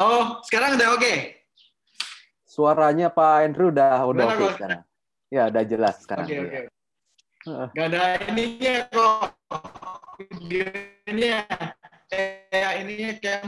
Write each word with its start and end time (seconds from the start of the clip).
Oh, 0.00 0.40
sekarang 0.48 0.80
udah 0.80 0.96
oke. 0.96 1.14
Suaranya 2.48 3.12
Pak 3.12 3.46
Andrew 3.46 3.68
udah 3.68 4.00
udah 4.02 4.26
oke 4.26 4.40
Bos? 4.40 4.54
sekarang. 4.56 4.80
Ya, 5.30 5.46
udah 5.46 5.62
jelas 5.62 5.96
sekarang. 6.02 6.26
Oke, 6.26 6.34
Iya. 6.34 6.42
oke. 6.42 6.60
Heeh. 7.40 7.66
Gak 7.72 7.86
ada 7.92 8.02
ininya 8.26 8.74
kok. 8.88 9.22
Videonya 10.20 11.36
kayak 12.08 12.72
ininya 12.84 13.10
kayak 13.16 13.42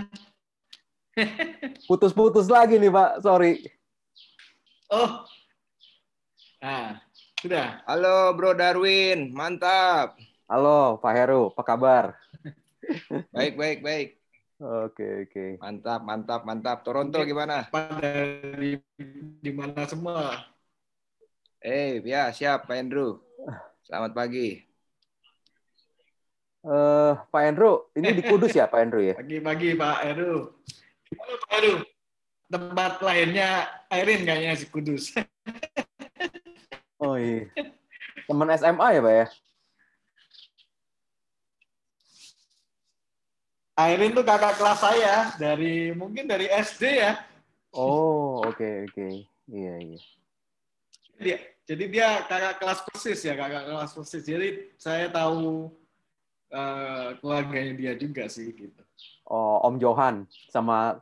Putus-putus 1.89 2.49
lagi 2.49 2.77
nih, 2.77 2.89
Pak. 2.89 3.21
Sorry. 3.21 3.65
oh. 4.89 5.25
Nah, 6.63 7.03
sudah. 7.43 7.83
Halo 7.85 8.33
Bro 8.33 8.55
Darwin, 8.55 9.35
mantap. 9.35 10.15
Halo, 10.47 10.97
Pak 10.97 11.13
Heru. 11.13 11.51
Apa 11.51 11.63
kabar? 11.67 12.05
Baik, 13.35 13.59
baik, 13.59 13.79
baik. 13.83 14.09
Oke, 14.63 15.27
oke. 15.27 15.59
Mantap, 15.59 16.07
mantap, 16.07 16.41
mantap. 16.47 16.79
Toronto 16.87 17.19
Oke. 17.19 17.35
gimana? 17.35 17.67
Pada 17.67 18.15
di, 18.55 18.79
di 19.43 19.51
mana 19.51 19.83
semua? 19.91 20.39
Eh, 21.59 21.99
ya 22.07 22.31
siap 22.31 22.71
Pak 22.71 22.79
Andrew. 22.79 23.19
Selamat 23.83 24.15
pagi. 24.15 24.63
Eh, 26.63 27.13
Pak 27.19 27.43
Andrew, 27.43 27.91
ini 27.99 28.15
di 28.15 28.23
Kudus 28.23 28.55
ya, 28.55 28.71
Pak 28.71 28.79
Andrew 28.79 29.03
ya? 29.03 29.19
Pagi-pagi 29.19 29.75
Pak 29.75 29.99
Heru. 30.07 30.55
Halo 31.11 31.35
Pak 31.43 31.51
Heru. 31.59 31.75
Tempat 32.47 32.93
lahirnya 33.03 33.67
Airin 33.91 34.23
kayaknya 34.23 34.55
si 34.55 34.71
Kudus. 34.71 35.11
Oh 37.03 37.19
iya. 37.19 37.51
Teman 38.31 38.47
SMA 38.55 38.87
ya, 38.95 39.01
Pak 39.03 39.15
ya? 39.19 39.27
Airin 43.89 44.15
tuh 44.15 44.23
kakak 44.23 44.55
kelas 44.61 44.79
saya 44.79 45.15
dari 45.41 45.91
mungkin 45.91 46.29
dari 46.31 46.47
SD 46.47 47.03
ya. 47.03 47.19
Oh, 47.73 48.45
oke, 48.45 48.91
oke. 48.91 49.07
Iya, 49.49 49.75
iya. 49.81 50.01
Dia, 51.19 51.39
jadi 51.67 51.85
dia 51.89 52.09
kakak 52.29 52.55
kelas 52.61 52.81
persis 52.87 53.21
ya, 53.25 53.35
kakak 53.35 53.65
kelas 53.67 53.91
persis. 53.97 54.23
Jadi 54.23 54.49
saya 54.79 55.09
tahu 55.11 55.73
eh, 56.53 57.09
keluarganya 57.19 57.73
dia 57.75 57.93
juga 57.97 58.29
sih 58.29 58.53
gitu. 58.53 58.83
Oh, 59.27 59.59
Om 59.67 59.81
Johan 59.81 60.29
sama 60.53 61.01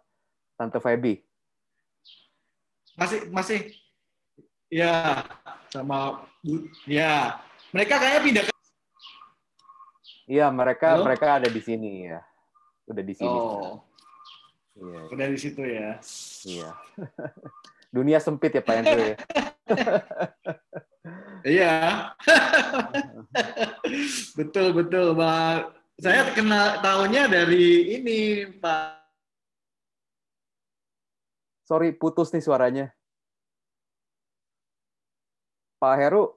Tante 0.57 0.79
Feby. 0.79 1.21
Masih 2.97 3.21
masih 3.33 3.61
ya 4.71 5.25
sama 5.73 6.29
Bu- 6.41 6.69
ya. 6.87 7.41
Mereka 7.75 7.99
kayaknya 7.99 8.23
pindah 8.25 8.45
ke 8.47 8.53
Iya, 10.31 10.47
mereka 10.55 10.95
Halo? 10.95 11.03
mereka 11.11 11.27
ada 11.43 11.49
di 11.51 11.59
sini 11.59 12.07
ya. 12.07 12.23
Udah 12.91 13.05
di 13.07 13.15
sini. 13.15 13.31
Oh, 13.31 13.79
Iya, 14.81 15.01
udah 15.13 15.27
di 15.29 15.39
situ 15.39 15.61
ya. 15.67 15.99
iya. 16.47 16.71
Dunia 17.95 18.19
sempit 18.23 18.55
ya, 18.55 18.63
Pak 18.63 18.75
Andrew 18.83 19.15
ya. 19.15 19.17
Iya. 21.41 22.13
betul 24.39 24.77
betul, 24.77 25.17
Pak. 25.17 25.73
Saya 25.97 26.29
kenal 26.37 26.85
tahunnya 26.85 27.33
dari 27.33 27.97
ini, 27.97 28.45
Pak. 28.61 29.01
Sorry, 31.65 31.97
putus 31.97 32.29
nih 32.37 32.45
suaranya. 32.45 32.93
Pak 35.81 35.95
Heru, 35.97 36.37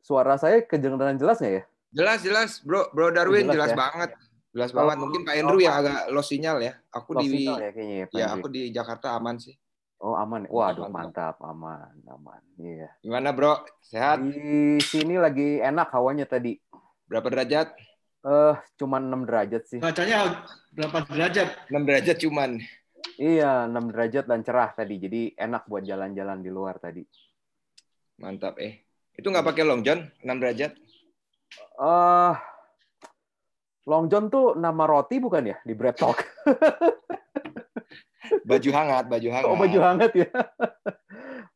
suara 0.00 0.40
saya 0.40 0.64
kedengaran 0.64 1.20
jelas 1.20 1.36
nggak 1.36 1.54
ya? 1.60 1.62
Jelas, 1.92 2.18
jelas, 2.24 2.50
Bro. 2.64 2.88
Bro 2.96 3.12
Darwin 3.12 3.44
Jelas 3.52 3.54
jelas, 3.54 3.70
ya? 3.70 3.76
banget. 3.76 4.10
Jelas 4.54 4.70
Oh, 4.70 4.86
banget. 4.86 4.96
Mungkin 5.02 5.20
Pak 5.26 5.34
Andrew 5.34 5.58
oh, 5.58 5.64
yang 5.66 5.74
agak 5.82 5.98
lost 6.14 6.30
sinyal 6.30 6.62
ya. 6.62 6.72
Aku 6.94 7.10
di 7.18 7.42
ya 7.42 7.74
kayaknya 7.74 7.96
ya, 8.06 8.06
ya 8.14 8.26
aku 8.30 8.46
di 8.46 8.70
Jakarta 8.70 9.18
aman 9.18 9.36
sih. 9.42 9.58
Oh, 9.98 10.14
aman. 10.14 10.46
Waduh, 10.46 10.86
Mantap. 10.86 11.40
mantap, 11.40 11.48
aman, 11.48 11.96
aman. 12.06 12.42
Iya. 12.60 12.92
Gimana, 13.00 13.32
Bro? 13.32 13.64
Sehat? 13.82 14.20
Di 14.20 14.76
sini 14.84 15.16
lagi 15.16 15.58
enak 15.58 15.90
hawanya 15.96 16.28
tadi. 16.28 16.60
Berapa 17.08 17.32
derajat? 17.32 17.72
Eh, 18.24 18.54
cuman 18.76 19.08
6 19.08 19.24
derajat 19.24 19.62
sih. 19.64 19.80
Bacanya 19.80 20.44
berapa 20.76 21.08
derajat? 21.08 21.48
6 21.72 21.88
derajat 21.88 22.16
cuman. 22.20 22.60
Iya, 23.16 23.64
6 23.64 23.90
derajat 23.96 24.24
dan 24.28 24.40
cerah 24.44 24.70
tadi. 24.76 24.94
Jadi 25.00 25.20
enak 25.40 25.64
buat 25.72 25.82
jalan-jalan 25.88 26.44
di 26.44 26.50
luar 26.52 26.76
tadi. 26.76 27.00
Mantap, 28.20 28.60
eh. 28.60 28.84
Itu 29.16 29.32
nggak 29.32 29.46
pakai 29.46 29.64
long 29.64 29.80
john? 29.80 30.04
6 30.20 30.36
derajat? 30.36 30.72
Eh, 31.80 32.32
Long 33.84 34.08
John 34.08 34.32
tuh 34.32 34.56
nama 34.56 34.88
roti 34.88 35.20
bukan 35.20 35.44
ya 35.52 35.56
di 35.60 35.76
Bread 35.76 36.00
Talk? 36.00 36.18
Baju 38.48 38.70
hangat, 38.72 39.04
baju 39.08 39.28
hangat. 39.28 39.48
Oh, 39.52 39.56
baju 39.56 39.78
hangat 39.84 40.12
ya. 40.16 40.28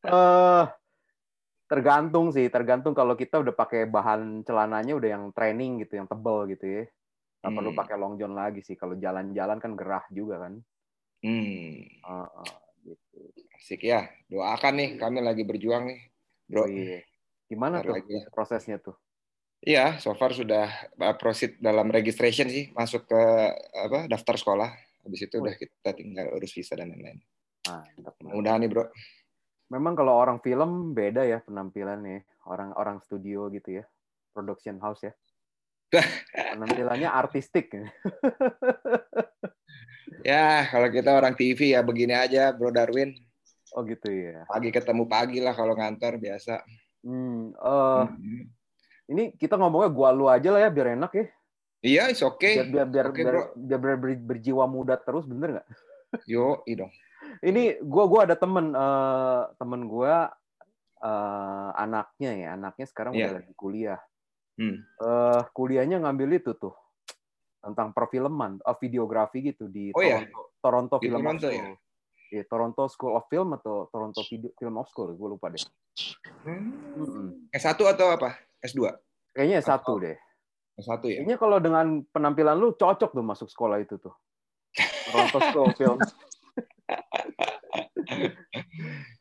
Eh, 0.08 0.64
tergantung 1.68 2.32
sih, 2.32 2.48
tergantung 2.48 2.96
kalau 2.96 3.12
kita 3.12 3.36
udah 3.42 3.52
pakai 3.52 3.84
bahan 3.84 4.40
celananya 4.40 4.96
udah 4.96 5.08
yang 5.10 5.24
training 5.36 5.84
gitu, 5.84 6.00
yang 6.00 6.08
tebel 6.08 6.48
gitu 6.48 6.64
ya. 6.64 6.84
Nggak 7.44 7.52
perlu 7.52 7.70
Hmm. 7.74 7.80
pakai 7.84 7.96
long 8.00 8.14
john 8.16 8.32
lagi 8.32 8.64
sih. 8.64 8.72
Kalau 8.78 8.96
jalan-jalan 8.96 9.58
kan 9.60 9.76
gerah 9.76 10.04
juga 10.08 10.48
kan. 10.48 10.54
Hmm, 11.20 11.82
Eh, 11.84 12.08
eh, 12.08 12.54
gitu. 12.88 13.20
asik 13.58 13.84
ya. 13.84 14.08
Doakan 14.32 14.80
nih, 14.80 14.90
kami 14.96 15.18
lagi 15.20 15.42
berjuang 15.44 15.92
nih, 15.92 16.00
Oh 16.56 16.64
bro. 16.64 16.64
iya. 16.64 17.04
Gimana 17.50 17.82
Bentar 17.82 17.88
tuh 17.90 17.94
lagi 18.00 18.12
ya. 18.16 18.22
prosesnya 18.32 18.76
tuh? 18.80 18.96
Iya, 19.58 19.98
so 19.98 20.14
far 20.14 20.30
sudah 20.30 20.70
uh, 21.02 21.16
proceed 21.18 21.58
dalam 21.58 21.90
registration 21.90 22.46
sih, 22.46 22.70
masuk 22.78 23.10
ke 23.10 23.22
apa 23.74 24.06
daftar 24.06 24.38
sekolah. 24.38 24.70
Habis 25.02 25.20
itu 25.26 25.34
udah 25.42 25.54
kita 25.58 25.90
tinggal 25.98 26.30
urus 26.38 26.54
visa 26.54 26.78
dan 26.78 26.94
lain-lain. 26.94 27.18
Mantap. 27.66 28.14
Mudah-mudahan 28.22 28.60
nih, 28.62 28.70
bro. 28.70 28.84
Memang 29.68 29.98
kalau 29.98 30.14
orang 30.14 30.38
film 30.40 30.94
beda 30.94 31.26
ya 31.26 31.42
penampilannya, 31.42 32.24
orang-orang 32.46 33.02
studio 33.02 33.50
gitu 33.50 33.82
ya, 33.82 33.84
production 34.30 34.78
house 34.78 35.02
ya. 35.04 35.12
Penampilannya 36.54 37.08
artistik. 37.10 37.72
Ya, 40.26 40.66
kalau 40.68 40.88
kita 40.90 41.14
orang 41.14 41.34
TV 41.38 41.72
ya 41.72 41.80
begini 41.80 42.14
aja, 42.16 42.50
bro 42.52 42.74
Darwin. 42.74 43.14
Oh 43.76 43.84
gitu 43.84 44.08
ya. 44.08 44.44
Pagi 44.48 44.70
ketemu 44.72 45.04
pagi 45.04 45.38
lah 45.38 45.52
kalau 45.52 45.76
ngantor 45.76 46.16
biasa. 46.16 46.64
Hmm, 47.04 47.54
eh, 47.54 48.04
Hmm. 48.08 48.57
Ini 49.08 49.32
kita 49.34 49.56
ngomongnya 49.56 49.88
gua 49.88 50.08
lu 50.12 50.28
aja 50.28 50.48
lah 50.48 50.60
ya 50.62 50.70
biar 50.70 50.94
enak 50.94 51.12
ya. 51.12 51.26
Iya, 51.78 52.02
it's 52.10 52.20
okay. 52.20 52.60
Biar 52.66 52.68
biar 52.68 52.86
biar, 52.88 53.06
Oke, 53.08 53.20
biar, 53.22 53.34
bro. 53.34 53.44
biar 53.54 53.78
ber- 53.80 54.00
ber- 54.00 54.24
berjiwa 54.28 54.64
muda 54.66 54.98
terus 54.98 55.24
bener 55.24 55.58
nggak? 55.58 55.68
Yo, 56.26 56.60
dong. 56.66 56.92
Ini 57.40 57.80
gua 57.80 58.04
gua 58.06 58.20
ada 58.26 58.34
temen 58.34 58.72
eh, 58.72 59.42
temen 59.56 59.86
gua 59.86 60.28
eh, 60.98 61.68
anaknya 61.74 62.30
ya, 62.34 62.48
anaknya 62.54 62.86
sekarang 62.86 63.12
Iya. 63.14 63.24
udah 63.24 63.34
lagi 63.38 63.52
kuliah. 63.54 64.00
Hmm. 64.58 64.82
Eh, 64.82 65.40
kuliahnya 65.54 66.02
ngambil 66.02 66.42
itu 66.42 66.50
tuh 66.52 66.74
tentang 67.58 67.94
perfilman, 67.94 68.58
eh, 68.58 68.76
videografi 68.76 69.38
gitu 69.44 69.66
di 69.66 69.94
Oh, 69.94 70.02
iya? 70.02 70.26
Toronto, 70.26 70.40
Toronto 70.58 70.94
Di 70.98 71.06
Film 71.06 71.22
Toronto, 71.22 71.46
of 71.46 71.54
ya? 71.54 71.62
School. 71.62 71.76
Iya, 72.28 72.42
Toronto 72.44 72.82
School 72.90 73.12
of 73.14 73.24
Film 73.30 73.48
atau 73.54 73.86
Toronto 73.88 74.20
Video 74.26 74.50
Film 74.52 74.74
of 74.76 74.90
School, 74.90 75.14
gue 75.14 75.28
lupa 75.30 75.48
deh. 75.48 75.62
Mm-mm. 76.44 77.48
S1 77.50 77.78
atau 77.78 78.06
apa? 78.10 78.34
S2? 78.60 78.90
Kayaknya 79.32 79.58
Atau- 79.60 79.70
satu 79.70 79.92
deh. 80.00 80.16
S1 80.76 81.02
ya? 81.04 81.18
Kayaknya 81.20 81.36
kalau 81.36 81.58
dengan 81.58 81.86
penampilan 82.08 82.54
lu 82.54 82.70
cocok 82.72 83.10
tuh 83.10 83.24
masuk 83.24 83.48
sekolah 83.48 83.78
itu 83.78 83.98
tuh. 83.98 84.14
Of 85.10 85.34
Film. 85.78 85.98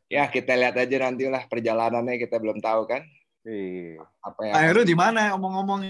Ya, 0.07 0.23
kita 0.29 0.55
lihat 0.55 0.75
aja 0.77 0.95
nantilah 1.03 1.43
perjalanannya 1.51 2.15
kita 2.17 2.39
belum 2.39 2.63
tahu 2.63 2.87
kan. 2.87 3.03
Iya. 3.43 4.03
Apa 4.23 4.39
yang 4.43 4.53
Heru 4.55 4.81
di 4.83 4.95
mana 4.95 5.35
ngomong-ngomong 5.35 5.81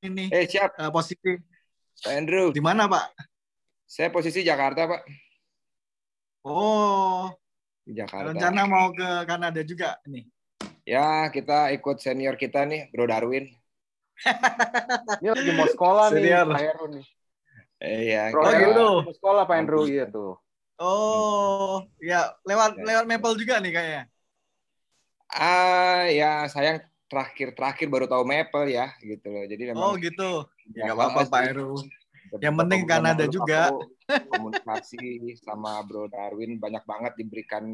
ini 0.00 0.28
Eh, 0.32 0.48
siap. 0.48 0.72
eh, 0.76 0.88
posisi 0.88 1.36
Pak 1.96 2.12
Andrew. 2.12 2.52
di 2.52 2.60
mana 2.60 2.88
Pak? 2.88 3.04
Saya 3.84 4.08
posisi 4.08 4.40
Jakarta, 4.40 4.88
Pak. 4.88 5.02
Oh, 6.44 7.28
Di 7.82 7.94
Jakarta. 7.94 8.30
rencana 8.32 8.62
mau 8.64 8.90
ke 8.92 9.08
Kanada 9.26 9.60
juga 9.62 9.98
nih. 10.06 10.24
Ya, 10.86 11.26
kita 11.34 11.74
ikut 11.74 11.98
senior 11.98 12.38
kita 12.38 12.62
nih, 12.62 12.86
Bro 12.94 13.10
Darwin. 13.10 13.50
Ini 15.20 15.28
lagi 15.34 15.50
mau 15.52 15.68
sekolah 15.68 16.06
nih, 16.14 16.14
Senior. 16.14 16.46
Pak 16.46 16.60
Heru 16.62 16.84
nih. 16.94 17.04
Eh, 17.82 17.98
iya, 18.08 18.22
Bro, 18.32 18.42
Oh, 18.46 18.52
gitu. 18.54 18.84
Mau 19.04 19.14
sekolah 19.18 19.42
Pak 19.50 19.56
Andrew, 19.58 19.84
iya 19.90 20.04
tuh. 20.08 20.38
Oh, 20.78 21.82
ya 21.98 22.36
lewat 22.44 22.76
Ya. 22.78 22.84
lewat 22.86 23.04
Maple 23.10 23.34
juga 23.40 23.54
nih 23.64 23.72
kayaknya. 23.74 24.02
Ah, 25.26 26.06
ya 26.06 26.46
sayang 26.48 26.78
terakhir-terakhir 27.10 27.86
baru 27.90 28.06
tahu 28.06 28.22
Maple 28.22 28.66
ya, 28.70 28.86
gitu 29.02 29.26
loh. 29.26 29.44
Jadi 29.44 29.62
memang 29.74 29.90
Oh 29.90 29.92
gitu. 29.98 30.30
Ya 30.76 30.86
Ya, 30.86 30.92
nggak 30.94 30.96
apa-apa. 31.02 31.20
Pak 31.32 31.42
Heru. 31.50 31.70
Yang 32.42 32.54
penting 32.62 32.80
Kanada 32.86 33.24
juga. 33.26 33.60
aku 33.70 33.90
Komunikasi 34.30 35.02
sama 35.42 35.82
Bro 35.82 36.06
Darwin 36.14 36.56
banyak 36.62 36.84
banget 36.86 37.12
diberikan 37.18 37.64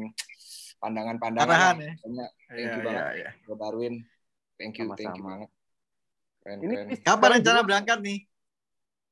pandangan-pandangan. 0.83 1.47
Arahan 1.47 1.75
ya. 1.79 1.93
Banyak. 2.03 2.29
Thank 2.43 2.59
Iya, 2.59 2.67
you 2.67 2.75
iya, 2.75 2.83
banget, 2.83 3.05
iya. 3.15 3.29
Bro 3.47 3.55
Darwin. 3.55 3.95
Thank 4.59 4.75
you, 4.77 4.87
thank 4.93 5.15
you 5.15 5.23
banget. 5.23 5.49
Keren, 6.43 6.57
Ini 6.59 6.73
keren. 6.75 6.87
Kapan 7.01 7.29
rencana 7.39 7.59
berangkat 7.63 7.97
nih, 8.03 8.19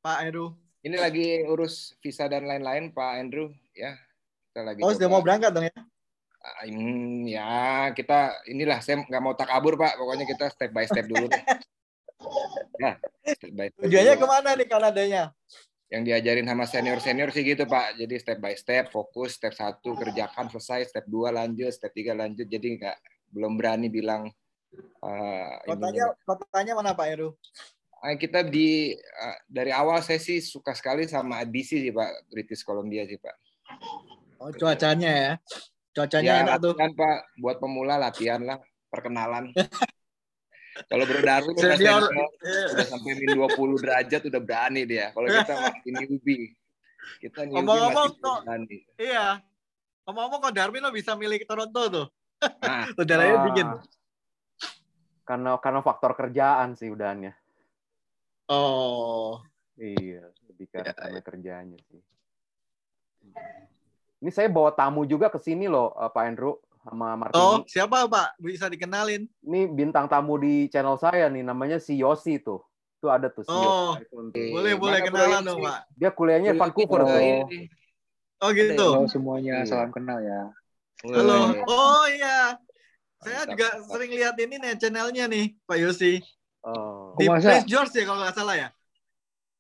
Pak 0.04 0.18
Heru? 0.28 0.48
Ini 0.82 0.98
lagi 1.00 1.28
urus 1.48 1.96
visa 2.04 2.28
dan 2.28 2.44
lain-lain 2.44 2.92
Pak 2.92 3.12
Andrew 3.16 3.48
ya. 3.72 3.96
Kita 4.52 4.68
lagi 4.68 4.84
Oh, 4.84 4.92
sudah 4.92 5.08
mau 5.08 5.24
berangkat 5.24 5.54
dong 5.56 5.66
ya? 5.70 5.76
Hmm, 6.66 7.22
ya 7.30 7.54
kita 7.94 8.34
inilah 8.50 8.82
saya 8.82 9.06
nggak 9.06 9.22
mau 9.22 9.38
takabur 9.38 9.78
Pak. 9.78 9.96
Pokoknya 9.96 10.26
kita 10.26 10.50
step 10.50 10.74
by 10.76 10.84
step 10.84 11.08
dulu. 11.08 11.30
Ya, 12.78 12.98
step 13.38 13.54
by 13.54 13.70
step. 13.70 13.82
Tujuannya 13.82 14.14
dulu. 14.14 14.22
ke 14.22 14.28
mana 14.30 14.50
nih 14.54 14.68
Kanadanya? 14.70 15.24
Yang 15.92 16.02
diajarin 16.08 16.48
sama 16.48 16.64
senior-senior 16.64 17.30
sih 17.36 17.44
gitu 17.44 17.68
Pak. 17.68 18.00
Jadi 18.00 18.16
step 18.16 18.40
by 18.40 18.56
step, 18.56 18.90
fokus 18.96 19.36
step 19.36 19.52
satu 19.52 19.92
kerjakan 19.94 20.48
selesai, 20.48 20.88
step 20.88 21.04
2 21.06 21.36
lanjut, 21.36 21.68
step 21.70 21.92
3 21.92 22.16
lanjut. 22.16 22.48
Jadi 22.48 22.80
nggak 22.80 22.98
belum 23.32 23.60
berani 23.60 23.92
bilang 23.92 24.32
eh, 25.04 25.54
Kotanya, 25.68 26.16
ininya. 26.16 26.24
kotanya 26.24 26.74
mana 26.80 26.92
Pak 26.96 27.08
Heru? 27.12 27.36
Ah, 28.02 28.16
kita 28.16 28.42
di 28.42 28.96
eh, 28.96 29.38
dari 29.46 29.70
awal 29.76 30.00
saya 30.00 30.18
sih 30.18 30.40
suka 30.40 30.72
sekali 30.72 31.06
sama 31.12 31.44
ABC 31.44 31.84
sih 31.84 31.92
Pak, 31.92 32.32
British 32.32 32.64
Columbia 32.64 33.04
sih 33.04 33.20
Pak. 33.20 33.36
Oh, 34.40 34.50
cuacanya 34.50 35.12
ya. 35.12 35.34
Cuacanya 35.92 36.32
Ya 36.32 36.36
enak 36.48 36.58
tuh. 36.64 36.72
latihan 36.74 36.94
Pak, 36.96 37.18
buat 37.36 37.58
pemula 37.60 38.00
latihan 38.00 38.42
lah, 38.42 38.58
perkenalan. 38.88 39.52
Kalau 40.72 41.04
Bro 41.04 41.20
Darwin 41.20 41.52
udah, 41.52 41.76
Senior. 41.76 42.02
senior, 42.08 42.30
udah 42.72 42.86
sampai 42.88 43.12
min 43.14 43.30
20 43.36 43.84
derajat 43.84 44.22
udah 44.24 44.42
berani 44.42 44.82
dia. 44.84 45.12
Kalau 45.12 45.28
kita 45.28 45.54
masih 45.54 45.92
newbie. 45.92 46.46
Kita 47.20 47.40
newbie 47.44 47.56
Ngomong-ngomong, 47.60 48.08
masih 48.08 48.24
kok- 48.24 48.42
berani. 48.42 48.78
Iya. 48.96 49.28
Ngomong-ngomong 50.04 50.40
kok 50.42 50.54
Darwin 50.56 50.82
lo 50.82 50.90
bisa 50.90 51.12
milih 51.14 51.40
Toronto 51.44 51.82
tuh. 51.86 52.08
Nah, 52.42 52.84
Saudaranya 52.96 53.36
Ah, 53.36 53.44
bikin. 53.46 53.68
Karena 55.22 55.52
karena 55.60 55.80
faktor 55.80 56.12
kerjaan 56.14 56.74
sih 56.74 56.88
udahannya. 56.88 57.36
Oh. 58.48 59.40
Iya, 59.76 60.28
lebih 60.46 60.66
ke 60.68 60.78
Ya, 60.78 60.92
karena 60.92 61.20
kerjaannya 61.20 61.80
sih. 61.82 62.02
Ini 64.18 64.30
saya 64.30 64.48
bawa 64.48 64.72
tamu 64.72 65.04
juga 65.04 65.28
ke 65.28 65.38
sini 65.38 65.66
loh, 65.66 65.94
eh, 65.94 66.08
Pak 66.08 66.24
Andrew 66.24 66.54
sama 66.81 67.13
Martini. 67.13 67.38
Oh, 67.42 67.62
siapa 67.69 68.10
Pak? 68.10 68.38
Bisa 68.42 68.66
dikenalin. 68.68 69.30
Ini 69.45 69.69
bintang 69.69 70.10
tamu 70.10 70.38
di 70.42 70.66
channel 70.68 70.98
saya 70.98 71.30
nih, 71.30 71.45
namanya 71.45 71.78
si 71.78 71.98
Yosi 72.01 72.42
tuh. 72.42 72.62
Tuh 73.01 73.10
ada 73.10 73.30
tuh 73.30 73.45
si 73.45 73.54
Oh, 73.54 73.98
Yosi. 73.98 74.54
Boleh, 74.54 74.74
boleh 74.78 75.00
Mana 75.01 75.07
kenalan 75.10 75.42
dong? 75.45 75.60
Pak. 75.62 75.80
Dia 75.98 76.10
kuliahnya 76.13 76.51
Vancouver 76.57 77.01
Kita 77.06 77.13
tuh. 77.18 77.22
Oh, 78.42 78.50
gitu. 78.57 78.88
Halo 78.98 79.06
semuanya, 79.06 79.62
Iya. 79.62 79.69
salam 79.69 79.94
kenal 79.94 80.18
ya. 80.18 80.50
Halo. 81.06 81.54
Oh, 81.69 82.06
iya. 82.10 82.57
Saya 83.22 83.45
Mantap, 83.45 83.54
juga 83.54 83.68
sering 83.86 84.12
lihat 84.18 84.34
ini 84.42 84.57
nih 84.57 84.74
channelnya 84.81 85.30
nih, 85.30 85.54
Pak 85.69 85.77
Yosi. 85.77 86.18
Oh. 86.66 87.13
Di? 87.18 87.30
Prince 87.30 87.69
George 87.69 87.94
ya 87.94 88.06
kalau 88.10 88.25
nggak 88.25 88.34
salah 88.34 88.56
ya? 88.57 88.69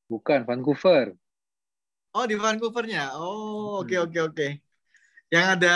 Bukan 0.09 0.49
Vancouver. 0.49 1.13
Oh, 2.11 2.25
di 2.25 2.35
Vancouvernya. 2.35 3.13
Oh, 3.15 3.85
oke 3.85 3.93
Hmm. 3.93 4.05
oke 4.09 4.19
oke. 4.33 4.47
Yang 5.31 5.45
ada 5.55 5.75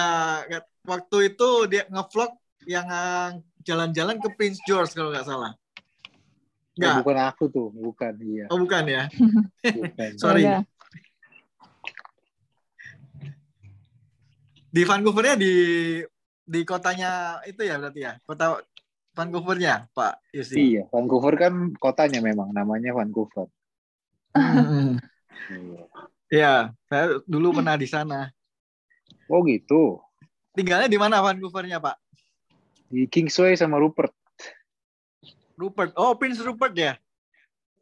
waktu 0.86 1.34
itu 1.34 1.50
dia 1.70 1.84
ngevlog 1.90 2.32
yang 2.66 2.88
uh, 2.90 3.38
jalan-jalan 3.66 4.18
ke 4.22 4.30
Prince 4.38 4.62
George 4.66 4.94
kalau 4.94 5.10
nggak 5.14 5.26
salah. 5.28 5.54
Oh, 6.76 6.80
Nggak. 6.84 6.96
bukan 7.08 7.18
aku 7.24 7.44
tuh, 7.48 7.68
bukan 7.72 8.14
iya. 8.20 8.46
Oh, 8.52 8.60
bukan 8.60 8.84
ya. 8.84 9.04
Bukan. 9.64 10.12
Sorry. 10.22 10.44
Beda. 10.44 10.60
Di 14.76 14.84
Vancouvernya 14.84 15.40
di 15.40 15.54
di 16.46 16.62
kotanya 16.68 17.40
itu 17.48 17.64
ya 17.64 17.80
berarti 17.80 18.02
ya. 18.04 18.20
Kota 18.28 18.60
Vancouvernya, 19.16 19.88
Pak 19.96 20.36
Yosi. 20.36 20.76
Iya, 20.76 20.84
Vancouver 20.92 21.40
kan 21.40 21.72
kotanya 21.80 22.20
memang 22.20 22.52
namanya 22.52 22.92
Vancouver. 22.92 23.48
Hmm. 24.36 25.00
Iya. 25.48 25.84
Iya, 26.28 26.54
saya 26.92 27.24
dulu 27.24 27.56
pernah 27.56 27.80
di 27.80 27.88
sana. 27.88 28.28
Oh 29.32 29.40
gitu. 29.48 30.05
Tinggalnya 30.56 30.88
di 30.88 30.96
mana 30.96 31.20
Vancouvernya, 31.20 31.84
Pak? 31.84 32.00
Di 32.88 33.04
Kingsway 33.12 33.60
sama 33.60 33.76
Rupert. 33.76 34.16
Rupert. 35.60 35.92
Oh, 36.00 36.16
Prince 36.16 36.40
Rupert 36.40 36.72
ya. 36.72 36.96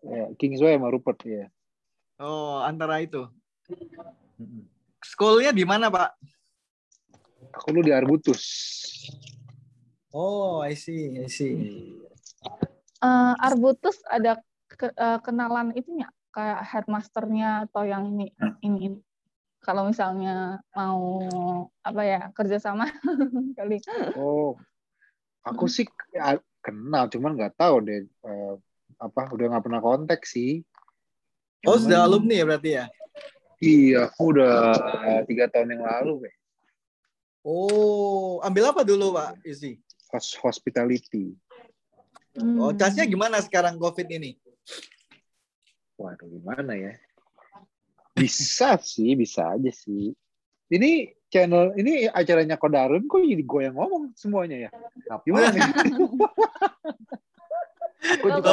Ya, 0.01 0.25
Kingsway 0.35 0.73
sama 0.73 0.89
Rupert 0.89 1.21
ya. 1.21 1.53
Oh, 2.17 2.65
antara 2.65 2.97
itu. 3.05 3.29
Sekolahnya 5.05 5.53
di 5.53 5.65
mana, 5.69 5.93
Pak? 5.93 6.17
Aku 7.61 7.69
lu 7.77 7.85
di 7.85 7.93
Arbutus. 7.93 8.41
Oh, 10.09 10.65
I 10.65 10.73
see, 10.73 11.21
I 11.21 11.29
see. 11.29 11.53
Eh, 13.03 13.33
Arbutus 13.37 14.01
ada 14.09 14.41
ke- 14.65 14.93
eh, 14.93 15.19
kenalan 15.21 15.77
itunya 15.77 16.09
kayak 16.33 16.65
headmasternya 16.65 17.69
atau 17.69 17.85
yang 17.85 18.09
ini 18.09 18.33
ini, 18.65 18.79
ini. 18.89 18.99
Kalau 19.63 19.87
misalnya 19.87 20.59
mau 20.75 20.99
apa 21.79 22.01
ya 22.03 22.19
kerjasama 22.35 22.83
kali. 23.57 23.79
Oh, 24.19 24.59
aku 25.47 25.71
sih 25.71 25.87
ya, 26.11 26.35
kenal, 26.59 27.07
cuman 27.07 27.39
nggak 27.39 27.55
tahu 27.55 27.79
deh 27.87 28.03
eh, 28.03 28.53
apa 28.99 29.21
udah 29.31 29.45
nggak 29.55 29.63
pernah 29.63 29.79
kontak 29.79 30.27
sih. 30.27 30.67
Oh, 31.63 31.79
Cuman- 31.79 31.81
sudah 31.87 31.99
alumni 32.03 32.35
ya 32.35 32.45
berarti 32.45 32.71
ya? 32.75 32.85
Iya, 33.63 34.11
aku 34.11 34.35
udah 34.35 34.53
tiga 35.23 35.47
tahun 35.47 35.79
yang 35.79 35.87
lalu, 35.87 36.27
Be. 36.27 36.31
Oh, 37.47 38.43
ambil 38.43 38.75
apa 38.75 38.83
dulu, 38.83 39.15
Pak 39.15 39.39
Yusi? 39.47 39.79
Hos- 40.11 40.35
Hospitality. 40.43 41.31
Oh, 42.59 42.71
Hmm. 42.71 42.75
casnya 42.75 43.07
gimana 43.07 43.39
sekarang 43.39 43.79
COVID 43.79 44.07
ini? 44.11 44.35
Waduh, 45.95 46.27
gimana 46.27 46.75
ya? 46.75 46.99
Bisa 48.23 48.79
sih, 48.79 49.11
bisa 49.19 49.51
aja 49.51 49.71
sih. 49.75 50.15
Ini 50.71 51.11
channel, 51.27 51.75
ini 51.75 52.07
acaranya 52.07 52.55
Kodarun 52.55 53.03
kok 53.11 53.19
jadi 53.19 53.43
gue 53.43 53.61
yang 53.67 53.75
ngomong 53.75 54.15
semuanya 54.15 54.69
ya? 54.69 54.69
Gimana 55.27 55.51
nih? 55.51 55.63
Aku 58.03 58.27
juga. 58.35 58.51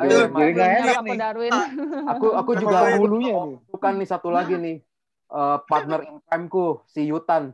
Aduh, 0.00 0.22
jadi 0.32 0.50
nggak 0.52 0.70
enak 0.84 0.98
nih. 1.04 1.18
Darwin? 1.20 1.52
aku 2.12 2.26
aku 2.32 2.50
juga 2.56 2.76
Sama 2.84 2.96
dulunya 3.00 3.34
nih. 3.48 3.56
bukan 3.72 3.92
nih 4.00 4.08
satu 4.08 4.28
lagi 4.28 4.54
nih. 4.60 4.76
Eh, 5.26 5.56
partner 5.66 6.00
in 6.06 6.16
crime 6.24 6.46
ku 6.52 6.80
si 6.86 7.08
Yutan. 7.08 7.52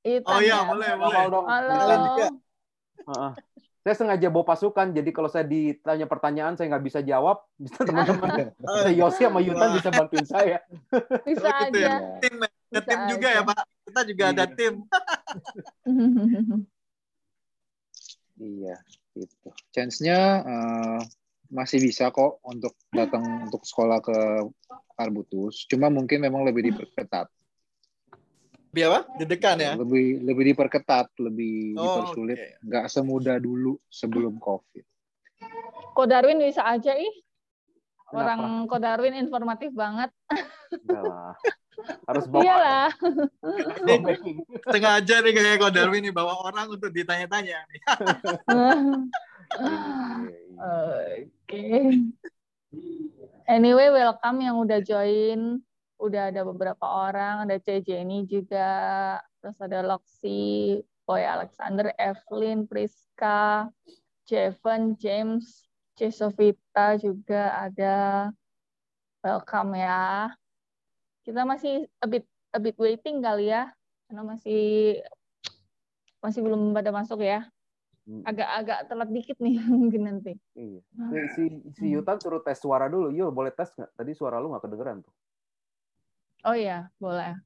Itan 0.00 0.32
Oh 0.32 0.40
iya, 0.40 0.64
ya. 0.64 0.68
boleh, 0.68 0.90
boleh. 0.96 1.24
dong. 1.28 1.46
Halo. 1.48 1.80
Saya 3.90 4.06
sengaja 4.06 4.30
bawa 4.30 4.46
pasukan, 4.46 4.94
jadi 4.94 5.10
kalau 5.10 5.26
saya 5.26 5.42
ditanya 5.42 6.06
pertanyaan 6.06 6.54
saya 6.54 6.70
nggak 6.70 6.86
bisa 6.86 7.02
jawab, 7.02 7.42
bisa 7.58 7.82
teman-teman 7.82 8.54
saya 8.86 8.94
Yosi 8.94 9.26
sama 9.26 9.42
Yutan 9.42 9.74
bisa 9.74 9.90
bantuin 9.90 10.22
saya. 10.22 10.62
Bisa 11.26 11.50
Oh, 11.50 11.58
gitu 11.66 11.78
ya. 11.82 11.98
aja. 11.98 12.22
tim, 12.22 12.34
ada 12.38 12.46
Bisa 12.70 12.80
tim 12.86 13.00
juga 13.10 13.26
aja. 13.26 13.34
ya, 13.34 13.42
Pak. 13.50 13.60
Kita 13.82 14.00
juga 14.06 14.24
ada 14.30 14.44
Iya. 14.46 14.54
tim. 14.54 14.74
Iya, 18.38 18.76
gitu. 19.18 19.48
Chance-nya 19.74 20.18
eh, 20.46 21.00
masih 21.50 21.82
bisa 21.82 22.14
kok 22.14 22.38
untuk 22.46 22.78
datang 22.94 23.50
untuk 23.50 23.66
sekolah 23.66 23.98
ke 23.98 24.14
Arbutus. 24.94 25.66
Cuma 25.66 25.90
mungkin 25.90 26.22
memang 26.22 26.46
lebih 26.46 26.70
diperketat. 26.70 27.26
Biar 28.70 28.86
apa? 28.88 29.00
Dedekan 29.18 29.58
ya. 29.58 29.74
Lebih 29.74 30.22
lebih 30.22 30.44
diperketat, 30.54 31.10
lebih 31.18 31.74
Oh, 31.74 31.82
dipersulit. 31.82 32.38
oke. 32.38 32.48
Nggak 32.62 32.86
semudah 32.86 33.36
dulu 33.42 33.74
sebelum 33.90 34.38
COVID. 34.38 34.84
Ko 35.90 36.06
Darwin 36.06 36.38
bisa 36.38 36.62
aja 36.62 36.94
ih. 36.94 37.14
Kenapa? 38.10 38.14
Orang 38.38 38.42
Ko 38.70 38.76
Darwin 38.78 39.14
informatif 39.14 39.74
banget. 39.74 40.10
Enggak 40.70 41.02
lah. 41.02 41.34
Harus 42.06 42.24
bawa 42.28 42.42
Iyalah. 42.44 42.90
Sengaja 44.74 45.16
nih 45.22 45.32
kayak 45.32 45.58
Ko 45.58 45.68
Darwin 45.70 46.02
nih 46.06 46.14
bawa 46.14 46.38
orang 46.46 46.70
untuk 46.70 46.94
ditanya-tanya 46.94 47.58
nih. 47.66 47.80
Oke. 50.60 51.66
Anyway, 53.46 53.88
welcome 53.90 54.38
yang 54.38 54.56
udah 54.62 54.78
join. 54.78 55.58
Udah 56.00 56.32
ada 56.32 56.40
beberapa 56.48 56.80
orang, 56.88 57.44
ada 57.44 57.60
C 57.60 57.84
Jenny 57.84 58.24
juga, 58.24 59.20
terus 59.44 59.60
ada 59.60 59.84
Loxi, 59.84 60.80
Boy 61.04 61.20
Alexander, 61.20 61.92
Evelyn, 62.00 62.64
Priska, 62.64 63.68
Jevan, 64.24 64.96
James, 64.96 65.68
C 66.00 66.08
Sofita 66.08 66.96
juga 66.96 67.68
ada. 67.68 68.32
Welcome 69.20 69.76
ya. 69.76 70.32
Kita 71.20 71.44
masih 71.44 71.84
a 72.00 72.08
bit 72.08 72.24
a 72.56 72.58
bit 72.58 72.80
waiting 72.80 73.20
kali 73.20 73.52
ya, 73.52 73.68
karena 74.08 74.24
masih 74.24 74.96
masih 76.24 76.40
belum 76.40 76.72
pada 76.72 76.88
masuk 76.96 77.20
ya. 77.20 77.44
Agak-agak 78.24 78.88
telat 78.88 79.10
dikit 79.12 79.36
nih 79.36 79.60
mungkin 79.68 80.08
nanti. 80.08 80.32
Iya. 80.56 80.80
Si, 80.88 81.20
si, 81.36 81.44
si 81.76 81.84
Yutan 81.92 82.16
suruh 82.16 82.40
tes 82.40 82.56
suara 82.56 82.88
dulu. 82.88 83.12
Yul, 83.12 83.28
boleh 83.28 83.52
tes 83.52 83.68
nggak? 83.76 83.92
Tadi 84.00 84.12
suara 84.16 84.40
lu 84.40 84.50
nggak 84.50 84.64
kedengeran 84.64 85.04
tuh. 85.04 85.12
Oh 86.40 86.56
iya, 86.56 86.88
boleh. 86.96 87.36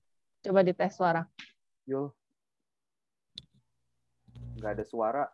Coba 0.41 0.61
dites 0.63 0.95
suara. 0.95 1.27
Yul. 1.85 2.15
Nggak 4.55 4.71
ada 4.79 4.85
suara. 4.87 5.25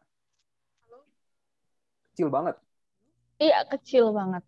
Kecil 2.12 2.28
banget. 2.28 2.56
Iya, 3.36 3.64
kecil 3.68 4.12
banget. 4.12 4.44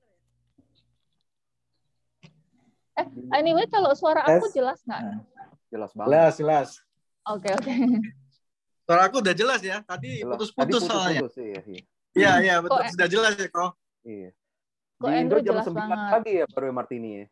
Eh, 2.92 3.07
anyway, 3.33 3.64
kalau 3.69 3.97
suara 3.97 4.21
aku 4.21 4.49
Tes. 4.49 4.54
jelas 4.57 4.81
nggak? 4.85 5.00
Nah. 5.00 5.19
Jelas 5.73 5.90
banget. 5.97 6.09
Jelas, 6.12 6.33
jelas. 6.37 6.69
Oke, 7.25 7.49
oke. 7.49 7.73
Suara 8.85 9.09
aku 9.09 9.25
udah 9.25 9.33
jelas 9.33 9.61
ya. 9.64 9.81
Tadi 9.81 10.21
Jelas. 10.21 10.37
putus-putus 10.37 10.81
soalnya. 10.85 11.25
Iya, 11.33 11.61
iya. 11.64 11.83
Iya, 12.12 12.33
iya, 12.45 12.54
betul. 12.61 12.85
Sudah 12.92 13.09
jelas 13.09 13.33
ya, 13.37 13.49
kok. 13.49 13.73
iya. 14.04 14.31
Kok 15.00 15.09
Di 15.09 15.14
Indo 15.16 15.37
Andrew 15.37 15.40
jam 15.40 15.54
jelas 15.57 15.66
9 15.66 15.73
banget. 15.73 16.11
pagi 16.12 16.33
ya 16.37 16.45
baru 16.52 16.64
Martini 16.71 17.11
ya. 17.16 17.26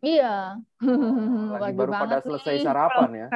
Iya. 0.00 0.60
Lagi 1.50 1.62
Pagi 1.62 1.76
baru 1.76 1.92
pada 1.92 2.16
selesai 2.20 2.54
nih. 2.54 2.64
sarapan 2.64 3.10
ya. 3.12 3.26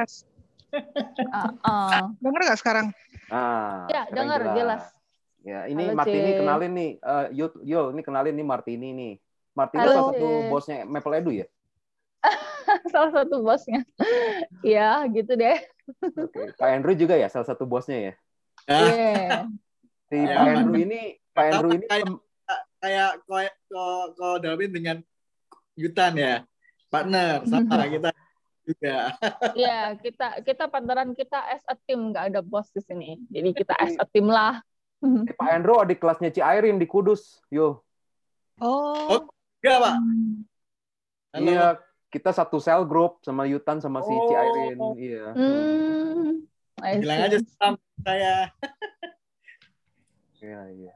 Ah, 1.29 1.49
ah. 1.61 2.01
Dengar 2.17 2.41
nggak 2.43 2.59
sekarang? 2.59 2.87
Nah, 3.27 3.87
Ya, 3.87 4.01
dengar 4.07 4.39
jelas. 4.53 4.83
Ya, 5.41 5.65
ini 5.65 5.89
Halo, 5.89 5.97
Martini 5.97 6.29
Cik. 6.31 6.39
kenalin 6.39 6.71
nih. 6.71 6.91
Eh, 6.97 7.25
Yul, 7.33 7.51
Yul, 7.61 7.85
ini 7.91 8.01
kenalin 8.01 8.33
nih 8.33 8.45
Martini 8.45 8.89
nih. 8.91 9.13
Martini 9.51 9.81
Halo, 9.81 9.91
salah 9.91 10.07
satu 10.11 10.27
Cik. 10.27 10.47
bosnya 10.47 10.77
Maple 10.85 11.15
Edu 11.17 11.31
ya? 11.33 11.47
Salah 12.93 13.11
satu 13.11 13.41
bosnya. 13.41 13.81
Iya, 14.61 15.03
gitu 15.09 15.33
deh. 15.33 15.57
Oke. 16.15 16.53
Pak 16.55 16.69
Andrew 16.69 16.93
juga 16.93 17.17
ya 17.17 17.27
salah 17.27 17.43
satu 17.43 17.65
bosnya 17.65 17.97
ya? 17.97 18.13
Ya, 18.63 18.77
Iya. 18.79 19.39
Si 20.05 20.15
Ya. 20.15 20.37
Pak 20.37 20.45
Andrew 20.55 20.77
ini, 20.77 21.01
Pak 21.33 21.43
Andrew 21.49 21.71
ini 21.73 21.85
Kayak- 21.89 22.21
kayak 22.77 23.11
kok 23.21 23.39
kok 23.65 24.03
kok 24.13 24.35
Darwin 24.39 24.71
dengan 24.71 24.97
Yutan 25.73 26.13
ya. 26.13 26.45
Partner 26.91 27.41
sama 27.49 27.87
kita 27.87 28.11
juga. 28.67 29.15
Iya, 29.55 29.95
kita 29.97 30.43
kita 30.43 30.63
partneran 30.67 31.15
kita 31.15 31.39
as 31.49 31.63
a 31.65 31.75
team, 31.87 32.11
nggak 32.11 32.35
ada 32.35 32.39
bos 32.43 32.67
di 32.75 32.83
sini. 32.83 33.17
Jadi 33.31 33.49
kita 33.55 33.73
as 33.79 33.95
a 33.95 34.05
team 34.05 34.27
lah. 34.27 34.59
si 35.01 35.33
Pak 35.33 35.49
Andrew 35.49 35.81
adik 35.81 35.97
kelasnya 35.97 36.29
Ci 36.29 36.43
Airin 36.45 36.77
di 36.77 36.85
Kudus. 36.85 37.41
Yo. 37.49 37.81
Oh, 38.61 39.25
Enggak, 39.63 39.77
Pak. 39.81 39.95
Halo. 41.33 41.49
Iya, 41.49 41.67
kita 42.13 42.29
satu 42.35 42.61
cell 42.61 42.85
group 42.85 43.17
sama 43.25 43.49
Yutan 43.49 43.81
sama 43.81 44.05
si 44.05 44.13
Ci 44.13 44.33
Oh. 44.35 44.37
Airin. 44.37 44.79
Iya. 44.99 45.25
Hmm. 45.33 46.29
Bilang 47.01 47.19
aja 47.25 47.37
salam 47.57 47.75
saya. 48.03 48.35
Iya, 50.41 50.61
iya. 50.73 50.93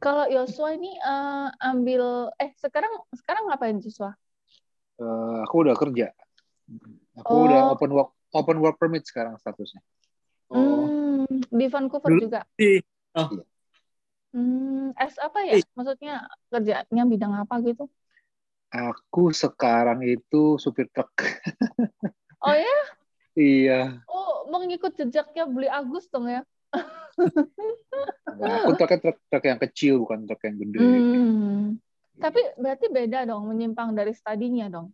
Kalau 0.00 0.24
Yosua 0.32 0.72
ini 0.80 0.96
eh, 0.96 1.48
ambil 1.60 2.32
eh 2.40 2.56
sekarang 2.56 2.88
sekarang 3.12 3.52
ngapain 3.52 3.76
Joshua? 3.84 4.16
Eh, 4.96 5.38
aku 5.44 5.54
udah 5.60 5.76
kerja. 5.76 6.08
Aku 7.20 7.32
Oh. 7.32 7.44
udah 7.46 7.60
open 7.70 7.90
work 7.92 8.10
open 8.32 8.58
work 8.58 8.76
permit 8.80 9.04
sekarang 9.04 9.36
statusnya. 9.36 9.80
Oh. 10.48 10.88
Hmm, 10.88 11.42
di 11.46 11.66
Vancouver 11.68 12.10
Dulu 12.10 12.20
juga. 12.24 12.40
di- 12.56 12.80
oh. 13.12 13.28
Iya. 13.32 13.44
Hmm, 14.36 14.92
S 14.96 15.16
apa 15.16 15.38
ya? 15.44 15.60
Maksudnya 15.72 16.14
kerjanya 16.48 17.04
bidang 17.04 17.32
apa 17.36 17.56
gitu? 17.64 17.88
Aku 18.68 19.32
sekarang 19.32 20.02
itu 20.02 20.56
supir 20.56 20.88
truk. 20.92 21.12
Oh 22.44 22.52
ya? 22.52 22.78
iya. 23.34 23.80
Oh, 24.06 24.46
mengikut 24.46 24.94
jejaknya 24.94 25.48
beli 25.48 25.66
Agus 25.66 26.06
dong 26.06 26.28
ya? 26.30 26.44
Nah, 28.36 28.62
aku 28.62 28.76
truknya 28.76 28.98
truk, 29.02 29.18
truk 29.26 29.44
yang 29.48 29.58
kecil 29.58 29.94
bukan 30.04 30.28
truk 30.28 30.40
yang 30.46 30.56
gede. 30.60 30.78
Hmm. 30.78 31.80
Tapi 32.16 32.40
berarti 32.56 32.86
beda 32.88 33.28
dong, 33.28 33.44
menyimpang 33.48 33.92
dari 33.92 34.16
studinya 34.16 34.66
dong. 34.72 34.88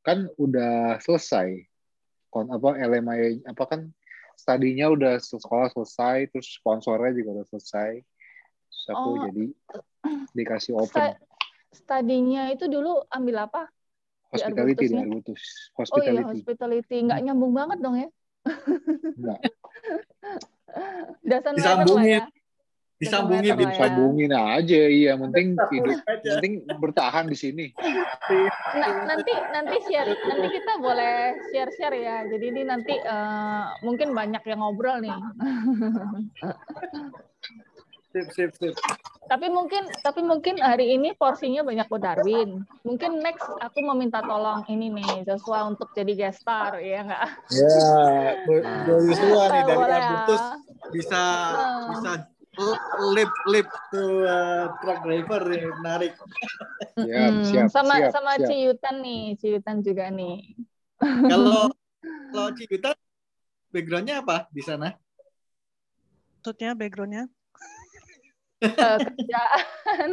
Kan 0.00 0.32
udah 0.40 0.96
selesai. 1.04 1.64
Kon 2.28 2.48
apa 2.52 2.76
LMI 2.76 3.44
apa 3.48 3.64
kan 3.68 3.80
studinya 4.36 4.88
udah 4.92 5.20
sekolah 5.20 5.68
selesai, 5.72 6.28
terus 6.32 6.48
sponsornya 6.56 7.12
juga 7.12 7.40
udah 7.40 7.46
selesai. 7.52 8.00
Terus 8.68 8.84
aku 8.88 9.08
Oh. 9.08 9.16
jadi 9.28 9.44
dikasih 10.36 10.72
open 10.76 10.88
Sta- 10.88 11.18
studinya 11.72 12.48
itu 12.48 12.64
dulu 12.68 13.04
ambil 13.12 13.48
apa? 13.48 13.68
hospitality 14.28 14.92
di? 14.92 14.96
Arbutus. 15.00 15.72
Oh 15.88 16.04
iya, 16.04 16.20
Hospitality. 16.20 16.44
hospitality. 16.44 16.96
Nggak 17.00 17.20
nyambung 17.24 17.52
banget 17.56 17.78
dong 17.80 17.96
ya? 17.96 18.08
Enggak, 19.16 19.40
lah 21.24 21.52
Disambungin. 21.56 22.24
ya. 22.24 22.37
Disambungin 22.98 23.54
ya. 23.54 23.62
disambungin 23.62 24.32
aja 24.34 24.80
iya, 24.90 25.14
penting 25.14 25.54
hidup, 25.70 26.02
penting 26.02 26.66
bertahan 26.82 27.30
di 27.30 27.38
sini. 27.38 27.66
Nah, 28.74 29.06
nanti 29.06 29.32
nanti 29.54 29.76
share 29.86 30.18
nanti 30.18 30.46
kita 30.50 30.72
boleh 30.82 31.38
share 31.54 31.70
share 31.78 31.94
ya. 31.94 32.26
Jadi 32.26 32.44
ini 32.50 32.62
nanti 32.66 32.98
eh, 32.98 33.64
mungkin 33.86 34.10
banyak 34.18 34.42
yang 34.42 34.58
ngobrol 34.58 34.98
nih. 34.98 35.14
Sip, 38.08 38.26
sip, 38.34 38.50
sip. 38.56 38.74
tapi 39.28 39.52
mungkin 39.52 39.84
tapi 40.00 40.24
mungkin 40.24 40.56
hari 40.64 40.96
ini 40.96 41.12
porsinya 41.12 41.60
banyak 41.60 41.86
buat 41.86 42.02
Darwin. 42.02 42.64
Mungkin 42.82 43.20
next 43.20 43.46
aku 43.60 43.78
mau 43.84 43.94
minta 43.94 44.24
tolong 44.24 44.64
ini 44.66 44.90
nih 44.90 45.28
Joshua 45.28 45.68
untuk 45.68 45.92
jadi 45.92 46.16
guest 46.16 46.42
star 46.42 46.80
ya 46.80 47.04
nggak? 47.04 47.26
Ya, 47.52 47.78
Bu 48.42 48.64
Bu 48.88 48.94
Yusua 49.06 49.44
nih 49.52 49.62
dari 49.68 49.84
ya. 49.86 49.98
Agustus 50.02 50.42
bisa 50.90 51.22
bisa 51.92 52.12
lip 53.14 53.32
lip 53.46 53.68
to 53.94 54.02
uh, 54.26 54.64
truck 54.82 54.98
driver 55.06 55.40
nih 55.46 55.62
menarik. 55.78 56.12
Siap, 56.98 57.30
Mm, 57.38 57.42
siap, 57.46 57.68
sama 57.70 57.94
siap, 58.02 58.10
sama 58.10 58.32
siap. 58.36 58.48
Ciyutan 58.50 58.96
nih, 59.02 59.22
Ciyutan 59.38 59.76
juga 59.86 60.10
nih. 60.10 60.58
Kalau 61.30 61.70
kalau 62.34 62.50
Ciguta 62.58 62.90
backgroundnya 63.70 64.20
apa 64.24 64.50
di 64.50 64.62
sana? 64.62 64.92
maksudnya 66.38 66.72
backgroundnya? 66.72 67.24
Eh, 68.64 68.96
kerjaan 69.04 70.10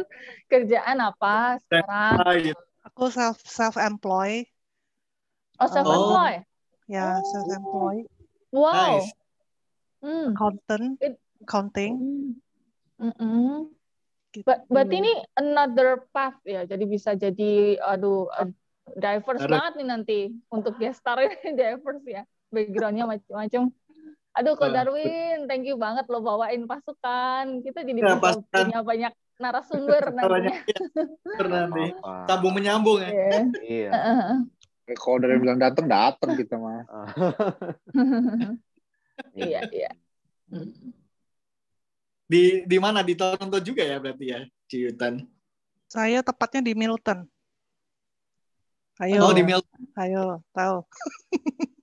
kerjaan 0.52 0.98
apa 1.00 1.56
sekarang? 1.64 2.52
Aku 2.86 3.08
self 3.08 3.40
self 3.42 3.74
employ, 3.80 4.44
Oh 5.58 5.66
self 5.66 5.88
employed. 5.88 6.44
ya 6.86 7.18
Oh. 7.18 7.24
self 7.24 7.48
employ, 7.50 7.96
Wow. 8.52 9.00
Nice. 9.00 9.10
Hmm. 10.04 10.36
accountant, 10.36 11.00
It- 11.02 11.18
accounting. 11.46 11.94
Hmm. 11.94 12.34
Mm-mm. 12.98 13.70
Gitu. 14.34 14.42
Ba- 14.42 14.66
Berarti 14.66 14.96
ini 14.98 15.12
another 15.32 16.02
path 16.10 16.42
ya. 16.42 16.66
Jadi 16.66 16.84
bisa 16.84 17.14
jadi 17.14 17.78
aduh 17.78 18.26
uh, 18.28 18.50
diverse 18.98 19.46
Ada- 19.46 19.52
banget 19.54 19.72
nih 19.78 19.86
nanti 19.86 20.18
untuk 20.50 20.74
guest 20.76 21.00
star 21.00 21.22
ini 21.22 21.38
diverse 21.60 22.04
ya. 22.04 22.26
Backgroundnya 22.50 23.06
macam-macam. 23.06 23.70
Aduh, 24.36 24.52
Ko 24.52 24.68
Ah, 24.68 24.84
Darwin, 24.84 25.48
thank 25.48 25.64
you 25.64 25.80
banget 25.80 26.04
lo 26.12 26.20
bawain 26.20 26.68
pasukan. 26.68 27.64
Kita 27.64 27.80
jadi 27.80 28.00
Ya, 28.04 28.20
bisa 28.20 28.36
punya 28.44 28.78
banyak 28.84 29.12
narasumber 29.40 30.02
nantinya. 30.16 30.52
ya, 30.60 31.44
nanti 31.48 31.84
Apa? 31.96 32.28
sambung 32.28 32.52
menyambung 32.52 33.00
ya. 33.00 33.08
Iya. 33.08 33.40
Iya. 33.64 33.90
Kalau 34.94 35.18
dari 35.18 35.40
bilang 35.40 35.56
datang 35.56 35.88
datang 35.88 36.36
kita 36.36 36.60
mah. 36.60 36.84
Iya, 39.32 39.64
iya. 39.72 39.90
Di 42.26 42.66
di 42.66 42.76
mana 42.82 43.06
di 43.06 43.14
Toronto 43.14 43.62
juga 43.62 43.86
ya 43.86 44.02
berarti 44.02 44.24
ya 44.26 44.40
Ciutan. 44.66 45.22
Saya 45.86 46.26
tepatnya 46.26 46.66
di 46.66 46.74
Milton. 46.74 47.22
Ayo, 48.98 49.22
Oh 49.22 49.32
di 49.36 49.44
Mil 49.46 49.62
ayo, 50.00 50.42
tahu. 50.50 50.82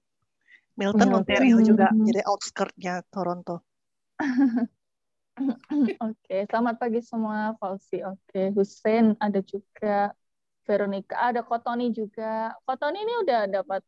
Milton, 0.80 1.08
Milton. 1.14 1.20
Ontario 1.22 1.58
juga, 1.62 1.88
jadi 1.94 2.22
outskirt-nya 2.26 3.06
Toronto. 3.14 3.62
Oke, 6.02 6.36
selamat 6.50 6.76
pagi 6.82 7.00
semua, 7.06 7.54
Fauzi. 7.62 8.02
Oke, 8.02 8.50
Hussein 8.58 9.14
ada 9.22 9.40
juga, 9.46 10.12
Veronica 10.66 11.16
ada, 11.22 11.46
Kotoni 11.46 11.94
juga. 11.94 12.58
Kotoni 12.66 13.06
ini 13.06 13.14
udah 13.22 13.40
dapat 13.46 13.82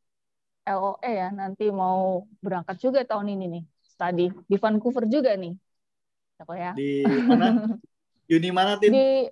LOE 0.69 1.11
ya, 1.11 1.29
nanti 1.33 1.69
mau 1.73 2.29
berangkat 2.41 2.77
juga 2.81 3.01
tahun 3.05 3.33
ini 3.33 3.45
nih, 3.57 3.63
study 3.89 4.25
di 4.45 4.55
Vancouver 4.61 5.05
juga 5.09 5.33
nih. 5.33 5.53
Apa 6.35 6.53
ya? 6.55 6.71
di 6.75 7.03
mana? 7.23 7.45
Uni 8.35 8.49
mana 8.51 8.75
Tin? 8.75 8.91
Di 8.91 9.29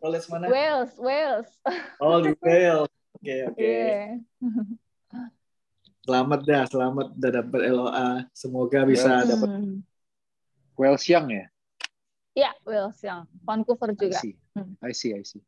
College 0.00 0.26
mana? 0.30 0.44
Wales, 0.48 0.92
Wales. 0.96 1.48
Oh 2.00 2.20
di 2.20 2.32
Wales. 2.40 2.88
Oke 3.18 3.34
oke. 3.50 3.60
Iya. 3.60 4.22
Selamat 6.08 6.40
dah, 6.46 6.64
selamat 6.64 7.06
udah 7.18 7.30
dapat 7.42 7.60
LOA. 7.68 8.08
Semoga 8.32 8.80
bisa 8.88 9.10
Ya. 9.20 9.28
dapat. 9.28 9.48
Hmm. 9.48 9.76
Well 10.78 10.96
siang 10.96 11.28
ya. 11.28 11.50
Ya, 12.32 12.54
Wales 12.62 12.96
yang 13.02 13.26
Vancouver 13.42 13.92
I 13.92 13.96
juga. 13.98 14.18
see. 14.22 14.34
Hmm. 14.54 14.72
I 14.80 14.92
see, 14.94 15.12
I 15.12 15.24
see. 15.26 15.42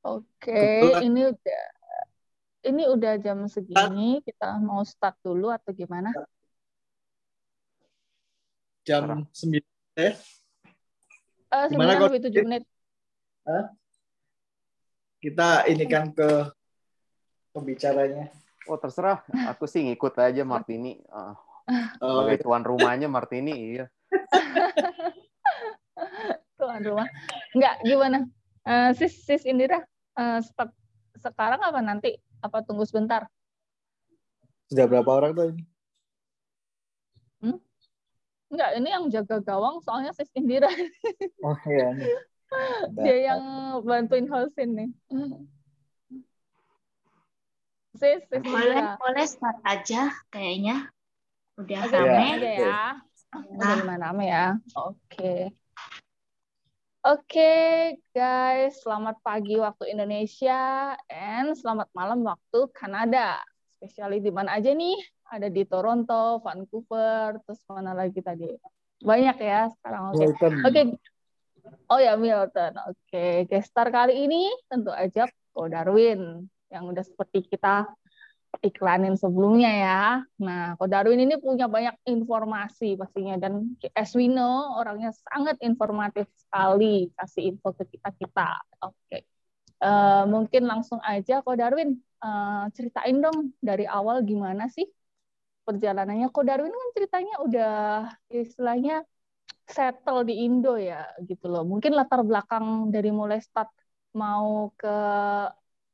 Oke, 0.00 0.48
Kebetulan- 0.48 1.04
ini 1.04 1.20
udah 1.28 1.62
ini 2.60 2.82
udah 2.88 3.12
jam 3.20 3.44
segini, 3.44 4.24
kita 4.24 4.56
mau 4.56 4.80
start 4.80 5.20
dulu 5.20 5.52
atau 5.52 5.76
gimana? 5.76 6.08
Jam 8.90 9.06
9 9.30 9.62
Eh, 9.94 10.14
Gimana 11.70 11.94
9 11.94 11.94
kalau- 11.94 12.08
lebih 12.10 12.22
7 12.26 12.42
menit. 12.42 12.62
kita 15.20 15.68
ini 15.68 15.84
kan 15.84 16.10
ke 16.10 16.28
pembicaranya. 17.52 18.32
Oh 18.66 18.78
terserah, 18.78 19.22
aku 19.46 19.66
sih 19.66 19.82
ngikut 19.84 20.14
aja 20.18 20.42
Martini. 20.42 20.98
Ah, 21.06 21.38
Oh, 22.02 22.26
sebagai 22.26 22.42
tuan 22.42 22.66
rumahnya 22.66 23.06
Martini, 23.06 23.78
iya. 23.78 23.86
Tuan 26.58 26.82
rumah. 26.82 27.06
Enggak, 27.54 27.78
gimana? 27.86 28.18
Eh, 28.66 28.90
sis, 28.98 29.14
sis 29.22 29.46
Indira, 29.46 29.78
eh, 30.18 30.40
start 30.42 30.74
sekarang 31.14 31.62
apa 31.62 31.78
nanti? 31.78 32.18
Apa 32.42 32.66
tunggu 32.66 32.82
sebentar? 32.82 33.30
Sudah 34.66 34.86
berapa 34.90 35.10
orang 35.10 35.30
tuh 35.30 35.46
ini? 35.54 35.62
Enggak, 38.50 38.70
ini 38.82 38.88
yang 38.90 39.04
jaga 39.06 39.38
gawang 39.38 39.78
soalnya 39.86 40.10
sis 40.10 40.26
Indira. 40.34 40.66
Oh 41.46 41.54
iya. 41.70 41.94
Dia 42.98 43.16
yang 43.30 43.42
bantuin 43.86 44.26
hostin 44.26 44.74
nih. 44.74 44.90
Sis, 47.94 48.26
sis 48.26 48.42
Boleh, 48.42 48.74
Indira. 48.74 48.98
boleh 48.98 49.26
start 49.26 49.58
aja 49.62 50.10
kayaknya. 50.34 50.90
Udah 51.62 51.78
Oke, 51.86 51.94
rame. 51.94 52.26
aja 52.42 52.50
ya. 52.50 52.78
Udah 53.54 53.72
lumayan 53.78 54.02
rame 54.02 54.24
ya. 54.26 54.46
Oke. 54.74 55.54
Oke, 57.06 57.52
guys. 58.10 58.82
Selamat 58.82 59.16
pagi 59.22 59.54
waktu 59.62 59.94
Indonesia 59.94 60.92
and 61.06 61.54
selamat 61.54 61.86
malam 61.94 62.26
waktu 62.26 62.66
Kanada. 62.74 63.38
Spesialis 63.78 64.26
di 64.26 64.34
mana 64.34 64.58
aja 64.58 64.74
nih? 64.74 64.98
Ada 65.30 65.46
di 65.46 65.62
Toronto, 65.62 66.42
Vancouver, 66.42 67.38
terus 67.46 67.62
mana 67.70 67.94
lagi 67.94 68.18
tadi? 68.18 68.50
Banyak 68.98 69.36
ya 69.38 69.70
sekarang. 69.78 70.10
Oke. 70.10 70.18
Milton. 70.26 70.52
Oke. 70.66 70.82
Oh 71.86 72.00
ya 72.02 72.18
Milton. 72.18 72.72
Oke, 72.90 73.46
gestar 73.46 73.94
kali 73.94 74.26
ini 74.26 74.50
tentu 74.66 74.90
aja 74.90 75.30
Ko 75.54 75.70
Darwin 75.70 76.46
yang 76.70 76.90
udah 76.90 77.02
seperti 77.02 77.46
kita 77.46 77.86
iklanin 78.58 79.14
sebelumnya 79.14 79.70
ya. 79.70 80.02
Nah, 80.42 80.74
Ko 80.74 80.90
Darwin 80.90 81.22
ini 81.22 81.38
punya 81.38 81.70
banyak 81.70 81.94
informasi 82.10 82.98
pastinya 82.98 83.38
dan 83.38 83.78
as 83.94 84.10
we 84.18 84.26
know 84.26 84.74
orangnya 84.82 85.14
sangat 85.30 85.58
informatif 85.62 86.26
sekali 86.34 87.10
kasih 87.14 87.54
info 87.54 87.70
ke 87.74 87.86
kita 87.86 88.10
kita. 88.18 88.50
Oke. 88.82 89.22
Eh, 89.80 90.24
mungkin 90.26 90.66
langsung 90.66 90.98
aja 91.06 91.40
Ko 91.40 91.54
Darwin 91.54 91.98
eh, 91.98 92.64
ceritain 92.74 93.18
dong 93.22 93.54
dari 93.62 93.86
awal 93.86 94.26
gimana 94.26 94.66
sih 94.66 94.84
perjalanannya. 95.66 96.26
Ko 96.34 96.40
Darwin 96.46 96.72
kan 96.72 96.90
ceritanya 96.96 97.34
udah 97.46 97.72
istilahnya 98.32 98.94
settle 99.70 100.26
di 100.28 100.34
Indo 100.46 100.74
ya 100.76 101.06
gitu 101.28 101.46
loh. 101.52 101.62
Mungkin 101.62 101.92
latar 101.98 102.20
belakang 102.26 102.90
dari 102.94 103.10
mulai 103.14 103.38
start 103.38 103.70
mau 104.16 104.74
ke 104.80 104.94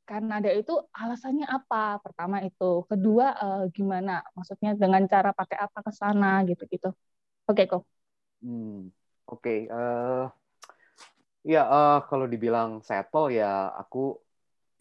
Kanada 0.07 0.47
itu 0.55 0.71
alasannya 0.95 1.43
apa? 1.51 1.99
Pertama 1.99 2.39
itu, 2.39 2.87
kedua 2.87 3.25
eh, 3.43 3.63
gimana? 3.75 4.23
Maksudnya 4.31 4.71
dengan 4.79 5.03
cara 5.03 5.35
pakai 5.35 5.57
apa 5.59 5.79
ke 5.83 5.91
sana 5.91 6.47
gitu-gitu. 6.47 6.95
Oke 7.43 7.63
kok. 7.67 7.83
Hmm, 8.39 8.87
Oke, 9.27 9.67
eh 9.67 10.25
ya 11.43 11.61
eh, 11.67 11.99
kalau 12.07 12.25
dibilang 12.31 12.79
settle 12.79 13.27
ya 13.35 13.71
aku 13.75 14.15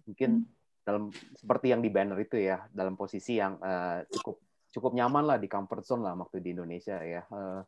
mungkin 0.07 0.47
dalam 0.87 1.11
seperti 1.35 1.75
yang 1.75 1.83
di 1.83 1.90
banner 1.90 2.19
itu 2.23 2.38
ya 2.38 2.62
dalam 2.71 2.95
posisi 2.95 3.43
yang 3.43 3.59
eh, 3.59 4.07
cukup 4.14 4.46
cukup 4.76 4.92
nyaman 4.92 5.25
lah 5.25 5.40
di 5.40 5.49
comfort 5.49 5.88
zone 5.88 6.04
lah 6.04 6.12
waktu 6.12 6.45
di 6.45 6.52
Indonesia 6.52 7.00
ya. 7.00 7.25
Eh, 7.25 7.62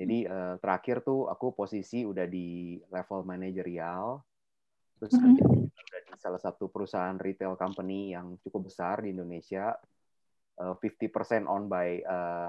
jadi 0.00 0.18
eh, 0.24 0.54
terakhir 0.64 1.04
tuh 1.04 1.28
aku 1.28 1.52
posisi 1.52 2.08
udah 2.08 2.24
di 2.24 2.80
level 2.88 3.28
manajerial, 3.28 4.24
terus 4.96 5.12
kerja 5.12 5.44
juga 5.44 5.76
udah 5.76 6.00
di 6.08 6.14
salah 6.16 6.40
satu 6.40 6.72
perusahaan 6.72 7.20
retail 7.20 7.52
company 7.60 8.16
yang 8.16 8.40
cukup 8.40 8.72
besar 8.72 9.04
di 9.04 9.12
Indonesia, 9.12 9.76
eh, 10.56 10.74
50% 10.80 11.44
owned 11.44 11.68
by 11.68 12.00
eh, 12.00 12.48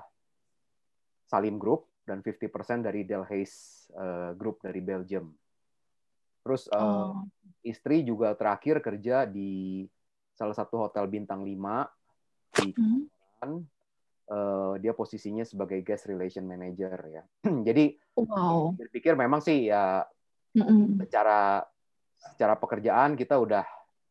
Salim 1.28 1.60
Group 1.60 1.92
dan 2.08 2.24
50% 2.24 2.88
dari 2.88 3.04
Delhaize 3.04 3.92
eh, 3.92 4.32
Group 4.40 4.64
dari 4.64 4.80
Belgium. 4.80 5.28
Terus 6.48 6.72
eh, 6.72 6.80
Oh. 6.80 7.28
istri 7.68 8.08
juga 8.08 8.32
terakhir 8.40 8.80
kerja 8.80 9.28
di 9.28 9.84
salah 10.32 10.56
satu 10.56 10.88
hotel 10.88 11.12
bintang 11.12 11.44
5 11.44 11.92
di 12.56 12.72
Hmm. 13.40 13.64
Eh, 14.30 14.74
dia 14.86 14.94
posisinya 14.94 15.42
sebagai 15.42 15.82
guest 15.82 16.06
relation 16.06 16.46
manager 16.46 16.94
ya. 17.10 17.24
Jadi 17.68 17.98
Wow. 18.20 18.76
berpikir 18.76 19.16
memang 19.16 19.40
sih 19.40 19.72
ya 19.72 20.04
Mm-mm. 20.52 21.00
secara 21.02 21.64
secara 22.20 22.54
pekerjaan 22.60 23.16
kita 23.16 23.40
udah 23.40 23.64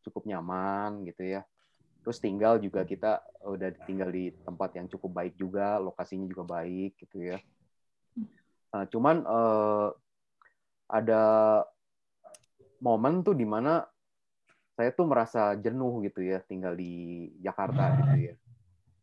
cukup 0.03 0.27
nyaman 0.27 1.07
gitu 1.07 1.23
ya. 1.23 1.45
Terus 2.03 2.19
tinggal 2.19 2.57
juga 2.59 2.83
kita 2.83 3.21
udah 3.47 3.69
tinggal 3.85 4.09
di 4.11 4.33
tempat 4.43 4.75
yang 4.75 4.91
cukup 4.91 5.23
baik 5.23 5.37
juga, 5.37 5.77
lokasinya 5.79 6.25
juga 6.25 6.43
baik 6.43 6.99
gitu 6.99 7.21
ya. 7.21 7.37
Nah, 8.75 8.83
cuman 8.89 9.23
eh, 9.23 9.87
ada 10.89 11.23
momen 12.81 13.23
tuh 13.23 13.37
di 13.37 13.45
mana 13.45 13.87
saya 14.75 14.89
tuh 14.91 15.07
merasa 15.07 15.53
jenuh 15.55 16.01
gitu 16.03 16.25
ya 16.25 16.43
tinggal 16.43 16.75
di 16.75 17.29
Jakarta 17.39 17.93
gitu 18.03 18.15
ya. 18.19 18.35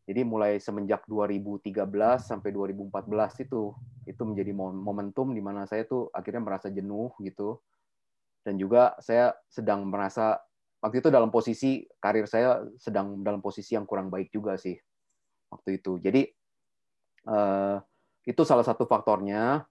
Jadi 0.07 0.23
mulai 0.23 0.63
semenjak 0.63 1.03
2013 1.11 1.75
sampai 2.23 2.55
2014 2.55 3.43
itu 3.43 3.75
itu 4.07 4.23
menjadi 4.23 4.55
mom- 4.55 4.79
momentum 4.79 5.35
di 5.35 5.43
mana 5.43 5.67
saya 5.67 5.83
tuh 5.83 6.07
akhirnya 6.15 6.47
merasa 6.47 6.71
jenuh 6.71 7.11
gitu. 7.19 7.59
Dan 8.47 8.55
juga 8.55 8.95
saya 9.03 9.35
sedang 9.51 9.83
merasa 9.91 10.39
waktu 10.79 11.03
itu 11.03 11.11
dalam 11.11 11.35
posisi 11.35 11.83
karir 11.99 12.31
saya 12.31 12.63
sedang 12.79 13.27
dalam 13.27 13.43
posisi 13.43 13.75
yang 13.75 13.83
kurang 13.83 14.07
baik 14.07 14.31
juga 14.31 14.55
sih 14.55 14.79
waktu 15.51 15.83
itu. 15.83 15.99
Jadi 15.99 16.23
eh, 17.27 17.77
itu 18.31 18.43
salah 18.47 18.63
satu 18.63 18.87
faktornya. 18.87 19.67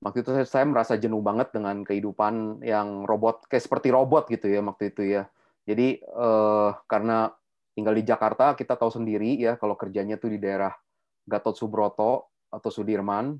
Waktu 0.00 0.24
itu 0.24 0.32
saya, 0.32 0.46
saya 0.48 0.64
merasa 0.66 0.96
jenuh 0.96 1.20
banget 1.22 1.54
dengan 1.54 1.84
kehidupan 1.86 2.64
yang 2.64 3.04
robot 3.04 3.46
kayak 3.46 3.62
seperti 3.62 3.92
robot 3.92 4.26
gitu 4.26 4.50
ya 4.50 4.58
waktu 4.58 4.90
itu 4.90 5.06
ya. 5.06 5.30
Jadi 5.70 6.02
eh, 6.02 6.70
karena 6.90 7.30
tinggal 7.74 7.94
di 7.94 8.02
Jakarta 8.02 8.52
kita 8.58 8.74
tahu 8.74 8.90
sendiri 8.90 9.38
ya 9.38 9.54
kalau 9.56 9.78
kerjanya 9.78 10.18
tuh 10.18 10.34
di 10.34 10.38
daerah 10.42 10.74
Gatot 11.26 11.54
Subroto 11.54 12.30
atau 12.50 12.70
Sudirman 12.70 13.38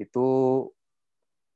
itu 0.00 0.28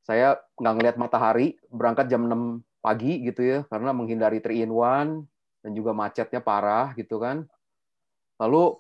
saya 0.05 0.37
nggak 0.61 0.75
ngelihat 0.77 0.97
matahari 1.01 1.57
berangkat 1.73 2.13
jam 2.13 2.29
6 2.29 2.61
pagi 2.85 3.25
gitu 3.25 3.41
ya 3.41 3.59
karena 3.73 3.97
menghindari 3.97 4.45
3 4.45 4.69
in 4.69 4.73
1 4.73 5.65
dan 5.65 5.71
juga 5.73 5.97
macetnya 5.97 6.45
parah 6.45 6.93
gitu 6.93 7.17
kan. 7.17 7.49
Lalu 8.37 8.77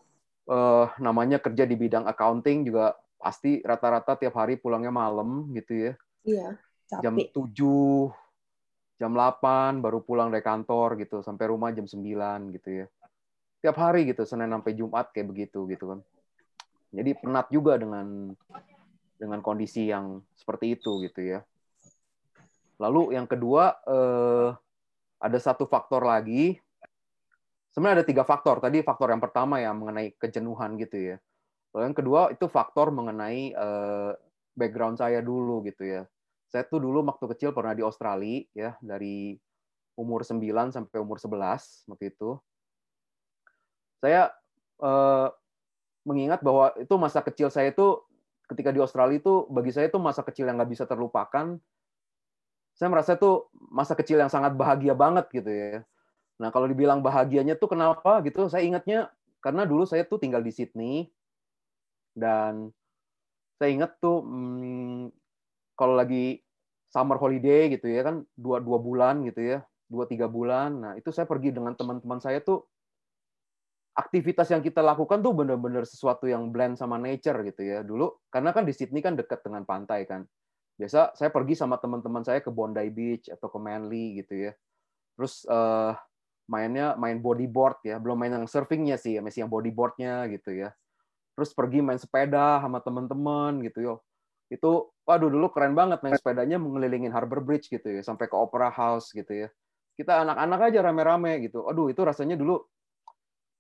eh, 0.53 0.87
namanya 1.01 1.41
kerja 1.41 1.65
di 1.65 1.81
bidang 1.81 2.05
accounting 2.05 2.69
juga 2.69 2.93
pasti 3.17 3.65
rata-rata 3.65 4.21
tiap 4.21 4.37
hari 4.37 4.61
pulangnya 4.61 4.93
malam 4.93 5.49
gitu 5.57 5.73
ya. 5.89 5.93
Iya, 6.29 6.61
jam 7.01 7.17
capek. 7.17 7.33
7 7.33 8.13
jam 9.01 9.11
8 9.17 9.81
baru 9.81 10.05
pulang 10.05 10.29
dari 10.29 10.45
kantor 10.45 11.01
gitu 11.01 11.25
sampai 11.25 11.51
rumah 11.51 11.73
jam 11.73 11.89
9 11.89 12.55
gitu 12.55 12.85
ya 12.85 12.87
tiap 13.65 13.81
hari 13.81 14.05
gitu 14.05 14.29
Senin 14.29 14.53
sampai 14.53 14.77
Jumat 14.77 15.09
kayak 15.09 15.33
begitu 15.33 15.65
gitu 15.73 15.97
kan. 15.97 16.01
Jadi 16.93 17.17
penat 17.17 17.49
juga 17.49 17.81
dengan 17.81 18.37
dengan 19.17 19.41
kondisi 19.41 19.89
yang 19.89 20.21
seperti 20.37 20.77
itu 20.77 21.01
gitu 21.01 21.25
ya. 21.25 21.41
Lalu 22.77 23.17
yang 23.17 23.25
kedua 23.25 23.73
eh, 23.89 24.49
ada 25.17 25.39
satu 25.41 25.65
faktor 25.65 26.05
lagi. 26.05 26.61
Sebenarnya 27.73 28.05
ada 28.05 28.07
tiga 28.07 28.23
faktor. 28.29 28.61
Tadi 28.61 28.85
faktor 28.85 29.17
yang 29.17 29.25
pertama 29.25 29.65
ya 29.65 29.73
mengenai 29.73 30.13
kejenuhan 30.21 30.77
gitu 30.77 31.17
ya. 31.17 31.17
Lalu 31.73 31.83
yang 31.89 31.97
kedua 31.97 32.21
itu 32.37 32.45
faktor 32.53 32.93
mengenai 32.93 33.57
eh, 33.57 34.13
background 34.53 35.01
saya 35.01 35.25
dulu 35.25 35.65
gitu 35.65 35.89
ya. 35.89 36.03
Saya 36.53 36.69
tuh 36.69 36.85
dulu 36.85 37.01
waktu 37.01 37.33
kecil 37.33 37.57
pernah 37.57 37.73
di 37.73 37.81
Australia 37.81 38.45
ya 38.53 38.71
dari 38.85 39.41
umur 39.97 40.21
9 40.21 40.69
sampai 40.69 40.99
umur 41.01 41.17
11 41.17 41.89
waktu 41.89 42.13
itu. 42.13 42.37
Saya 44.05 44.29
eh, 44.85 45.29
mengingat 46.05 46.45
bahwa 46.45 46.77
itu 46.77 46.93
masa 47.01 47.25
kecil 47.25 47.49
saya 47.49 47.73
itu 47.73 48.05
ketika 48.53 48.69
di 48.69 48.85
Australia 48.85 49.17
itu 49.17 49.49
bagi 49.49 49.73
saya 49.73 49.89
itu 49.89 49.97
masa 49.97 50.21
kecil 50.21 50.45
yang 50.45 50.61
nggak 50.61 50.77
bisa 50.77 50.85
terlupakan. 50.85 51.57
Saya 52.77 52.89
merasa 52.93 53.17
itu 53.17 53.49
masa 53.73 53.97
kecil 53.97 54.21
yang 54.21 54.29
sangat 54.29 54.53
bahagia 54.53 54.93
banget 54.93 55.25
gitu 55.33 55.49
ya. 55.49 55.81
Nah 56.37 56.53
kalau 56.53 56.69
dibilang 56.69 57.01
bahagianya 57.01 57.57
tuh 57.57 57.73
kenapa 57.73 58.21
gitu? 58.29 58.45
Saya 58.53 58.69
ingatnya 58.69 59.09
karena 59.41 59.65
dulu 59.65 59.89
saya 59.89 60.05
tuh 60.05 60.21
tinggal 60.21 60.45
di 60.45 60.53
Sydney 60.53 61.09
dan 62.13 62.69
saya 63.57 63.71
ingat 63.73 63.97
tuh 64.05 64.21
hmm, 64.21 65.09
kalau 65.73 65.97
lagi 65.97 66.45
summer 66.93 67.19
holiday 67.19 67.73
gitu 67.73 67.91
ya 67.91 68.07
kan 68.07 68.23
dua 68.39 68.63
dua 68.63 68.79
bulan 68.79 69.27
gitu 69.27 69.43
ya 69.43 69.59
dua 69.91 70.07
tiga 70.07 70.31
bulan 70.31 70.71
nah 70.79 70.93
itu 70.95 71.11
saya 71.11 71.27
pergi 71.27 71.51
dengan 71.51 71.75
teman-teman 71.75 72.23
saya 72.23 72.39
tuh 72.39 72.63
aktivitas 73.95 74.51
yang 74.51 74.61
kita 74.61 74.83
lakukan 74.83 75.23
tuh 75.23 75.31
bener-bener 75.31 75.87
sesuatu 75.87 76.27
yang 76.27 76.51
blend 76.51 76.75
sama 76.75 76.99
nature 76.99 77.47
gitu 77.47 77.63
ya. 77.63 77.79
Dulu 77.87 78.11
karena 78.29 78.51
kan 78.51 78.67
di 78.67 78.75
Sydney 78.75 79.01
kan 79.01 79.15
dekat 79.15 79.47
dengan 79.47 79.63
pantai 79.63 80.05
kan. 80.05 80.27
Biasa 80.75 81.15
saya 81.15 81.31
pergi 81.31 81.55
sama 81.55 81.79
teman-teman 81.79 82.27
saya 82.27 82.43
ke 82.43 82.51
Bondi 82.51 82.91
Beach 82.91 83.31
atau 83.31 83.47
ke 83.47 83.59
Manly 83.63 84.19
gitu 84.23 84.51
ya. 84.51 84.53
Terus 85.15 85.47
eh, 85.47 85.93
mainnya 86.51 86.99
main 86.99 87.23
bodyboard 87.23 87.87
ya. 87.87 88.03
Belum 88.03 88.19
main 88.19 88.35
yang 88.35 88.51
surfingnya 88.51 88.99
sih 88.99 89.23
masih 89.23 89.47
yang 89.47 89.51
bodyboardnya 89.55 90.27
gitu 90.35 90.51
ya. 90.51 90.75
Terus 91.39 91.55
pergi 91.55 91.79
main 91.83 91.99
sepeda 91.99 92.59
sama 92.59 92.83
teman-teman 92.83 93.63
gitu 93.63 93.79
yo. 93.79 93.95
Itu 94.51 94.91
waduh 95.07 95.31
dulu 95.31 95.55
keren 95.55 95.79
banget 95.79 96.03
naik 96.03 96.19
sepedanya 96.19 96.59
mengelilingin 96.59 97.15
Harbor 97.15 97.43
Bridge 97.43 97.71
gitu 97.71 97.87
ya, 97.91 98.03
sampai 98.03 98.27
ke 98.31 98.37
Opera 98.39 98.71
House 98.75 99.15
gitu 99.15 99.31
ya. 99.31 99.49
Kita 99.95 100.27
anak-anak 100.27 100.61
aja 100.71 100.79
rame-rame 100.83 101.47
gitu. 101.47 101.67
Aduh 101.71 101.91
itu 101.91 102.03
rasanya 102.03 102.35
dulu 102.35 102.63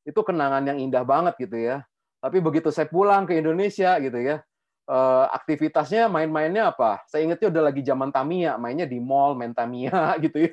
itu 0.04 0.20
kenangan 0.20 0.62
yang 0.68 0.78
indah 0.78 1.02
banget 1.02 1.34
gitu 1.40 1.56
ya. 1.56 1.82
Tapi 2.20 2.40
begitu 2.40 2.72
saya 2.72 2.88
pulang 2.88 3.28
ke 3.28 3.36
Indonesia 3.36 3.96
gitu 4.00 4.16
ya, 4.16 4.40
eh, 4.88 5.26
aktivitasnya 5.32 6.08
main-mainnya 6.08 6.72
apa? 6.72 7.04
Saya 7.08 7.24
ingetnya 7.28 7.52
udah 7.52 7.62
lagi 7.72 7.80
zaman 7.84 8.08
Tamiya, 8.12 8.56
mainnya 8.60 8.88
di 8.88 9.00
mall, 9.00 9.36
main 9.36 9.52
Tamiya 9.52 9.92
gitu 10.24 10.48
ya. 10.48 10.52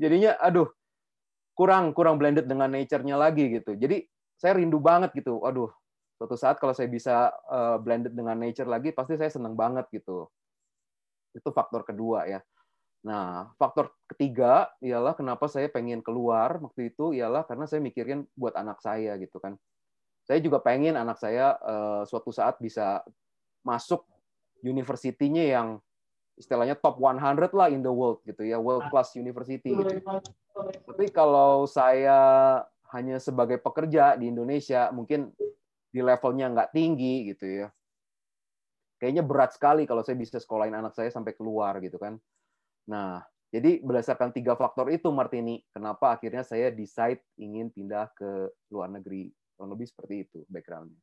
Jadinya 0.00 0.36
aduh 0.40 0.68
kurang 1.52 1.92
kurang 1.92 2.16
blended 2.16 2.48
dengan 2.48 2.72
nature-nya 2.72 3.16
lagi 3.16 3.60
gitu. 3.60 3.76
Jadi 3.76 4.04
saya 4.40 4.58
rindu 4.58 4.80
banget 4.80 5.12
gitu. 5.16 5.38
Waduh, 5.40 5.70
suatu 6.16 6.36
saat 6.36 6.56
kalau 6.60 6.72
saya 6.76 6.88
bisa 6.88 7.32
eh, 7.48 7.76
blended 7.80 8.12
dengan 8.16 8.36
nature 8.36 8.68
lagi 8.68 8.92
pasti 8.92 9.16
saya 9.20 9.28
seneng 9.32 9.56
banget 9.56 9.88
gitu. 9.92 10.28
Itu 11.32 11.48
faktor 11.56 11.84
kedua 11.88 12.28
ya. 12.28 12.40
Nah, 13.02 13.50
faktor 13.58 13.90
ketiga 14.06 14.70
ialah 14.78 15.18
kenapa 15.18 15.50
saya 15.50 15.66
pengen 15.66 15.98
keluar 16.06 16.62
waktu 16.62 16.94
itu 16.94 17.10
ialah 17.10 17.42
karena 17.42 17.66
saya 17.66 17.82
mikirin 17.82 18.30
buat 18.38 18.54
anak 18.54 18.78
saya 18.78 19.18
gitu 19.18 19.42
kan. 19.42 19.58
Saya 20.22 20.38
juga 20.38 20.62
pengen 20.62 20.94
anak 20.94 21.18
saya 21.18 21.58
eh, 21.58 22.02
suatu 22.06 22.30
saat 22.30 22.62
bisa 22.62 23.02
masuk 23.66 24.06
university-nya 24.62 25.44
yang 25.58 25.68
istilahnya 26.38 26.78
top 26.78 27.02
100 27.02 27.50
lah 27.52 27.68
in 27.74 27.82
the 27.82 27.90
world 27.90 28.22
gitu 28.22 28.46
ya, 28.46 28.56
world 28.56 28.86
class 28.88 29.18
university 29.18 29.74
gitu. 29.74 29.98
Tapi 30.86 31.10
kalau 31.10 31.66
saya 31.66 32.18
hanya 32.94 33.18
sebagai 33.18 33.58
pekerja 33.58 34.14
di 34.14 34.30
Indonesia, 34.30 34.94
mungkin 34.94 35.34
di 35.92 36.00
levelnya 36.00 36.54
nggak 36.54 36.70
tinggi 36.70 37.34
gitu 37.34 37.66
ya. 37.66 37.68
Kayaknya 39.02 39.22
berat 39.26 39.50
sekali 39.58 39.82
kalau 39.84 40.06
saya 40.06 40.14
bisa 40.14 40.38
sekolahin 40.38 40.78
anak 40.78 40.94
saya 40.94 41.10
sampai 41.10 41.34
keluar 41.34 41.82
gitu 41.82 41.98
kan. 41.98 42.22
Nah, 42.88 43.22
jadi 43.52 43.84
berdasarkan 43.84 44.32
tiga 44.32 44.56
faktor 44.56 44.88
itu, 44.88 45.12
Martini, 45.12 45.60
kenapa 45.76 46.16
akhirnya 46.16 46.40
saya 46.40 46.72
decide 46.72 47.20
ingin 47.36 47.68
pindah 47.68 48.08
ke 48.16 48.48
luar 48.72 48.88
negeri. 48.88 49.28
Kurang 49.54 49.76
lebih 49.76 49.86
seperti 49.92 50.24
itu 50.24 50.40
background-nya. 50.48 50.96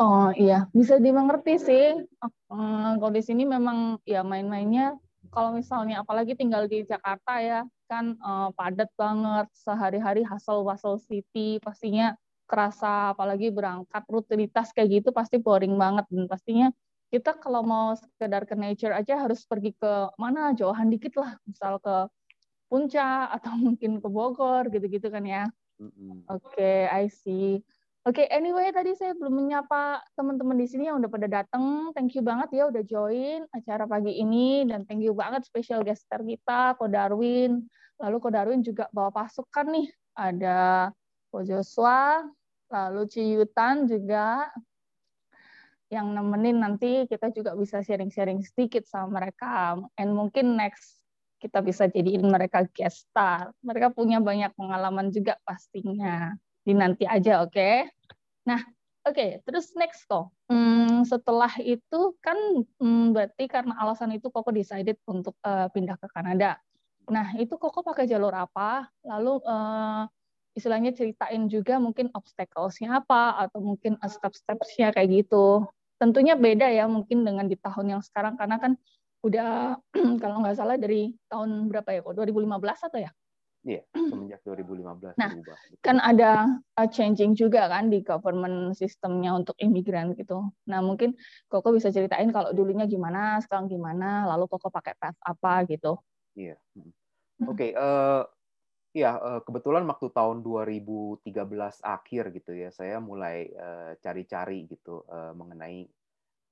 Oh 0.00 0.32
iya, 0.32 0.66
bisa 0.72 0.96
dimengerti 0.96 1.60
sih. 1.60 2.00
Eh, 2.00 2.92
Kalau 2.96 3.12
di 3.12 3.22
sini 3.22 3.44
memang 3.44 4.00
ya 4.08 4.24
main-mainnya, 4.24 4.96
kalau 5.28 5.52
misalnya 5.52 6.00
apalagi 6.00 6.32
tinggal 6.32 6.64
di 6.64 6.82
Jakarta 6.82 7.38
ya, 7.44 7.60
kan 7.86 8.16
eh, 8.16 8.48
padat 8.56 8.88
banget, 8.96 9.46
sehari-hari 9.52 10.24
hustle-bustle 10.24 10.96
city, 10.96 11.60
pastinya 11.60 12.16
kerasa 12.48 13.16
apalagi 13.16 13.48
berangkat 13.48 14.04
rutinitas 14.12 14.76
kayak 14.76 15.00
gitu 15.00 15.08
pasti 15.08 15.40
boring 15.40 15.72
banget 15.80 16.04
dan 16.12 16.28
pastinya 16.28 16.68
kita 17.12 17.36
kalau 17.36 17.60
mau 17.60 17.92
sekedar 17.92 18.48
ke 18.48 18.56
nature 18.56 18.96
aja 18.96 19.20
harus 19.20 19.44
pergi 19.44 19.76
ke 19.76 19.92
mana 20.16 20.56
jauhan 20.56 20.88
dikit 20.88 21.20
lah, 21.20 21.36
misal 21.44 21.76
ke 21.76 22.08
Puncak 22.72 23.28
atau 23.36 23.52
mungkin 23.76 24.00
ke 24.00 24.08
Bogor 24.08 24.72
gitu-gitu 24.72 25.12
kan 25.12 25.28
ya. 25.28 25.44
Oke, 26.32 26.88
I 26.88 27.12
see. 27.12 27.60
Oke, 28.02 28.26
anyway 28.32 28.72
tadi 28.74 28.98
saya 28.98 29.14
belum 29.14 29.46
menyapa 29.46 30.02
teman-teman 30.18 30.58
di 30.58 30.66
sini 30.66 30.90
yang 30.90 30.98
udah 30.98 31.12
pada 31.12 31.28
datang. 31.28 31.94
Thank 31.94 32.18
you 32.18 32.24
banget 32.24 32.50
ya 32.50 32.66
udah 32.66 32.82
join 32.82 33.46
acara 33.54 33.86
pagi 33.86 34.18
ini 34.18 34.66
dan 34.66 34.82
thank 34.88 35.04
you 35.04 35.14
banget 35.14 35.46
special 35.46 35.84
guest 35.86 36.08
star 36.08 36.24
kita, 36.24 36.74
Ko 36.80 36.90
Darwin. 36.90 37.62
Lalu 38.02 38.16
Ko 38.18 38.28
Darwin 38.32 38.64
juga 38.64 38.90
bawa 38.90 39.14
pasukan 39.14 39.68
nih. 39.70 39.86
Ada 40.18 40.90
Ko 41.30 41.46
Joshua, 41.46 42.26
lalu 42.72 43.06
Ciyutan 43.06 43.86
juga 43.86 44.50
yang 45.92 46.16
nemenin 46.16 46.56
nanti 46.56 47.04
kita 47.04 47.28
juga 47.36 47.52
bisa 47.52 47.84
sharing-sharing 47.84 48.40
sedikit 48.40 48.88
sama 48.88 49.20
mereka. 49.20 49.76
And 50.00 50.16
mungkin 50.16 50.56
next 50.56 51.04
kita 51.36 51.60
bisa 51.60 51.84
jadiin 51.92 52.24
mereka 52.24 52.64
guest 52.72 53.12
star. 53.12 53.52
Mereka 53.60 53.92
punya 53.92 54.16
banyak 54.24 54.56
pengalaman 54.56 55.12
juga 55.12 55.36
pastinya 55.44 56.32
di 56.64 56.72
nanti 56.72 57.04
aja, 57.04 57.44
oke? 57.44 57.92
Nah, 58.48 58.64
oke, 59.04 59.44
terus 59.44 59.76
next 59.76 60.08
kok. 60.08 60.32
Hmm, 60.48 61.04
setelah 61.04 61.52
itu 61.60 62.16
kan 62.24 62.38
hmm, 62.80 63.12
berarti 63.12 63.44
karena 63.44 63.76
alasan 63.76 64.16
itu 64.16 64.32
Koko 64.32 64.48
decided 64.48 64.96
untuk 65.04 65.36
eh, 65.44 65.68
pindah 65.76 66.00
ke 66.00 66.08
Kanada. 66.08 66.56
Nah, 67.12 67.36
itu 67.36 67.52
Koko 67.60 67.84
pakai 67.84 68.08
jalur 68.08 68.32
apa? 68.32 68.88
Lalu 69.04 69.44
eh, 69.44 70.02
istilahnya 70.56 70.96
ceritain 70.96 71.48
juga 71.52 71.76
mungkin 71.80 72.08
obstacles-nya 72.16 73.02
apa 73.04 73.44
atau 73.44 73.60
mungkin 73.60 74.00
step-stepsnya 74.00 74.94
kayak 74.96 75.26
gitu. 75.26 75.66
Tentunya 76.02 76.34
beda 76.34 76.66
ya 76.66 76.90
mungkin 76.90 77.22
dengan 77.22 77.46
di 77.46 77.54
tahun 77.54 77.94
yang 77.94 78.02
sekarang 78.02 78.34
karena 78.34 78.58
kan 78.58 78.74
udah 79.22 79.78
kalau 80.22 80.42
nggak 80.42 80.58
salah 80.58 80.74
dari 80.74 81.14
tahun 81.30 81.70
berapa 81.70 81.94
ya 81.94 82.02
kok 82.02 82.18
2015 82.18 82.90
atau 82.90 82.98
ya? 82.98 83.14
Iya, 83.62 83.86
semenjak 83.94 84.42
2015 84.42 85.14
Nah, 85.14 85.30
berubah. 85.38 85.54
kan 85.86 86.02
ada 86.02 86.50
uh, 86.74 86.88
changing 86.90 87.38
juga 87.38 87.70
kan 87.70 87.94
di 87.94 88.02
government 88.02 88.74
sistemnya 88.74 89.30
untuk 89.38 89.54
imigran 89.62 90.18
gitu. 90.18 90.50
Nah 90.66 90.82
mungkin 90.82 91.14
Koko 91.46 91.70
bisa 91.70 91.94
ceritain 91.94 92.26
kalau 92.34 92.50
dulunya 92.50 92.90
gimana, 92.90 93.38
sekarang 93.38 93.70
gimana, 93.70 94.26
lalu 94.26 94.50
Koko 94.50 94.66
pakai 94.66 94.98
path 94.98 95.14
apa 95.22 95.62
gitu. 95.70 95.94
Iya. 96.34 96.58
Mm. 96.74 96.90
Oke, 97.46 97.70
eh 97.70 98.22
ya 98.26 98.41
eh, 99.00 99.40
kebetulan 99.40 99.88
waktu 99.88 100.12
tahun 100.12 100.44
2013 100.44 101.24
akhir 101.80 102.24
gitu 102.36 102.52
ya, 102.52 102.68
saya 102.68 103.00
mulai 103.00 103.48
eh, 103.48 103.92
cari-cari 104.04 104.68
gitu 104.68 105.08
eh, 105.08 105.32
mengenai 105.32 105.88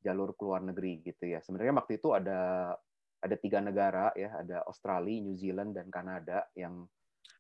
jalur 0.01 0.33
keluar 0.33 0.65
negeri 0.65 1.05
gitu 1.05 1.29
ya. 1.29 1.45
Sebenarnya 1.45 1.77
waktu 1.77 2.01
itu 2.01 2.17
ada 2.17 2.73
ada 3.21 3.37
tiga 3.37 3.61
negara 3.61 4.17
ya, 4.17 4.41
ada 4.41 4.65
Australia, 4.65 5.21
New 5.21 5.37
Zealand 5.37 5.77
dan 5.77 5.93
Kanada 5.93 6.49
yang 6.57 6.89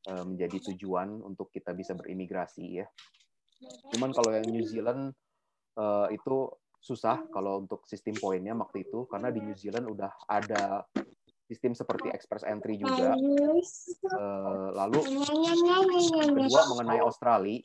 menjadi 0.00 0.72
tujuan 0.72 1.20
untuk 1.20 1.52
kita 1.52 1.76
bisa 1.76 1.92
berimigrasi 1.92 2.80
ya. 2.80 2.88
Cuman 3.92 4.16
kalau 4.16 4.32
yang 4.32 4.48
New 4.48 4.64
Zealand 4.64 5.12
itu 6.08 6.36
susah 6.80 7.28
kalau 7.28 7.64
untuk 7.64 7.84
sistem 7.84 8.16
poinnya 8.16 8.56
waktu 8.56 8.88
itu 8.88 9.04
karena 9.12 9.28
di 9.28 9.44
New 9.44 9.52
Zealand 9.56 9.92
udah 9.92 10.08
ada 10.24 10.88
sistem 11.50 11.74
seperti 11.74 12.14
express 12.14 12.46
entry 12.46 12.78
juga. 12.78 13.18
Eh, 14.06 14.68
lalu 14.70 15.02
kedua 16.38 16.60
mengenai 16.70 17.02
Australia. 17.02 17.58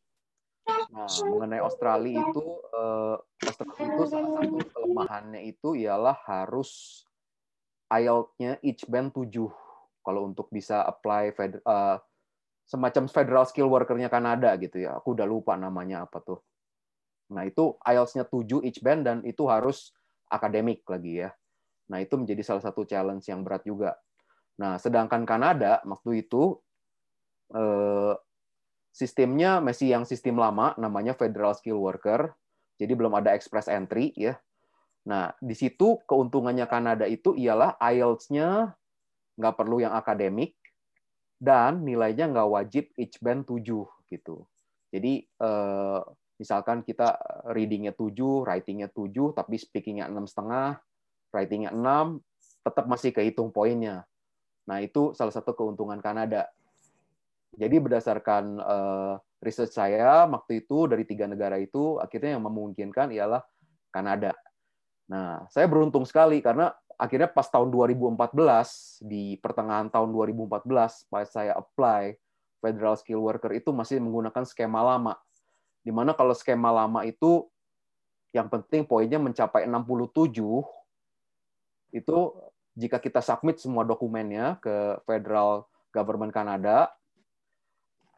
Nah, 0.89 1.05
mengenai 1.29 1.61
Australia 1.61 2.17
itu 2.25 2.45
eh, 2.73 3.15
Australia 3.45 3.85
itu 3.93 4.03
salah 4.09 4.29
satu 4.33 4.57
kelemahannya 4.73 5.41
itu 5.45 5.77
ialah 5.77 6.17
harus 6.25 7.05
IELTS-nya 7.93 8.57
each 8.65 8.89
band 8.89 9.13
7 9.13 9.29
kalau 10.01 10.25
untuk 10.25 10.49
bisa 10.49 10.81
apply 10.81 11.29
fed- 11.37 11.61
eh, 11.61 11.97
semacam 12.65 13.05
federal 13.05 13.45
skill 13.45 13.69
worker-nya 13.69 14.09
Kanada 14.09 14.49
gitu 14.57 14.81
ya. 14.81 14.97
Aku 14.97 15.13
udah 15.13 15.29
lupa 15.29 15.53
namanya 15.53 16.09
apa 16.09 16.17
tuh. 16.25 16.41
Nah, 17.29 17.45
itu 17.45 17.77
IELTS-nya 17.85 18.25
7 18.25 18.65
each 18.65 18.81
band 18.81 19.05
dan 19.05 19.17
itu 19.21 19.45
harus 19.45 19.93
akademik 20.25 20.81
lagi 20.89 21.21
ya. 21.21 21.29
Nah, 21.91 22.01
itu 22.01 22.15
menjadi 22.17 22.41
salah 22.41 22.63
satu 22.63 22.87
challenge 22.87 23.29
yang 23.29 23.45
berat 23.45 23.61
juga. 23.65 23.97
Nah, 24.57 24.79
sedangkan 24.79 25.27
Kanada 25.27 25.83
waktu 25.83 26.25
itu 26.25 26.57
eh, 27.53 28.13
sistemnya 28.95 29.59
masih 29.59 29.91
yang 29.91 30.03
sistem 30.07 30.39
lama, 30.39 30.73
namanya 30.79 31.13
Federal 31.13 31.53
Skill 31.53 31.77
Worker. 31.77 32.31
Jadi 32.79 32.91
belum 32.95 33.13
ada 33.15 33.35
express 33.35 33.67
entry 33.67 34.11
ya. 34.15 34.39
Nah, 35.05 35.35
di 35.37 35.53
situ 35.53 36.01
keuntungannya 36.09 36.65
Kanada 36.65 37.05
itu 37.05 37.37
ialah 37.37 37.77
IELTS-nya 37.77 38.73
nggak 39.35 39.55
perlu 39.59 39.83
yang 39.83 39.93
akademik 39.93 40.55
dan 41.37 41.83
nilainya 41.83 42.31
nggak 42.31 42.49
wajib 42.49 42.89
each 42.95 43.19
band 43.19 43.45
7 43.45 43.85
gitu. 44.09 44.47
Jadi 44.89 45.27
eh, 45.27 46.01
misalkan 46.39 46.81
kita 46.83 47.19
readingnya 47.51 47.91
7, 47.91 48.47
writingnya 48.47 48.89
7, 48.91 49.35
tapi 49.35 49.55
speakingnya 49.59 50.07
enam 50.07 50.23
setengah, 50.27 50.79
writingnya 51.35 51.75
6, 51.75 52.23
tetap 52.63 52.85
masih 52.87 53.11
kehitung 53.11 53.51
poinnya. 53.51 54.07
Nah, 54.65 54.79
itu 54.79 55.11
salah 55.11 55.35
satu 55.35 55.51
keuntungan 55.51 55.99
Kanada. 55.99 56.47
Jadi 57.55 57.75
berdasarkan 57.79 58.43
eh, 58.59 59.13
research 59.43 59.75
saya 59.75 60.25
waktu 60.25 60.65
itu 60.65 60.87
dari 60.87 61.03
tiga 61.03 61.27
negara 61.27 61.59
itu 61.59 61.99
akhirnya 61.99 62.39
yang 62.39 62.43
memungkinkan 62.47 63.11
ialah 63.11 63.43
Kanada. 63.93 64.33
Nah, 65.05 65.45
saya 65.53 65.69
beruntung 65.69 66.03
sekali 66.03 66.41
karena 66.41 66.73
akhirnya 66.97 67.29
pas 67.29 67.45
tahun 67.47 67.69
2014 67.69 69.05
di 69.05 69.37
pertengahan 69.37 69.91
tahun 69.91 70.09
2014 70.09 71.11
pas 71.11 71.27
saya 71.29 71.53
apply 71.53 72.17
Federal 72.63 72.97
Skill 72.97 73.21
Worker 73.21 73.53
itu 73.53 73.69
masih 73.69 74.01
menggunakan 74.01 74.43
skema 74.43 74.81
lama. 74.81 75.13
Di 75.85 75.93
mana 75.93 76.17
kalau 76.17 76.33
skema 76.33 76.73
lama 76.73 77.05
itu 77.05 77.45
yang 78.33 78.49
penting 78.49 78.83
poinnya 78.83 79.21
mencapai 79.21 79.69
67 79.69 80.33
itu 81.95 82.35
jika 82.75 82.99
kita 82.99 83.23
submit 83.23 83.63
semua 83.63 83.87
dokumennya 83.87 84.59
ke 84.59 84.99
Federal 85.07 85.63
Government 85.95 86.35
Kanada 86.35 86.91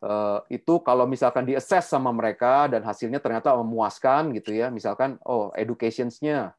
eh, 0.01 0.39
itu 0.57 0.81
kalau 0.81 1.05
misalkan 1.05 1.45
di 1.45 1.53
sama 1.61 2.09
mereka 2.09 2.65
dan 2.65 2.81
hasilnya 2.81 3.21
ternyata 3.21 3.53
memuaskan 3.53 4.33
gitu 4.33 4.49
ya 4.57 4.73
misalkan 4.73 5.21
oh 5.21 5.53
educationsnya 5.53 6.57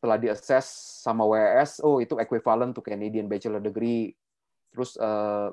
setelah 0.00 0.16
di 0.16 0.32
sama 0.64 1.28
WS, 1.28 1.84
oh 1.84 2.00
itu 2.00 2.16
equivalent 2.16 2.72
to 2.72 2.80
Canadian 2.80 3.28
Bachelor 3.28 3.60
Degree. 3.60 4.14
Terus 4.72 4.96
eh, 4.96 5.48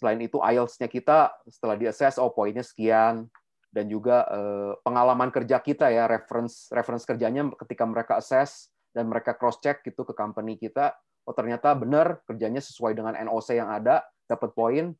selain 0.00 0.20
itu 0.24 0.40
IELTS-nya 0.40 0.88
kita 0.88 1.34
setelah 1.44 1.76
di 1.76 1.84
oh 2.16 2.32
poinnya 2.32 2.64
sekian. 2.64 3.28
Dan 3.70 3.86
juga 3.86 4.26
eh, 4.32 4.72
pengalaman 4.82 5.28
kerja 5.28 5.60
kita 5.60 5.92
ya, 5.92 6.08
reference 6.08 6.72
reference 6.72 7.04
kerjanya 7.04 7.52
ketika 7.54 7.84
mereka 7.86 8.16
assess 8.16 8.72
dan 8.90 9.06
mereka 9.06 9.34
cross 9.38 9.58
check 9.62 9.82
gitu 9.86 10.02
ke 10.02 10.12
company 10.14 10.58
kita, 10.58 10.94
oh 11.26 11.34
ternyata 11.34 11.72
benar 11.78 12.22
kerjanya 12.26 12.58
sesuai 12.58 12.94
dengan 12.96 13.14
NOC 13.14 13.54
yang 13.54 13.70
ada, 13.70 14.02
dapat 14.26 14.50
poin. 14.54 14.94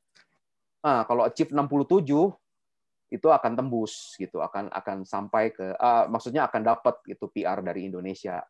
Nah, 0.81 1.05
kalau 1.05 1.27
achieve 1.27 1.53
67 1.53 2.07
itu 3.11 3.27
akan 3.27 3.53
tembus 3.59 4.15
gitu, 4.17 4.39
akan 4.39 4.71
akan 4.71 5.03
sampai 5.03 5.51
ke 5.51 5.75
ah, 5.77 6.07
maksudnya 6.07 6.47
akan 6.47 6.63
dapat 6.63 6.95
itu 7.11 7.27
PR 7.35 7.59
dari 7.61 7.91
Indonesia. 7.91 8.43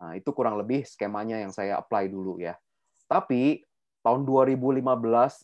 Nah, 0.00 0.16
itu 0.16 0.32
kurang 0.32 0.56
lebih 0.56 0.88
skemanya 0.88 1.36
yang 1.36 1.52
saya 1.52 1.76
apply 1.76 2.08
dulu 2.08 2.40
ya. 2.40 2.56
Tapi 3.04 3.60
tahun 4.00 4.24
2015 4.24 4.80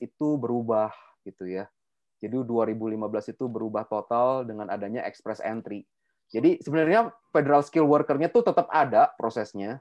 itu 0.00 0.28
berubah 0.40 0.92
gitu 1.28 1.44
ya. 1.44 1.68
Jadi 2.16 2.40
2015 2.40 3.36
itu 3.36 3.44
berubah 3.44 3.84
total 3.84 4.48
dengan 4.48 4.72
adanya 4.72 5.04
express 5.04 5.44
entry. 5.44 5.84
Jadi 6.30 6.58
sebenarnya 6.58 7.14
federal 7.30 7.62
skill 7.62 7.86
worker-nya 7.86 8.32
tuh 8.32 8.42
tetap 8.42 8.66
ada 8.74 9.14
prosesnya. 9.14 9.78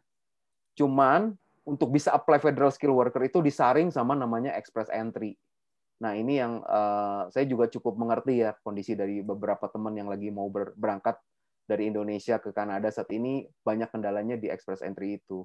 Cuman 0.77 1.33
untuk 1.65 1.89
bisa 1.89 2.13
apply 2.13 2.37
federal 2.37 2.69
skill 2.69 2.93
worker 2.93 3.21
itu 3.25 3.41
disaring 3.41 3.89
sama 3.89 4.13
namanya 4.13 4.53
express 4.53 4.87
entry. 4.93 5.33
Nah, 6.03 6.13
ini 6.13 6.37
yang 6.37 6.61
uh, 6.61 7.31
saya 7.33 7.49
juga 7.49 7.65
cukup 7.71 7.97
mengerti 7.97 8.45
ya 8.45 8.53
kondisi 8.61 8.93
dari 8.93 9.25
beberapa 9.25 9.65
teman 9.71 9.95
yang 9.97 10.11
lagi 10.11 10.29
mau 10.29 10.51
ber 10.51 10.75
berangkat 10.77 11.17
dari 11.65 11.89
Indonesia 11.89 12.37
ke 12.37 12.53
Kanada 12.53 12.93
saat 12.93 13.09
ini 13.09 13.49
banyak 13.65 13.89
kendalanya 13.89 14.37
di 14.37 14.51
express 14.51 14.85
entry 14.85 15.17
itu. 15.17 15.41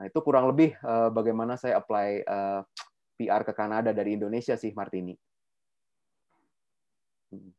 Nah, 0.00 0.08
itu 0.08 0.18
kurang 0.24 0.48
lebih 0.48 0.72
uh, 0.80 1.12
bagaimana 1.12 1.60
saya 1.60 1.82
apply 1.82 2.08
uh, 2.24 2.60
PR 3.18 3.42
ke 3.44 3.52
Kanada 3.52 3.90
dari 3.90 4.14
Indonesia 4.16 4.54
sih, 4.54 4.72
Martini. 4.72 5.12
Hmm. 7.34 7.52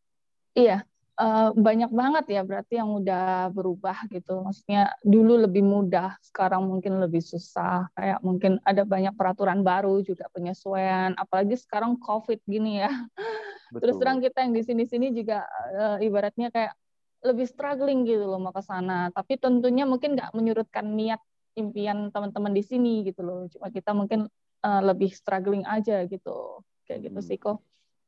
Iya, 0.57 0.81
uh, 1.19 1.49
banyak 1.51 1.91
banget 1.91 2.25
ya 2.39 2.41
berarti 2.47 2.79
yang 2.79 2.95
udah 2.95 3.51
berubah 3.51 4.07
gitu. 4.07 4.41
Maksudnya 4.41 4.95
dulu 5.03 5.35
lebih 5.43 5.61
mudah, 5.61 6.15
sekarang 6.23 6.65
mungkin 6.65 6.97
lebih 7.03 7.19
susah. 7.19 7.91
Kayak 7.93 8.19
mungkin 8.23 8.57
ada 8.63 8.87
banyak 8.87 9.13
peraturan 9.19 9.61
baru 9.61 9.99
juga 10.01 10.31
penyesuaian. 10.31 11.13
Apalagi 11.19 11.59
sekarang 11.59 11.99
COVID 11.99 12.39
gini 12.47 12.81
ya. 12.81 12.89
Betul. 13.75 13.79
Terus 13.85 13.95
terang 14.01 14.19
kita 14.23 14.37
yang 14.41 14.53
di 14.55 14.63
sini-sini 14.65 15.13
juga 15.13 15.45
uh, 15.75 15.97
ibaratnya 16.01 16.49
kayak 16.49 16.73
lebih 17.19 17.45
struggling 17.45 18.07
gitu 18.07 18.25
loh 18.25 18.39
mau 18.39 18.55
ke 18.55 18.63
sana. 18.63 19.11
Tapi 19.11 19.35
tentunya 19.37 19.83
mungkin 19.83 20.15
nggak 20.15 20.31
menyurutkan 20.33 20.87
niat 20.87 21.19
impian 21.59 22.09
teman-teman 22.09 22.55
di 22.55 22.63
sini 22.63 23.03
gitu 23.03 23.21
loh. 23.21 23.45
Cuma 23.51 23.67
kita 23.69 23.91
mungkin 23.91 24.25
uh, 24.63 24.81
lebih 24.81 25.11
struggling 25.11 25.67
aja 25.67 26.07
gitu. 26.07 26.63
Kayak 26.87 27.11
gitu 27.11 27.19
hmm. 27.21 27.27
sih 27.27 27.37
kok. 27.37 27.59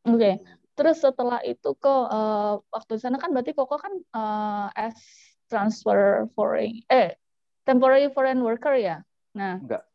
Oke. 0.08 0.18
Okay. 0.18 0.34
Terus 0.82 0.98
setelah 0.98 1.40
itu 1.46 1.78
kok 1.78 2.06
uh, 2.10 2.58
waktu 2.74 2.98
di 2.98 3.02
sana 3.06 3.22
kan 3.22 3.30
berarti 3.30 3.54
Koko 3.54 3.78
kan 3.78 3.94
uh, 4.18 4.68
as 4.74 4.98
transfer 5.46 6.26
foreign 6.34 6.82
eh 6.90 7.14
temporary 7.62 8.10
foreign 8.10 8.42
worker 8.42 8.74
ya. 8.74 9.06
Nah, 9.38 9.62
enggak. 9.62 9.86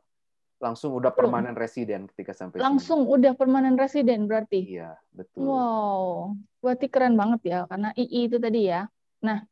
Langsung 0.63 0.95
udah 0.95 1.11
permanen 1.11 1.59
resident 1.59 2.07
ketika 2.15 2.33
sampai 2.33 2.63
Langsung 2.63 3.03
sini. 3.05 3.13
udah 3.19 3.33
permanen 3.35 3.75
resident 3.75 4.31
berarti. 4.31 4.79
Iya, 4.79 4.95
betul. 5.11 5.43
Wow. 5.43 6.39
Berarti 6.63 6.87
keren 6.87 7.19
banget 7.19 7.51
ya 7.51 7.59
karena 7.67 7.91
II 7.99 8.23
itu 8.31 8.39
tadi 8.39 8.71
ya. 8.71 8.87
Nah, 9.27 9.43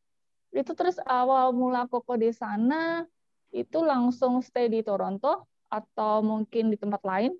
itu 0.54 0.70
terus 0.72 1.02
awal 1.02 1.50
mula 1.50 1.90
Koko 1.90 2.14
di 2.14 2.30
sana 2.30 3.02
itu 3.50 3.82
langsung 3.82 4.38
stay 4.38 4.70
di 4.70 4.86
Toronto 4.86 5.50
atau 5.66 6.22
mungkin 6.22 6.70
di 6.70 6.78
tempat 6.78 7.02
lain? 7.02 7.34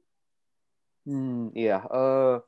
Hmm, 1.07 1.55
iya. 1.55 1.79
Uh, 1.87 2.43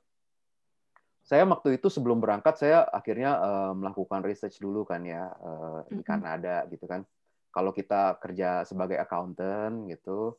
saya 1.26 1.42
waktu 1.42 1.82
itu 1.82 1.90
sebelum 1.90 2.22
berangkat 2.22 2.54
saya 2.54 2.86
akhirnya 2.86 3.34
uh, 3.34 3.72
melakukan 3.74 4.22
research 4.22 4.62
dulu 4.62 4.86
kan 4.86 5.02
ya 5.02 5.26
uh, 5.26 5.82
di 5.90 6.06
Kanada 6.06 6.62
gitu 6.70 6.86
kan. 6.86 7.02
Kalau 7.50 7.74
kita 7.74 8.20
kerja 8.22 8.62
sebagai 8.62 8.94
accountant 8.94 9.90
gitu, 9.90 10.38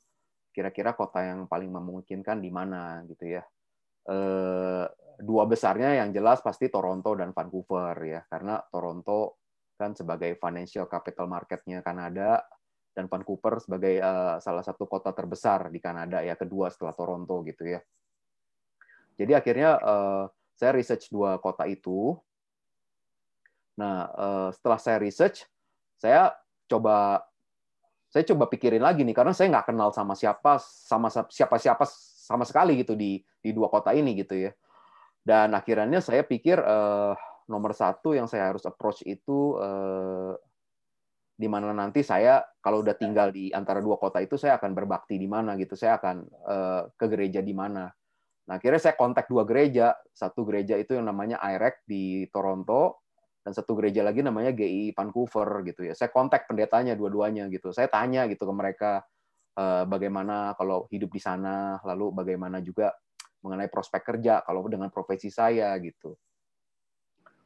kira-kira 0.56 0.96
kota 0.96 1.26
yang 1.28 1.44
paling 1.50 1.68
memungkinkan 1.74 2.40
di 2.40 2.48
mana 2.54 3.04
gitu 3.10 3.36
ya. 3.36 3.44
Uh, 4.08 4.88
dua 5.20 5.44
besarnya 5.44 5.98
yang 5.98 6.16
jelas 6.16 6.40
pasti 6.40 6.72
Toronto 6.72 7.18
dan 7.18 7.36
Vancouver 7.36 7.98
ya, 8.06 8.22
karena 8.30 8.62
Toronto 8.70 9.44
kan 9.76 9.92
sebagai 9.98 10.40
financial 10.40 10.88
capital 10.88 11.28
marketnya 11.28 11.84
Kanada 11.84 12.46
dan 12.96 13.10
Vancouver 13.12 13.60
sebagai 13.60 14.00
uh, 14.00 14.38
salah 14.40 14.64
satu 14.64 14.88
kota 14.88 15.12
terbesar 15.12 15.68
di 15.74 15.82
Kanada 15.84 16.24
ya, 16.24 16.38
kedua 16.38 16.72
setelah 16.72 16.96
Toronto 16.96 17.44
gitu 17.44 17.66
ya. 17.66 17.82
Jadi 19.18 19.34
akhirnya 19.34 19.82
uh, 19.82 20.30
saya 20.58 20.74
research 20.74 21.14
dua 21.14 21.38
kota 21.38 21.70
itu. 21.70 22.18
Nah, 23.78 24.10
eh, 24.10 24.50
setelah 24.58 24.80
saya 24.82 24.98
research, 24.98 25.46
saya 26.02 26.34
coba 26.66 27.22
saya 28.08 28.24
coba 28.34 28.50
pikirin 28.50 28.82
lagi 28.82 29.06
nih 29.06 29.14
karena 29.14 29.36
saya 29.36 29.52
nggak 29.54 29.68
kenal 29.70 29.94
sama 29.94 30.18
siapa 30.18 30.58
sama 30.64 31.12
siapa 31.12 31.56
siapa 31.60 31.86
sama 32.28 32.44
sekali 32.48 32.80
gitu 32.82 32.98
di 32.98 33.22
di 33.44 33.52
dua 33.54 33.70
kota 33.70 33.94
ini 33.94 34.18
gitu 34.18 34.34
ya. 34.34 34.52
Dan 35.22 35.54
akhirnya 35.54 36.00
saya 36.02 36.26
pikir 36.26 36.58
eh, 36.58 37.14
nomor 37.52 37.72
satu 37.78 38.18
yang 38.18 38.26
saya 38.26 38.50
harus 38.50 38.66
approach 38.66 39.04
itu 39.06 39.60
eh, 39.62 40.34
di 41.38 41.46
mana 41.46 41.70
nanti 41.70 42.02
saya 42.02 42.42
kalau 42.58 42.82
udah 42.82 42.98
tinggal 42.98 43.30
di 43.30 43.54
antara 43.54 43.78
dua 43.78 44.02
kota 44.02 44.18
itu 44.18 44.42
saya 44.42 44.58
akan 44.58 44.74
berbakti 44.74 45.22
di 45.22 45.30
mana 45.30 45.54
gitu. 45.60 45.78
Saya 45.78 46.02
akan 46.02 46.16
eh, 46.26 46.82
ke 46.96 47.06
gereja 47.12 47.44
di 47.44 47.54
mana. 47.54 47.92
Nah, 48.48 48.58
akhirnya 48.58 48.80
saya 48.80 48.96
kontak 48.96 49.28
dua 49.28 49.44
gereja. 49.44 49.94
Satu 50.16 50.48
gereja 50.48 50.80
itu 50.80 50.96
yang 50.96 51.08
namanya 51.08 51.38
IREC 51.44 51.84
di 51.84 52.26
Toronto, 52.32 53.04
dan 53.48 53.56
satu 53.56 53.80
gereja 53.80 54.04
lagi 54.04 54.20
namanya 54.20 54.52
GI 54.52 54.92
Vancouver 54.92 55.64
gitu 55.64 55.88
ya. 55.88 55.96
Saya 55.96 56.12
kontak 56.12 56.52
pendetanya 56.52 57.00
dua-duanya 57.00 57.48
gitu. 57.48 57.72
Saya 57.72 57.88
tanya 57.88 58.28
gitu 58.28 58.44
ke 58.44 58.52
mereka 58.52 58.92
eh, 59.56 59.84
bagaimana 59.88 60.52
kalau 60.60 60.84
hidup 60.92 61.12
di 61.16 61.22
sana, 61.24 61.80
lalu 61.88 62.12
bagaimana 62.12 62.60
juga 62.60 62.92
mengenai 63.40 63.72
prospek 63.72 64.04
kerja 64.04 64.44
kalau 64.44 64.68
dengan 64.68 64.92
profesi 64.92 65.32
saya 65.32 65.72
gitu. 65.80 66.12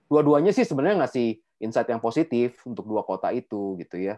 Dua-duanya 0.09 0.49
sih 0.49 0.65
sebenarnya 0.65 1.05
ngasih 1.05 1.37
insight 1.61 1.93
yang 1.93 2.01
positif 2.01 2.65
untuk 2.65 2.89
dua 2.89 3.05
kota 3.05 3.29
itu 3.29 3.77
gitu 3.77 4.01
ya. 4.01 4.17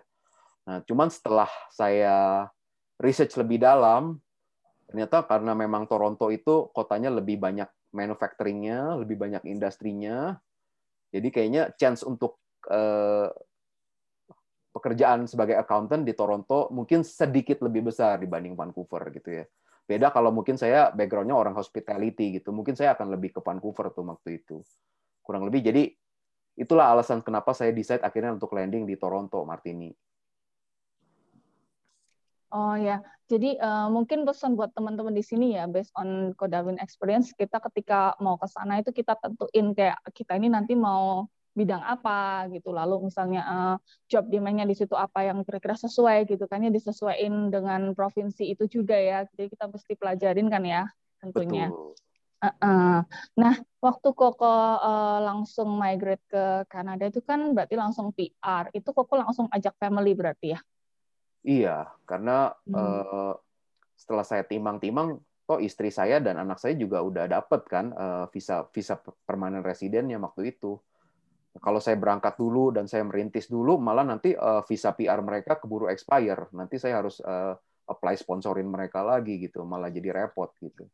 Nah, 0.63 0.79
cuman 0.87 1.11
setelah 1.11 1.51
saya 1.67 2.47
research 2.95 3.35
lebih 3.35 3.59
dalam, 3.59 4.23
ternyata 4.89 5.23
karena 5.25 5.53
memang 5.57 5.87
Toronto 5.87 6.29
itu 6.29 6.69
kotanya 6.71 7.09
lebih 7.13 7.39
banyak 7.39 7.69
manufacturingnya, 7.93 8.97
lebih 8.97 9.15
banyak 9.19 9.43
industrinya, 9.45 10.35
jadi 11.13 11.27
kayaknya 11.29 11.63
chance 11.77 12.01
untuk 12.01 12.41
eh, 12.65 13.29
pekerjaan 14.73 15.29
sebagai 15.29 15.53
accountant 15.53 16.01
di 16.01 16.17
Toronto 16.17 16.73
mungkin 16.73 17.05
sedikit 17.05 17.61
lebih 17.61 17.93
besar 17.93 18.17
dibanding 18.17 18.57
Vancouver 18.57 19.13
gitu 19.13 19.29
ya. 19.29 19.45
Beda 19.85 20.09
kalau 20.09 20.33
mungkin 20.33 20.57
saya 20.57 20.89
backgroundnya 20.89 21.37
orang 21.37 21.53
hospitality 21.53 22.41
gitu, 22.41 22.49
mungkin 22.49 22.73
saya 22.73 22.97
akan 22.97 23.13
lebih 23.13 23.37
ke 23.37 23.39
Vancouver 23.45 23.93
tuh 23.93 24.01
waktu 24.09 24.41
itu. 24.41 24.65
Kurang 25.21 25.45
lebih 25.45 25.61
jadi 25.61 25.93
itulah 26.57 26.89
alasan 26.89 27.21
kenapa 27.21 27.53
saya 27.53 27.69
decide 27.69 28.01
akhirnya 28.01 28.33
untuk 28.33 28.49
landing 28.57 28.89
di 28.89 28.97
Toronto, 28.97 29.45
Martini. 29.45 29.93
Oh 32.53 32.77
ya, 32.77 33.01
jadi 33.25 33.57
uh, 33.57 33.89
mungkin 33.89 34.29
pesan 34.29 34.53
buat 34.53 34.69
teman-teman 34.77 35.09
di 35.09 35.25
sini 35.25 35.57
ya, 35.57 35.65
based 35.65 35.89
on 35.97 36.37
Kodawin 36.37 36.77
experience, 36.77 37.33
kita 37.33 37.57
ketika 37.57 38.13
mau 38.21 38.37
ke 38.37 38.45
sana 38.45 38.77
itu 38.77 38.93
kita 38.93 39.17
tentuin 39.17 39.73
kayak 39.73 39.97
kita 40.13 40.37
ini 40.37 40.53
nanti 40.53 40.77
mau 40.77 41.25
bidang 41.57 41.81
apa 41.81 42.45
gitu, 42.53 42.69
lalu 42.69 43.09
misalnya 43.09 43.41
uh, 43.41 43.75
job 44.05 44.29
demand-nya 44.29 44.69
di 44.69 44.77
situ 44.77 44.93
apa 44.93 45.25
yang 45.25 45.41
kira-kira 45.41 45.73
sesuai 45.73 46.29
gitu 46.29 46.45
kan 46.45 46.61
ya 46.61 46.69
disesuaikan 46.69 47.49
dengan 47.49 47.97
provinsi 47.97 48.53
itu 48.53 48.69
juga 48.69 49.01
ya, 49.01 49.25
jadi 49.33 49.49
kita 49.49 49.73
mesti 49.73 49.93
pelajarin 49.97 50.47
kan 50.53 50.61
ya 50.61 50.85
tentunya. 51.25 51.73
Betul. 51.73 51.97
Uh 52.43 52.47
-uh. 52.59 52.97
Nah, 53.39 53.55
waktu 53.81 54.09
Koko 54.13 54.45
uh, 54.45 55.19
langsung 55.25 55.73
migrate 55.73 56.21
ke 56.29 56.69
Kanada 56.69 57.09
itu 57.09 57.23
kan 57.25 57.55
berarti 57.57 57.79
langsung 57.79 58.13
PR, 58.13 58.69
itu 58.77 58.93
Koko 58.93 59.17
langsung 59.17 59.49
ajak 59.49 59.73
family 59.81 60.13
berarti 60.13 60.53
ya? 60.53 60.61
Iya, 61.43 61.91
karena 62.07 62.55
hmm. 62.63 62.75
uh, 62.75 63.35
setelah 63.99 64.23
saya 64.23 64.43
timang-timang, 64.47 65.19
toh 65.43 65.59
istri 65.59 65.91
saya 65.91 66.23
dan 66.23 66.39
anak 66.39 66.55
saya 66.55 66.71
juga 66.79 67.03
udah 67.03 67.27
dapet 67.27 67.67
kan 67.67 67.91
uh, 67.91 68.25
visa 68.31 68.63
visa 68.71 68.95
permanen 69.27 69.59
residennya 69.59 70.15
waktu 70.23 70.55
itu. 70.55 70.79
Kalau 71.53 71.77
saya 71.77 71.99
berangkat 71.99 72.33
dulu 72.39 72.73
dan 72.73 72.89
saya 72.89 73.05
merintis 73.05 73.45
dulu, 73.45 73.77
malah 73.77 74.01
nanti 74.01 74.33
uh, 74.33 74.65
visa 74.65 74.95
PR 74.95 75.21
mereka 75.21 75.61
keburu 75.61 75.85
expire. 75.91 76.49
Nanti 76.55 76.81
saya 76.81 77.03
harus 77.03 77.21
uh, 77.21 77.53
apply 77.85 78.17
sponsorin 78.17 78.65
mereka 78.65 79.05
lagi 79.05 79.37
gitu, 79.37 79.61
malah 79.67 79.91
jadi 79.93 80.15
repot 80.15 80.49
gitu. 80.57 80.87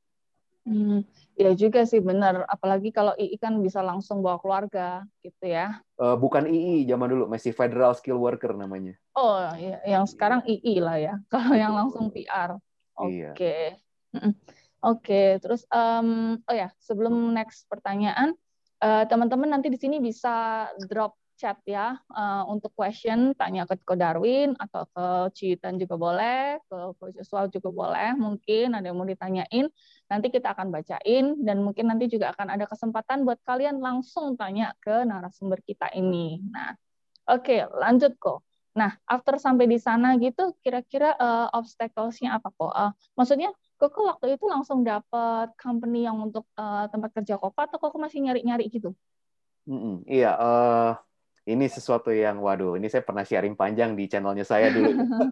Hmm, 0.68 1.08
ya 1.40 1.56
juga 1.56 1.88
sih 1.88 2.04
benar. 2.04 2.44
Apalagi 2.46 2.92
kalau 2.92 3.16
II 3.16 3.36
kan 3.40 3.56
bisa 3.64 3.80
langsung 3.80 4.20
bawa 4.20 4.38
keluarga 4.38 5.08
gitu 5.24 5.48
ya. 5.48 5.80
Eh, 5.98 6.16
bukan 6.20 6.46
II 6.46 6.84
zaman 6.86 7.08
dulu, 7.12 7.26
masih 7.32 7.56
Federal 7.56 7.96
Skill 7.96 8.20
Worker 8.20 8.54
namanya. 8.54 8.96
Oh, 9.16 9.40
ya, 9.56 9.80
yang 9.88 10.06
sekarang 10.06 10.44
II 10.46 10.84
lah 10.84 10.98
ya. 11.00 11.16
Kalau 11.34 11.56
yang 11.56 11.74
langsung 11.76 12.12
PR. 12.12 12.60
Iya. 13.08 13.32
Oke. 13.34 13.56
Mm-mm. 14.16 14.34
Oke, 14.80 15.38
terus 15.44 15.68
em, 15.68 16.40
oh 16.40 16.56
ya, 16.56 16.72
sebelum 16.80 17.36
next 17.36 17.68
pertanyaan, 17.68 18.32
eh, 18.80 19.04
teman-teman 19.12 19.52
nanti 19.52 19.68
di 19.68 19.76
sini 19.76 20.00
bisa 20.00 20.66
drop 20.88 21.20
chat 21.40 21.56
ya 21.64 21.96
eh, 21.96 22.44
untuk 22.48 22.72
question, 22.76 23.36
tanya 23.36 23.68
ke 23.68 23.76
Ko 23.84 24.00
Darwin 24.00 24.56
atau 24.56 24.88
ke 24.88 25.06
Citan 25.36 25.76
juga 25.80 25.96
boleh, 26.00 26.64
ke 26.64 26.78
Ko 26.96 27.12
Joshua 27.12 27.48
juga 27.52 27.72
boleh, 27.72 28.16
mungkin 28.16 28.76
ada 28.76 28.88
yang 28.88 28.96
mau 29.00 29.08
ditanyain, 29.08 29.68
nanti 30.10 30.28
kita 30.34 30.58
akan 30.58 30.74
bacain 30.74 31.38
dan 31.46 31.62
mungkin 31.62 31.94
nanti 31.94 32.10
juga 32.10 32.34
akan 32.34 32.58
ada 32.58 32.66
kesempatan 32.66 33.24
buat 33.24 33.38
kalian 33.46 33.78
langsung 33.78 34.34
tanya 34.34 34.74
ke 34.82 35.06
narasumber 35.06 35.62
kita 35.62 35.94
ini. 35.94 36.42
Nah, 36.50 36.74
oke, 37.30 37.70
lanjut 37.78 38.18
kok. 38.18 38.42
Nah, 38.74 38.98
after 39.06 39.38
sampai 39.38 39.70
di 39.70 39.78
sana 39.78 40.18
gitu, 40.18 40.58
kira-kira 40.66 41.14
eh, 41.14 41.48
obstacles-nya 41.54 42.42
apa 42.42 42.50
kok? 42.50 42.74
Eh, 42.74 42.92
maksudnya, 43.14 43.54
Koko 43.80 44.12
waktu 44.12 44.36
itu 44.36 44.44
langsung 44.44 44.84
dapat 44.84 45.56
company 45.56 46.04
yang 46.04 46.20
untuk 46.20 46.44
eh, 46.58 46.86
tempat 46.92 47.16
kerja 47.16 47.40
Koko 47.40 47.56
atau 47.56 47.78
Koko 47.80 47.96
masih 48.02 48.26
nyari-nyari 48.26 48.68
gitu? 48.68 48.92
Mm-mm. 49.70 50.02
Iya, 50.10 50.34
eh, 50.36 50.92
ini 51.54 51.66
sesuatu 51.70 52.10
yang, 52.14 52.42
waduh, 52.42 52.78
ini 52.78 52.90
saya 52.90 53.02
pernah 53.06 53.26
sharing 53.26 53.54
panjang 53.58 53.94
di 53.98 54.10
channelnya 54.10 54.46
saya 54.46 54.68
dulu. 54.74 54.90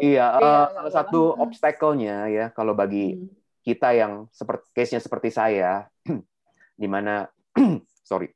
Iya, 0.00 0.32
Iya, 0.40 0.72
salah 0.72 0.92
satu 0.92 1.20
apa-apa. 1.36 1.44
obstacle-nya 1.44 2.16
ya, 2.32 2.44
kalau 2.56 2.72
bagi 2.72 3.20
Hmm. 3.20 3.39
Kita 3.70 3.94
yang 3.94 4.26
seperti 4.34 4.66
case-nya 4.74 4.98
seperti 4.98 5.30
saya, 5.30 5.86
di 6.80 6.88
mana, 6.90 7.30
sorry, 8.10 8.26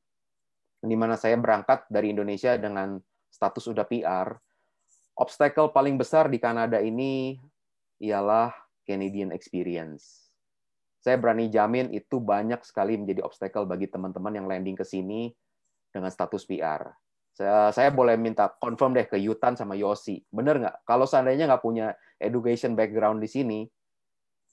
di 0.79 0.95
mana 0.95 1.19
saya 1.19 1.35
berangkat 1.35 1.91
dari 1.91 2.15
Indonesia 2.15 2.55
dengan 2.55 3.03
status 3.35 3.67
udah 3.67 3.83
PR, 3.83 4.31
obstacle 5.19 5.75
paling 5.75 5.99
besar 5.99 6.31
di 6.31 6.39
Kanada 6.39 6.79
ini 6.79 7.35
ialah 7.99 8.55
Canadian 8.87 9.35
experience. 9.35 10.31
Saya 11.03 11.19
berani 11.21 11.51
jamin 11.51 11.93
itu 11.93 12.23
banyak 12.23 12.63
sekali 12.65 12.97
menjadi 12.97 13.27
obstacle 13.27 13.69
bagi 13.69 13.91
teman-teman 13.91 14.39
yang 14.39 14.47
landing 14.49 14.79
ke 14.79 14.87
sini 14.87 15.35
dengan 15.93 16.09
status 16.09 16.49
PR. 16.49 16.95
Saya, 17.35 17.75
saya 17.75 17.91
boleh 17.91 18.15
minta 18.15 18.47
confirm 18.63 18.95
deh 18.95 19.05
ke 19.11 19.19
Yutan 19.19 19.59
sama 19.59 19.75
Yosi. 19.75 20.23
Bener 20.31 20.63
nggak? 20.63 20.87
Kalau 20.87 21.05
seandainya 21.05 21.51
nggak 21.51 21.65
punya 21.67 21.93
education 22.23 22.79
background 22.79 23.19
di 23.21 23.29
sini, 23.29 23.61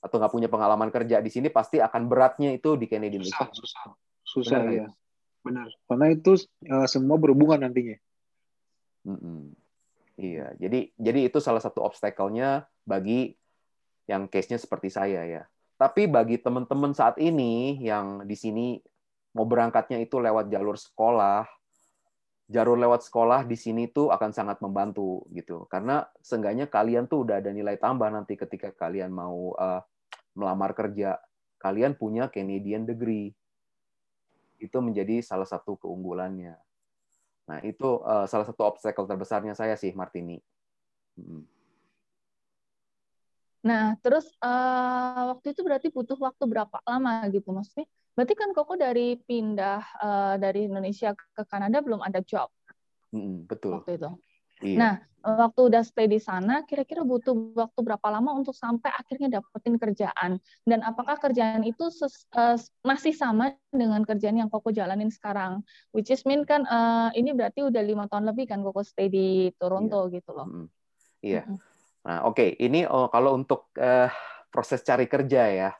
atau 0.02 0.18
nggak 0.18 0.34
punya 0.34 0.48
pengalaman 0.50 0.90
kerja 0.90 1.22
di 1.22 1.30
sini, 1.30 1.48
pasti 1.48 1.78
akan 1.78 2.10
beratnya 2.10 2.50
itu 2.50 2.74
di 2.74 2.90
Canadian 2.90 3.22
Susah, 3.22 3.48
susah. 3.54 3.82
Susah 4.26 4.58
Benar, 4.66 4.74
ya. 4.74 4.86
Benar. 5.46 5.68
Karena 5.86 6.06
itu 6.10 6.32
eh, 6.66 6.86
semua 6.90 7.16
berhubungan 7.22 7.62
nantinya. 7.62 7.96
Mm-mm. 9.06 9.54
Iya, 10.18 10.54
jadi 10.60 10.92
jadi 10.94 11.20
itu 11.26 11.38
salah 11.40 11.58
satu 11.58 11.82
obstacle-nya 11.82 12.68
bagi 12.84 13.34
yang 14.06 14.28
case-nya 14.28 14.60
seperti 14.60 14.92
saya 14.92 15.24
ya. 15.24 15.42
Tapi 15.80 16.06
bagi 16.06 16.38
teman-teman 16.38 16.94
saat 16.94 17.18
ini 17.18 17.80
yang 17.82 18.22
di 18.22 18.36
sini 18.38 18.78
mau 19.34 19.48
berangkatnya 19.48 19.98
itu 19.98 20.20
lewat 20.22 20.52
jalur 20.52 20.78
sekolah, 20.78 21.48
jalur 22.46 22.78
lewat 22.78 23.02
sekolah 23.02 23.48
di 23.48 23.56
sini 23.58 23.90
tuh 23.90 24.12
akan 24.14 24.30
sangat 24.30 24.62
membantu 24.62 25.26
gitu. 25.34 25.66
Karena 25.66 26.06
seenggaknya 26.22 26.70
kalian 26.70 27.10
tuh 27.10 27.26
udah 27.26 27.42
ada 27.42 27.50
nilai 27.50 27.80
tambah 27.80 28.06
nanti 28.12 28.38
ketika 28.38 28.70
kalian 28.70 29.10
mau 29.10 29.56
eh, 29.58 29.80
melamar 30.34 30.72
kerja. 30.76 31.20
Kalian 31.60 31.94
punya 31.94 32.26
Canadian 32.28 32.84
degree. 32.88 33.30
Itu 34.58 34.78
menjadi 34.82 35.22
salah 35.22 35.46
satu 35.46 35.78
keunggulannya. 35.78 36.54
Nah, 37.50 37.58
itu 37.66 38.02
eh, 38.06 38.26
salah 38.30 38.46
satu 38.46 38.62
obstacle 38.66 39.06
terbesarnya 39.06 39.54
saya 39.54 39.74
sih, 39.74 39.90
Martini. 39.94 40.38
Mm. 41.18 41.44
Nah, 43.62 43.94
terus 44.02 44.26
eh, 44.42 45.22
waktu 45.30 45.54
itu 45.54 45.60
berarti 45.62 45.88
butuh 45.94 46.18
waktu 46.18 46.44
berapa 46.50 46.82
lama 46.82 47.30
gitu 47.30 47.54
maksudnya? 47.54 47.86
Berarti 48.12 48.34
kan 48.36 48.50
Koko 48.52 48.74
dari 48.74 49.16
pindah 49.22 49.80
eh, 50.02 50.34
dari 50.42 50.66
Indonesia 50.66 51.14
ke 51.14 51.42
Kanada 51.46 51.78
belum 51.78 52.02
ada 52.02 52.18
job 52.26 52.50
Mm-mm, 53.12 53.46
betul. 53.46 53.78
waktu 53.78 54.00
itu. 54.00 54.10
Iya. 54.62 54.78
Nah, 54.78 54.92
waktu 55.22 55.60
udah 55.70 55.82
stay 55.86 56.10
di 56.10 56.18
sana, 56.18 56.66
kira-kira 56.66 57.06
butuh 57.06 57.34
waktu 57.54 57.78
berapa 57.82 58.08
lama 58.10 58.34
untuk 58.34 58.54
sampai 58.56 58.90
akhirnya 58.90 59.38
dapetin 59.38 59.78
kerjaan? 59.78 60.42
Dan 60.66 60.82
apakah 60.82 61.14
kerjaan 61.20 61.62
itu 61.62 61.90
ses- 61.94 62.26
eh, 62.34 62.58
masih 62.82 63.14
sama 63.14 63.54
dengan 63.70 64.02
kerjaan 64.02 64.38
yang 64.42 64.50
Koko 64.50 64.74
jalanin 64.74 65.10
sekarang? 65.14 65.62
Which 65.94 66.10
is 66.10 66.26
mean 66.26 66.42
kan 66.42 66.66
eh, 66.66 67.08
ini 67.22 67.30
berarti 67.36 67.62
udah 67.62 67.82
lima 67.84 68.10
tahun 68.10 68.34
lebih 68.34 68.50
kan 68.50 68.62
Koko 68.66 68.82
stay 68.82 69.06
di 69.12 69.50
Toronto 69.60 70.10
gitu 70.10 70.30
loh. 70.34 70.48
Iya. 71.22 71.46
Nah, 72.02 72.26
oke, 72.26 72.58
ini 72.58 72.82
oh, 72.86 73.06
kalau 73.14 73.38
untuk 73.38 73.70
eh, 73.78 74.10
proses 74.50 74.82
cari 74.82 75.06
kerja 75.06 75.42
ya, 75.54 75.70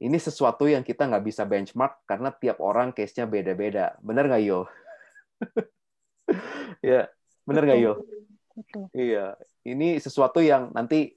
ini 0.00 0.16
sesuatu 0.16 0.64
yang 0.70 0.86
kita 0.86 1.10
nggak 1.10 1.24
bisa 1.26 1.42
benchmark 1.44 2.06
karena 2.06 2.30
tiap 2.32 2.62
orang 2.62 2.94
case-nya 2.94 3.26
beda-beda. 3.26 3.98
Bener 4.00 4.30
nggak, 4.30 4.42
Yo? 4.46 4.64
ya, 6.82 7.08
bener 7.50 7.62
nggak, 7.66 7.80
Yo? 7.82 7.92
Betul. 8.54 8.84
Iya, 8.94 9.34
ini 9.66 9.98
sesuatu 9.98 10.38
yang 10.40 10.70
nanti, 10.72 11.14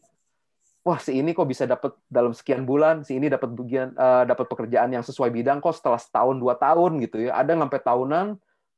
wah 0.84 1.00
si 1.00 1.16
ini 1.20 1.32
kok 1.32 1.48
bisa 1.48 1.64
dapat 1.64 1.96
dalam 2.10 2.34
sekian 2.36 2.68
bulan, 2.68 3.06
si 3.08 3.16
ini 3.16 3.32
dapat 3.32 3.52
bagian 3.54 3.94
eh, 3.94 4.24
dapat 4.28 4.46
pekerjaan 4.50 4.90
yang 4.92 5.04
sesuai 5.06 5.30
bidang 5.32 5.64
kok 5.64 5.76
setelah 5.76 6.00
setahun 6.00 6.36
dua 6.40 6.56
tahun 6.60 7.00
gitu 7.04 7.30
ya. 7.30 7.38
Ada 7.38 7.56
sampai 7.56 7.82
tahunan 7.82 8.28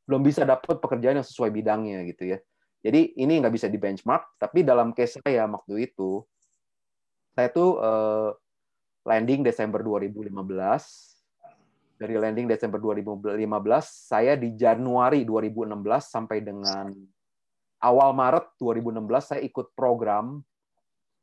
belum 0.06 0.22
bisa 0.22 0.46
dapat 0.46 0.78
pekerjaan 0.78 1.18
yang 1.18 1.28
sesuai 1.28 1.50
bidangnya 1.50 2.06
gitu 2.10 2.36
ya. 2.36 2.38
Jadi 2.86 3.18
ini 3.18 3.42
nggak 3.42 3.54
bisa 3.54 3.66
di 3.66 3.82
benchmark, 3.82 4.38
tapi 4.38 4.62
dalam 4.62 4.94
case 4.94 5.18
saya 5.18 5.50
waktu 5.50 5.90
itu, 5.90 6.22
saya 7.34 7.50
tuh 7.50 7.82
eh, 7.82 8.30
landing 9.06 9.42
Desember 9.46 9.82
2015. 9.82 10.30
Dari 11.96 12.12
landing 12.20 12.52
Desember 12.52 12.76
2015, 12.76 13.40
saya 13.88 14.36
di 14.36 14.52
Januari 14.52 15.24
2016 15.24 15.80
sampai 16.04 16.44
dengan 16.44 16.92
awal 17.86 18.18
Maret 18.18 18.58
2016 18.58 19.06
saya 19.22 19.42
ikut 19.46 19.78
program 19.78 20.42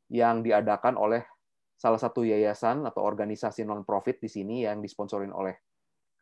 yang 0.07 0.39
diadakan 0.39 0.95
oleh 0.95 1.27
salah 1.75 1.99
satu 1.99 2.23
yayasan 2.23 2.87
atau 2.87 3.03
organisasi 3.03 3.67
non-profit 3.67 4.23
di 4.23 4.31
sini 4.31 4.63
yang 4.63 4.79
disponsorin 4.79 5.35
oleh 5.35 5.59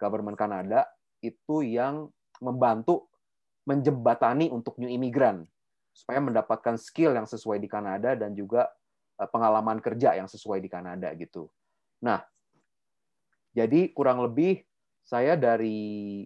government 0.02 0.34
Kanada 0.34 0.90
itu 1.22 1.62
yang 1.62 2.10
membantu 2.42 3.06
menjembatani 3.70 4.50
untuk 4.50 4.82
new 4.82 4.90
imigran 4.90 5.46
supaya 5.94 6.18
mendapatkan 6.18 6.82
skill 6.82 7.14
yang 7.14 7.30
sesuai 7.30 7.62
di 7.62 7.70
Kanada 7.70 8.18
dan 8.18 8.34
juga 8.34 8.66
eh, 9.22 9.30
pengalaman 9.30 9.78
kerja 9.78 10.18
yang 10.18 10.26
sesuai 10.26 10.58
di 10.58 10.70
Kanada 10.72 11.14
gitu. 11.14 11.46
Nah, 12.02 12.26
jadi 13.54 13.94
kurang 13.94 14.26
lebih 14.26 14.66
saya 15.06 15.38
dari 15.38 16.26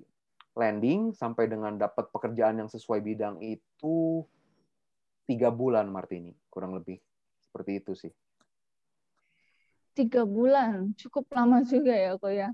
landing 0.56 1.12
sampai 1.12 1.52
dengan 1.52 1.76
dapat 1.76 2.08
pekerjaan 2.16 2.64
yang 2.64 2.72
sesuai 2.72 3.04
bidang 3.04 3.44
itu 3.44 4.24
tiga 5.28 5.52
bulan 5.52 5.92
Martini 5.92 6.32
kurang 6.48 6.80
lebih 6.80 6.98
seperti 7.44 7.72
itu 7.84 7.92
sih. 7.94 8.14
Tiga 9.96 10.28
bulan, 10.28 10.96
cukup 11.00 11.28
lama 11.32 11.64
juga 11.64 11.96
ya 11.96 12.16
kok 12.16 12.32
ya. 12.32 12.52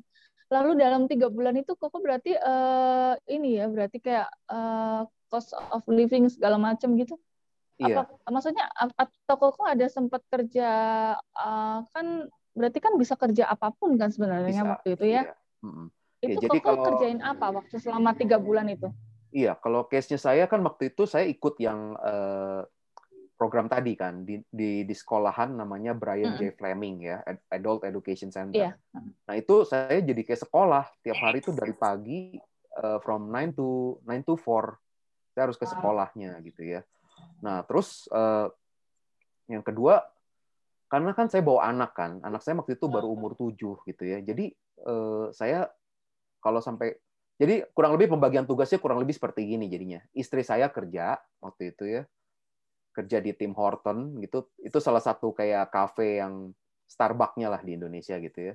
Lalu 0.51 0.77
dalam 0.77 1.07
tiga 1.07 1.31
bulan 1.31 1.55
itu 1.57 1.73
Koko 1.73 1.97
berarti 2.03 2.35
eh, 2.37 3.13
ini 3.33 3.57
ya, 3.57 3.65
berarti 3.69 3.97
kayak 3.97 4.29
eh, 4.49 5.01
cost 5.29 5.55
of 5.57 5.85
living 5.89 6.29
segala 6.29 6.57
macam 6.61 6.93
gitu? 6.97 7.17
Iya. 7.81 8.05
Apa 8.05 8.29
maksudnya 8.29 8.65
atau 8.75 9.35
Koko 9.37 9.65
ada 9.65 9.85
sempat 9.89 10.21
kerja 10.29 10.69
eh, 11.17 11.79
kan 11.93 12.29
berarti 12.51 12.77
kan 12.83 12.93
bisa 12.99 13.15
kerja 13.15 13.47
apa 13.47 13.73
pun 13.73 13.95
kan 13.95 14.11
sebenarnya 14.13 14.61
Bisa. 14.61 14.69
waktu 14.77 14.89
itu 14.97 15.05
ya? 15.09 15.23
Iya. 15.29 15.33
Itu 16.21 16.37
Ya, 16.37 16.47
jadi 16.47 16.59
kalau- 16.61 16.85
kerjain 16.85 17.19
apa 17.19 17.49
waktu 17.49 17.75
selama 17.81 18.13
tiga 18.13 18.37
bulan 18.37 18.69
itu? 18.69 18.93
Iya, 19.33 19.57
kalau 19.57 19.87
case-nya 19.87 20.19
saya 20.19 20.45
kan 20.45 20.61
waktu 20.61 20.93
itu 20.93 21.09
saya 21.09 21.25
ikut 21.25 21.57
yang 21.57 21.97
eh, 21.97 22.61
program 23.33 23.65
tadi 23.65 23.97
kan 23.97 24.21
di, 24.21 24.37
di 24.53 24.85
di 24.85 24.93
sekolahan 24.93 25.57
namanya 25.57 25.97
Brian 25.97 26.37
J. 26.37 26.53
Fleming 26.53 27.01
ya, 27.01 27.25
Ad- 27.25 27.41
Adult 27.49 27.81
Education 27.89 28.29
Center. 28.29 28.53
Iya. 28.53 28.71
Nah, 29.25 29.33
itu 29.33 29.65
saya 29.65 29.97
jadi 29.97 30.21
kayak 30.21 30.45
sekolah 30.45 30.85
tiap 31.01 31.17
hari 31.17 31.41
itu 31.41 31.49
dari 31.51 31.73
pagi 31.73 32.37
eh, 32.77 32.99
from 33.01 33.33
9 33.33 33.57
to 33.57 33.97
9 34.05 34.21
to 34.29 34.37
4 34.37 34.77
saya 35.33 35.41
harus 35.49 35.57
ke 35.57 35.65
sekolahnya 35.65 36.37
gitu 36.45 36.61
ya. 36.61 36.85
Nah, 37.41 37.65
terus 37.65 38.05
eh, 38.13 38.47
yang 39.49 39.65
kedua 39.65 40.05
karena 40.85 41.15
kan 41.15 41.31
saya 41.31 41.41
bawa 41.41 41.65
anak 41.65 41.95
kan, 41.97 42.19
anak 42.21 42.43
saya 42.43 42.59
waktu 42.59 42.75
itu 42.77 42.85
baru 42.85 43.09
umur 43.09 43.33
7 43.33 43.57
gitu 43.89 44.03
ya. 44.05 44.21
Jadi 44.21 44.53
eh, 44.85 45.25
saya 45.33 45.65
kalau 46.41 46.59
sampai 46.59 46.97
jadi 47.41 47.65
kurang 47.73 47.97
lebih 47.97 48.13
pembagian 48.13 48.45
tugasnya 48.45 48.77
kurang 48.77 49.01
lebih 49.01 49.17
seperti 49.17 49.49
gini 49.49 49.65
jadinya. 49.65 49.97
Istri 50.13 50.45
saya 50.45 50.69
kerja 50.69 51.17
waktu 51.41 51.73
itu 51.73 51.83
ya. 51.89 52.03
Kerja 52.93 53.17
di 53.17 53.33
Tim 53.33 53.57
Horton 53.57 54.21
gitu. 54.21 54.45
Itu 54.61 54.77
salah 54.77 55.01
satu 55.01 55.33
kayak 55.33 55.73
cafe 55.73 56.21
yang 56.21 56.53
Starbucks-nya 56.85 57.49
lah 57.49 57.61
di 57.65 57.81
Indonesia 57.81 58.19
gitu 58.21 58.51
ya. 58.51 58.53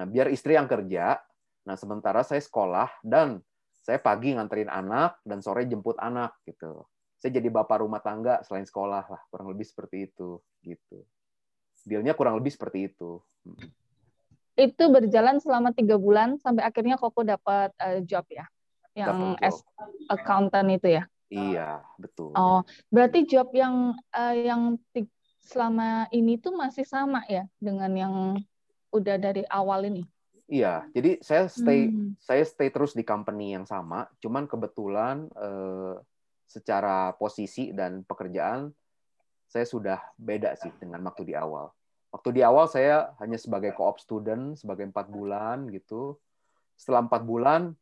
Nah, 0.00 0.08
biar 0.08 0.32
istri 0.32 0.56
yang 0.56 0.70
kerja, 0.70 1.20
nah 1.68 1.76
sementara 1.76 2.24
saya 2.24 2.40
sekolah 2.40 3.02
dan 3.04 3.44
saya 3.84 4.00
pagi 4.00 4.32
nganterin 4.32 4.72
anak 4.72 5.20
dan 5.26 5.44
sore 5.44 5.68
jemput 5.68 6.00
anak 6.00 6.38
gitu. 6.48 6.86
Saya 7.20 7.40
jadi 7.40 7.52
bapak 7.52 7.84
rumah 7.84 8.00
tangga 8.00 8.40
selain 8.40 8.64
sekolah 8.64 9.04
lah, 9.04 9.20
kurang 9.28 9.52
lebih 9.52 9.68
seperti 9.68 10.08
itu 10.08 10.40
gitu. 10.64 11.04
Dealnya 11.84 12.16
kurang 12.16 12.40
lebih 12.40 12.56
seperti 12.56 12.88
itu. 12.88 13.20
Itu 14.54 14.90
berjalan 14.90 15.42
selama 15.42 15.74
tiga 15.74 15.98
bulan 15.98 16.38
sampai 16.38 16.62
akhirnya 16.62 16.94
Koko 16.94 17.26
dapat 17.26 17.74
uh, 17.82 17.98
job 18.06 18.22
ya, 18.30 18.46
yang 18.94 19.34
job. 19.34 19.42
as 19.42 19.58
accountant 20.06 20.68
itu 20.70 20.98
ya. 20.98 21.04
Iya, 21.30 21.82
betul. 21.98 22.30
Oh, 22.38 22.62
berarti 22.94 23.26
job 23.26 23.50
yang 23.50 23.98
uh, 24.14 24.34
yang 24.34 24.78
selama 25.44 26.08
ini 26.14 26.40
tuh 26.40 26.56
masih 26.56 26.86
sama 26.88 27.26
ya 27.28 27.44
dengan 27.60 27.92
yang 27.92 28.14
udah 28.94 29.16
dari 29.18 29.42
awal 29.50 29.84
ini. 29.90 30.06
Iya, 30.44 30.84
jadi 30.92 31.18
saya 31.24 31.48
stay 31.48 31.88
Hmm. 31.88 32.14
saya 32.20 32.44
stay 32.44 32.68
terus 32.68 32.92
di 32.92 33.00
company 33.00 33.56
yang 33.56 33.64
sama, 33.64 34.06
cuman 34.20 34.44
kebetulan 34.44 35.28
eh, 35.34 35.96
secara 36.44 37.16
posisi 37.16 37.72
dan 37.72 38.04
pekerjaan 38.04 38.68
saya 39.48 39.64
sudah 39.64 40.00
beda 40.20 40.52
sih 40.60 40.70
dengan 40.76 41.00
waktu 41.08 41.32
di 41.32 41.34
awal. 41.34 41.72
Waktu 42.14 42.30
di 42.30 42.42
awal 42.46 42.70
saya 42.70 43.10
hanya 43.18 43.34
sebagai 43.34 43.74
co-op 43.74 43.98
student 43.98 44.54
sebagai 44.54 44.86
empat 44.86 45.10
bulan 45.10 45.66
gitu. 45.74 46.14
Setelah 46.78 47.10
empat 47.10 47.26
bulan, 47.26 47.74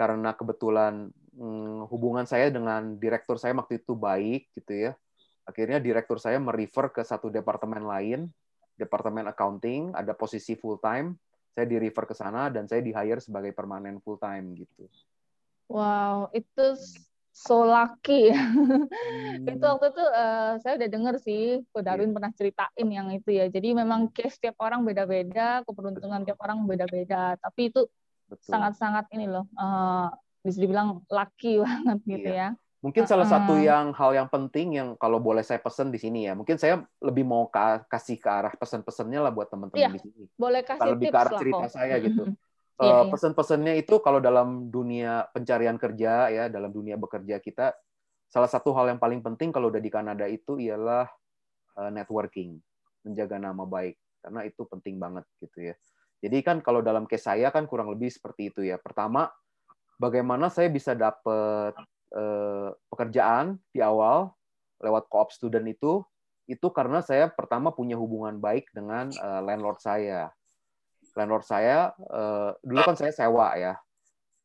karena 0.00 0.32
kebetulan 0.32 1.12
hmm, 1.36 1.84
hubungan 1.92 2.24
saya 2.24 2.48
dengan 2.48 2.96
direktur 2.96 3.36
saya 3.36 3.52
waktu 3.52 3.84
itu 3.84 3.92
baik 3.92 4.48
gitu 4.56 4.72
ya, 4.88 4.92
akhirnya 5.44 5.76
direktur 5.76 6.16
saya 6.16 6.40
merefer 6.40 6.88
ke 6.88 7.04
satu 7.04 7.28
departemen 7.28 7.84
lain, 7.84 8.32
departemen 8.80 9.28
accounting, 9.28 9.92
ada 9.92 10.16
posisi 10.16 10.56
full 10.56 10.80
time 10.80 11.20
saya 11.56 11.64
di 11.64 11.80
refer 11.80 12.04
ke 12.04 12.12
sana 12.12 12.52
dan 12.52 12.68
saya 12.68 12.84
di 12.84 12.92
hire 12.92 13.16
sebagai 13.16 13.56
permanen 13.56 13.96
full 14.04 14.20
time 14.20 14.52
gitu. 14.60 14.84
Wow, 15.72 16.28
itu 16.36 16.76
so 17.36 17.68
lucky. 17.68 18.32
Hmm. 18.32 19.44
itu 19.44 19.60
waktu 19.60 19.92
itu 19.92 20.04
eh, 20.08 20.52
saya 20.64 20.74
udah 20.80 20.88
denger 20.88 21.14
sih, 21.20 21.60
Ko 21.68 21.84
Iya. 21.84 21.92
Darwin 21.92 22.16
pernah 22.16 22.32
ceritain 22.32 22.88
yang 22.88 23.12
itu 23.12 23.28
ya. 23.28 23.44
Jadi 23.46 23.76
memang 23.76 24.08
case 24.08 24.40
tiap 24.40 24.56
orang 24.58 24.80
beda-beda, 24.82 25.60
keberuntungan 25.68 26.24
tiap 26.24 26.40
orang 26.40 26.64
beda-beda. 26.64 27.36
Tapi 27.36 27.68
itu 27.68 27.84
sangat-sangat 28.40 29.12
ini 29.12 29.28
loh, 29.28 29.44
eh, 29.52 30.08
bisa 30.40 30.58
dibilang 30.58 31.04
lucky 31.06 31.60
banget 31.64 31.98
gitu 32.08 32.30
Iya. 32.32 32.40
ya. 32.40 32.48
Mungkin 32.84 33.02
salah 33.02 33.26
satu 33.26 33.58
yang 33.58 33.90
hal 33.98 34.14
yang 34.14 34.28
penting 34.30 34.78
yang 34.78 34.88
kalau 34.94 35.18
boleh 35.18 35.42
saya 35.42 35.58
pesen 35.58 35.90
di 35.90 35.98
sini 35.98 36.30
ya, 36.30 36.38
mungkin 36.38 36.54
saya 36.54 36.86
lebih 37.02 37.26
mau 37.26 37.50
ka- 37.50 37.82
kasih 37.90 38.14
ke 38.14 38.28
arah 38.30 38.54
pesan-pesannya 38.54 39.18
lah 39.18 39.32
buat 39.34 39.50
teman-teman 39.50 39.90
Iya, 39.90 39.90
di 39.90 40.00
sini. 40.06 40.24
Boleh 40.38 40.62
Bukan 40.62 40.70
kasih 40.78 40.90
lebih 40.94 41.06
tips 41.10 41.12
ke 41.12 41.18
arah 41.18 41.32
lah 41.32 41.40
cerita 41.42 41.66
kok. 41.66 41.72
saya 41.74 41.94
gitu. 41.98 42.22
Eh, 42.76 42.84
iya. 42.84 43.08
Pesan-pesannya 43.08 43.80
itu 43.80 43.96
kalau 44.04 44.20
dalam 44.20 44.68
dunia 44.68 45.24
pencarian 45.32 45.80
kerja 45.80 46.28
ya, 46.28 46.44
dalam 46.52 46.68
dunia 46.68 47.00
bekerja 47.00 47.40
kita, 47.40 47.72
salah 48.28 48.50
satu 48.52 48.76
hal 48.76 48.92
yang 48.92 49.00
paling 49.00 49.24
penting 49.24 49.48
kalau 49.48 49.72
udah 49.72 49.80
di 49.80 49.88
Kanada 49.88 50.28
itu 50.28 50.60
ialah 50.60 51.08
eh, 51.80 51.90
networking, 51.90 52.60
menjaga 53.00 53.40
nama 53.40 53.64
baik, 53.64 53.96
karena 54.20 54.44
itu 54.44 54.62
penting 54.68 55.00
banget 55.00 55.24
gitu 55.40 55.72
ya. 55.72 55.74
Jadi 56.20 56.38
kan 56.44 56.60
kalau 56.60 56.84
dalam 56.84 57.08
case 57.08 57.24
saya 57.24 57.48
kan 57.48 57.64
kurang 57.64 57.88
lebih 57.88 58.12
seperti 58.12 58.52
itu 58.52 58.60
ya. 58.60 58.76
Pertama, 58.76 59.32
bagaimana 59.96 60.52
saya 60.52 60.68
bisa 60.68 60.92
dapat 60.92 61.72
eh, 62.12 62.70
pekerjaan 62.92 63.56
di 63.72 63.80
awal 63.80 64.36
lewat 64.84 65.08
co-op 65.08 65.32
student 65.32 65.64
itu, 65.64 66.04
itu 66.44 66.68
karena 66.76 67.00
saya 67.00 67.32
pertama 67.32 67.72
punya 67.72 67.96
hubungan 67.96 68.36
baik 68.36 68.68
dengan 68.76 69.08
eh, 69.08 69.40
landlord 69.40 69.80
saya 69.80 70.28
landlord 71.16 71.48
saya 71.48 71.96
eh, 71.96 72.50
dulu 72.60 72.80
kan 72.84 72.94
saya 72.94 73.10
sewa 73.10 73.56
ya. 73.56 73.74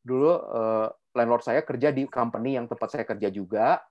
Dulu 0.01 0.31
eh, 0.31 0.87
landlord 1.13 1.43
saya 1.43 1.61
kerja 1.61 1.91
di 1.91 2.07
company 2.07 2.55
yang 2.55 2.65
tempat 2.71 2.95
saya 2.95 3.03
kerja 3.03 3.27
juga. 3.27 3.83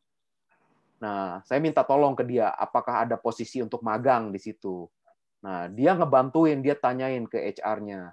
Nah, 1.01 1.41
saya 1.45 1.61
minta 1.61 1.85
tolong 1.85 2.17
ke 2.17 2.25
dia 2.25 2.53
apakah 2.57 3.05
ada 3.05 3.17
posisi 3.21 3.61
untuk 3.61 3.85
magang 3.85 4.33
di 4.33 4.41
situ. 4.41 4.89
Nah, 5.41 5.69
dia 5.73 5.97
ngebantuin, 5.97 6.61
dia 6.61 6.77
tanyain 6.77 7.25
ke 7.25 7.41
HR-nya. 7.57 8.13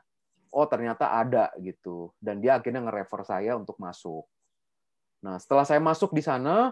Oh, 0.51 0.63
ternyata 0.68 1.11
ada 1.11 1.51
gitu. 1.59 2.15
Dan 2.20 2.39
dia 2.39 2.55
akhirnya 2.55 2.88
nge-refer 2.88 3.28
saya 3.28 3.59
untuk 3.59 3.76
masuk. 3.76 4.24
Nah, 5.20 5.36
setelah 5.36 5.68
saya 5.68 5.84
masuk 5.84 6.15
di 6.15 6.24
sana, 6.24 6.72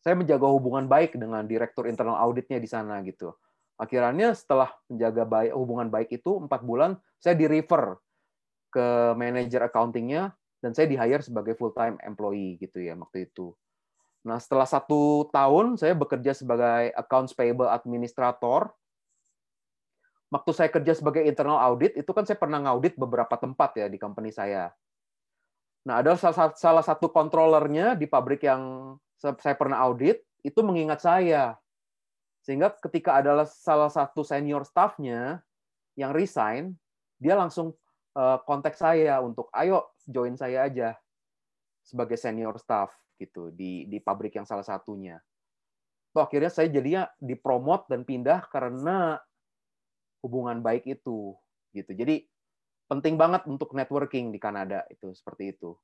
saya 0.00 0.16
menjaga 0.16 0.48
hubungan 0.48 0.88
baik 0.88 1.12
dengan 1.20 1.44
direktur 1.44 1.84
internal 1.84 2.16
auditnya 2.16 2.56
di 2.56 2.68
sana 2.70 3.04
gitu 3.04 3.36
akhirnya 3.76 4.32
setelah 4.32 4.72
menjaga 4.88 5.24
baik, 5.28 5.52
hubungan 5.52 5.88
baik 5.92 6.08
itu 6.12 6.40
empat 6.40 6.64
bulan 6.64 6.96
saya 7.20 7.36
di 7.36 7.44
refer 7.44 7.96
ke 8.72 9.16
manajer 9.16 9.64
accountingnya 9.68 10.32
dan 10.60 10.72
saya 10.72 10.88
di 10.88 10.96
hire 10.96 11.22
sebagai 11.24 11.56
full 11.56 11.72
time 11.76 12.00
employee 12.04 12.60
gitu 12.60 12.80
ya 12.80 12.96
waktu 12.96 13.28
itu. 13.28 13.52
Nah 14.26 14.42
setelah 14.42 14.66
satu 14.66 15.30
tahun 15.30 15.78
saya 15.78 15.94
bekerja 15.94 16.34
sebagai 16.34 16.90
accounts 16.96 17.36
payable 17.36 17.70
administrator. 17.70 18.74
Waktu 20.26 20.50
saya 20.50 20.68
kerja 20.74 20.90
sebagai 20.98 21.22
internal 21.22 21.62
audit 21.62 21.94
itu 21.94 22.10
kan 22.10 22.26
saya 22.26 22.34
pernah 22.34 22.58
ngaudit 22.58 22.98
beberapa 22.98 23.38
tempat 23.38 23.78
ya 23.78 23.86
di 23.86 23.94
company 23.94 24.34
saya. 24.34 24.74
Nah 25.86 26.02
ada 26.02 26.18
salah, 26.18 26.82
satu 26.82 27.14
controllernya 27.14 27.94
di 27.94 28.10
pabrik 28.10 28.42
yang 28.42 28.94
saya 29.14 29.54
pernah 29.54 29.78
audit 29.86 30.18
itu 30.42 30.58
mengingat 30.66 30.98
saya 30.98 31.54
sehingga 32.46 32.70
ketika 32.78 33.18
adalah 33.18 33.42
salah 33.42 33.90
satu 33.90 34.22
senior 34.22 34.62
staffnya 34.62 35.42
yang 35.98 36.14
resign, 36.14 36.78
dia 37.18 37.34
langsung 37.34 37.74
uh, 38.14 38.38
kontak 38.46 38.78
saya 38.78 39.18
untuk 39.18 39.50
ayo 39.50 39.90
join 40.06 40.38
saya 40.38 40.70
aja 40.70 40.94
sebagai 41.82 42.14
senior 42.14 42.54
staff 42.62 42.94
gitu 43.18 43.50
di 43.50 43.90
di 43.90 43.98
pabrik 43.98 44.38
yang 44.38 44.46
salah 44.46 44.62
satunya. 44.62 45.18
Tuh 46.14 46.22
akhirnya 46.22 46.46
saya 46.46 46.70
jadinya 46.70 47.10
dipromot 47.18 47.90
dan 47.90 48.06
pindah 48.06 48.46
karena 48.46 49.18
hubungan 50.22 50.62
baik 50.62 50.86
itu 50.86 51.34
gitu. 51.74 51.90
Jadi 51.98 52.30
penting 52.86 53.18
banget 53.18 53.42
untuk 53.50 53.74
networking 53.74 54.30
di 54.30 54.38
Kanada 54.38 54.86
itu 54.86 55.10
seperti 55.10 55.50
itu. 55.50 55.74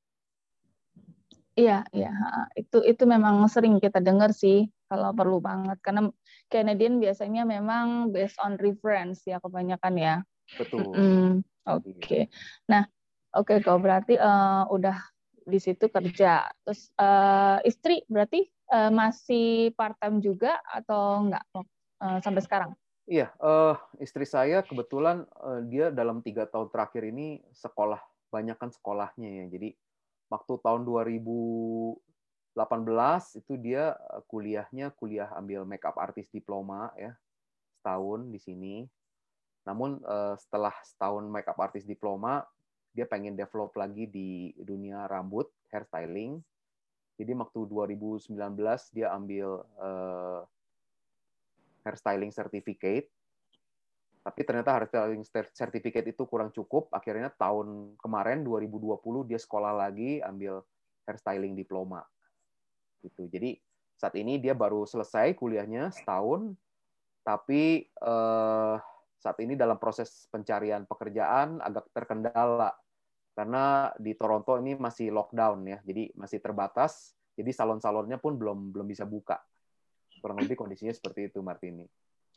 Iya, 1.53 1.85
iya, 1.93 2.09
itu 2.57 2.81
itu 2.81 3.05
memang 3.05 3.45
sering 3.45 3.77
kita 3.77 4.01
dengar 4.01 4.33
sih 4.33 4.65
kalau 4.89 5.13
perlu 5.13 5.37
banget 5.37 5.77
karena 5.85 6.09
Canadian 6.49 6.97
biasanya 6.97 7.45
memang 7.45 8.09
based 8.09 8.41
on 8.41 8.57
reference 8.57 9.21
ya 9.29 9.37
kebanyakan 9.37 9.93
ya. 9.93 10.15
Betul. 10.57 10.89
Mm 10.89 10.97
-hmm. 10.97 11.29
Oke. 11.69 11.93
Okay. 12.01 12.23
Nah, 12.65 12.89
oke 13.37 13.53
okay, 13.53 13.57
kok 13.61 13.79
berarti 13.85 14.17
uh, 14.17 14.65
udah 14.65 14.97
di 15.45 15.59
situ 15.61 15.87
kerja. 15.93 16.49
Terus 16.65 16.89
uh, 16.97 17.61
istri 17.61 18.01
berarti 18.09 18.49
uh, 18.73 18.89
masih 18.89 19.77
part 19.77 19.93
time 20.01 20.25
juga 20.25 20.57
atau 20.65 21.29
enggak 21.29 21.45
uh, 21.53 22.17
sampai 22.23 22.41
sekarang? 22.41 22.71
Iya, 23.03 23.35
uh, 23.43 23.75
istri 23.99 24.23
saya 24.23 24.63
kebetulan 24.63 25.27
uh, 25.43 25.59
dia 25.67 25.91
dalam 25.91 26.23
tiga 26.23 26.47
tahun 26.47 26.71
terakhir 26.71 27.03
ini 27.03 27.43
sekolah 27.51 27.99
banyak 28.31 28.55
kan 28.55 28.71
sekolahnya 28.71 29.43
ya. 29.43 29.45
Jadi 29.51 29.69
waktu 30.33 30.57
tahun 30.65 30.81
2018 30.89 32.01
itu 33.37 33.53
dia 33.61 33.93
kuliahnya 34.25 34.89
kuliah 34.97 35.29
ambil 35.37 35.61
makeup 35.61 35.93
artist 36.01 36.33
diploma 36.33 36.89
ya 36.97 37.13
setahun 37.77 38.33
di 38.33 38.41
sini. 38.41 38.89
Namun 39.69 40.01
setelah 40.41 40.73
setahun 40.81 41.29
makeup 41.29 41.61
artist 41.61 41.85
diploma 41.85 42.41
dia 42.97 43.05
pengen 43.05 43.37
develop 43.37 43.77
lagi 43.77 44.09
di 44.09 44.49
dunia 44.57 45.05
rambut 45.05 45.53
hairstyling. 45.69 46.41
Jadi 47.13 47.31
waktu 47.37 47.69
2019 47.69 48.33
dia 48.89 49.13
ambil 49.13 49.61
hairstyling 51.85 52.33
certificate 52.33 53.05
tapi 54.23 54.47
ternyata 54.47 54.79
hairstyling 54.79 55.27
certificate 55.51 56.07
itu 56.15 56.23
kurang 56.23 56.55
cukup. 56.55 56.87
Akhirnya 56.95 57.27
tahun 57.35 57.99
kemarin 57.99 58.47
2020 58.47 59.27
dia 59.27 59.35
sekolah 59.35 59.75
lagi 59.75 60.23
ambil 60.23 60.63
hairstyling 61.03 61.59
diploma. 61.59 62.07
Gitu. 63.03 63.27
Jadi 63.27 63.59
saat 63.99 64.15
ini 64.15 64.39
dia 64.39 64.55
baru 64.55 64.87
selesai 64.87 65.35
kuliahnya 65.35 65.91
setahun, 65.91 66.55
tapi 67.27 67.83
eh, 67.83 68.75
saat 69.19 69.37
ini 69.43 69.59
dalam 69.59 69.75
proses 69.75 70.31
pencarian 70.31 70.87
pekerjaan 70.87 71.59
agak 71.59 71.91
terkendala 71.91 72.71
karena 73.35 73.91
di 73.99 74.15
Toronto 74.15 74.55
ini 74.55 74.79
masih 74.79 75.11
lockdown 75.11 75.67
ya, 75.67 75.77
jadi 75.83 76.15
masih 76.15 76.39
terbatas. 76.39 77.11
Jadi 77.33 77.49
salon-salonnya 77.49 78.21
pun 78.21 78.37
belum 78.37 78.71
belum 78.71 78.85
bisa 78.85 79.09
buka. 79.09 79.41
Kurang 80.21 80.37
lebih 80.37 80.53
kondisinya 80.53 80.93
seperti 80.93 81.33
itu, 81.33 81.41
Martini. 81.41 81.89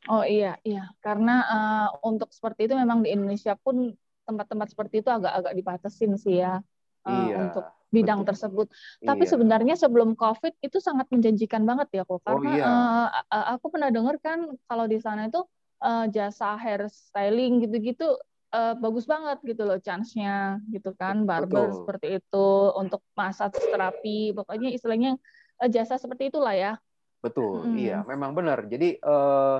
Oh 0.06 0.22
iya, 0.22 0.58
iya. 0.62 0.90
Karena 1.02 1.42
uh, 1.46 1.88
untuk 2.06 2.30
seperti 2.30 2.70
itu 2.70 2.74
memang 2.78 3.02
di 3.02 3.10
Indonesia 3.14 3.58
pun 3.58 3.90
tempat-tempat 4.26 4.74
seperti 4.74 5.02
itu 5.02 5.10
agak-agak 5.10 5.54
dibatasin 5.54 6.18
sih 6.18 6.42
ya 6.42 6.58
uh, 7.06 7.10
iya, 7.10 7.46
untuk 7.46 7.64
bidang 7.94 8.22
betul. 8.22 8.30
tersebut. 8.34 8.66
Tapi 9.02 9.24
Iya. 9.26 9.30
sebenarnya 9.34 9.74
sebelum 9.78 10.18
COVID 10.18 10.58
itu 10.62 10.78
sangat 10.82 11.06
menjanjikan 11.10 11.62
banget 11.62 11.88
ya 11.94 12.02
kok. 12.02 12.22
Karena 12.26 12.50
iya. 12.54 12.64
uh, 12.66 13.08
uh, 13.30 13.46
aku 13.58 13.70
pernah 13.70 13.90
dengar 13.90 14.18
kan 14.18 14.46
kalau 14.66 14.90
di 14.90 14.98
sana 14.98 15.30
itu 15.30 15.42
uh, 15.82 16.06
jasa 16.10 16.58
hair 16.58 16.86
styling 16.90 17.62
gitu-gitu 17.66 18.18
eh, 18.54 18.74
bagus 18.78 19.04
banget 19.04 19.42
gitu 19.42 19.66
loh 19.66 19.78
chance-nya 19.82 20.62
gitu 20.70 20.94
kan 20.94 21.26
barber 21.28 21.70
Betul. 21.70 21.76
seperti 21.82 22.06
itu 22.22 22.48
untuk 22.78 23.02
massage 23.18 23.58
terapi 23.58 24.32
pokoknya 24.32 24.70
istilahnya 24.72 25.18
eh, 25.60 25.68
jasa 25.68 25.98
seperti 26.00 26.30
itulah 26.30 26.54
ya 26.54 26.72
Betul, 27.16 27.66
Mm-mm. 27.66 27.80
iya, 27.80 28.06
memang 28.06 28.38
benar. 28.38 28.70
Jadi 28.70 29.02
eh, 29.02 29.56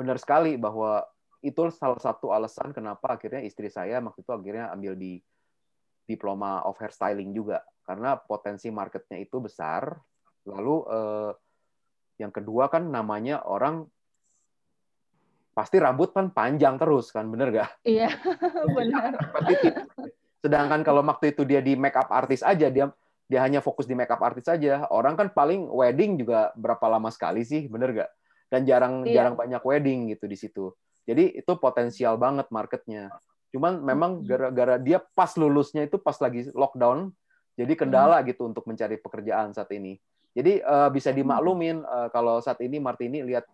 benar 0.00 0.16
sekali 0.16 0.56
bahwa 0.56 1.04
itu 1.44 1.60
salah 1.76 2.00
satu 2.00 2.32
alasan 2.32 2.72
kenapa 2.72 3.20
akhirnya 3.20 3.44
istri 3.44 3.68
saya 3.68 4.00
waktu 4.00 4.24
itu 4.24 4.32
akhirnya 4.32 4.72
ambil 4.72 4.96
di 4.96 5.20
diploma 6.08 6.64
of 6.64 6.80
hairstyling 6.80 7.36
juga 7.36 7.60
karena 7.84 8.16
potensi 8.16 8.72
marketnya 8.72 9.20
itu 9.20 9.36
besar. 9.38 9.92
Lalu 10.48 10.76
eh, 10.88 11.30
yang 12.22 12.32
kedua 12.32 12.72
kan 12.72 12.88
namanya 12.88 13.44
orang 13.44 13.84
pasti 15.50 15.76
rambut 15.82 16.14
kan 16.14 16.30
panjang 16.30 16.80
terus 16.80 17.10
kan, 17.10 17.26
bener 17.28 17.50
gak? 17.52 17.70
iya 17.84 18.08
benar. 18.76 19.18
Sedangkan 20.42 20.80
kalau 20.80 21.04
waktu 21.04 21.36
itu 21.36 21.44
dia 21.44 21.60
di 21.60 21.76
makeup 21.76 22.08
artist 22.08 22.46
aja, 22.46 22.72
dia 22.72 22.88
dia 23.30 23.40
hanya 23.44 23.62
fokus 23.62 23.86
di 23.86 23.94
makeup 23.94 24.22
artist 24.22 24.48
saja. 24.48 24.88
Orang 24.90 25.14
kan 25.14 25.30
paling 25.30 25.68
wedding 25.68 26.18
juga 26.18 26.50
berapa 26.56 26.82
lama 26.90 27.12
sekali 27.12 27.44
sih, 27.44 27.68
bener 27.70 27.92
gak? 27.94 28.10
Dan 28.50 28.66
jarang 28.66 29.06
Iya. 29.06 29.22
jarang 29.22 29.34
banyak 29.38 29.62
wedding 29.62 30.10
gitu 30.10 30.26
di 30.26 30.34
situ. 30.34 30.64
Jadi 31.06 31.38
itu 31.38 31.52
potensial 31.56 32.18
banget 32.18 32.50
marketnya. 32.50 33.14
Cuman 33.50 33.82
memang 33.82 34.22
gara-gara 34.26 34.78
dia 34.78 34.98
pas 35.14 35.30
lulusnya 35.38 35.86
itu 35.86 35.98
pas 35.98 36.14
lagi 36.18 36.50
lockdown, 36.54 37.10
jadi 37.54 37.72
kendala 37.74 38.22
gitu 38.26 38.46
untuk 38.46 38.66
mencari 38.66 38.98
pekerjaan 38.98 39.50
saat 39.54 39.70
ini. 39.74 39.98
Jadi 40.34 40.62
eh, 40.62 40.88
bisa 40.94 41.10
dimaklumin 41.10 41.82
eh, 41.82 42.08
kalau 42.14 42.38
saat 42.38 42.62
ini 42.62 42.78
Martini 42.78 43.22
lihat 43.26 43.46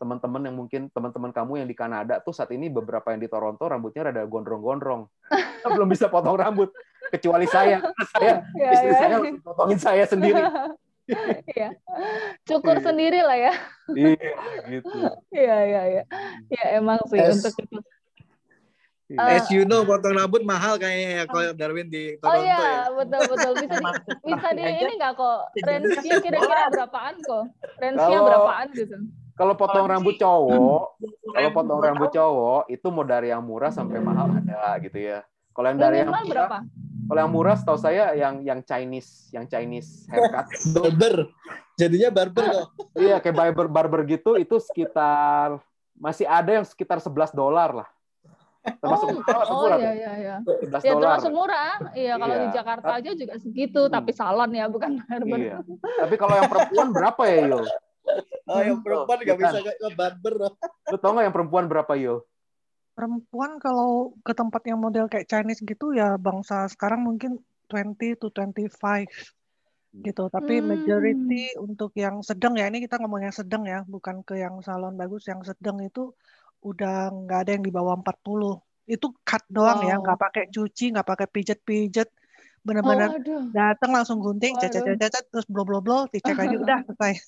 teman-teman 0.00 0.40
yang 0.48 0.56
mungkin 0.56 0.82
teman-teman 0.88 1.28
kamu 1.28 1.52
yang 1.60 1.68
di 1.68 1.76
Kanada 1.76 2.24
tuh 2.24 2.32
saat 2.32 2.48
ini 2.56 2.72
beberapa 2.72 3.12
yang 3.12 3.20
di 3.20 3.28
Toronto 3.28 3.60
rambutnya 3.68 4.08
rada 4.08 4.24
gondrong-gondrong. 4.24 5.04
Belum 5.76 5.88
bisa 5.88 6.08
potong 6.08 6.40
rambut 6.40 6.72
kecuali 7.12 7.44
saya. 7.44 7.84
Saya 8.16 8.40
Iya, 8.56 8.70
istri 8.72 8.90
iya. 8.92 8.96
saya 8.96 9.16
potongin 9.44 9.78
saya 9.80 10.04
sendiri. 10.08 10.40
Iya. 11.50 11.70
cukur 12.46 12.78
Iya. 12.78 12.84
sendiri 12.84 13.20
lah 13.20 13.36
ya 13.36 13.54
Iya, 13.90 14.14
gitu. 14.70 14.98
iya 15.34 15.56
iya 15.66 15.82
iya 15.86 16.02
ya 16.48 16.64
emang 16.78 17.02
sih 17.10 17.18
Es- 17.18 17.42
untuk 17.42 17.54
itu 17.58 17.78
Iya. 19.10 19.42
As 19.42 19.50
you 19.50 19.66
know, 19.66 19.82
potong 19.82 20.14
rambut 20.14 20.46
mahal 20.46 20.78
kayaknya 20.78 21.08
ya 21.10 21.22
kalau 21.26 21.50
Darwin 21.50 21.90
di 21.90 22.14
Oh 22.22 22.30
Toronto 22.30 22.46
iya, 22.46 22.62
ya. 22.62 22.94
betul 22.94 23.22
betul 23.26 23.52
bisa 23.58 23.74
di, 23.74 23.86
bisa 24.22 24.48
di 24.54 24.62
ini 24.62 24.92
nggak 24.94 25.12
kok? 25.18 25.40
tiga 25.50 25.66
Range-nya 25.66 26.14
kira-kira 26.22 26.62
berapaan 26.70 27.14
kok? 27.18 27.44
Range-nya 27.82 28.18
berapaan 28.22 28.66
gitu? 28.70 28.96
Kalau 29.34 29.54
potong 29.58 29.90
rambut 29.90 30.14
cowok, 30.14 30.82
kalau 31.26 31.50
potong 31.50 31.80
rambut 31.82 32.10
cowok 32.14 32.70
itu 32.70 32.86
mau 32.94 33.02
dari 33.02 33.34
yang 33.34 33.42
murah 33.42 33.74
sampai 33.74 33.98
mahal 33.98 34.30
ada 34.30 34.78
gitu 34.78 35.02
ya. 35.02 35.26
Kalau 35.58 35.66
yang 35.74 35.78
dari 35.82 36.06
yang 36.06 36.14
murah, 36.14 36.24
berapa? 36.30 36.58
Kalau 37.10 37.20
yang 37.20 37.32
murah 37.34 37.58
setahu 37.58 37.74
saya 37.74 38.14
yang 38.14 38.46
yang 38.46 38.62
Chinese, 38.62 39.26
yang 39.34 39.42
Chinese 39.44 40.06
haircut. 40.06 40.46
barber. 40.78 41.26
Jadinya 41.74 42.08
barber 42.08 42.44
kok. 42.46 42.66
iya, 43.02 43.18
kayak 43.18 43.34
barber 43.34 43.66
barber 43.66 44.00
gitu 44.06 44.38
itu 44.38 44.62
sekitar 44.62 45.58
masih 45.98 46.24
ada 46.24 46.62
yang 46.62 46.64
sekitar 46.64 47.02
11 47.02 47.34
dolar 47.34 47.82
lah. 47.82 47.88
Termasuk 48.60 49.08
Oh, 49.10 49.24
termasuk 49.24 49.50
oh 49.50 49.60
murah 49.64 49.78
iya 49.80 49.90
tuh, 49.90 49.96
iya 49.96 50.12
iya. 50.14 50.36
11 50.38 50.84
Ya 50.86 50.92
dolar. 50.92 51.02
termasuk 51.18 51.32
murah. 51.32 51.72
Iya 51.90 52.14
kalau 52.14 52.34
di 52.36 52.46
Iya. 52.46 52.54
Jakarta 52.54 52.90
aja 52.94 53.10
juga 53.10 53.34
segitu, 53.36 53.80
Hmm. 53.82 53.92
tapi 53.92 54.10
salon 54.12 54.50
ya 54.52 54.64
bukan 54.70 54.90
barber. 55.02 55.38
Iya. 55.40 55.56
Tapi 55.98 56.14
kalau 56.14 56.34
yang 56.38 56.46
perempuan 56.46 56.88
berapa 56.94 57.22
ya, 57.26 57.36
Yul? 57.42 57.66
Oh, 58.46 58.60
yang 58.60 58.78
perempuan 58.80 59.18
nggak 59.18 59.36
bisa 59.36 59.58
ke 59.58 59.88
barber 59.96 60.34
loh. 60.38 60.52
Lu 60.86 60.96
tau 60.96 61.10
nggak 61.10 61.24
yang 61.26 61.34
perempuan 61.34 61.64
berapa, 61.66 61.92
Yul? 61.96 62.20
Perempuan 63.00 63.56
kalau 63.64 64.12
ke 64.20 64.32
tempat 64.36 64.60
yang 64.68 64.76
model 64.84 65.08
kayak 65.08 65.24
Chinese 65.32 65.64
gitu 65.64 65.96
ya 65.96 66.20
bangsa 66.20 66.68
sekarang 66.68 67.00
mungkin 67.08 67.40
20 67.72 68.12
to 68.20 68.28
25 68.28 69.08
gitu. 70.06 70.22
Tapi 70.36 70.52
Hmm. 70.60 70.68
majority 70.72 71.56
untuk 71.56 71.90
yang 71.96 72.20
sedang 72.20 72.52
ya 72.60 72.68
ini 72.68 72.78
kita 72.84 73.00
ngomong 73.00 73.22
yang 73.26 73.36
sedang 73.40 73.62
ya, 73.72 73.80
bukan 73.88 74.16
ke 74.28 74.34
yang 74.44 74.60
salon 74.66 74.94
bagus. 75.00 75.22
Yang 75.32 75.40
sedang 75.56 75.78
itu 75.88 76.12
udah 76.70 77.08
nggak 77.24 77.38
ada 77.42 77.50
yang 77.56 77.64
di 77.68 77.72
bawah 77.72 77.94
40. 78.00 78.60
Itu 78.84 79.06
cut 79.28 79.44
doang 79.56 79.80
ya, 79.88 79.96
Wow. 79.96 80.02
nggak 80.04 80.18
pakai 80.24 80.44
cuci, 80.54 80.84
nggak 80.92 81.08
pakai 81.08 81.26
pijet-pijet. 81.34 82.08
Bener-bener 82.60 83.16
Waduh. 83.16 83.48
datang 83.56 83.90
langsung 83.96 84.20
gunting, 84.20 84.52
Waduh. 84.52 84.68
cacat-cacat, 84.68 85.24
terus 85.32 85.46
blow-blow-blow, 85.48 86.12
dicek 86.12 86.36
lagi, 86.36 86.56
udah 86.60 86.84
selesai. 86.84 87.12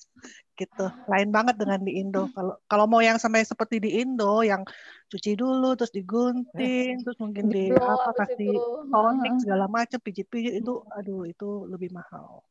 Gitu. 0.53 0.85
Lain 1.09 1.33
banget 1.33 1.57
dengan 1.57 1.81
di 1.81 1.97
Indo. 1.97 2.29
Kalau 2.29 2.61
kalau 2.69 2.85
mau 2.85 3.01
yang 3.01 3.17
sampai 3.17 3.41
seperti 3.41 3.81
di 3.81 3.97
Indo, 3.97 4.45
yang 4.45 4.61
cuci 5.09 5.33
dulu, 5.33 5.73
terus 5.73 5.89
digunting, 5.89 7.01
terus 7.01 7.17
mungkin 7.17 7.49
di 7.49 7.73
Blow 7.73 7.81
apa 7.81 8.13
kasih 8.21 8.53
Heeh. 8.53 9.37
segala 9.41 9.65
macam, 9.65 9.97
pijit-pijit 9.97 10.61
itu, 10.61 10.85
aduh 10.93 11.25
itu 11.25 11.65
lebih 11.65 11.89
mahal. 11.89 12.45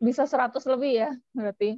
Bisa 0.00 0.24
100 0.24 0.64
lebih 0.64 0.92
ya 1.04 1.10
berarti. 1.36 1.76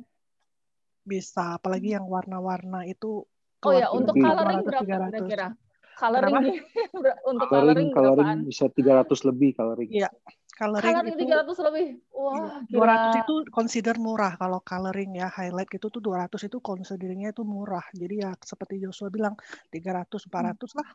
Bisa, 1.03 1.59
apalagi 1.59 1.99
yang 1.99 2.07
warna-warna 2.07 2.87
itu 2.87 3.27
Oh 3.65 3.73
ya, 3.73 3.89
untuk 3.91 4.13
Lebih. 4.15 4.25
coloring 4.29 4.61
200, 4.61 4.69
berapa 4.69 4.85
300. 4.85 5.09
kira-kira? 5.09 5.49
Coloring 5.95 6.37
untuk 7.31 7.49
Coloring, 7.49 7.49
coloring 7.49 7.89
berapaan? 7.91 8.15
coloring 8.15 8.41
bisa 8.45 8.65
300 8.69 9.21
lebih 9.25 9.51
coloring. 9.57 9.89
Iya, 9.89 10.09
coloring 10.55 10.95
Coloring 10.95 11.15
itu 11.15 11.23
300 11.27 11.59
lebih. 11.69 11.87
Wah, 12.15 12.63
gila. 12.71 12.79
200 12.79 13.21
itu 13.27 13.35
consider 13.51 13.95
murah 14.01 14.33
kalau 14.41 14.59
coloring 14.63 15.11
ya 15.21 15.29
highlight 15.29 15.69
gitu 15.69 15.87
tuh 15.91 16.01
200 16.01 16.41
itu 16.47 16.59
considernya 16.63 17.35
itu 17.35 17.43
murah. 17.45 17.85
Jadi 17.93 18.15
ya 18.23 18.31
seperti 18.39 18.81
Joshua 18.83 19.11
bilang 19.11 19.35
300 19.71 20.25
400 20.31 20.71
lah. 20.79 20.89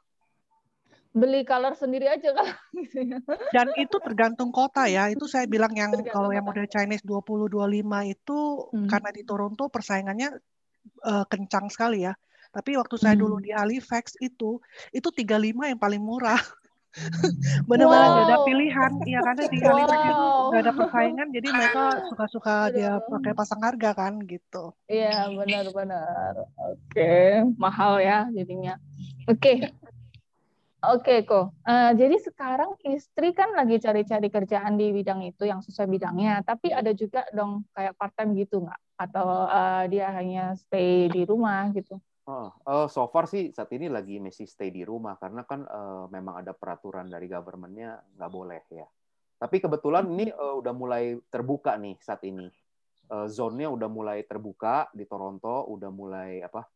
beli 1.10 1.42
color 1.42 1.74
sendiri 1.74 2.06
aja 2.06 2.30
gitu 2.78 3.02
ya. 3.02 3.18
Dan 3.50 3.68
itu 3.74 3.98
tergantung 3.98 4.54
kota 4.54 4.86
ya. 4.86 5.10
Itu 5.10 5.26
saya 5.26 5.50
bilang 5.50 5.74
yang 5.74 5.90
Tergantung 5.90 6.14
kalau 6.14 6.30
yang 6.30 6.46
kota. 6.46 6.62
model 6.62 6.68
Chinese 6.70 7.02
20 7.02 7.50
25 7.50 8.06
itu 8.06 8.38
Hmm. 8.70 8.86
karena 8.86 9.10
di 9.10 9.24
Toronto 9.26 9.64
persaingannya 9.74 10.30
eh, 11.06 11.26
kencang 11.30 11.66
sekali 11.74 12.06
ya. 12.06 12.14
Tapi 12.50 12.78
waktu 12.78 12.96
saya 12.98 13.14
dulu 13.18 13.38
Hmm. 13.38 13.46
di 13.46 13.52
Halifax 13.54 14.18
itu 14.22 14.62
itu 14.94 15.10
35 15.14 15.66
yang 15.70 15.78
paling 15.82 16.02
murah. 16.02 16.38
Benar-benar 17.70 18.08
nggak 18.12 18.26
ada 18.28 18.38
Wow. 18.42 18.48
pilihan. 18.50 18.92
Iya 19.06 19.20
karena 19.22 19.44
di 19.46 19.60
Halifax 19.62 20.02
itu 20.04 20.26
Wow. 20.26 20.48
nggak 20.50 20.62
ada 20.66 20.74
persaingan 20.74 21.28
jadi 21.32 21.48
mereka 21.54 21.84
suka-suka 22.10 22.56
dia 22.74 22.92
pakai 23.00 23.32
pasang 23.38 23.62
harga 23.62 23.90
kan 23.96 24.14
gitu. 24.26 24.74
Iya, 24.90 25.30
benar-benar. 25.30 26.50
Oke, 26.58 27.46
mahal 27.62 28.02
ya 28.02 28.26
jadinya. 28.34 28.76
Oke. 29.30 29.70
Oke, 30.80 31.28
kok. 31.28 31.52
Eh, 31.68 31.92
jadi 31.92 32.16
sekarang 32.24 32.72
istri 32.88 33.36
kan 33.36 33.52
lagi 33.52 33.84
cari-cari 33.84 34.32
kerjaan 34.32 34.80
di 34.80 34.96
bidang 34.96 35.20
itu 35.28 35.44
yang 35.44 35.60
sesuai 35.60 35.92
bidangnya, 35.92 36.40
tapi 36.40 36.72
ada 36.72 36.96
juga 36.96 37.28
dong 37.36 37.68
kayak 37.76 38.00
part 38.00 38.16
time 38.16 38.32
gitu 38.40 38.64
nggak? 38.64 38.80
Atau 38.96 39.28
eh, 39.52 39.84
dia 39.92 40.08
hanya 40.16 40.56
stay 40.56 41.12
di 41.12 41.28
rumah 41.28 41.68
gitu? 41.76 42.00
Oh, 42.30 42.50
eh, 42.70 42.88
so 42.94 43.10
far 43.10 43.26
sih 43.26 43.50
saat 43.50 43.74
ini 43.74 43.90
lagi 43.90 44.22
masih 44.22 44.46
stay 44.46 44.70
di 44.70 44.86
rumah 44.86 45.18
karena 45.18 45.42
kan 45.50 45.66
eh, 45.66 46.06
memang 46.14 46.36
ada 46.46 46.54
peraturan 46.54 47.10
dari 47.10 47.26
government-nya 47.26 47.92
nggak 48.18 48.32
boleh 48.38 48.62
ya. 48.70 48.86
Tapi 49.42 49.58
kebetulan 49.58 50.06
ini 50.14 50.30
eh, 50.30 50.56
udah 50.62 50.74
mulai 50.78 51.18
terbuka 51.34 51.74
nih 51.82 51.98
saat 51.98 52.22
ini. 52.30 52.46
Eh, 53.10 53.28
zone-nya 53.34 53.74
udah 53.74 53.90
mulai 53.90 54.22
terbuka 54.30 54.94
di 54.94 55.10
Toronto, 55.10 55.66
udah 55.74 55.90
mulai 55.90 56.46
apa? 56.46 56.70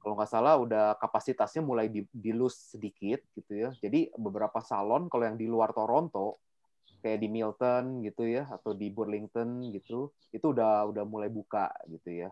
Kalau 0.00 0.14
nggak 0.16 0.32
salah 0.32 0.56
udah 0.56 0.96
kapasitasnya 0.96 1.60
mulai 1.62 1.86
di- 1.92 2.08
dilus 2.10 2.72
sedikit 2.72 3.20
gitu 3.36 3.52
ya. 3.52 3.70
Jadi 3.84 4.16
beberapa 4.16 4.64
salon 4.64 5.12
kalau 5.12 5.28
yang 5.28 5.36
di 5.36 5.44
luar 5.44 5.76
Toronto 5.76 6.40
kayak 7.04 7.20
di 7.20 7.28
Milton 7.28 8.00
gitu 8.06 8.24
ya 8.24 8.48
atau 8.48 8.72
di 8.72 8.88
Burlington 8.88 9.68
gitu, 9.76 10.08
itu 10.32 10.46
udah 10.56 10.88
udah 10.88 11.04
mulai 11.04 11.28
buka 11.28 11.68
gitu 11.92 12.08
ya. 12.26 12.30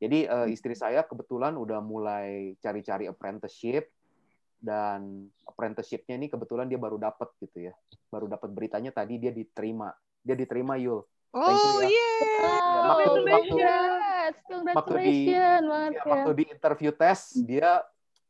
Jadi 0.00 0.24
eh, 0.24 0.46
istri 0.48 0.72
saya 0.72 1.04
kebetulan 1.04 1.60
udah 1.60 1.84
mulai 1.84 2.56
cari-cari 2.64 3.04
apprenticeship 3.04 3.92
dan 4.60 5.28
apprenticeship-nya 5.44 6.16
ini 6.16 6.32
kebetulan 6.32 6.68
dia 6.68 6.80
baru 6.80 6.96
dapat 6.96 7.28
gitu 7.40 7.68
ya. 7.68 7.74
Baru 8.08 8.24
dapat 8.28 8.48
beritanya 8.52 8.92
tadi 8.92 9.20
dia 9.20 9.32
diterima. 9.32 9.92
Dia 10.24 10.36
diterima 10.36 10.80
Yul. 10.80 11.04
You 11.04 11.36
Oh 11.36 11.46
ya. 11.46 11.86
yeah. 11.86 12.18
Ya, 12.50 12.80
waktu 12.90 13.10
waktu 13.22 13.54
Congrats, 13.54 14.40
waktu 14.50 14.94
di 14.98 15.14
congratulations 15.30 15.64
banget 15.70 15.92
ya, 15.94 16.02
ya. 16.02 16.10
waktu 16.10 16.30
di 16.34 16.44
interview 16.50 16.90
tes 16.90 17.18
dia 17.46 17.70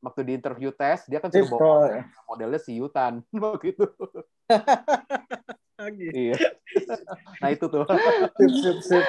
waktu 0.04 0.20
di 0.20 0.32
interview 0.36 0.70
tes 0.72 0.98
dia 1.08 1.18
kan 1.20 1.32
suruh 1.32 1.48
bawa 1.48 2.04
modelnya 2.28 2.60
si 2.60 2.76
Yutan 2.76 3.24
begitu. 3.32 3.88
Lagi. 5.88 6.08
iya. 6.12 6.36
Nah 7.40 7.48
itu 7.48 7.64
tuh. 7.66 7.84
Sip, 8.36 8.52
sip, 8.60 8.78
sip. 8.84 9.04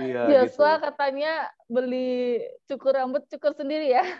iya 0.00 0.22
gitu. 0.48 0.56
Joshua 0.56 0.80
katanya 0.80 1.32
beli 1.68 2.40
cukur 2.64 2.96
rambut 2.96 3.28
cukur 3.28 3.52
sendiri 3.52 3.92
ya. 3.92 4.04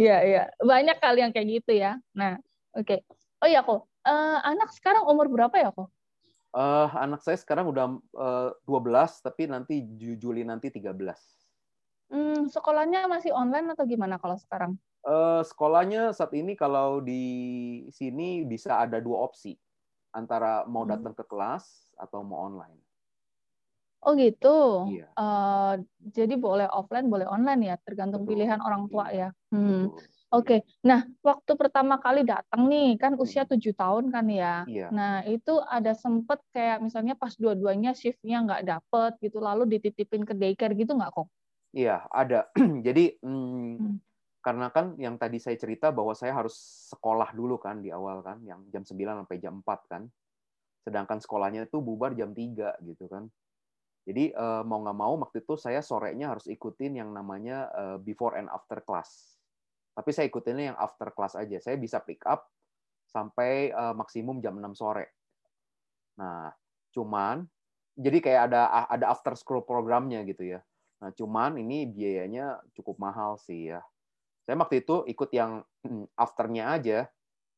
Iya 0.00 0.16
iya 0.24 0.42
banyak 0.64 0.96
kali 0.96 1.20
yang 1.20 1.32
kayak 1.32 1.48
gitu 1.60 1.76
ya. 1.76 2.00
Nah 2.16 2.40
oke. 2.72 3.04
Oh 3.44 3.48
iya 3.48 3.60
kok 3.60 3.84
Eh, 4.04 4.38
anak 4.44 4.68
sekarang 4.76 5.08
umur 5.08 5.32
berapa 5.32 5.56
ya 5.56 5.72
kok? 5.72 5.88
Eh, 6.52 6.88
anak 6.92 7.24
saya 7.24 7.40
sekarang 7.40 7.72
udah 7.72 7.96
eh, 7.96 8.48
12 8.68 9.24
tapi 9.24 9.48
nanti 9.48 9.80
Ju- 9.96 10.20
Juli 10.20 10.44
nanti 10.44 10.68
13. 10.68 11.16
Hmm, 12.12 12.44
sekolahnya 12.52 13.08
masih 13.08 13.32
online 13.32 13.72
atau 13.72 13.88
gimana 13.88 14.20
kalau 14.20 14.36
sekarang? 14.36 14.76
Eh, 15.08 15.40
sekolahnya 15.44 16.12
saat 16.12 16.36
ini 16.36 16.52
kalau 16.52 17.00
di 17.00 17.24
sini 17.92 18.44
bisa 18.44 18.76
ada 18.76 19.00
dua 19.00 19.24
opsi 19.24 19.56
antara 20.14 20.62
mau 20.70 20.86
Hmm. 20.86 20.94
datang 20.94 21.14
ke 21.18 21.24
kelas 21.26 21.90
atau 21.98 22.22
mau 22.22 22.46
online. 22.46 22.78
Oh 24.04 24.12
gitu. 24.14 24.88
Iya. 24.92 25.08
Eh, 25.16 25.74
jadi 26.12 26.34
boleh 26.36 26.68
offline, 26.68 27.08
boleh 27.08 27.24
online 27.24 27.72
ya, 27.72 27.76
tergantung 27.80 28.28
Betul. 28.28 28.36
pilihan 28.36 28.60
orang 28.60 28.84
tua 28.92 29.08
ya. 29.10 29.28
Hmm. 29.48 29.88
Oke. 30.34 30.66
Nah, 30.84 31.06
waktu 31.24 31.52
pertama 31.54 31.96
kali 32.02 32.26
datang 32.26 32.66
nih, 32.68 32.98
kan 33.00 33.14
usia 33.16 33.46
tujuh 33.48 33.72
tahun 33.72 34.10
kan 34.12 34.26
ya. 34.28 34.66
Iya. 34.68 34.92
Nah, 34.92 35.22
itu 35.24 35.56
ada 35.62 35.94
sempet 35.96 36.42
kayak 36.52 36.84
misalnya 36.84 37.14
pas 37.16 37.32
dua-duanya 37.38 37.94
shiftnya 37.96 38.44
nggak 38.44 38.62
dapet 38.66 39.12
gitu, 39.24 39.40
lalu 39.40 39.78
dititipin 39.78 40.26
ke 40.28 40.34
daycare 40.36 40.74
gitu 40.76 40.92
nggak 40.98 41.14
kok? 41.14 41.30
Iya, 41.72 42.06
ada. 42.12 42.50
Jadi 42.86 43.18
mm, 43.24 43.72
Hmm. 43.80 43.98
Karena 44.44 44.68
kan 44.68 44.92
yang 45.00 45.16
tadi 45.16 45.40
saya 45.40 45.56
cerita 45.56 45.88
bahwa 45.88 46.12
saya 46.12 46.36
harus 46.36 46.52
sekolah 46.92 47.32
dulu 47.32 47.56
kan 47.56 47.80
di 47.80 47.88
awal 47.88 48.20
kan, 48.20 48.44
yang 48.44 48.60
jam 48.68 48.84
9 48.84 49.24
sampai 49.24 49.40
jam 49.40 49.64
4 49.64 49.88
kan. 49.88 50.04
Sedangkan 50.84 51.16
sekolahnya 51.16 51.64
itu 51.64 51.80
bubar 51.80 52.12
jam 52.12 52.36
3 52.36 52.76
gitu 52.84 53.08
kan. 53.08 53.24
Jadi 54.04 54.36
eh, 54.36 54.62
mau 54.68 54.84
nggak 54.84 54.98
mau 55.00 55.16
waktu 55.16 55.40
itu 55.40 55.56
saya 55.56 55.80
sorenya 55.80 56.36
harus 56.36 56.44
ikutin 56.44 57.00
yang 57.00 57.08
namanya 57.16 57.72
eh, 57.72 57.98
before 58.04 58.36
and 58.36 58.52
after 58.52 58.84
class. 58.84 59.40
Tapi 59.96 60.12
saya 60.12 60.28
ikutinnya 60.28 60.76
yang 60.76 60.78
after 60.78 61.08
class 61.16 61.40
aja. 61.40 61.56
Saya 61.56 61.80
bisa 61.80 62.04
pick 62.04 62.20
up 62.28 62.44
sampai 63.08 63.72
eh, 63.72 63.94
maksimum 63.96 64.44
jam 64.44 64.60
6 64.60 64.76
sore. 64.76 65.08
Nah, 66.20 66.52
cuman 66.92 67.48
jadi 67.96 68.20
kayak 68.20 68.42
ada 68.52 68.92
ada 68.92 69.08
after 69.08 69.32
school 69.40 69.64
programnya 69.64 70.20
gitu 70.28 70.52
ya. 70.52 70.60
Nah, 71.00 71.16
cuman 71.16 71.56
ini 71.56 71.88
biayanya 71.88 72.60
cukup 72.76 73.00
mahal 73.00 73.40
sih 73.40 73.72
ya. 73.72 73.80
Saya 74.44 74.60
waktu 74.60 74.84
itu 74.84 75.08
ikut 75.08 75.30
yang 75.32 75.64
afternya 76.14 76.76
aja, 76.76 77.08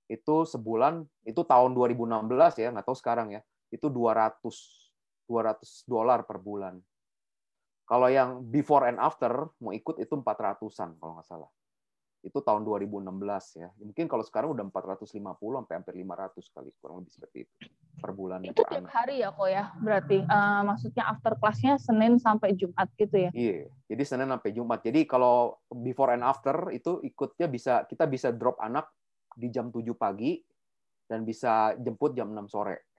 itu 0.06 0.46
sebulan, 0.46 1.02
itu 1.26 1.42
tahun 1.42 1.74
2016 1.74 2.62
ya, 2.62 2.70
nggak 2.70 2.86
tahu 2.86 2.94
sekarang 2.98 3.34
ya, 3.34 3.42
itu 3.74 3.90
200 3.90 4.86
200 5.26 5.82
dolar 5.90 6.22
per 6.22 6.38
bulan. 6.38 6.78
Kalau 7.86 8.10
yang 8.10 8.42
before 8.46 8.86
and 8.86 8.98
after 8.98 9.50
mau 9.62 9.70
ikut 9.70 9.98
itu 10.02 10.14
400-an 10.18 10.98
kalau 10.98 11.18
nggak 11.18 11.26
salah. 11.26 11.50
Itu 12.24 12.42
tahun 12.42 12.66
2016 12.66 13.56
ya. 13.56 13.68
Mungkin 13.80 14.06
kalau 14.08 14.24
sekarang 14.24 14.52
udah 14.56 14.64
450 14.68 15.62
sampai 15.62 15.74
hampir 15.76 15.94
500 15.96 16.52
kali 16.52 16.70
kurang 16.80 16.96
lebih 17.04 17.12
seperti 17.12 17.38
itu 17.44 17.54
per 17.96 18.12
bulan 18.12 18.44
Itu 18.44 18.60
per 18.60 18.76
tiap 18.76 18.84
anak. 18.84 18.92
hari 18.92 19.16
ya 19.24 19.28
kok 19.32 19.48
ya, 19.48 19.64
berarti 19.80 20.18
Eh, 20.20 20.60
maksudnya 20.66 21.04
after 21.08 21.32
class-nya 21.38 21.80
Senin 21.80 22.20
sampai 22.20 22.52
Jumat 22.52 22.88
gitu 22.98 23.16
ya? 23.16 23.30
Iya, 23.32 23.70
jadi 23.88 24.02
Senin 24.04 24.28
sampai 24.28 24.50
Jumat. 24.52 24.80
Jadi 24.84 25.06
kalau 25.08 25.56
before 25.70 26.12
and 26.12 26.24
after 26.26 26.72
itu 26.74 27.00
ikutnya 27.04 27.46
bisa 27.48 27.88
kita 27.88 28.04
bisa 28.04 28.28
drop 28.34 28.60
anak 28.60 28.90
di 29.36 29.48
jam 29.52 29.68
7 29.72 29.92
pagi 29.96 30.40
dan 31.06 31.22
bisa 31.22 31.76
jemput 31.78 32.12
jam 32.16 32.32
6 32.32 32.48
sore. 32.50 32.90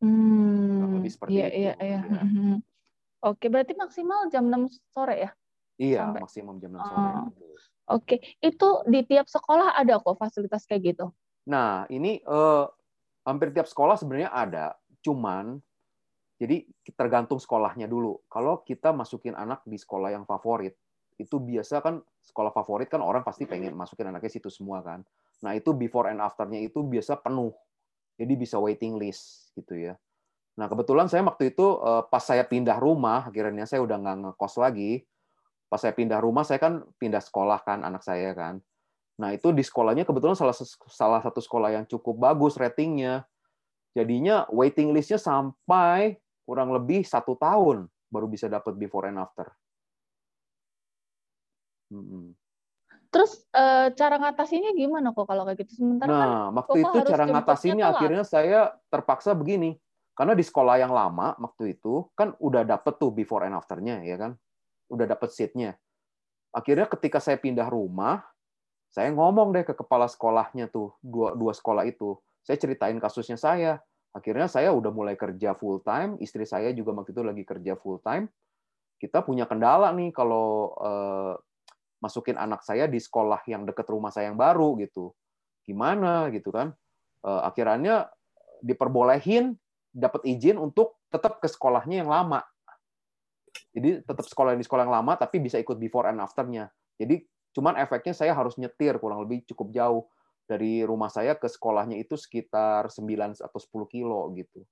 Hmm, 0.00 0.96
lebih 0.96 1.12
seperti 1.12 1.36
iya, 1.36 1.46
itu, 1.52 1.56
iya, 1.60 1.72
iya. 1.76 2.00
iya. 2.08 2.20
Mhm. 2.24 2.56
Oke, 3.30 3.52
berarti 3.52 3.76
maksimal 3.76 4.32
jam 4.32 4.48
6 4.48 4.72
sore 4.96 5.28
ya? 5.28 5.30
Iya, 5.80 6.12
Sampai- 6.12 6.22
maksimum 6.28 6.60
jam 6.60 6.76
6 6.76 6.84
sore. 6.84 7.08
Oh. 7.08 7.96
Oke, 7.96 8.22
itu 8.38 8.68
di 8.86 9.00
tiap 9.02 9.26
sekolah 9.26 9.74
ada 9.74 9.98
kok 9.98 10.14
fasilitas 10.14 10.68
kayak 10.68 10.94
gitu. 10.94 11.10
Nah, 11.48 11.88
ini 11.90 12.20
eh, 12.20 12.64
hampir 13.26 13.50
tiap 13.50 13.66
sekolah 13.66 13.96
sebenarnya 13.98 14.30
ada, 14.30 14.76
cuman 15.00 15.58
jadi 16.38 16.64
tergantung 16.94 17.42
sekolahnya 17.42 17.90
dulu. 17.90 18.22
Kalau 18.30 18.62
kita 18.62 18.94
masukin 18.94 19.34
anak 19.34 19.64
di 19.66 19.74
sekolah 19.74 20.14
yang 20.14 20.22
favorit, 20.28 20.76
itu 21.20 21.36
biasa 21.36 21.84
kan 21.84 22.00
sekolah 22.24 22.54
favorit 22.54 22.88
kan 22.88 23.04
orang 23.04 23.20
pasti 23.20 23.44
pengen 23.44 23.76
masukin 23.76 24.08
anaknya 24.08 24.30
situ 24.32 24.48
semua 24.48 24.80
kan. 24.80 25.04
Nah, 25.42 25.52
itu 25.56 25.72
before 25.74 26.08
and 26.08 26.20
after-nya 26.22 26.60
itu 26.62 26.80
biasa 26.84 27.18
penuh. 27.18 27.52
Jadi 28.20 28.32
bisa 28.36 28.60
waiting 28.60 28.96
list 29.00 29.52
gitu 29.56 29.76
ya. 29.76 29.96
Nah, 30.56 30.68
kebetulan 30.68 31.08
saya 31.08 31.24
waktu 31.26 31.52
itu 31.52 31.66
eh, 31.80 32.02
pas 32.06 32.22
saya 32.22 32.44
pindah 32.46 32.78
rumah, 32.78 33.26
akhirnya 33.28 33.66
saya 33.66 33.82
udah 33.82 33.96
nggak 33.98 34.16
ngekos 34.24 34.54
lagi. 34.60 35.04
Pas 35.70 35.78
saya 35.78 35.94
pindah 35.94 36.18
rumah, 36.18 36.42
saya 36.42 36.58
kan 36.58 36.82
pindah 36.98 37.22
sekolah 37.22 37.62
kan 37.62 37.86
anak 37.86 38.02
saya 38.02 38.34
kan. 38.34 38.58
Nah, 39.22 39.30
itu 39.30 39.54
di 39.54 39.62
sekolahnya 39.62 40.02
kebetulan 40.02 40.34
salah 40.34 40.56
salah 40.90 41.20
satu 41.22 41.38
sekolah 41.38 41.70
yang 41.70 41.86
cukup 41.86 42.18
bagus 42.18 42.58
ratingnya. 42.58 43.22
Jadinya 43.94 44.50
waiting 44.50 44.90
list-nya 44.90 45.22
sampai 45.22 46.18
kurang 46.42 46.74
lebih 46.74 47.06
satu 47.06 47.38
tahun 47.38 47.86
baru 48.10 48.26
bisa 48.26 48.50
dapat 48.50 48.74
before 48.74 49.06
and 49.06 49.22
after. 49.22 49.46
Mm-mm. 51.94 52.34
Terus 53.10 53.42
eh, 53.50 53.90
cara 53.94 54.22
ngatasinnya 54.22 54.70
gimana 54.74 55.10
kok 55.10 55.26
kalau 55.26 55.42
kayak 55.42 55.66
gitu? 55.66 55.82
Sementara 55.82 56.10
kan 56.10 56.30
Nah, 56.30 56.42
waktu 56.54 56.78
Koko 56.78 56.86
itu 56.86 56.98
cara 57.10 57.24
ngatasinnya 57.26 57.86
akhirnya 57.90 58.22
saya 58.22 58.74
terpaksa 58.90 59.34
begini. 59.34 59.74
Karena 60.14 60.34
di 60.34 60.44
sekolah 60.46 60.78
yang 60.78 60.94
lama 60.94 61.34
waktu 61.38 61.78
itu 61.78 62.06
kan 62.14 62.34
udah 62.38 62.62
dapet 62.62 62.98
tuh 63.02 63.10
before 63.10 63.42
and 63.42 63.58
after-nya 63.58 64.02
ya 64.06 64.14
kan. 64.18 64.38
Udah 64.90 65.06
dapet 65.06 65.30
seat-nya. 65.30 65.78
Akhirnya 66.50 66.90
ketika 66.90 67.22
saya 67.22 67.38
pindah 67.38 67.70
rumah, 67.70 68.26
saya 68.90 69.14
ngomong 69.14 69.54
deh 69.54 69.62
ke 69.62 69.72
kepala 69.72 70.10
sekolahnya 70.10 70.66
tuh, 70.66 70.98
dua 70.98 71.38
dua 71.38 71.54
sekolah 71.54 71.86
itu. 71.86 72.18
Saya 72.42 72.58
ceritain 72.58 72.98
kasusnya 72.98 73.38
saya. 73.38 73.78
Akhirnya 74.10 74.50
saya 74.50 74.74
udah 74.74 74.90
mulai 74.90 75.14
kerja 75.14 75.54
full 75.54 75.78
time, 75.86 76.18
istri 76.18 76.42
saya 76.42 76.74
juga 76.74 76.90
waktu 76.90 77.14
itu 77.14 77.22
lagi 77.22 77.46
kerja 77.46 77.78
full 77.78 78.02
time. 78.02 78.26
Kita 78.98 79.22
punya 79.22 79.46
kendala 79.46 79.94
nih 79.94 80.10
kalau 80.10 80.74
eh, 80.82 81.34
masukin 82.02 82.34
anak 82.34 82.66
saya 82.66 82.90
di 82.90 82.98
sekolah 82.98 83.46
yang 83.46 83.62
deket 83.62 83.86
rumah 83.86 84.10
saya 84.10 84.34
yang 84.34 84.38
baru 84.40 84.74
gitu. 84.82 85.14
Gimana 85.62 86.26
gitu 86.34 86.50
kan? 86.50 86.74
Eh, 87.22 87.42
akhirnya 87.46 88.10
diperbolehin 88.66 89.54
dapat 89.94 90.26
izin 90.26 90.58
untuk 90.58 90.98
tetap 91.14 91.38
ke 91.38 91.46
sekolahnya 91.46 92.02
yang 92.02 92.10
lama. 92.10 92.42
Jadi 93.70 94.02
tetap 94.02 94.26
sekolah 94.26 94.58
di 94.58 94.66
sekolah 94.66 94.82
yang 94.82 94.94
lama 94.94 95.14
tapi 95.14 95.38
bisa 95.38 95.56
ikut 95.58 95.78
before 95.78 96.10
and 96.10 96.18
after-nya. 96.18 96.70
Jadi 96.98 97.22
cuman 97.54 97.78
efeknya 97.78 98.14
saya 98.14 98.32
harus 98.34 98.58
nyetir 98.58 98.98
kurang 98.98 99.22
lebih 99.22 99.46
cukup 99.46 99.70
jauh 99.74 100.02
dari 100.50 100.82
rumah 100.82 101.06
saya 101.06 101.38
ke 101.38 101.46
sekolahnya 101.46 101.94
itu 101.94 102.18
sekitar 102.18 102.90
9 102.90 103.38
atau 103.38 103.58
10 103.62 103.86
kilo 103.86 104.26
gitu. 104.34 104.66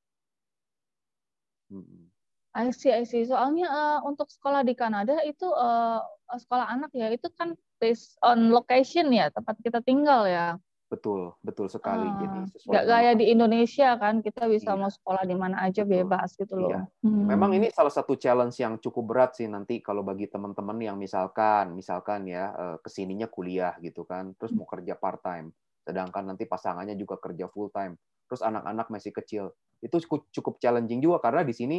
Mm. 1.70 2.10
I 2.58 2.74
see, 2.74 2.90
I 2.90 3.06
see. 3.06 3.22
Soalnya 3.22 3.70
eh, 3.70 3.98
untuk 4.02 4.26
sekolah 4.26 4.66
di 4.66 4.74
Kanada 4.74 5.22
itu 5.22 5.46
eh, 5.46 6.00
sekolah 6.34 6.66
anak 6.66 6.90
ya, 6.90 7.14
itu 7.14 7.30
kan 7.38 7.54
based 7.78 8.18
on 8.26 8.50
location 8.50 9.14
ya, 9.14 9.30
tempat 9.30 9.54
kita 9.62 9.78
tinggal 9.86 10.26
ya. 10.26 10.58
Betul, 10.88 11.36
betul 11.44 11.68
sekali. 11.68 12.08
Jadi 12.08 12.38
Eh, 12.40 12.44
sesuai 12.48 12.72
nggak 12.72 12.84
kayak 12.88 13.14
di. 13.20 13.24
Indonesia 13.28 13.88
kan, 14.00 14.24
kita 14.24 14.48
bisa 14.48 14.72
Iya. 14.72 14.80
mau 14.80 14.88
sekolah 14.88 15.22
di 15.28 15.36
mana 15.36 15.60
aja 15.60 15.84
Betul. 15.84 15.92
bebas 16.00 16.32
gitu 16.32 16.54
loh. 16.56 16.72
Iya. 16.72 16.80
Hmm. 17.04 17.24
Memang 17.28 17.50
ini 17.52 17.68
salah 17.68 17.92
satu 17.92 18.16
challenge 18.16 18.56
yang 18.56 18.80
cukup 18.80 19.04
berat 19.04 19.36
sih 19.36 19.44
nanti 19.44 19.84
kalau 19.84 20.00
bagi 20.00 20.32
teman-teman 20.32 20.80
yang 20.80 20.96
misalkan, 20.96 21.76
misalkan 21.76 22.24
ya 22.24 22.56
eh, 22.56 22.76
ke 22.80 22.88
sininya 22.88 23.28
kuliah 23.28 23.76
gitu 23.84 24.08
kan, 24.08 24.32
terus 24.40 24.56
mau 24.56 24.64
kerja 24.64 24.96
part 24.96 25.20
time, 25.20 25.52
sedangkan 25.84 26.24
nanti 26.24 26.48
pasangannya 26.48 26.96
juga 26.96 27.20
kerja 27.20 27.52
full 27.52 27.68
time, 27.68 28.00
terus 28.24 28.40
anak-anak 28.40 28.88
masih 28.88 29.12
kecil, 29.12 29.52
itu 29.84 29.96
cukup 30.08 30.24
cukup 30.32 30.54
challenging 30.56 31.04
juga 31.04 31.20
karena 31.20 31.44
di 31.44 31.52
sini 31.52 31.78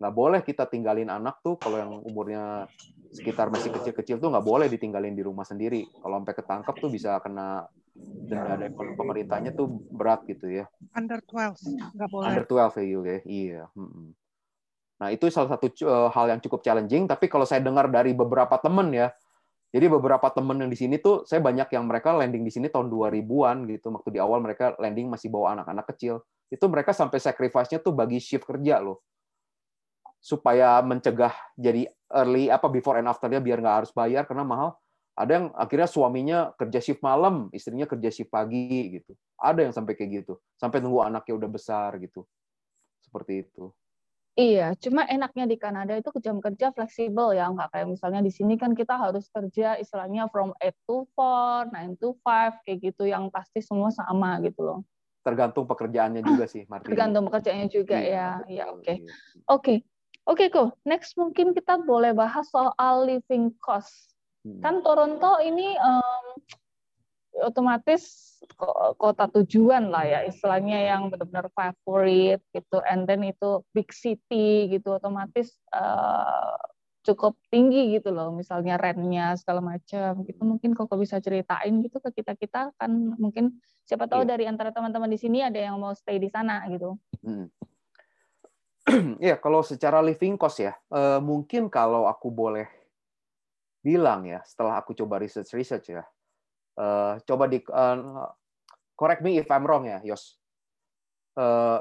nggak 0.00 0.14
boleh 0.16 0.40
kita 0.44 0.64
tinggalin 0.64 1.12
anak 1.12 1.44
tuh 1.44 1.60
kalau 1.60 1.76
yang 1.76 1.92
umurnya 2.00 2.68
sekitar 3.12 3.48
masih 3.52 3.68
kecil-kecil 3.72 4.16
tuh 4.16 4.28
nggak 4.32 4.44
boleh 4.44 4.68
ditinggalin 4.72 5.12
di 5.12 5.20
rumah 5.24 5.44
sendiri. 5.44 5.84
Kalau 6.00 6.20
sampai 6.24 6.34
ketangkep 6.36 6.74
tuh 6.80 6.88
bisa 6.92 7.20
kena 7.20 7.64
dari 8.26 8.68
pemerintahnya 8.74 9.54
tuh 9.54 9.70
berat 9.90 10.26
gitu 10.26 10.50
ya. 10.50 10.66
Under 10.92 11.22
12, 11.22 11.94
nggak 11.94 12.08
boleh. 12.10 12.26
Under 12.26 12.44
12 12.44 12.78
ya 12.82 12.84
Yul, 12.84 13.04
ya. 13.06 13.18
Iya. 13.22 13.62
Nah 14.96 15.08
itu 15.12 15.28
salah 15.28 15.54
satu 15.54 15.68
uh, 15.86 16.08
hal 16.10 16.26
yang 16.32 16.40
cukup 16.42 16.64
challenging. 16.64 17.06
Tapi 17.06 17.30
kalau 17.30 17.44
saya 17.44 17.62
dengar 17.62 17.86
dari 17.92 18.16
beberapa 18.16 18.56
temen 18.58 18.90
ya, 18.92 19.08
jadi 19.70 19.92
beberapa 19.92 20.26
temen 20.32 20.56
yang 20.56 20.70
di 20.72 20.78
sini 20.78 20.96
tuh 20.96 21.28
saya 21.28 21.44
banyak 21.44 21.68
yang 21.68 21.84
mereka 21.84 22.16
landing 22.16 22.42
di 22.42 22.52
sini 22.52 22.72
tahun 22.72 22.88
2000-an 22.88 23.68
gitu. 23.70 23.92
Waktu 23.92 24.08
di 24.16 24.20
awal 24.22 24.40
mereka 24.40 24.72
landing 24.80 25.06
masih 25.12 25.28
bawa 25.28 25.58
anak-anak 25.58 25.86
kecil. 25.94 26.24
Itu 26.48 26.70
mereka 26.70 26.96
sampai 26.96 27.20
sacrifice-nya 27.20 27.82
tuh 27.82 27.92
bagi 27.92 28.16
shift 28.22 28.46
kerja 28.48 28.80
loh. 28.80 29.04
Supaya 30.18 30.80
mencegah 30.82 31.34
jadi 31.54 31.86
early 32.10 32.48
apa 32.48 32.66
before 32.72 32.98
and 32.98 33.10
after-nya 33.10 33.42
biar 33.42 33.60
nggak 33.60 33.76
harus 33.84 33.92
bayar 33.92 34.24
karena 34.24 34.42
mahal. 34.48 34.80
Ada 35.16 35.32
yang 35.32 35.46
akhirnya 35.56 35.88
suaminya 35.88 36.38
kerja 36.60 36.78
shift 36.84 37.00
malam, 37.00 37.48
istrinya 37.56 37.88
kerja 37.88 38.12
shift 38.12 38.28
pagi 38.28 39.00
gitu. 39.00 39.16
Ada 39.40 39.64
yang 39.64 39.72
sampai 39.72 39.96
kayak 39.96 40.22
gitu, 40.22 40.36
sampai 40.60 40.84
nunggu 40.84 41.00
anaknya 41.08 41.40
udah 41.40 41.48
besar 41.48 41.96
gitu. 41.96 42.28
Seperti 43.00 43.48
itu. 43.48 43.72
Iya, 44.36 44.76
cuma 44.76 45.08
enaknya 45.08 45.48
di 45.48 45.56
Kanada 45.56 45.96
itu 45.96 46.12
jam 46.20 46.44
kerja 46.44 46.68
fleksibel 46.68 47.32
ya, 47.32 47.48
nggak 47.48 47.72
kayak 47.72 47.88
misalnya 47.88 48.20
di 48.20 48.28
sini 48.28 48.60
kan 48.60 48.76
kita 48.76 48.92
harus 48.92 49.32
kerja 49.32 49.80
istilahnya 49.80 50.28
from 50.28 50.52
8 50.60 50.76
to 50.84 51.08
4, 51.16 51.72
9 51.72 51.96
to 51.96 52.12
5, 52.20 52.60
kayak 52.68 52.78
gitu 52.84 53.08
yang 53.08 53.32
pasti 53.32 53.64
semua 53.64 53.88
sama 53.88 54.36
gitu 54.44 54.60
loh. 54.60 54.78
Tergantung 55.24 55.64
pekerjaannya 55.64 56.20
juga 56.20 56.44
sih, 56.44 56.68
Martini. 56.68 56.92
Tergantung 56.92 57.24
pekerjaannya 57.32 57.68
juga 57.72 57.96
Iya, 57.96 58.44
ya. 58.44 58.66
Betul, 58.68 58.76
oke. 58.76 58.92
iya. 58.92 59.12
Oke. 59.48 59.74
Oke, 60.26 60.44
kok. 60.50 60.74
Next 60.82 61.14
mungkin 61.14 61.54
kita 61.54 61.78
boleh 61.86 62.10
bahas 62.10 62.50
soal 62.50 63.06
living 63.06 63.54
cost. 63.62 64.15
Hmm. 64.46 64.62
kan 64.62 64.78
Toronto 64.78 65.42
ini 65.42 65.74
em, 65.74 66.26
otomatis 67.42 68.22
ko- 68.54 68.94
kota 68.94 69.26
tujuan 69.28 69.90
lah 69.90 70.06
ya 70.06 70.20
istilahnya 70.22 70.86
yang 70.86 71.10
benar-benar 71.10 71.50
favorit 71.50 72.38
gitu 72.54 72.78
and 72.86 73.10
then 73.10 73.26
itu 73.26 73.60
big 73.74 73.90
city 73.90 74.70
gitu 74.70 74.94
otomatis 74.96 75.58
eh, 75.74 76.54
cukup 77.02 77.34
tinggi 77.50 77.98
gitu 77.98 78.14
loh 78.14 78.30
misalnya 78.30 78.78
rentnya 78.78 79.34
segala 79.34 79.62
macam 79.62 80.22
gitu 80.26 80.42
mungkin 80.42 80.78
kok 80.78 80.90
bisa 80.94 81.18
ceritain 81.18 81.82
gitu 81.82 81.98
ke 81.98 82.22
kita 82.22 82.38
kita 82.38 82.70
kan 82.78 82.90
mungkin 83.18 83.58
siapa 83.82 84.06
tahu 84.06 84.22
Iya. 84.22 84.30
dari 84.34 84.44
antara 84.46 84.70
teman-teman 84.70 85.10
di 85.10 85.18
sini 85.18 85.42
ada 85.42 85.58
yang 85.58 85.74
mau 85.78 85.90
stay 85.90 86.22
di 86.22 86.30
sana 86.30 86.62
gitu 86.70 86.94
Hmm. 87.26 87.50
Ya, 89.18 89.34
kalau 89.34 89.66
secara 89.66 89.98
living 89.98 90.38
cost 90.38 90.62
ya, 90.62 90.78
eh, 90.94 91.18
mungkin 91.18 91.66
kalau 91.66 92.06
aku 92.06 92.30
boleh 92.30 92.70
bilang 93.86 94.26
ya, 94.26 94.42
setelah 94.42 94.82
aku 94.82 94.98
coba 94.98 95.22
research 95.22 95.54
research 95.54 95.94
ya, 95.94 96.02
eh, 96.74 97.14
coba 97.22 97.46
di 97.46 97.62
eh, 97.62 97.96
correct 98.98 99.22
me 99.22 99.38
if 99.38 99.46
I'm 99.46 99.62
wrong 99.62 99.86
ya, 99.86 100.02
Yos. 100.02 100.34
Eh, 101.38 101.80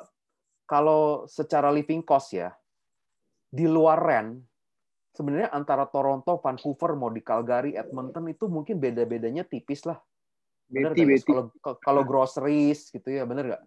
kalau 0.70 1.26
secara 1.26 1.74
living 1.74 2.06
cost 2.06 2.38
ya, 2.38 2.54
di 3.50 3.66
luar 3.66 3.98
rent, 3.98 4.38
sebenarnya 5.18 5.50
antara 5.50 5.90
Toronto, 5.90 6.38
Vancouver, 6.38 6.94
mau 6.94 7.10
di 7.10 7.26
Calgary, 7.26 7.74
Edmonton 7.74 8.30
itu 8.30 8.46
mungkin 8.46 8.78
beda-bedanya 8.78 9.48
tipis 9.48 9.88
lah. 9.90 9.98
Beti, 10.66 11.06
beti. 11.06 11.30
Kalau 11.30 11.78
kalau 11.82 12.02
groceries 12.04 12.90
gitu 12.90 13.10
ya, 13.14 13.24
bener 13.24 13.54
nggak? 13.54 13.64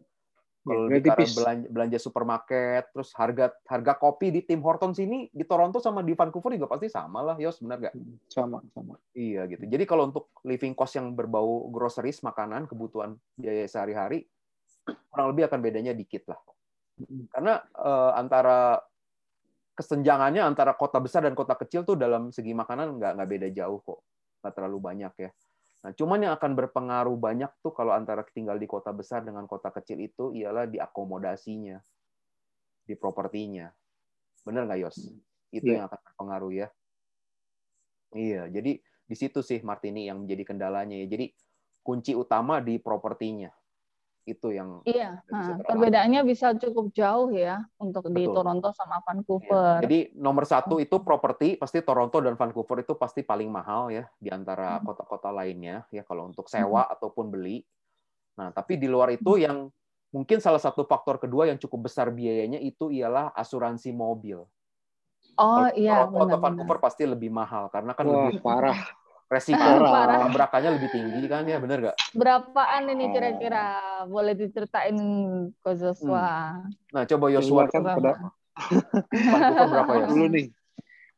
Kalau 0.69 0.85
Ya, 0.93 1.01
di 1.01 1.01
tipis. 1.09 1.33
belanja, 1.33 1.67
belanja 1.73 1.99
supermarket, 1.99 2.85
terus 2.93 3.11
harga 3.17 3.57
harga 3.65 3.93
kopi 3.97 4.29
di 4.29 4.41
Tim 4.45 4.61
Hortons 4.61 5.01
ini 5.01 5.33
di 5.33 5.45
Toronto 5.49 5.81
sama 5.81 6.05
di 6.05 6.13
Vancouver 6.13 6.53
juga 6.53 6.69
pasti 6.69 6.93
sama 6.93 7.25
lah, 7.25 7.37
Yos, 7.41 7.65
benar 7.65 7.81
nggak? 7.81 7.95
Sama, 8.29 8.61
sama. 8.77 9.01
Iya 9.17 9.49
gitu. 9.49 9.65
Jadi 9.65 9.85
kalau 9.89 10.13
untuk 10.13 10.29
living 10.45 10.77
cost 10.77 11.01
yang 11.01 11.17
berbau 11.17 11.73
groceries, 11.73 12.21
makanan, 12.21 12.69
kebutuhan 12.69 13.17
biaya 13.41 13.65
sehari-hari, 13.65 14.29
kurang 15.09 15.33
lebih 15.33 15.49
akan 15.49 15.59
bedanya 15.65 15.97
dikit 15.97 16.29
lah. 16.29 16.41
Karena 17.33 17.65
eh, 17.65 18.13
antara 18.19 18.85
kesenjangannya 19.79 20.43
antara 20.43 20.75
kota 20.75 20.99
besar 20.99 21.23
dan 21.23 21.39
kota 21.39 21.55
kecil 21.55 21.87
tuh 21.87 21.95
dalam 21.95 22.35
segi 22.35 22.51
makanan 22.51 22.99
nggak 22.99 23.13
nggak 23.15 23.31
beda 23.31 23.49
jauh 23.55 23.79
kok, 23.79 24.03
nggak 24.43 24.53
terlalu 24.59 24.79
banyak 24.83 25.13
ya. 25.23 25.31
Nah, 25.79 25.95
cuman 25.95 26.27
yang 26.27 26.35
akan 26.35 26.59
berpengaruh 26.59 27.15
banyak 27.15 27.51
tuh 27.63 27.71
kalau 27.71 27.95
antara 27.95 28.27
tinggal 28.27 28.59
di 28.59 28.67
kota 28.67 28.91
besar 28.91 29.23
dengan 29.23 29.47
kota 29.47 29.71
kecil 29.71 30.03
itu 30.03 30.35
ialah 30.35 30.67
di 30.67 30.83
akomodasinya, 30.83 31.79
di 32.83 32.95
propertinya. 32.99 33.71
Bener 34.43 34.67
nggak 34.67 34.81
Yos? 34.83 34.99
Itu 35.55 35.71
Iya. 35.71 35.83
yang 35.83 35.85
akan 35.87 36.01
berpengaruh 36.03 36.53
ya. 36.53 36.69
Iya, 38.17 38.49
jadi 38.49 38.81
di 38.81 39.17
situ 39.17 39.41
sih 39.45 39.61
Martini 39.63 40.09
yang 40.09 40.25
menjadi 40.25 40.51
kendalanya 40.53 40.97
ya. 40.99 41.07
Jadi 41.07 41.31
kunci 41.85 42.13
utama 42.17 42.59
di 42.59 42.81
propertinya. 42.81 43.53
Itu 44.29 44.53
yang 44.53 44.85
iya 44.85 45.25
bisa 45.25 45.57
nah, 45.57 45.65
perbedaannya 45.65 46.21
bisa 46.29 46.53
cukup 46.61 46.93
jauh 46.93 47.33
ya 47.33 47.65
untuk 47.81 48.13
di 48.13 48.29
Betul. 48.29 48.35
Toronto 48.37 48.69
sama 48.77 49.01
Iya. 49.01 49.05
Vancouver 49.09 49.81
Jadi 49.81 49.99
nomor 50.19 50.45
satu 50.45 50.77
itu 50.83 50.97
properti, 51.01 51.57
pasti 51.57 51.81
Toronto 51.81 52.19
dan 52.21 52.37
Vancouver 52.37 52.85
itu 52.85 52.93
pasti 53.01 53.25
paling 53.25 53.49
mahal 53.49 53.89
ya 53.89 54.05
di 54.21 54.29
antara 54.29 54.77
kota-kota 54.85 55.33
lainnya 55.33 55.89
ya 55.95 56.05
kalau 56.05 56.29
untuk 56.29 56.45
sewa 56.51 56.85
ataupun 56.93 57.33
beli. 57.33 57.65
Nah, 58.37 58.53
tapi 58.53 58.77
di 58.77 58.87
luar 58.87 59.15
itu 59.15 59.41
yang 59.41 59.73
mungkin 60.13 60.39
salah 60.41 60.61
satu 60.61 60.85
faktor 60.85 61.21
kedua 61.21 61.49
yang 61.49 61.59
cukup 61.61 61.89
besar 61.89 62.13
biayanya 62.13 62.61
itu 62.61 62.93
ialah 62.93 63.33
asuransi 63.33 63.93
mobil. 63.95 64.45
oh 65.39 65.67
Kalau 65.71 65.71
iya 65.79 66.05
Toronto 66.05 66.19
atau 66.19 66.39
benar-benar 66.39 66.43
Vancouver 66.45 66.79
pasti 66.83 67.03
lebih 67.07 67.31
mahal 67.31 67.65
karena 67.71 67.93
kan 67.95 68.07
Wah, 68.07 68.15
lebih 68.29 68.43
parah. 68.43 68.79
Resiko 69.29 69.61
tabrakannya 69.61 70.81
lebih 70.81 70.89
tinggi 70.89 71.29
kan 71.29 71.45
ya, 71.45 71.61
bener 71.61 71.79
nggak? 71.85 71.97
Berapaan 72.17 72.89
ini 72.89 73.13
kira-kira? 73.13 73.77
Boleh 74.09 74.33
diceritain 74.33 74.97
Ko 75.61 75.71
Joshua? 75.77 76.57
Nah, 76.93 77.03
coba 77.05 77.27
Yosua 77.29 77.69
kan 77.69 77.85
Berapa? 77.85 78.33
pada 79.09 79.69
berapa 79.69 79.93
ya? 80.03 80.07
dulu 80.11 80.27
nih. 80.33 80.47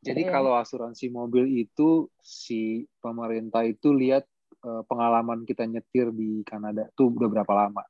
Jadi 0.01 0.21
Iya. 0.25 0.33
kalau 0.33 0.57
asuransi 0.57 1.13
mobil 1.13 1.45
itu 1.61 2.09
si 2.21 2.89
pemerintah 2.99 3.61
itu 3.65 3.93
lihat 3.93 4.25
eh, 4.61 4.83
pengalaman 4.85 5.41
kita 5.41 5.65
nyetir 5.65 6.13
di 6.13 6.45
Kanada 6.45 6.89
tuh 6.93 7.13
udah 7.13 7.29
berapa 7.29 7.53
lama. 7.53 7.81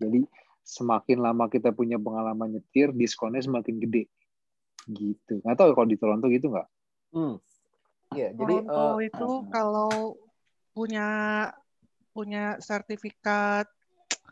Jadi 0.00 0.24
semakin 0.64 1.20
lama 1.20 1.48
kita 1.48 1.72
punya 1.72 2.00
pengalaman 2.00 2.58
nyetir, 2.58 2.92
diskonnya 2.96 3.40
semakin 3.44 3.76
gede. 3.80 4.08
Gitu. 4.88 5.40
Nggak 5.44 5.56
tahu 5.56 5.70
kalau 5.76 5.88
di 5.88 5.96
Toronto 5.96 6.26
gitu 6.28 6.52
nggak? 6.52 6.68
Hmm. 7.12 7.36
Iya, 8.12 8.28
jadi 8.36 8.54
Toronto 8.66 9.00
eh, 9.00 9.08
itu 9.08 9.28
kalau 9.48 9.90
punya 10.74 11.08
punya 12.14 12.58
sertifikat 12.60 13.66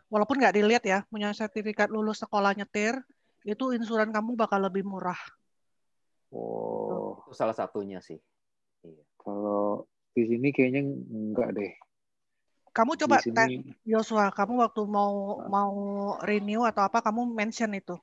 walaupun 0.07 0.39
nggak 0.39 0.55
dilihat 0.55 0.83
ya 0.85 0.99
punya 1.09 1.33
sertifikat 1.33 1.89
lulus 1.89 2.21
sekolah 2.21 2.53
nyetir 2.53 2.99
itu 3.43 3.75
insuran 3.75 4.13
kamu 4.13 4.37
bakal 4.39 4.61
lebih 4.61 4.85
murah 4.87 5.17
Oh, 6.33 7.21
itu 7.29 7.37
salah 7.37 7.53
satunya 7.53 8.01
sih. 8.01 8.17
Iya. 8.81 9.05
kalau 9.21 9.85
di 10.17 10.25
sini 10.25 10.49
kayaknya 10.49 10.81
nggak 11.29 11.49
deh. 11.55 11.71
kamu 12.73 12.91
Di 12.97 12.99
coba 13.05 13.15
tes 13.21 13.29
sini 13.29 13.69
Joshua 13.85 14.33
kamu 14.33 14.65
waktu 14.65 14.81
mau 14.89 15.39
mau 15.45 15.73
renew 16.25 16.65
atau 16.65 16.89
apa 16.89 17.05
kamu 17.05 17.29
mention 17.37 17.69
itu 17.77 17.95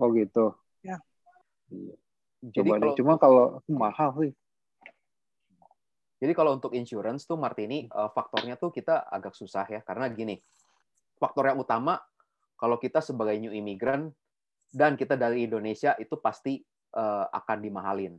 oh 0.00 0.08
gitu. 0.16 0.56
Ya. 0.80 0.96
Iya. 1.68 1.96
Jadi 2.40 2.68
Coba 2.72 2.76
deh. 2.80 2.80
kalau 2.80 2.96
Cuma 2.96 3.14
kalau 3.20 3.44
mahal 3.68 4.10
sih. 4.16 4.32
Jadi 6.20 6.32
kalau 6.36 6.52
untuk 6.52 6.76
insurance 6.76 7.24
tuh 7.24 7.40
Martini 7.40 7.88
eh, 7.88 8.10
faktornya 8.12 8.60
tuh 8.60 8.68
kita 8.68 9.08
agak 9.08 9.32
susah 9.32 9.64
ya 9.66 9.80
karena 9.80 10.12
gini. 10.12 10.36
Faktor 11.16 11.48
yang 11.48 11.60
utama 11.60 11.96
kalau 12.60 12.76
kita 12.76 13.00
sebagai 13.00 13.40
new 13.40 13.52
immigrant 13.52 14.12
dan 14.70 14.94
kita 15.00 15.16
dari 15.16 15.48
Indonesia 15.48 15.96
itu 15.96 16.20
pasti 16.20 16.60
eh, 16.92 17.26
akan 17.32 17.58
dimahalin 17.64 18.14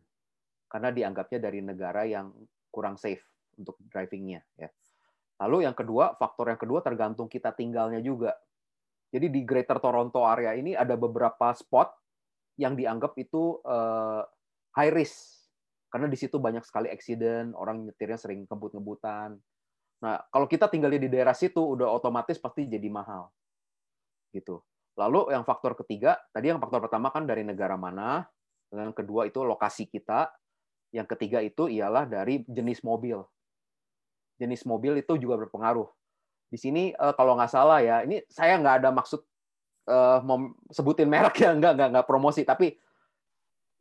karena 0.66 0.90
dianggapnya 0.90 1.40
dari 1.40 1.60
negara 1.62 2.02
yang 2.10 2.34
kurang 2.74 2.98
safe 2.98 3.22
untuk 3.62 3.78
drivingnya 3.86 4.42
ya. 4.58 4.70
Lalu 5.42 5.66
yang 5.66 5.74
kedua, 5.74 6.14
faktor 6.18 6.54
yang 6.54 6.62
kedua 6.62 6.86
tergantung 6.86 7.26
kita 7.26 7.50
tinggalnya 7.54 7.98
juga. 7.98 8.38
Jadi 9.10 9.28
di 9.34 9.42
Greater 9.42 9.82
Toronto 9.82 10.22
area 10.22 10.54
ini 10.54 10.78
ada 10.78 10.94
beberapa 10.94 11.50
spot 11.54 11.90
yang 12.62 12.78
dianggap 12.78 13.18
itu 13.18 13.62
eh, 13.66 14.22
high 14.78 14.94
risk 14.94 15.41
karena 15.92 16.08
di 16.08 16.16
situ 16.16 16.40
banyak 16.40 16.64
sekali 16.64 16.88
accident, 16.88 17.52
orang 17.52 17.84
nyetirnya 17.84 18.16
sering 18.16 18.48
ngebut-ngebutan. 18.48 19.36
Nah, 20.02 20.16
kalau 20.32 20.48
kita 20.48 20.72
tinggalnya 20.72 21.04
di 21.04 21.12
daerah 21.12 21.36
situ 21.36 21.60
udah 21.60 21.92
otomatis 21.92 22.40
pasti 22.40 22.66
jadi 22.66 22.88
mahal. 22.88 23.28
Gitu. 24.32 24.64
Lalu 24.96 25.36
yang 25.36 25.44
faktor 25.44 25.76
ketiga, 25.76 26.16
tadi 26.32 26.48
yang 26.48 26.64
faktor 26.64 26.80
pertama 26.88 27.12
kan 27.12 27.28
dari 27.28 27.44
negara 27.44 27.76
mana, 27.76 28.24
yang 28.72 28.96
kedua 28.96 29.28
itu 29.28 29.44
lokasi 29.44 29.92
kita, 29.92 30.32
yang 30.96 31.04
ketiga 31.04 31.44
itu 31.44 31.68
ialah 31.68 32.08
dari 32.08 32.48
jenis 32.48 32.88
mobil. 32.88 33.20
Jenis 34.40 34.64
mobil 34.64 35.04
itu 35.04 35.20
juga 35.20 35.44
berpengaruh. 35.44 35.92
Di 36.48 36.56
sini 36.56 36.96
eh, 36.96 37.14
kalau 37.20 37.36
nggak 37.36 37.52
salah 37.52 37.84
ya, 37.84 38.08
ini 38.08 38.24
saya 38.32 38.56
nggak 38.64 38.76
ada 38.84 38.90
maksud 38.96 39.20
eh, 39.92 40.20
sebutin 40.72 41.12
merek 41.12 41.36
ya, 41.36 41.52
nggak 41.52 41.74
nggak 41.76 41.90
nggak 42.00 42.08
promosi, 42.08 42.48
tapi 42.48 42.80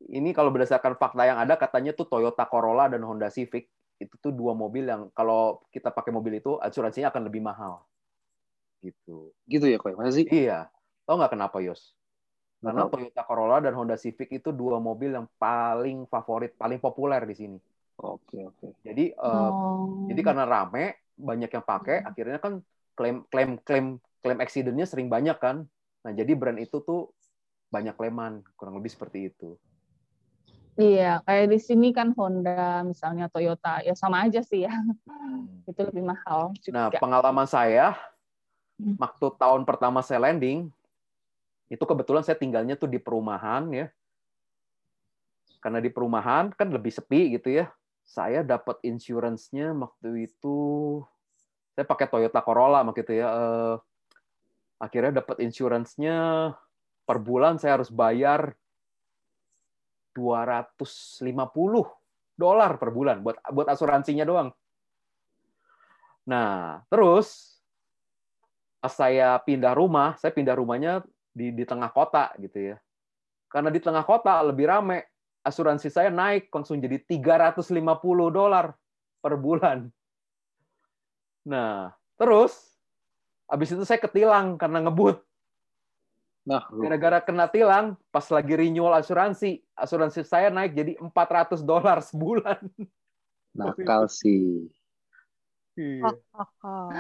ini 0.09 0.33
kalau 0.33 0.49
berdasarkan 0.49 0.97
fakta 0.97 1.29
yang 1.29 1.37
ada 1.37 1.61
katanya 1.61 1.93
tuh 1.93 2.09
Toyota 2.09 2.49
Corolla 2.49 2.89
dan 2.89 3.05
Honda 3.05 3.29
Civic 3.29 3.69
itu 4.01 4.15
tuh 4.17 4.33
dua 4.33 4.57
mobil 4.57 4.89
yang 4.89 5.13
kalau 5.13 5.61
kita 5.69 5.93
pakai 5.93 6.09
mobil 6.09 6.41
itu 6.41 6.57
asuransinya 6.57 7.13
akan 7.13 7.29
lebih 7.29 7.45
mahal. 7.45 7.85
Gitu. 8.81 9.37
Gitu 9.45 9.65
ya 9.69 9.77
kok. 9.77 9.93
Masa 9.93 10.17
sih? 10.17 10.25
Iya. 10.25 10.73
Tahu 11.05 11.21
nggak 11.21 11.33
kenapa 11.37 11.61
Yos? 11.61 11.93
Karena 12.65 12.89
tahu. 12.89 12.97
Toyota 12.97 13.23
Corolla 13.29 13.61
dan 13.61 13.77
Honda 13.77 14.01
Civic 14.01 14.33
itu 14.33 14.49
dua 14.57 14.81
mobil 14.81 15.13
yang 15.13 15.29
paling 15.37 16.09
favorit, 16.09 16.57
paling 16.57 16.81
populer 16.81 17.21
di 17.29 17.37
sini. 17.37 17.59
Oke 18.01 18.49
oke. 18.49 18.81
Jadi 18.81 19.13
eh, 19.13 19.51
Oh. 19.53 20.09
jadi 20.09 20.21
karena 20.25 20.49
rame, 20.49 20.97
banyak 21.21 21.53
yang 21.53 21.65
pakai, 21.65 22.01
akhirnya 22.01 22.41
kan 22.41 22.65
klaim 22.97 23.29
klaim 23.29 23.61
klaim 23.61 24.01
klaim 24.25 24.39
accident-nya 24.41 24.89
sering 24.89 25.13
banyak 25.13 25.37
kan. 25.37 25.69
Nah, 26.01 26.13
jadi 26.17 26.33
brand 26.33 26.57
itu 26.57 26.81
tuh 26.81 27.13
banyak 27.69 27.93
klaiman, 27.97 28.41
kurang 28.57 28.81
lebih 28.81 28.89
seperti 28.89 29.29
itu. 29.29 29.61
Iya, 30.81 31.21
kayak 31.29 31.47
di 31.53 31.59
sini 31.61 31.93
kan 31.93 32.17
Honda, 32.17 32.81
misalnya 32.89 33.29
Toyota, 33.29 33.85
ya 33.85 33.93
sama 33.93 34.25
aja 34.25 34.41
sih 34.41 34.65
ya. 34.65 34.73
Itu 35.69 35.85
lebih 35.85 36.09
mahal 36.09 36.57
Nah, 36.73 36.89
juga. 36.89 36.97
pengalaman 36.97 37.45
saya 37.45 37.93
Hmm. 38.81 38.97
waktu 38.97 39.27
tahun 39.37 39.69
pertama 39.69 40.01
saya 40.01 40.25
landing 40.25 40.73
itu 41.69 41.85
kebetulan 41.85 42.25
saya 42.25 42.41
tinggalnya 42.41 42.81
tuh 42.81 42.89
di 42.89 42.97
perumahan 42.97 43.69
ya. 43.69 43.93
Karena 45.61 45.85
di 45.85 45.93
perumahan 45.93 46.49
kan 46.57 46.73
lebih 46.73 46.89
sepi 46.89 47.37
gitu 47.37 47.61
ya. 47.61 47.69
Saya 48.09 48.41
dapat 48.41 48.81
insurance-nya 48.81 49.77
waktu 49.77 50.33
itu 50.33 50.57
saya 51.77 51.85
pakai 51.85 52.09
Toyota 52.09 52.41
Corolla 52.41 52.81
waktu 52.81 53.05
itu 53.05 53.21
ya. 53.21 53.29
Eh, 53.29 53.77
akhirnya 54.81 55.21
dapat 55.21 55.45
insurance-nya 55.45 56.17
per 57.05 57.21
bulan 57.21 57.61
saya 57.61 57.77
harus 57.77 57.93
bayar 57.93 58.57
250 60.13 61.27
dolar 62.35 62.73
per 62.81 62.91
bulan 62.91 63.21
buat 63.21 63.37
buat 63.53 63.69
asuransinya 63.69 64.25
doang. 64.25 64.49
Nah, 66.25 66.81
terus 66.89 67.59
pas 68.81 68.93
saya 68.97 69.37
pindah 69.45 69.77
rumah, 69.77 70.17
saya 70.17 70.33
pindah 70.33 70.57
rumahnya 70.57 71.05
di 71.37 71.53
di 71.53 71.65
tengah 71.69 71.93
kota 71.93 72.33
gitu 72.41 72.75
ya. 72.75 72.77
Karena 73.51 73.69
di 73.69 73.83
tengah 73.83 74.07
kota 74.07 74.41
lebih 74.47 74.71
rame, 74.71 75.11
asuransi 75.45 75.91
saya 75.91 76.09
naik 76.09 76.49
langsung 76.55 76.81
jadi 76.81 76.97
350 77.03 78.31
dolar 78.31 78.73
per 79.21 79.35
bulan. 79.37 79.91
Nah, 81.45 81.93
terus 82.17 82.77
habis 83.51 83.73
itu 83.73 83.83
saya 83.85 84.01
ketilang 84.01 84.57
karena 84.57 84.87
ngebut. 84.87 85.21
Nah, 86.49 86.65
Gara-gara 86.73 87.19
kena 87.21 87.47
tilang, 87.47 87.95
pas 88.09 88.25
lagi 88.33 88.53
renewal 88.57 88.97
asuransi, 88.97 89.61
asuransi 89.77 90.21
saya 90.25 90.49
naik 90.49 90.73
jadi 90.73 90.93
400 90.99 91.61
dolar 91.61 92.01
sebulan. 92.01 92.61
nakal 93.55 94.09
sih. 94.19 94.67
Iya. 95.77 96.17
Oh, 96.65 96.91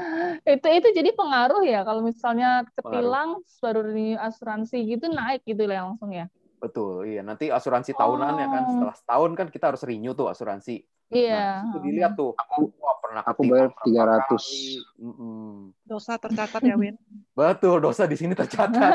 itu 0.44 0.66
itu 0.68 0.88
jadi 0.92 1.10
pengaruh 1.16 1.62
ya 1.64 1.80
kalau 1.88 2.04
misalnya 2.04 2.64
ketilang 2.76 3.40
baru 3.64 3.80
renew 3.88 4.16
asuransi 4.20 4.76
gitu 4.84 5.08
naik 5.08 5.40
gitu 5.48 5.62
lah 5.68 5.88
langsung 5.88 6.12
ya. 6.12 6.28
Betul, 6.60 7.08
iya. 7.08 7.24
Nanti 7.24 7.48
asuransi 7.48 7.90
tahunan 7.92 8.36
ya 8.36 8.46
kan, 8.46 8.62
Oh. 8.62 8.70
setelah 8.70 8.94
setahun 8.94 9.30
kan 9.32 9.46
kita 9.48 9.64
harus 9.72 9.82
renew 9.82 10.12
tuh 10.12 10.28
asuransi. 10.28 10.84
Iya. 11.10 11.64
Nah, 11.64 11.72
itu 11.72 11.78
dilihat 11.82 12.12
tuh, 12.14 12.36
wah 12.78 12.96
pernah 13.02 13.22
aku 13.24 13.42
bayar 13.42 13.72
berapa 13.72 13.82
300. 13.82 14.30
kali. 14.30 14.62
Mm-mm. 15.00 15.74
dosa 15.82 16.14
tercatat 16.14 16.60
ya 16.62 16.76
Win. 16.76 16.94
Betul, 17.38 17.82
dosa 17.82 18.04
di 18.04 18.14
sini 18.14 18.36
tercatat. 18.36 18.92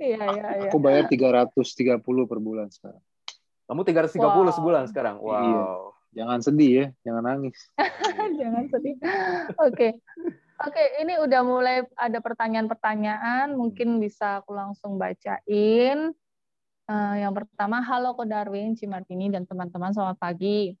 Iya 0.00 0.22
iya 0.34 0.46
iya. 0.58 0.70
Aku 0.72 0.82
bayar 0.82 1.06
330 1.06 2.02
per 2.26 2.38
bulan 2.40 2.66
sekarang. 2.66 2.98
Kamu 3.68 3.84
330 3.84 4.18
Wow. 4.18 4.50
sebulan 4.50 4.84
sekarang. 4.88 5.16
Wow. 5.20 5.38
Iya. 5.38 5.62
Jangan 6.08 6.40
sedih 6.40 6.72
ya, 6.72 6.86
jangan 7.04 7.22
nangis. 7.22 7.58
Jangan 8.40 8.64
sedih. 8.72 8.96
Oke. 9.60 10.00
Oke, 10.58 10.82
ini 10.98 11.14
udah 11.14 11.46
mulai 11.46 11.86
ada 11.94 12.18
pertanyaan-pertanyaan, 12.18 13.54
mungkin 13.54 14.02
bisa 14.02 14.42
aku 14.42 14.50
langsung 14.50 14.98
bacain. 14.98 16.10
Eh, 16.88 17.16
yang 17.20 17.36
pertama, 17.36 17.84
halo 17.84 18.16
Ko 18.16 18.24
Darwin, 18.24 18.72
Cimartini, 18.72 19.28
dan 19.28 19.44
teman-teman, 19.44 19.92
selamat 19.92 20.16
pagi 20.16 20.72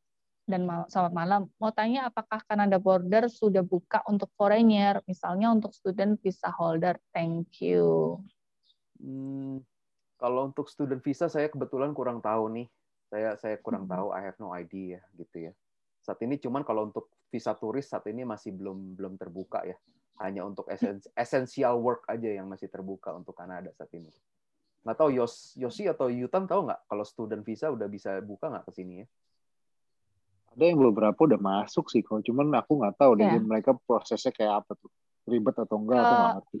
dan 0.48 0.64
mal- 0.64 0.88
selamat 0.88 1.12
malam. 1.12 1.42
Mau 1.60 1.68
tanya 1.68 2.08
apakah 2.08 2.40
Kanada 2.48 2.80
Border 2.80 3.28
sudah 3.28 3.60
buka 3.60 4.00
untuk 4.08 4.32
foreigner, 4.32 5.04
misalnya 5.04 5.52
untuk 5.52 5.76
student 5.76 6.16
visa 6.24 6.48
holder? 6.48 6.96
Thank 7.12 7.60
you. 7.60 8.16
Hmm, 8.96 9.60
kalau 10.16 10.48
untuk 10.48 10.72
student 10.72 11.04
visa 11.04 11.28
saya 11.28 11.52
kebetulan 11.52 11.92
kurang 11.92 12.24
tahu 12.24 12.56
nih. 12.56 12.72
Saya 13.12 13.36
saya 13.36 13.60
kurang 13.60 13.84
Hmm. 13.84 13.92
tahu, 13.92 14.06
I 14.16 14.32
have 14.32 14.40
no 14.40 14.48
idea 14.56 15.04
gitu 15.12 15.48
ya. 15.48 15.52
Saat 16.00 16.24
ini 16.24 16.40
cuman 16.40 16.64
kalau 16.64 16.88
untuk 16.88 17.12
visa 17.28 17.52
turis 17.52 17.84
saat 17.84 18.08
ini 18.08 18.24
masih 18.24 18.56
belum 18.56 18.96
belum 18.96 19.20
terbuka 19.20 19.60
ya. 19.68 19.76
Hanya 20.24 20.48
untuk 20.48 20.72
essen- 20.72 21.04
essential 21.12 21.76
work 21.84 22.08
aja 22.08 22.32
yang 22.32 22.48
masih 22.48 22.72
terbuka 22.72 23.12
untuk 23.12 23.36
Kanada 23.36 23.68
saat 23.76 23.92
ini. 23.92 24.08
Nggak 24.86 24.96
tahu 24.98 25.10
Yos, 25.14 25.54
Yosi 25.58 25.90
atau 25.90 26.08
Yutan 26.08 26.46
tahu 26.46 26.70
nggak 26.70 26.80
kalau 26.86 27.04
student 27.04 27.42
visa 27.42 27.68
udah 27.68 27.88
bisa 27.90 28.18
buka 28.22 28.48
nggak 28.48 28.64
ke 28.68 28.72
sini 28.72 28.94
ya? 29.02 29.06
Ada 30.58 30.64
yang 30.74 30.78
beberapa 30.80 31.18
udah 31.18 31.38
masuk 31.38 31.86
sih, 31.92 32.02
kalau 32.02 32.24
cuman 32.24 32.50
aku 32.58 32.82
nggak 32.82 32.96
tahu 32.98 33.12
deh 33.20 33.26
Iya. 33.30 33.38
mereka 33.42 33.76
prosesnya 33.86 34.34
kayak 34.34 34.64
apa 34.64 34.72
tuh. 34.74 34.90
Ribet 35.28 35.54
atau 35.60 35.76
enggak, 35.76 36.00
aku 36.02 36.14
nggak 36.14 36.34
ngerti. 36.40 36.58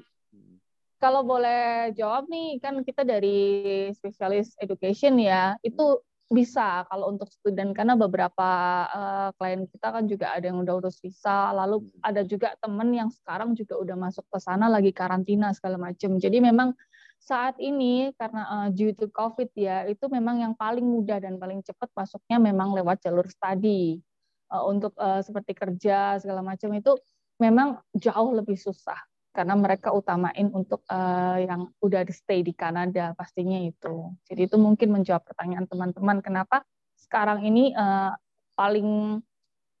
kalau 0.98 1.22
boleh 1.22 1.94
jawab 1.94 2.26
nih, 2.26 2.58
kan 2.58 2.82
kita 2.82 3.06
dari 3.06 3.86
spesialis 3.94 4.58
education 4.58 5.14
ya, 5.22 5.54
itu 5.62 6.02
bisa 6.28 6.84
kalau 6.92 7.08
untuk 7.08 7.32
student 7.32 7.72
karena 7.72 7.96
beberapa 7.96 8.48
eh, 8.92 9.28
klien 9.40 9.64
kita 9.64 9.88
kan 9.88 10.04
juga 10.04 10.36
ada 10.36 10.44
yang 10.44 10.60
udah 10.60 10.74
urus 10.84 11.00
visa, 11.00 11.54
lalu 11.56 11.88
ada 12.04 12.20
juga 12.26 12.52
temen 12.60 12.92
yang 12.92 13.08
sekarang 13.08 13.56
juga 13.56 13.80
udah 13.80 13.96
masuk 13.96 14.26
ke 14.28 14.38
sana 14.42 14.68
lagi 14.68 14.92
karantina 14.92 15.54
segala 15.56 15.80
macam. 15.80 16.20
Jadi 16.20 16.38
memang 16.44 16.76
saat 17.18 17.58
ini 17.60 18.14
karena 18.16 18.66
eh, 18.66 18.68
due 18.72 18.94
to 18.94 19.10
COVID 19.10 19.50
ya, 19.58 19.84
itu 19.90 20.06
memang 20.08 20.40
yang 20.40 20.54
paling 20.54 20.86
mudah 20.86 21.20
dan 21.20 21.36
paling 21.36 21.60
cepat 21.60 21.90
masuknya 21.92 22.38
memang 22.40 22.72
lewat 22.72 23.04
jalur 23.04 23.26
study. 23.28 24.00
Eh, 24.48 24.64
untuk 24.64 24.96
eh, 24.96 25.20
seperti 25.20 25.52
kerja 25.52 26.16
segala 26.16 26.40
macam 26.40 26.72
itu 26.72 26.96
memang 27.36 27.78
jauh 27.92 28.32
lebih 28.32 28.56
susah 28.56 28.96
karena 29.36 29.54
mereka 29.54 29.92
utamain 29.92 30.48
untuk 30.50 30.82
eh, 30.88 31.44
yang 31.46 31.68
udah 31.84 32.02
di 32.02 32.14
stay 32.16 32.40
di 32.40 32.56
Kanada 32.56 33.12
pastinya 33.12 33.60
itu. 33.60 34.16
Jadi 34.24 34.48
itu 34.48 34.56
mungkin 34.56 34.88
menjawab 34.98 35.22
pertanyaan 35.28 35.68
teman-teman 35.68 36.18
kenapa 36.24 36.64
sekarang 36.96 37.44
ini 37.44 37.76
eh, 37.76 38.12
paling 38.56 39.20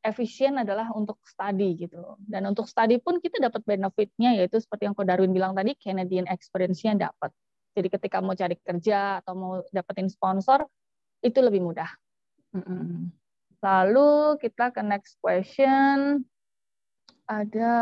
efisien 0.02 0.54
adalah 0.58 0.90
untuk 0.94 1.18
study 1.26 1.86
gitu. 1.86 2.16
Dan 2.22 2.46
untuk 2.48 2.70
study 2.70 3.02
pun 3.02 3.18
kita 3.18 3.42
dapat 3.42 3.62
benefitnya 3.66 4.34
yaitu 4.38 4.62
seperti 4.62 4.86
yang 4.86 4.94
Ko 4.94 5.02
Darwin 5.02 5.34
bilang 5.34 5.52
tadi 5.54 5.74
Canadian 5.78 6.26
experience-nya 6.30 7.10
dapat. 7.10 7.30
Jadi 7.74 7.88
ketika 7.94 8.18
mau 8.18 8.34
cari 8.34 8.58
kerja 8.58 9.22
atau 9.22 9.32
mau 9.38 9.52
dapetin 9.70 10.10
sponsor 10.10 10.66
itu 11.22 11.38
lebih 11.42 11.62
mudah. 11.62 11.90
Lalu 13.58 14.38
kita 14.38 14.70
ke 14.70 14.82
next 14.82 15.18
question. 15.18 16.22
Ada 17.28 17.76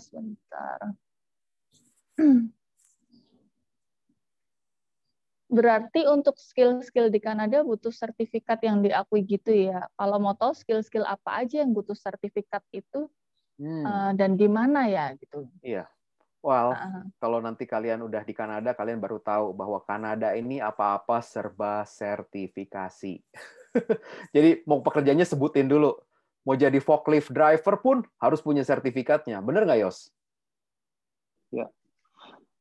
sebentar. 0.00 0.96
Berarti 5.52 6.08
untuk 6.08 6.40
skill-skill 6.40 7.12
di 7.12 7.20
Kanada 7.20 7.60
butuh 7.60 7.92
sertifikat 7.92 8.64
yang 8.64 8.80
diakui 8.80 9.20
gitu 9.28 9.52
ya. 9.52 9.84
Kalau 10.00 10.16
mau 10.16 10.32
tahu 10.32 10.56
skill-skill 10.56 11.04
apa 11.04 11.44
aja 11.44 11.60
yang 11.60 11.76
butuh 11.76 11.92
sertifikat 11.92 12.64
itu 12.72 13.12
Hmm, 13.60 13.84
eh, 13.84 14.10
dan 14.16 14.34
di 14.34 14.48
mana 14.48 14.88
ya 14.88 15.12
gitu. 15.20 15.44
iya. 15.60 15.84
Well, 16.42 16.74
Ah, 16.74 17.06
kalau 17.22 17.38
nanti 17.38 17.68
kalian 17.68 18.02
udah 18.02 18.26
di 18.26 18.34
Kanada, 18.34 18.74
kalian 18.74 18.98
baru 18.98 19.22
tahu 19.22 19.54
bahwa 19.54 19.78
Kanada 19.86 20.34
ini 20.34 20.58
apa-apa 20.58 21.22
serba 21.22 21.86
sertifikasi. 21.86 23.22
Jadi 24.34 24.66
mau 24.66 24.82
pekerjaannya 24.82 25.28
sebutin 25.28 25.70
dulu. 25.70 25.94
Mau 26.42 26.58
jadi 26.58 26.82
forklift 26.82 27.30
driver 27.30 27.78
pun 27.78 28.02
harus 28.18 28.42
punya 28.42 28.66
sertifikatnya. 28.66 29.38
Bener 29.38 29.62
nggak, 29.62 29.86
Yos? 29.86 30.10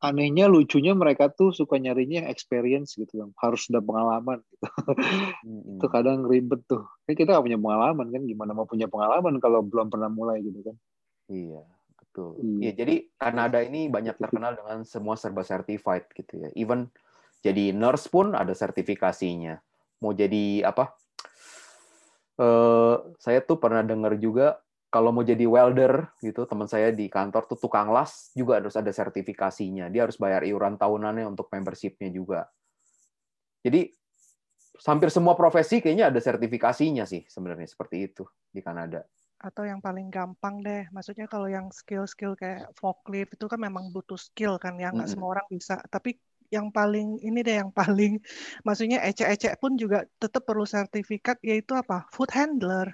Anehnya, 0.02 0.50
lucunya 0.50 0.98
mereka 0.98 1.30
tuh 1.30 1.54
suka 1.54 1.78
nyarinya 1.78 2.26
yang 2.26 2.30
experience 2.34 2.98
gitu, 2.98 3.22
yang 3.22 3.30
harus 3.38 3.70
udah 3.70 3.86
pengalaman. 3.86 4.42
Gitu. 4.50 4.66
Mm-mm. 5.46 5.78
Itu 5.78 5.88
kadang 5.94 6.26
ribet 6.26 6.66
tuh. 6.66 6.90
Kan 7.06 7.14
kita 7.14 7.38
nggak 7.38 7.46
punya 7.46 7.60
pengalaman 7.62 8.08
kan, 8.10 8.22
gimana 8.26 8.52
mau 8.58 8.66
punya 8.66 8.90
pengalaman 8.90 9.38
kalau 9.38 9.62
belum 9.62 9.94
pernah 9.94 10.10
mulai 10.10 10.42
gitu 10.42 10.66
kan. 10.66 10.76
Iya, 11.30 11.62
betul. 12.02 12.42
Iya. 12.42 12.58
Iya, 12.66 12.72
jadi 12.82 12.96
Kanada 13.14 13.60
ini 13.62 13.94
banyak 13.94 14.18
terkenal 14.18 14.58
dengan 14.58 14.82
semua 14.90 15.14
serba 15.14 15.46
certified 15.46 16.10
gitu 16.18 16.34
ya. 16.34 16.50
Even 16.58 16.90
jadi 17.46 17.70
nurse 17.70 18.10
pun 18.10 18.34
ada 18.34 18.58
sertifikasinya. 18.58 19.62
Mau 20.02 20.18
jadi 20.18 20.66
apa? 20.66 20.98
Eh, 22.42 22.96
saya 23.22 23.46
tuh 23.46 23.62
pernah 23.62 23.86
dengar 23.86 24.18
juga 24.18 24.58
kalau 24.94 25.10
mau 25.16 25.24
jadi 25.32 25.46
welder 25.56 25.94
gitu, 26.28 26.42
teman 26.52 26.68
saya 26.74 26.90
di 27.00 27.06
kantor 27.16 27.44
tuh 27.52 27.60
tukang 27.64 27.90
las 27.96 28.12
juga 28.40 28.54
harus 28.60 28.76
ada 28.82 28.92
sertifikasinya. 29.00 29.86
Dia 29.94 30.02
harus 30.06 30.18
bayar 30.24 30.42
iuran 30.52 30.76
tahunannya 30.82 31.26
untuk 31.34 31.48
membershipnya 31.54 32.10
juga. 32.20 32.40
Jadi 33.66 33.82
hampir 34.90 35.10
semua 35.16 35.36
profesi 35.42 35.76
kayaknya 35.84 36.06
ada 36.12 36.20
sertifikasinya 36.28 37.06
sih 37.12 37.22
sebenarnya 37.34 37.68
seperti 37.74 37.98
itu 38.12 38.24
di 38.56 38.62
Kanada. 38.66 39.02
Atau 39.48 39.64
yang 39.72 39.82
paling 39.86 40.08
gampang 40.16 40.56
deh, 40.66 40.82
maksudnya 40.96 41.26
kalau 41.34 41.48
yang 41.56 41.68
skill-skill 41.80 42.34
kayak 42.42 42.60
forklift 42.80 43.30
itu 43.36 43.46
kan 43.52 43.60
memang 43.68 43.86
butuh 43.96 44.20
skill 44.28 44.54
kan, 44.64 44.74
yang 44.84 44.92
nggak 44.98 45.10
Mm-mm. 45.10 45.12
semua 45.12 45.30
orang 45.34 45.48
bisa. 45.56 45.74
Tapi 45.94 46.10
yang 46.56 46.68
paling 46.78 47.08
ini 47.28 47.40
deh 47.48 47.56
yang 47.62 47.72
paling, 47.80 48.12
maksudnya 48.68 48.98
ecek-ecek 49.10 49.54
pun 49.62 49.72
juga 49.82 49.98
tetap 50.22 50.42
perlu 50.48 50.66
sertifikat, 50.76 51.38
yaitu 51.50 51.72
apa? 51.82 51.96
Food 52.14 52.30
handler. 52.38 52.88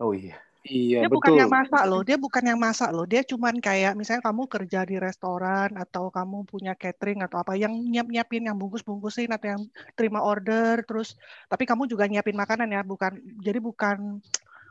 Oh 0.00 0.12
iya. 0.14 0.44
Iya, 0.64 1.04
Dia 1.04 1.10
bukan 1.12 1.28
betul. 1.28 1.40
yang 1.44 1.52
masak 1.52 1.82
loh, 1.84 2.00
dia 2.00 2.16
bukan 2.16 2.44
yang 2.48 2.56
masak 2.56 2.88
loh. 2.88 3.04
Dia 3.04 3.20
cuman 3.20 3.60
kayak 3.60 3.92
misalnya 4.00 4.24
kamu 4.24 4.48
kerja 4.48 4.80
di 4.88 4.96
restoran 4.96 5.76
atau 5.76 6.08
kamu 6.08 6.48
punya 6.48 6.72
catering 6.72 7.20
atau 7.20 7.44
apa 7.44 7.52
yang 7.52 7.76
nyiap-nyiapin 7.76 8.48
yang 8.48 8.56
bungkus-bungkusin 8.56 9.28
atau 9.28 9.52
yang 9.52 9.62
terima 9.92 10.24
order 10.24 10.80
terus 10.88 11.20
tapi 11.52 11.68
kamu 11.68 11.84
juga 11.84 12.08
nyiapin 12.08 12.32
makanan 12.32 12.72
ya, 12.72 12.80
bukan 12.80 13.12
jadi 13.44 13.60
bukan 13.60 14.24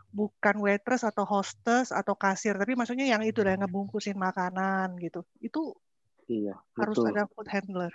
bukan 0.09 0.55
waitress 0.65 1.05
atau 1.05 1.29
hostess 1.29 1.93
atau 1.93 2.17
kasir, 2.17 2.57
tapi 2.57 2.73
maksudnya 2.73 3.05
yang 3.05 3.21
itu 3.21 3.45
deh 3.45 3.53
ngebungkusin 3.53 4.17
makanan 4.17 4.97
gitu. 4.97 5.21
Itu 5.45 5.77
Iya, 6.25 6.57
harus 6.79 6.97
betul. 6.97 7.09
ada 7.13 7.23
food 7.29 7.47
handler. 7.53 7.93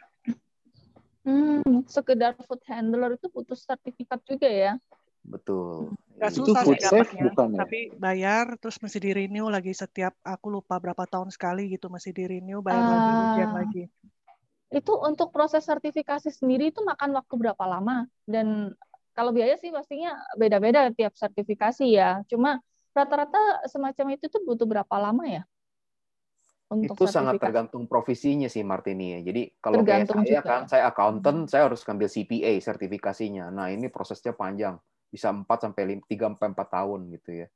Hmm, 1.26 1.82
sekedar 1.90 2.38
food 2.46 2.62
handler 2.68 3.18
itu 3.18 3.26
butuh 3.26 3.58
sertifikat 3.58 4.22
juga 4.22 4.46
ya. 4.46 4.72
Betul. 5.26 5.98
Gak. 6.18 6.34
Itu 6.34 6.50
susah 6.50 6.62
food 6.66 6.78
sih 6.82 6.82
safe 6.82 7.10
dapatnya, 7.14 7.24
bukan 7.30 7.48
ya? 7.54 7.58
tapi 7.62 7.78
bayar 7.94 8.46
terus 8.58 8.76
mesti 8.82 8.98
di 8.98 9.10
renew 9.14 9.46
lagi 9.46 9.70
setiap 9.70 10.18
aku 10.26 10.50
lupa 10.50 10.82
berapa 10.82 11.06
tahun 11.06 11.30
sekali 11.30 11.70
gitu 11.70 11.86
mesti 11.86 12.10
di 12.10 12.24
renew 12.26 12.58
bayar 12.58 12.82
lagi 12.82 13.12
ujian 13.14 13.50
Ah. 13.54 13.56
lagi. 13.62 13.82
Itu 14.68 14.98
untuk 14.98 15.30
proses 15.30 15.62
sertifikasi 15.64 16.28
sendiri 16.34 16.74
itu 16.74 16.82
makan 16.82 17.14
waktu 17.14 17.34
berapa 17.38 17.64
lama? 17.64 18.04
Dan 18.26 18.74
kalau 19.14 19.30
biaya 19.30 19.54
sih 19.56 19.70
pastinya 19.70 20.18
beda-beda 20.34 20.90
tiap 20.92 21.14
sertifikasi 21.14 21.86
ya. 21.86 22.20
Cuma 22.26 22.58
rata-rata 22.92 23.64
semacam 23.70 24.18
itu 24.18 24.26
tuh 24.26 24.42
butuh 24.42 24.66
berapa 24.66 24.94
lama 24.98 25.24
ya? 25.24 25.42
Untuk 26.68 27.00
itu 27.00 27.04
sangat 27.08 27.40
tergantung 27.40 27.88
profesinya 27.88 28.44
sih 28.44 28.60
Martini 28.60 29.16
ya. 29.16 29.20
Jadi 29.24 29.42
kalau 29.56 29.80
kayak 29.80 30.04
Tergantung 30.04 30.20
saya 30.20 30.28
juga 30.28 30.42
kan, 30.44 30.60
ya. 30.60 30.68
saya 30.68 30.82
accountant, 30.92 31.40
saya 31.48 31.62
harus 31.64 31.80
ambil 31.88 32.08
CPA 32.12 32.52
sertifikasinya. 32.60 33.48
Nah 33.48 33.72
ini 33.72 33.88
prosesnya 33.88 34.36
panjang, 34.36 34.76
bisa 35.08 35.32
4 35.32 35.44
sampai 35.44 36.00
3 36.04 36.28
sampai 36.32 36.46
4 36.52 36.68
tahun 36.68 37.00
gitu 37.16 37.30
ya 37.44 37.48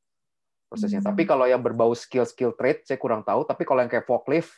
prosesnya. 0.72 1.04
Hmm. 1.04 1.12
Tapi 1.12 1.28
kalau 1.28 1.44
yang 1.44 1.60
berbau 1.60 1.92
skill-skill 1.92 2.56
trade 2.56 2.88
saya 2.88 2.96
kurang 2.96 3.20
tahu. 3.20 3.44
Tapi 3.44 3.68
kalau 3.68 3.84
yang 3.84 3.92
kayak 3.92 4.08
forklift 4.08 4.56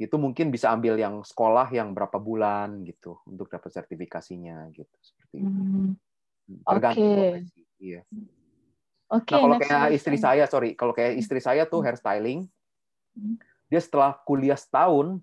itu 0.00 0.16
mungkin 0.16 0.48
bisa 0.48 0.72
ambil 0.72 0.96
yang 0.96 1.20
sekolah 1.20 1.68
yang 1.68 1.92
berapa 1.92 2.16
bulan 2.16 2.80
gitu 2.88 3.20
untuk 3.28 3.52
dapat 3.52 3.68
sertifikasinya 3.68 4.72
gitu 4.72 4.96
seperti 5.04 5.44
itu. 5.44 5.60
Hmm. 5.60 5.92
Tergantung 6.64 7.04
Oke. 7.04 7.20
profesi. 7.20 7.60
Iya. 7.76 8.00
Oke, 9.12 9.32
Nah, 9.36 9.40
kalau 9.44 9.56
kayak 9.60 9.92
istri 9.92 10.16
question. 10.16 10.24
saya, 10.24 10.44
sorry, 10.48 10.70
kalau 10.72 10.96
kayak 10.96 11.20
istri 11.20 11.36
saya 11.44 11.68
tuh 11.68 11.84
hairstyling, 11.84 12.48
Hmm. 13.12 13.36
dia 13.68 13.76
setelah 13.76 14.16
kuliah 14.24 14.56
setahun, 14.56 15.20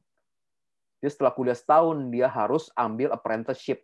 dia 1.02 1.10
setelah 1.10 1.34
kuliah 1.34 1.58
setahun 1.58 1.98
dia 2.14 2.30
harus 2.30 2.70
ambil 2.78 3.10
apprenticeship 3.10 3.82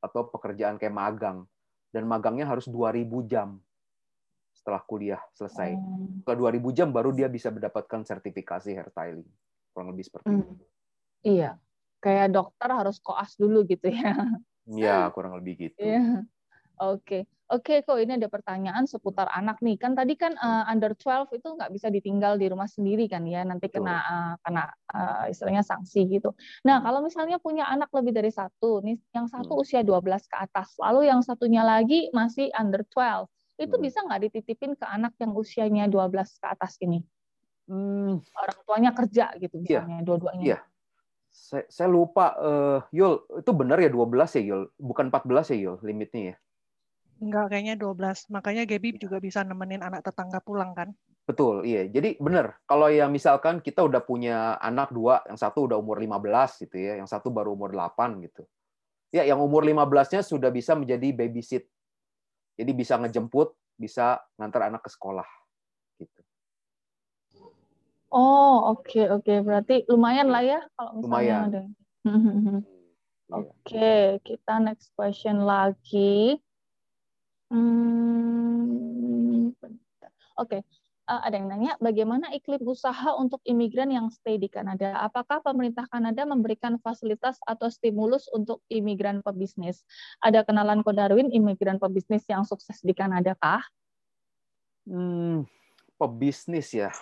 atau 0.00 0.24
pekerjaan 0.24 0.80
kayak 0.80 0.96
magang, 0.96 1.44
dan 1.94 2.08
magangnya 2.08 2.48
harus 2.48 2.66
2.000 2.68 3.22
jam 3.28 3.60
setelah 4.56 4.82
kuliah 4.84 5.22
selesai. 5.36 5.76
Setelah 6.22 6.38
2.000 6.38 6.70
jam 6.74 6.90
baru 6.92 7.12
dia 7.14 7.28
bisa 7.30 7.50
mendapatkan 7.52 8.02
sertifikasi 8.06 8.70
hairstyling, 8.78 9.28
kurang 9.74 9.88
lebih 9.94 10.06
seperti 10.08 10.28
Hmm. 10.30 10.42
itu. 10.42 10.64
Iya, 11.26 11.58
kayak 12.02 12.34
dokter 12.34 12.70
harus 12.70 12.98
koas 13.02 13.34
dulu 13.38 13.66
gitu 13.68 13.88
ya. 13.90 14.14
Ya, 14.66 15.10
kurang 15.10 15.34
lebih 15.38 15.54
gitu. 15.70 15.98
Iya. 15.98 16.22
Oke, 16.82 17.26
oke 17.52 17.84
kok 17.84 17.98
ini 18.00 18.16
ada 18.16 18.32
pertanyaan 18.32 18.88
seputar 18.88 19.28
anak 19.28 19.60
nih. 19.60 19.76
Kan 19.76 19.92
tadi 19.92 20.16
kan 20.16 20.32
eh, 20.32 20.64
under 20.72 20.96
12 20.96 21.28
itu 21.36 21.44
nggak 21.44 21.70
bisa 21.70 21.92
ditinggal 21.92 22.40
di 22.40 22.48
rumah 22.48 22.64
sendiri 22.66 23.04
kan 23.06 23.22
ya, 23.28 23.44
nanti 23.44 23.68
kena 23.68 23.96
eh, 24.00 24.32
kena 24.40 24.64
eh, 24.90 25.24
istilahnya 25.30 25.60
sanksi 25.60 26.08
gitu. 26.08 26.32
Nah, 26.64 26.80
Hmm. 26.80 26.84
kalau 26.88 27.00
misalnya 27.04 27.36
punya 27.36 27.68
anak 27.68 27.92
lebih 27.92 28.16
dari 28.16 28.32
satu, 28.32 28.80
nih 28.80 28.96
yang 29.12 29.28
satu 29.28 29.52
Hmm. 29.54 29.62
usia 29.62 29.84
12 29.84 30.24
ke 30.24 30.36
atas, 30.40 30.72
lalu 30.80 31.06
yang 31.12 31.20
satunya 31.20 31.60
lagi 31.62 32.08
masih 32.10 32.48
under 32.56 32.82
12, 32.88 33.28
itu 33.60 33.76
bisa 33.78 34.00
nggak 34.02 34.20
dititipin 34.32 34.72
ke 34.74 34.86
anak 34.88 35.12
yang 35.20 35.36
usianya 35.36 35.86
12 35.86 36.40
ke 36.40 36.46
atas 36.48 36.80
ini? 36.80 37.04
Hmm, 37.70 38.18
Orang 38.34 38.58
tuanya 38.66 38.90
kerja 38.90 39.30
gitu 39.38 39.62
Iya. 39.62 39.86
misalnya, 39.86 39.98
dua-duanya. 40.02 40.42
Iya. 40.42 40.58
saya, 41.32 41.64
saya 41.72 41.88
lupa, 41.88 42.36
eh, 42.36 42.78
Yul, 42.92 43.40
itu 43.40 43.50
benar 43.56 43.80
ya 43.80 43.88
12 43.88 44.36
ya, 44.36 44.44
Yul? 44.44 44.68
Bukan 44.76 45.08
14 45.08 45.48
ya, 45.48 45.56
Yul, 45.56 45.80
limitnya 45.80 46.20
ya? 46.20 46.36
Enggak, 47.22 47.54
kayaknya 47.54 47.78
12. 47.78 48.26
Makanya 48.34 48.66
Gaby 48.66 48.98
juga 48.98 49.22
bisa 49.22 49.46
nemenin 49.46 49.78
anak 49.78 50.02
tetangga 50.02 50.42
pulang 50.42 50.74
kan. 50.74 50.90
Betul, 51.22 51.62
iya. 51.62 51.86
Jadi 51.86 52.18
benar, 52.18 52.58
kalau 52.66 52.90
ya 52.90 53.06
misalkan 53.06 53.62
kita 53.62 53.86
udah 53.86 54.02
punya 54.02 54.58
anak 54.58 54.90
dua, 54.90 55.22
yang 55.30 55.38
satu 55.38 55.70
udah 55.70 55.78
umur 55.78 56.02
15 56.02 56.66
gitu 56.66 56.74
ya, 56.82 56.98
yang 56.98 57.06
satu 57.06 57.30
baru 57.30 57.54
umur 57.54 57.70
8 57.70 58.18
gitu. 58.26 58.42
Ya, 59.14 59.22
yang 59.22 59.38
umur 59.38 59.62
15-nya 59.62 60.26
sudah 60.26 60.50
bisa 60.50 60.74
menjadi 60.74 61.14
babysit. 61.14 61.70
Jadi 62.58 62.72
bisa 62.74 62.98
ngejemput, 62.98 63.54
bisa 63.78 64.18
ngantar 64.34 64.66
anak 64.66 64.82
ke 64.82 64.90
sekolah. 64.90 65.28
Gitu. 66.02 66.20
Oh, 68.10 68.76
oke 68.76 69.08
oke. 69.08 69.34
Berarti 69.46 69.86
lumayan 69.88 70.28
lah 70.28 70.42
ya 70.42 70.60
kalau 70.74 70.90
misalnya 70.98 71.14
Lumayan. 71.16 71.42
ada. 71.48 71.62
Oke, 73.32 74.20
kita 74.28 74.60
next 74.60 74.92
question 74.92 75.48
lagi. 75.48 76.36
Hmm. 77.52 79.52
Oke, 80.40 80.64
Eh, 81.02 81.20
ada 81.28 81.34
yang 81.34 81.50
nanya, 81.50 81.74
bagaimana 81.82 82.30
iklim 82.30 82.62
usaha 82.62 83.18
untuk 83.18 83.42
imigran 83.42 83.90
yang 83.90 84.06
stay 84.14 84.38
di 84.38 84.46
Kanada? 84.46 84.94
Apakah 85.02 85.42
pemerintah 85.42 85.82
Kanada 85.90 86.22
memberikan 86.22 86.78
fasilitas 86.78 87.42
atau 87.42 87.66
stimulus 87.66 88.30
untuk 88.30 88.62
imigran 88.70 89.18
pebisnis? 89.18 89.82
Ada 90.22 90.46
kenalan 90.46 90.86
Ko 90.86 90.94
Darwin, 90.94 91.26
imigran 91.34 91.82
pebisnis 91.82 92.22
yang 92.30 92.46
sukses 92.46 92.78
di 92.86 92.94
Kanada 92.94 93.34
kah? 93.34 93.66
Hmm, 94.86 95.42
pebisnis 95.98 96.70
ya. 96.70 96.94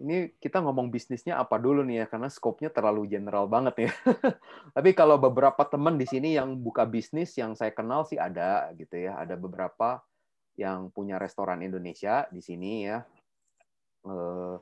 Ini 0.00 0.32
kita 0.40 0.64
ngomong 0.64 0.88
bisnisnya 0.88 1.36
apa 1.36 1.60
dulu 1.60 1.84
nih 1.84 2.04
ya, 2.04 2.06
karena 2.08 2.32
skopnya 2.32 2.72
terlalu 2.72 3.04
general 3.04 3.44
banget 3.44 3.88
ya. 3.88 3.92
Tapi 4.76 4.96
kalau 4.96 5.20
beberapa 5.20 5.60
teman 5.68 6.00
di 6.00 6.08
sini 6.08 6.32
yang 6.40 6.56
buka 6.56 6.88
bisnis 6.88 7.36
yang 7.36 7.52
saya 7.52 7.68
kenal 7.76 8.08
sih 8.08 8.16
ada 8.16 8.72
gitu 8.80 8.96
ya, 8.96 9.20
ada 9.20 9.36
beberapa 9.36 10.00
yang 10.56 10.88
punya 10.88 11.20
restoran 11.20 11.60
Indonesia 11.60 12.24
di 12.32 12.40
sini 12.40 12.88
ya. 12.88 13.04
Eh, 14.08 14.56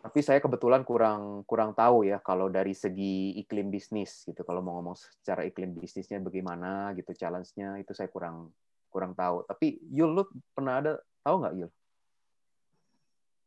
tapi 0.00 0.24
saya 0.24 0.40
kebetulan 0.40 0.80
kurang 0.80 1.44
kurang 1.44 1.76
tahu 1.76 2.08
ya 2.08 2.16
kalau 2.24 2.48
dari 2.48 2.72
segi 2.72 3.36
iklim 3.40 3.68
bisnis 3.68 4.24
gitu. 4.24 4.40
Kalau 4.44 4.64
mau 4.64 4.80
ngomong 4.80 4.96
secara 4.96 5.44
iklim 5.44 5.76
bisnisnya 5.76 6.20
bagaimana 6.20 6.92
gitu, 6.96 7.12
challenge-nya 7.12 7.76
itu 7.80 7.92
saya 7.92 8.08
kurang 8.08 8.52
kurang 8.88 9.12
tahu. 9.12 9.44
Tapi 9.44 9.80
Yul, 9.92 10.12
lu 10.16 10.24
pernah 10.56 10.80
ada 10.80 10.92
tahu 11.24 11.36
nggak 11.44 11.54
Yul? 11.56 11.70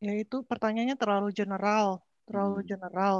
Ya 0.03 0.13
itu 0.19 0.43
pertanyaannya 0.43 0.99
terlalu 0.99 1.31
general, 1.31 2.03
terlalu 2.27 2.59
Hmm. 2.67 2.69
general. 2.75 3.15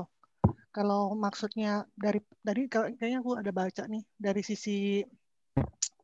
Kalau 0.76 1.16
maksudnya 1.16 1.88
dari 1.96 2.20
dari 2.44 2.68
kayaknya 2.68 3.24
aku 3.24 3.40
ada 3.40 3.52
baca 3.56 3.84
nih 3.88 4.04
dari 4.20 4.42
sisi 4.44 5.00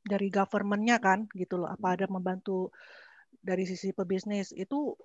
dari 0.07 0.27
government-nya 0.31 1.03
kan 1.03 1.27
gitu 1.35 1.59
loh. 1.59 1.67
Apa 1.67 1.99
ada 1.99 2.07
membantu 2.07 2.71
dari 3.43 3.67
sisi 3.67 3.91
pebisnis 3.91 4.55
itu 4.55 4.95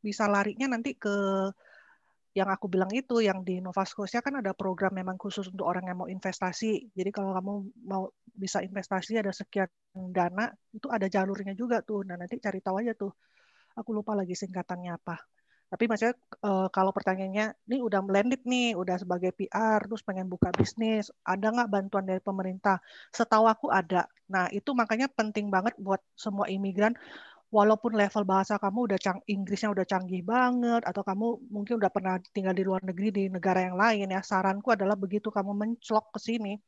bisa 0.00 0.24
larinya 0.24 0.72
nanti 0.72 0.96
ke 0.96 1.12
yang 2.32 2.46
aku 2.46 2.70
bilang 2.70 2.88
itu 2.94 3.20
yang 3.20 3.42
di 3.42 3.58
Nova 3.58 3.82
Scotia 3.82 4.22
kan 4.22 4.38
ada 4.38 4.54
program 4.54 4.94
memang 4.94 5.18
khusus 5.18 5.50
untuk 5.50 5.66
orang 5.66 5.84
yang 5.90 5.98
mau 6.00 6.08
investasi. 6.08 6.94
Jadi 6.96 7.10
kalau 7.10 7.34
kamu 7.36 7.52
mau 7.84 8.08
bisa 8.30 8.62
investasi 8.62 9.18
ada 9.20 9.34
sekian 9.34 9.68
dana 10.14 10.48
itu 10.72 10.86
ada 10.88 11.10
jalurnya 11.10 11.52
juga 11.58 11.82
tuh. 11.82 12.06
Nah 12.06 12.16
nanti 12.16 12.38
cari 12.40 12.62
tahu 12.62 12.76
aja 12.80 12.94
tuh. 12.94 13.12
Aku 13.80 13.90
lupa 13.96 14.12
lagi 14.12 14.36
singkatannya 14.36 14.92
apa. 15.00 15.16
Tapi 15.70 15.86
maksudnya 15.86 16.14
eh, 16.42 16.68
kalau 16.74 16.90
pertanyaannya, 16.90 17.46
ini 17.70 17.78
udah 17.78 18.00
blended 18.02 18.42
nih, 18.42 18.74
udah 18.74 18.96
sebagai 18.98 19.30
PR, 19.38 19.80
terus 19.86 20.02
pengen 20.02 20.26
buka 20.26 20.50
bisnis, 20.50 21.14
ada 21.22 21.46
nggak 21.54 21.70
bantuan 21.70 22.04
dari 22.10 22.18
pemerintah? 22.18 22.82
Setahu 23.14 23.46
aku 23.46 23.66
ada. 23.70 24.04
Nah 24.34 24.50
itu 24.50 24.74
makanya 24.74 25.06
penting 25.06 25.46
banget 25.54 25.78
buat 25.78 26.02
semua 26.18 26.50
imigran, 26.50 26.92
walaupun 27.54 27.94
level 27.98 28.24
bahasa 28.26 28.58
kamu 28.58 28.90
udah 28.90 28.98
cang 28.98 29.18
Inggrisnya 29.30 29.70
udah 29.74 29.86
canggih 29.86 30.22
banget, 30.26 30.82
atau 30.86 31.02
kamu 31.06 31.26
mungkin 31.54 31.74
udah 31.78 31.90
pernah 31.94 32.14
tinggal 32.34 32.54
di 32.54 32.62
luar 32.66 32.82
negeri 32.82 33.08
di 33.14 33.24
negara 33.30 33.62
yang 33.66 33.78
lain 33.78 34.06
ya, 34.10 34.20
saranku 34.26 34.74
adalah 34.74 34.98
begitu 34.98 35.30
kamu 35.30 35.54
menclok 35.54 36.14
ke 36.14 36.18
sini, 36.18 36.58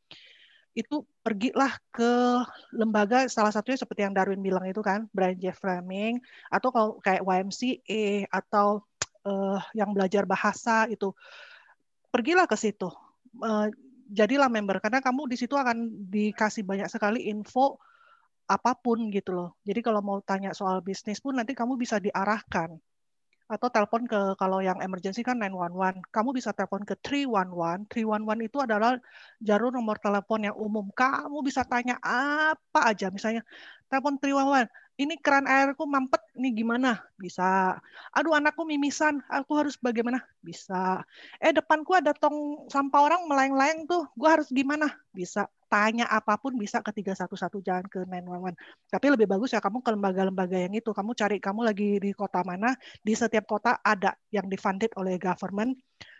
itu 0.72 1.04
pergilah 1.20 1.76
ke 1.92 2.40
lembaga 2.72 3.28
salah 3.28 3.52
satunya 3.52 3.76
seperti 3.76 4.08
yang 4.08 4.16
Darwin 4.16 4.40
bilang 4.40 4.64
itu 4.64 4.80
kan 4.80 5.04
Brian 5.12 5.36
Jeff 5.36 5.60
Fleming 5.60 6.16
atau 6.48 6.68
kalau 6.72 6.90
kayak 7.04 7.20
YMCA 7.20 8.32
atau 8.32 8.80
uh, 9.28 9.60
yang 9.76 9.92
belajar 9.92 10.24
bahasa 10.24 10.88
itu. 10.88 11.12
Pergilah 12.08 12.48
ke 12.48 12.56
situ. 12.56 12.88
Uh, 13.40 13.68
jadilah 14.12 14.48
member 14.52 14.80
karena 14.80 15.00
kamu 15.00 15.28
di 15.28 15.36
situ 15.40 15.56
akan 15.56 16.08
dikasih 16.12 16.64
banyak 16.64 16.88
sekali 16.88 17.28
info 17.28 17.80
apa 18.48 18.76
pun 18.76 19.08
gitu 19.08 19.32
loh. 19.32 19.50
Jadi 19.64 19.80
kalau 19.80 20.00
mau 20.04 20.18
tanya 20.20 20.52
soal 20.52 20.84
bisnis 20.84 21.20
pun 21.20 21.36
nanti 21.36 21.56
kamu 21.56 21.76
bisa 21.80 21.96
diarahkan 22.00 22.76
atau 23.48 23.68
telepon 23.70 24.02
ke 24.08 24.20
kalau 24.40 24.58
yang 24.62 24.78
emergency 24.82 25.22
kan 25.22 25.36
911. 25.38 26.02
Kamu 26.14 26.30
bisa 26.34 26.50
telepon 26.56 26.82
ke 26.82 26.94
311. 26.98 27.86
311 27.90 28.48
itu 28.48 28.58
adalah 28.62 28.96
jalur 29.42 29.70
nomor 29.74 29.96
telepon 30.02 30.40
yang 30.48 30.56
umum. 30.56 30.86
Kamu 30.94 31.40
bisa 31.44 31.62
tanya 31.66 31.96
apa 32.02 32.90
aja. 32.90 33.08
Misalnya 33.14 33.42
telepon 33.90 34.16
311. 34.18 34.81
Ini 35.00 35.16
keran 35.24 35.48
airku 35.48 35.88
mampet, 35.88 36.20
ini 36.36 36.52
gimana? 36.52 37.00
Bisa. 37.16 37.80
Aduh 38.12 38.36
anakku 38.36 38.68
mimisan, 38.68 39.24
aku 39.24 39.56
harus 39.56 39.80
bagaimana? 39.80 40.20
Bisa. 40.44 41.00
Eh 41.40 41.48
depanku 41.48 41.96
ada 41.96 42.12
tong 42.12 42.68
sampah 42.68 43.00
orang 43.00 43.24
melayang-layang 43.24 43.88
tuh, 43.88 44.04
gue 44.12 44.28
harus 44.28 44.52
gimana? 44.52 44.92
Bisa. 45.16 45.48
Tanya 45.72 46.04
apa 46.12 46.36
pun 46.36 46.60
bisa 46.60 46.84
ke 46.84 46.92
311 46.92 47.64
jangan 47.64 47.88
ke 47.88 48.04
911. 48.04 48.52
Tapi 48.92 49.06
lebih 49.16 49.24
bagus 49.24 49.56
ya 49.56 49.64
kamu 49.64 49.80
ke 49.80 49.90
lembaga-lembaga 49.96 50.60
yang 50.60 50.76
itu. 50.76 50.92
Kamu 50.92 51.16
cari 51.16 51.40
kamu 51.40 51.60
lagi 51.64 51.96
di 51.96 52.12
kota 52.12 52.44
mana, 52.44 52.76
di 53.00 53.16
setiap 53.16 53.48
kota 53.48 53.80
ada 53.80 54.12
yang 54.28 54.44
difunded 54.52 54.92
oleh 55.00 55.16
government. 55.16 55.72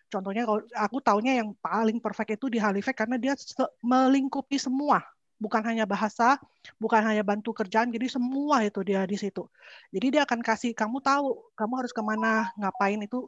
Contohnya 0.08 0.48
aku 0.80 1.00
taunya 1.04 1.44
yang 1.44 1.52
paling 1.60 2.00
perfect 2.00 2.40
itu 2.40 2.48
di 2.48 2.56
Halifax 2.56 2.96
karena 2.96 3.20
dia 3.20 3.36
melingkupi 3.84 4.56
semua. 4.56 5.04
Bukan 5.42 5.58
hanya 5.66 5.90
bahasa, 5.90 6.38
bukan 6.78 7.02
hanya 7.02 7.26
bantu 7.26 7.50
kerjaan, 7.50 7.90
jadi 7.90 8.06
semua 8.06 8.62
itu 8.62 8.78
dia 8.86 9.02
di 9.02 9.18
situ. 9.18 9.50
Jadi 9.90 10.14
dia 10.14 10.22
akan 10.22 10.38
kasih 10.38 10.70
kamu 10.70 11.02
tahu, 11.02 11.50
kamu 11.58 11.82
harus 11.82 11.90
ke 11.90 11.98
mana, 11.98 12.54
ngapain 12.54 13.02
itu, 13.02 13.26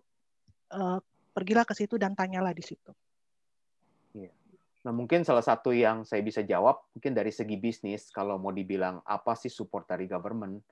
uh, 0.71 1.03
pergilah 1.35 1.67
ke 1.67 1.75
situ 1.75 1.99
dan 1.99 2.15
tanyalah 2.15 2.55
di 2.55 2.63
situ. 2.63 2.95
Iya. 4.15 4.31
Nah, 4.87 4.95
mungkin 4.95 5.27
salah 5.27 5.43
satu 5.43 5.75
yang 5.75 6.07
saya 6.07 6.23
bisa 6.23 6.47
jawab, 6.47 6.87
mungkin 6.95 7.19
dari 7.19 7.35
segi 7.35 7.59
bisnis, 7.59 8.15
kalau 8.15 8.39
mau 8.39 8.55
dibilang 8.55 9.03
apa 9.03 9.35
sih 9.35 9.51
support 9.51 9.91
dari 9.91 10.07
government, 10.07 10.63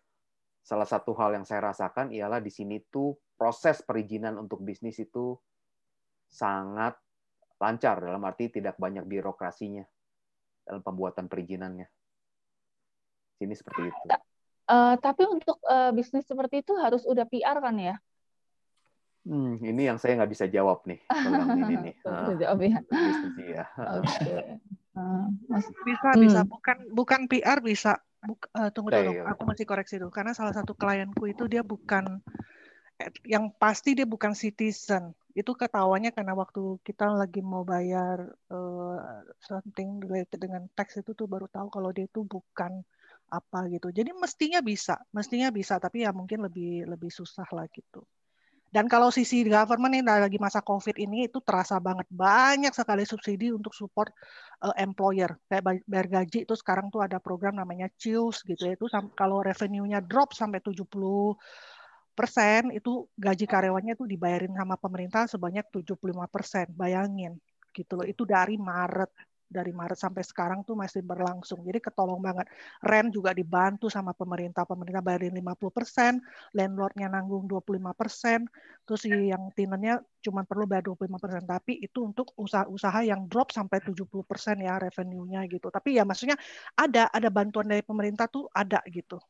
salah 0.62 0.86
satu 0.86 1.10
hal 1.18 1.34
yang 1.34 1.42
saya 1.42 1.74
rasakan 1.74 2.14
ialah 2.14 2.38
di 2.38 2.54
sini 2.54 2.78
tuh 2.86 3.18
proses 3.34 3.82
perizinan 3.82 4.38
untuk 4.38 4.62
bisnis 4.62 5.02
itu 5.02 5.34
sangat 6.30 6.94
lancar, 7.58 7.98
dalam 7.98 8.22
arti 8.22 8.46
tidak 8.46 8.78
banyak 8.78 9.02
birokrasinya 9.02 9.82
dalam 10.62 10.82
pembuatan 10.82 11.26
perizinannya. 11.26 11.86
Sini 13.38 13.54
seperti 13.54 13.90
itu. 13.90 14.06
Eh, 14.72 14.94
tapi 15.02 15.22
untuk 15.26 15.58
eh, 15.66 15.90
bisnis 15.90 16.24
seperti 16.24 16.62
itu 16.62 16.72
harus 16.78 17.02
udah 17.04 17.26
PR 17.26 17.58
kan 17.58 17.76
ya? 17.76 17.96
Hmm, 19.22 19.54
ini 19.62 19.86
yang 19.86 20.02
saya 20.02 20.18
nggak 20.18 20.32
bisa 20.34 20.46
jawab 20.50 20.82
nih. 20.86 20.98
ini 21.62 21.74
nih. 21.90 21.94
Ah, 22.06 22.26
bisa 22.26 22.34
jawab 22.42 22.58
ya. 22.62 22.78
bisnis, 22.82 23.34
iya. 23.38 23.64
Eh, 23.78 24.02
Bisa, 25.86 26.08
Hmm. 26.14 26.22
bisa. 26.22 26.40
Bukan 26.46 26.76
bukan 26.94 27.20
PR 27.30 27.58
bisa. 27.64 27.98
Buk- 28.22 28.50
eh, 28.54 28.70
tunggu 28.70 28.94
Oke, 28.94 28.98
dulu, 29.02 29.10
oke. 29.18 29.30
aku 29.34 29.42
masih 29.46 29.64
koreksi 29.66 29.94
dulu. 29.98 30.10
Karena 30.14 30.30
salah 30.30 30.54
satu 30.54 30.78
klienku 30.78 31.26
itu 31.26 31.50
dia 31.50 31.66
bukan, 31.66 32.22
yang 33.26 33.50
pasti 33.58 33.98
dia 33.98 34.06
bukan 34.06 34.30
citizen. 34.30 35.10
Itu 35.32 35.52
ketawanya 35.56 36.10
karena 36.16 36.32
waktu 36.36 36.60
kita 36.86 37.04
lagi 37.20 37.40
mau 37.40 37.64
bayar 37.64 38.18
eh, 38.52 38.98
something 39.48 40.00
related 40.04 40.38
dengan 40.44 40.62
tax 40.76 41.00
itu 41.00 41.10
tuh 41.16 41.26
baru 41.28 41.46
tahu 41.48 41.68
kalau 41.72 41.90
dia 41.96 42.04
itu 42.10 42.20
bukan 42.24 42.84
apa 43.32 43.58
gitu. 43.72 43.88
Jadi 43.88 44.10
mestinya 44.12 44.60
bisa, 44.60 45.00
mestinya 45.16 45.48
bisa, 45.48 45.80
tapi 45.80 46.04
ya 46.04 46.12
mungkin 46.12 46.44
lebih 46.46 46.84
lebih 46.84 47.08
susah 47.08 47.48
lah 47.56 47.64
gitu. 47.72 48.04
Dan 48.72 48.88
kalau 48.88 49.12
sisi 49.12 49.44
government 49.44 50.00
ini 50.00 50.04
lagi 50.08 50.40
masa 50.40 50.64
COVID 50.64 50.96
ini 50.96 51.28
itu 51.28 51.44
terasa 51.44 51.76
banget 51.76 52.08
banyak 52.08 52.72
sekali 52.72 53.04
subsidi 53.04 53.52
untuk 53.52 53.76
support 53.76 54.08
uh, 54.64 54.72
employer 54.80 55.36
kayak 55.44 55.60
bay- 55.60 55.84
bayar 55.84 56.08
gaji 56.08 56.48
itu 56.48 56.54
sekarang 56.56 56.88
tuh 56.88 57.04
ada 57.04 57.20
program 57.20 57.52
namanya 57.60 57.92
CIUS 58.00 58.40
gitu 58.48 58.62
ya 58.64 58.72
itu 58.72 58.88
kalau 59.12 59.44
revenue-nya 59.44 60.00
drop 60.00 60.32
sampai 60.32 60.64
70 60.64 61.36
persen 62.12 62.70
itu 62.76 63.08
gaji 63.16 63.44
karyawannya 63.48 63.92
itu 63.96 64.04
dibayarin 64.04 64.54
sama 64.54 64.76
pemerintah 64.76 65.24
sebanyak 65.28 65.66
75 65.72 66.28
persen 66.28 66.66
bayangin. 66.76 67.36
Gitu 67.72 67.92
loh 67.96 68.06
itu 68.06 68.22
dari 68.28 68.60
Maret 68.60 69.10
dari 69.52 69.68
Maret 69.70 70.00
sampai 70.00 70.24
sekarang 70.24 70.64
tuh 70.64 70.72
masih 70.72 71.04
berlangsung. 71.04 71.60
Jadi 71.68 71.78
ketolong 71.84 72.24
banget. 72.24 72.48
Rent 72.80 73.12
juga 73.12 73.36
dibantu 73.36 73.92
sama 73.92 74.16
pemerintah. 74.16 74.64
Pemerintah 74.64 75.04
bayarin 75.04 75.36
50 75.36 75.68
persen 75.68 76.16
landlordnya 76.56 77.12
nanggung 77.12 77.44
25 77.44 77.92
persen 77.92 78.48
terus 78.82 79.06
yang 79.06 79.52
tenantnya 79.54 80.02
cuma 80.24 80.42
perlu 80.48 80.64
bayar 80.64 80.88
25 80.88 81.20
persen. 81.20 81.44
Tapi 81.44 81.72
itu 81.84 81.98
untuk 82.00 82.32
usaha-usaha 82.40 83.04
yang 83.04 83.28
drop 83.28 83.52
sampai 83.52 83.84
70 83.84 84.24
persen 84.24 84.56
ya 84.64 84.80
revenue-nya 84.80 85.44
gitu. 85.52 85.68
Tapi 85.68 86.00
ya 86.00 86.08
maksudnya 86.08 86.40
ada 86.74 87.12
ada 87.12 87.28
bantuan 87.28 87.68
dari 87.68 87.84
pemerintah 87.84 88.26
tuh 88.32 88.48
ada 88.50 88.80
gitu 88.88 89.20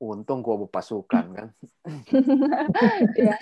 Untung 0.00 0.40
gua 0.40 0.56
pasukan 0.64 1.24
kan. 1.36 1.48
ya. 3.20 3.36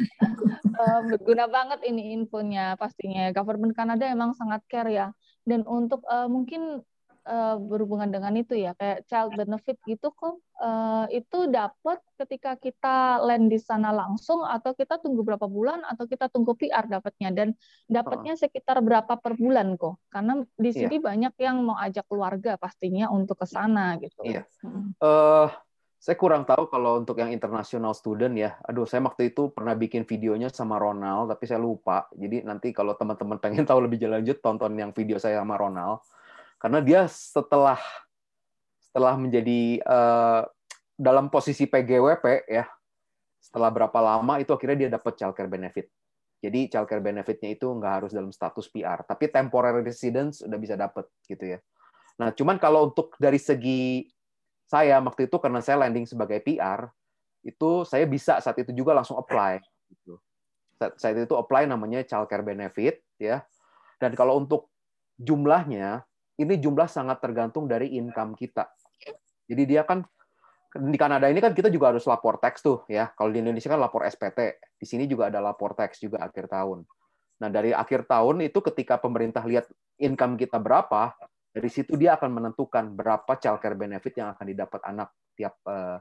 Eh, 0.59 1.01
berguna 1.07 1.47
banget 1.47 1.87
ini 1.87 2.19
infonya 2.19 2.75
pastinya. 2.75 3.31
Government 3.31 3.79
Kanada 3.79 4.11
emang 4.11 4.35
sangat 4.35 4.67
care 4.67 4.91
ya. 4.91 5.09
Dan 5.47 5.63
untuk 5.63 6.03
eh, 6.11 6.27
mungkin 6.27 6.83
eh, 7.23 7.57
berhubungan 7.63 8.11
dengan 8.11 8.35
itu 8.35 8.59
ya, 8.59 8.75
kayak 8.75 9.07
child 9.07 9.39
benefit 9.39 9.79
gitu 9.87 10.11
kok, 10.11 10.43
eh, 10.59 11.23
itu 11.23 11.47
dapat 11.47 12.03
ketika 12.19 12.59
kita 12.59 13.23
land 13.23 13.55
di 13.55 13.63
sana 13.63 13.95
langsung 13.95 14.43
atau 14.43 14.75
kita 14.75 14.99
tunggu 14.99 15.23
berapa 15.23 15.47
bulan 15.47 15.87
atau 15.87 16.11
kita 16.11 16.27
tunggu 16.27 16.59
PR 16.59 16.91
dapatnya 16.91 17.31
dan 17.31 17.49
dapatnya 17.87 18.35
sekitar 18.35 18.83
berapa 18.83 19.15
per 19.15 19.39
bulan 19.39 19.79
kok. 19.79 20.03
Karena 20.11 20.43
di 20.59 20.75
Iya. 20.75 20.91
sini 20.91 20.97
banyak 20.99 21.39
yang 21.39 21.63
mau 21.63 21.79
ajak 21.79 22.03
keluarga 22.11 22.59
pastinya 22.59 23.15
untuk 23.15 23.39
ke 23.39 23.47
sana 23.47 23.95
gitu. 24.03 24.27
Iya. 24.27 24.43
Hmm. 24.67 24.91
eh 24.99 25.68
saya 25.99 26.15
kurang 26.15 26.47
tahu 26.47 26.71
kalau 26.71 27.03
untuk 27.03 27.19
yang 27.19 27.35
international 27.35 27.91
student 27.91 28.31
ya. 28.39 28.55
Aduh, 28.71 28.87
saya 28.87 29.03
waktu 29.03 29.35
itu 29.35 29.51
pernah 29.51 29.75
bikin 29.75 30.07
videonya 30.07 30.47
sama 30.47 30.79
Ronald, 30.79 31.27
tapi 31.27 31.51
saya 31.51 31.59
lupa. 31.59 32.07
Jadi 32.15 32.47
nanti 32.47 32.71
kalau 32.71 32.95
teman-teman 32.95 33.43
pengen 33.43 33.67
tahu 33.67 33.83
lebih 33.83 34.07
lanjut, 34.07 34.39
tonton 34.39 34.79
yang 34.79 34.95
video 34.95 35.19
saya 35.19 35.43
sama 35.43 35.59
Ronald. 35.59 36.07
Karena 36.63 36.79
dia 36.87 37.01
setelah 37.11 37.83
setelah 38.79 39.19
menjadi 39.19 39.83
eh, 39.83 40.43
dalam 40.95 41.35
posisi 41.35 41.67
PGWP 41.67 42.47
ya, 42.47 42.67
setelah 43.43 43.75
berapa 43.75 43.99
lama 43.99 44.39
itu 44.39 44.55
akhirnya 44.55 44.87
dia 44.87 44.91
dapat 44.95 45.19
childcare 45.19 45.51
benefit. 45.51 45.91
Jadi 46.39 46.71
childcare 46.71 47.03
benefitnya 47.03 47.59
itu 47.59 47.67
nggak 47.67 47.93
harus 48.03 48.11
dalam 48.15 48.31
status 48.31 48.71
PR, 48.71 49.03
tapi 49.03 49.27
temporary 49.35 49.83
residence 49.83 50.47
udah 50.47 50.59
bisa 50.63 50.79
dapat 50.79 51.11
gitu 51.27 51.59
ya. 51.59 51.59
Nah, 52.23 52.31
cuman 52.35 52.63
kalau 52.63 52.91
untuk 52.91 53.19
dari 53.19 53.39
segi 53.39 54.07
saya 54.69 55.01
waktu 55.01 55.33
itu 55.33 55.37
karena 55.41 55.65
saya 55.65 55.81
landing 55.81 56.05
sebagai 56.05 56.45
PR, 56.45 56.93
itu 57.41 57.89
saya 57.89 58.05
bisa 58.05 58.37
saat 58.45 58.61
itu 58.61 58.77
juga 58.77 58.93
langsung 58.93 59.17
apply. 59.17 59.65
Gitu. 59.89 60.21
Saat, 60.79 61.17
itu 61.17 61.35
apply 61.35 61.65
namanya 61.65 62.05
childcare 62.05 62.45
benefit 62.45 63.01
ya. 63.17 63.41
Dan 63.97 64.13
kalau 64.13 64.37
untuk 64.37 64.69
jumlahnya, 65.17 66.05
ini 66.39 66.55
jumlah 66.61 66.87
sangat 66.87 67.19
tergantung 67.19 67.67
dari 67.67 67.97
income 67.97 68.37
kita. 68.37 68.69
Jadi 69.49 69.65
dia 69.65 69.83
kan 69.89 70.05
di 70.69 71.01
Kanada 71.01 71.33
ini 71.33 71.41
kan 71.41 71.57
kita 71.57 71.73
juga 71.73 71.97
harus 71.97 72.05
lapor 72.05 72.37
tax 72.37 72.61
tuh 72.61 72.85
ya. 72.93 73.09
Kalau 73.17 73.33
di 73.33 73.41
Indonesia 73.41 73.73
kan 73.73 73.81
lapor 73.81 74.05
SPT. 74.05 74.61
Di 74.77 74.87
sini 74.87 75.09
juga 75.09 75.33
ada 75.33 75.41
lapor 75.41 75.73
tax 75.73 75.99
juga 75.99 76.21
akhir 76.23 76.53
tahun. 76.53 76.85
Nah, 77.41 77.49
dari 77.49 77.73
akhir 77.73 78.05
tahun 78.05 78.45
itu 78.45 78.61
ketika 78.61 79.01
pemerintah 79.01 79.43
lihat 79.49 79.65
income 79.97 80.37
kita 80.37 80.61
berapa, 80.61 81.17
dari 81.53 81.69
situ 81.73 81.97
dia 81.97 82.15
akan 82.15 82.31
menentukan 82.31 82.93
berapa 82.93 83.33
childcare 83.41 83.75
benefit 83.75 84.21
yang 84.21 84.33
akan 84.37 84.47
didapat 84.47 84.81
anak 84.85 85.09
tiap 85.33 85.57
eh, 85.67 85.99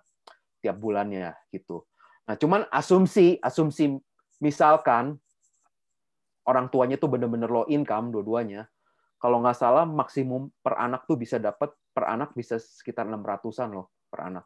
tiap 0.59 0.75
bulannya 0.77 1.33
gitu. 1.53 1.85
Nah, 2.27 2.35
cuman 2.35 2.67
asumsi 2.69 3.39
asumsi 3.39 3.95
misalkan 4.43 5.15
orang 6.47 6.71
tuanya 6.71 6.95
tuh 6.99 7.11
bener-bener 7.11 7.47
low 7.51 7.67
income 7.67 8.11
dua-duanya, 8.11 8.67
kalau 9.19 9.41
nggak 9.43 9.57
salah 9.57 9.83
maksimum 9.83 10.51
per 10.63 10.79
anak 10.79 11.03
tuh 11.09 11.19
bisa 11.19 11.41
dapat 11.41 11.73
per 11.91 12.05
anak 12.07 12.37
bisa 12.37 12.61
sekitar 12.61 13.09
600-an 13.09 13.69
loh 13.73 13.89
per 14.07 14.29
anak. 14.29 14.45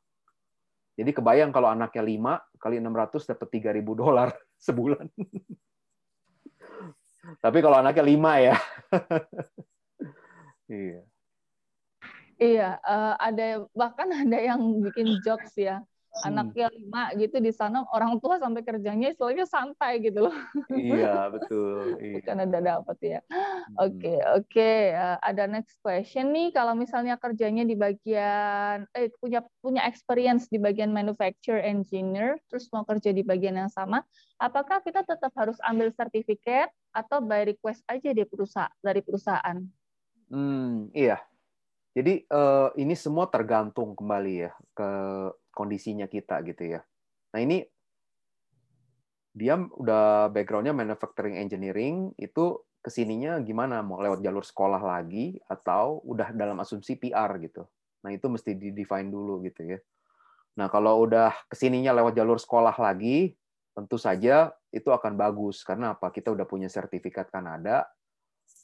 Jadi 0.96 1.12
kebayang 1.16 1.52
kalau 1.56 1.72
anaknya 1.72 2.04
5 2.04 2.62
kali 2.62 2.76
600 2.80 3.32
dapat 3.36 3.48
3000 3.52 3.84
dolar 3.96 4.30
sebulan. 4.68 5.06
Tapi 7.44 7.58
kalau 7.64 7.78
anaknya 7.80 8.04
5 8.06 8.48
ya. 8.48 8.56
Iya. 10.72 11.04
Iya, 12.42 12.82
eh, 12.82 13.14
ada 13.22 13.46
bahkan 13.78 14.10
ada 14.26 14.38
yang 14.42 14.82
bikin 14.82 15.22
jokes 15.22 15.54
ya. 15.60 15.84
Hmm. 16.12 16.28
Anaknya 16.28 16.68
lima 16.76 17.16
gitu 17.16 17.40
di 17.40 17.56
sana 17.56 17.88
orang 17.88 18.20
tua 18.20 18.36
sampai 18.36 18.68
kerjanya 18.68 19.16
istilahnya 19.16 19.48
santai 19.48 20.04
gitu 20.04 20.28
loh. 20.28 20.36
Iya, 20.68 21.14
betul. 21.34 21.96
Iya. 22.02 22.20
Karena 22.26 22.44
udah 22.50 22.62
dapet 22.62 22.98
ya. 23.00 23.20
Hmm. 23.32 23.76
Oke, 23.80 24.14
oke. 24.36 24.72
Eh, 24.92 25.18
ada 25.22 25.44
next 25.48 25.80
question 25.80 26.34
nih. 26.36 26.52
Kalau 26.52 26.74
misalnya 26.76 27.16
kerjanya 27.16 27.64
di 27.64 27.80
bagian 27.80 28.90
eh 28.92 29.08
punya 29.22 29.40
punya 29.64 29.88
experience 29.88 30.52
di 30.52 30.60
bagian 30.60 30.92
manufacture 30.92 31.62
engineer, 31.62 32.42
terus 32.52 32.68
mau 32.76 32.84
kerja 32.84 33.16
di 33.16 33.24
bagian 33.24 33.56
yang 33.56 33.72
sama, 33.72 34.04
apakah 34.42 34.84
kita 34.84 35.06
tetap 35.08 35.32
harus 35.38 35.58
ambil 35.64 35.94
sertifikat 35.96 36.74
atau 36.92 37.24
by 37.24 37.48
request 37.48 37.86
aja 37.88 38.12
di 38.12 38.28
perusahaan 38.28 38.74
dari 38.84 39.00
perusahaan? 39.00 39.64
Hmm, 40.32 40.88
iya. 40.96 41.20
Jadi 41.92 42.24
eh, 42.24 42.70
ini 42.80 42.96
semua 42.96 43.28
tergantung 43.28 44.00
kembali 44.00 44.34
ya 44.48 44.52
ke 44.72 44.90
kondisinya 45.52 46.08
kita 46.08 46.40
gitu 46.48 46.80
ya. 46.80 46.82
Nah 47.36 47.40
ini 47.44 47.68
dia 49.36 49.60
udah 49.60 50.32
backgroundnya 50.32 50.76
manufacturing 50.76 51.40
engineering 51.40 52.16
itu 52.16 52.60
ke 52.82 52.90
sininya 52.92 53.40
gimana 53.44 53.84
mau 53.84 54.00
lewat 54.00 54.24
jalur 54.24 54.44
sekolah 54.44 54.80
lagi 54.80 55.40
atau 55.48 56.00
udah 56.08 56.32
dalam 56.32 56.60
asumsi 56.64 56.96
PR 56.96 57.36
gitu. 57.44 57.68
Nah 58.08 58.16
itu 58.16 58.32
mesti 58.32 58.56
di 58.56 58.72
define 58.72 59.12
dulu 59.12 59.44
gitu 59.44 59.76
ya. 59.76 59.80
Nah 60.56 60.72
kalau 60.72 61.04
udah 61.04 61.36
ke 61.52 61.56
sininya 61.60 61.92
lewat 61.92 62.16
jalur 62.16 62.40
sekolah 62.40 62.74
lagi 62.80 63.36
tentu 63.72 63.96
saja 63.96 64.52
itu 64.72 64.92
akan 64.92 65.16
bagus 65.16 65.64
karena 65.64 65.96
apa 65.96 66.12
kita 66.12 66.32
udah 66.32 66.44
punya 66.44 66.68
sertifikat 66.68 67.32
Kanada 67.32 67.88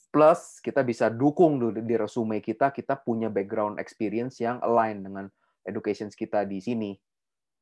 plus 0.08 0.58
kita 0.64 0.80
bisa 0.80 1.12
dukung 1.12 1.60
di 1.72 1.94
resume 1.94 2.40
kita 2.40 2.72
kita 2.72 2.96
punya 2.96 3.28
background 3.28 3.76
experience 3.76 4.40
yang 4.40 4.56
align 4.64 5.04
dengan 5.04 5.26
education 5.68 6.08
kita 6.08 6.48
di 6.48 6.58
sini. 6.64 6.92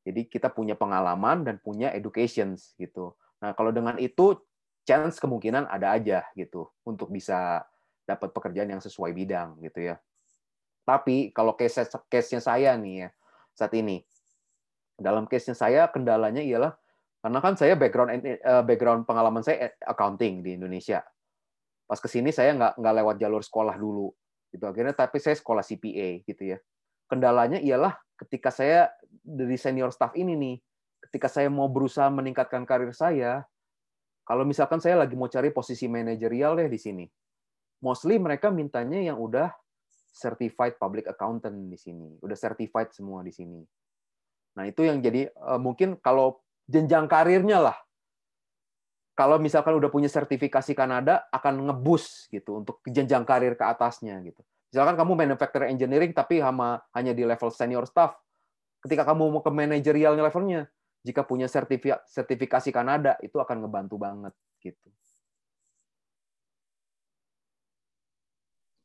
Jadi 0.07 0.31
kita 0.31 0.47
punya 0.47 0.79
pengalaman 0.79 1.43
dan 1.43 1.59
punya 1.59 1.91
education 1.91 2.55
gitu. 2.79 3.11
Nah, 3.43 3.51
kalau 3.51 3.75
dengan 3.75 3.99
itu 3.99 4.39
chance 4.87 5.19
kemungkinan 5.19 5.67
ada 5.67 5.99
aja 5.99 6.23
gitu 6.31 6.71
untuk 6.87 7.11
bisa 7.11 7.67
dapat 8.07 8.31
pekerjaan 8.31 8.71
yang 8.71 8.79
sesuai 8.79 9.11
bidang 9.11 9.59
gitu 9.59 9.91
ya. 9.91 9.99
Tapi 10.87 11.35
kalau 11.35 11.59
case 11.59 11.83
case-nya 12.07 12.39
saya 12.39 12.71
nih 12.79 13.03
ya 13.03 13.09
saat 13.51 13.75
ini 13.75 13.99
dalam 14.95 15.27
case-nya 15.27 15.59
saya 15.59 15.81
kendalanya 15.91 16.39
ialah 16.39 16.71
karena 17.19 17.39
kan 17.43 17.59
saya 17.59 17.75
background 17.75 18.23
eh, 18.23 18.39
background 18.63 19.03
pengalaman 19.03 19.43
saya 19.43 19.75
accounting 19.83 20.39
di 20.39 20.55
Indonesia. 20.55 21.03
Pas 21.87 21.97
ke 21.97 22.11
sini 22.11 22.35
saya 22.35 22.51
nggak 22.53 22.73
nggak 22.77 22.93
lewat 23.01 23.15
jalur 23.17 23.41
sekolah 23.41 23.79
dulu, 23.79 24.11
gitu. 24.51 24.67
Akhirnya 24.67 24.91
tapi 24.91 25.23
saya 25.23 25.39
sekolah 25.39 25.63
CPA, 25.63 26.21
gitu 26.27 26.43
ya. 26.43 26.57
Kendalanya 27.07 27.63
ialah 27.63 27.95
ketika 28.19 28.51
saya 28.51 28.91
dari 29.23 29.55
senior 29.55 29.95
staff 29.95 30.11
ini 30.19 30.35
nih, 30.35 30.55
ketika 31.07 31.31
saya 31.31 31.47
mau 31.47 31.71
berusaha 31.71 32.11
meningkatkan 32.11 32.67
karir 32.67 32.91
saya, 32.91 33.47
kalau 34.27 34.43
misalkan 34.43 34.83
saya 34.83 34.99
lagi 34.99 35.15
mau 35.15 35.31
cari 35.31 35.55
posisi 35.55 35.87
manajerial 35.87 36.59
deh 36.59 36.67
di 36.67 36.75
sini, 36.75 37.05
mostly 37.79 38.19
mereka 38.19 38.51
mintanya 38.51 38.99
yang 38.99 39.15
udah 39.15 39.47
certified 40.11 40.75
public 40.75 41.07
accountant 41.07 41.55
di 41.71 41.79
sini, 41.79 42.19
udah 42.19 42.35
certified 42.35 42.91
semua 42.91 43.23
di 43.23 43.31
sini. 43.31 43.63
Nah 44.59 44.67
itu 44.67 44.83
yang 44.83 44.99
jadi 44.99 45.31
eh, 45.31 45.59
mungkin 45.61 45.95
kalau 46.03 46.43
jenjang 46.67 47.07
karirnya 47.07 47.63
lah, 47.63 47.77
kalau 49.17 49.41
misalkan 49.41 49.73
udah 49.73 49.89
punya 49.89 50.05
sertifikasi 50.05 50.77
Kanada 50.77 51.25
akan 51.33 51.65
ngebus 51.65 52.29
gitu 52.29 52.61
untuk 52.61 52.85
jenjang 52.85 53.25
karir 53.25 53.57
ke 53.57 53.65
atasnya 53.65 54.21
gitu. 54.21 54.45
Misalkan 54.69 54.93
kamu 54.93 55.25
manufacturing 55.25 55.73
engineering 55.73 56.13
tapi 56.13 56.37
sama 56.37 56.85
hanya 56.93 57.17
di 57.17 57.25
level 57.25 57.49
senior 57.49 57.89
staff, 57.89 58.13
ketika 58.85 59.01
kamu 59.09 59.33
mau 59.33 59.41
ke 59.41 59.49
manajerialnya 59.49 60.21
levelnya, 60.21 60.69
jika 61.01 61.25
punya 61.25 61.49
sertifi- 61.49 61.97
sertifikasi 62.05 62.69
Kanada 62.69 63.17
itu 63.25 63.41
akan 63.41 63.65
ngebantu 63.65 63.97
banget 63.97 64.33
gitu. 64.61 64.85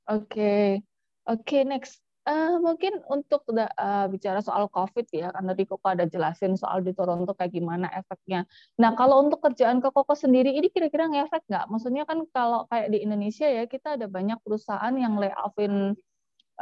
Oke, 0.08 0.80
oke 1.28 1.58
next. 1.68 2.00
Eh, 2.22 2.54
mungkin 2.62 3.02
untuk 3.10 3.42
da- 3.50 3.66
eh, 3.74 4.06
bicara 4.06 4.38
soal 4.38 4.70
COVID 4.70 5.10
ya, 5.10 5.34
kan 5.34 5.42
tadi 5.42 5.66
Koko 5.66 5.90
ada 5.90 6.06
jelasin 6.06 6.54
soal 6.54 6.78
di 6.86 6.94
Toronto 6.94 7.34
kayak 7.34 7.50
gimana 7.50 7.90
efeknya. 7.98 8.46
Nah, 8.78 8.94
kalau 8.94 9.26
untuk 9.26 9.42
kerjaan 9.42 9.82
ke 9.82 9.90
Koko 9.90 10.14
sendiri, 10.14 10.54
ini 10.54 10.70
kira-kira 10.70 11.10
ngefek 11.10 11.42
nggak? 11.50 11.66
Maksudnya 11.66 12.06
kan 12.06 12.22
kalau 12.30 12.70
kayak 12.70 12.94
di 12.94 13.02
Indonesia 13.02 13.50
ya, 13.50 13.66
kita 13.66 13.98
ada 13.98 14.06
banyak 14.06 14.38
perusahaan 14.46 14.94
yang 14.94 15.18
layoffin 15.18 15.98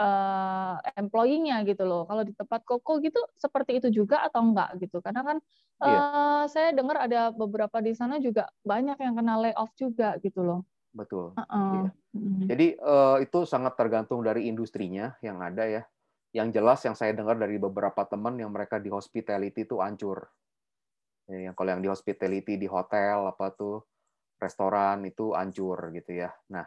eh, 0.01 0.75
employee-nya 1.01 1.63
gitu 1.69 1.85
loh. 1.85 2.09
Kalau 2.09 2.23
di 2.25 2.33
tempat 2.37 2.63
Koko 2.69 2.99
gitu, 3.05 3.21
seperti 3.37 3.79
itu 3.85 3.89
juga 3.93 4.25
atau 4.27 4.41
enggak 4.47 4.81
gitu? 4.83 4.99
Karena 5.05 5.23
kan 5.29 5.39
Iya. 5.83 6.05
eh, 6.09 6.45
saya 6.53 6.69
dengar 6.77 6.97
ada 7.07 7.31
beberapa 7.37 7.79
di 7.85 7.93
sana 7.97 8.17
juga 8.23 8.49
banyak 8.65 8.97
yang 9.01 9.15
kena 9.19 9.35
layoff 9.43 9.73
juga 9.77 10.17
gitu 10.25 10.41
loh. 10.47 10.65
Betul. 10.91 11.35
Heeh. 11.39 11.71
Iya. 11.75 11.91
Mm. 12.17 12.47
Jadi 12.51 12.67
eh, 12.75 13.17
itu 13.23 13.39
sangat 13.47 13.79
tergantung 13.79 14.21
dari 14.27 14.51
industrinya 14.51 15.15
yang 15.23 15.39
ada 15.39 15.67
ya. 15.67 15.83
Yang 16.31 16.49
jelas 16.63 16.81
yang 16.87 16.95
saya 16.95 17.11
dengar 17.15 17.39
dari 17.39 17.59
beberapa 17.59 18.07
teman 18.07 18.39
yang 18.39 18.55
mereka 18.55 18.79
di 18.79 18.91
hospitality 18.91 19.67
itu 19.67 19.83
hancur. 19.83 20.31
Ya, 21.31 21.51
yang 21.51 21.55
kalau 21.55 21.71
yang 21.75 21.83
di 21.83 21.91
hospitality 21.91 22.59
di 22.59 22.67
hotel 22.67 23.31
apa 23.31 23.55
tuh 23.55 23.87
restoran 24.43 25.07
itu 25.07 25.31
hancur 25.35 25.95
gitu 25.95 26.27
ya. 26.27 26.35
Nah, 26.51 26.67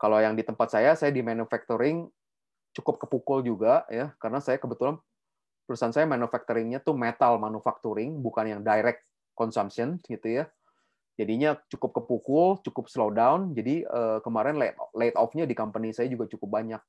kalau 0.00 0.16
yang 0.20 0.32
di 0.32 0.44
tempat 0.44 0.72
saya 0.72 0.96
saya 0.96 1.12
di 1.12 1.20
manufacturing 1.20 2.08
cukup 2.72 3.04
kepukul 3.04 3.42
juga 3.42 3.82
ya 3.90 4.14
karena 4.22 4.38
saya 4.38 4.60
kebetulan 4.60 5.00
perusahaan 5.66 5.92
saya 5.92 6.06
manufacturingnya 6.06 6.78
tuh 6.80 6.94
metal 6.94 7.36
manufacturing 7.42 8.22
bukan 8.22 8.46
yang 8.48 8.60
direct 8.64 9.04
consumption 9.36 10.00
gitu 10.08 10.40
ya. 10.40 10.44
Jadinya 11.18 11.58
cukup 11.66 11.98
kepukul, 11.98 12.62
cukup 12.62 12.86
slow 12.86 13.10
down. 13.10 13.50
Jadi 13.52 13.82
eh, 13.82 14.18
kemarin 14.22 14.54
laid 14.94 15.14
off-nya 15.18 15.50
di 15.50 15.54
company 15.58 15.90
saya 15.90 16.06
juga 16.06 16.30
cukup 16.30 16.62
banyak. 16.62 16.82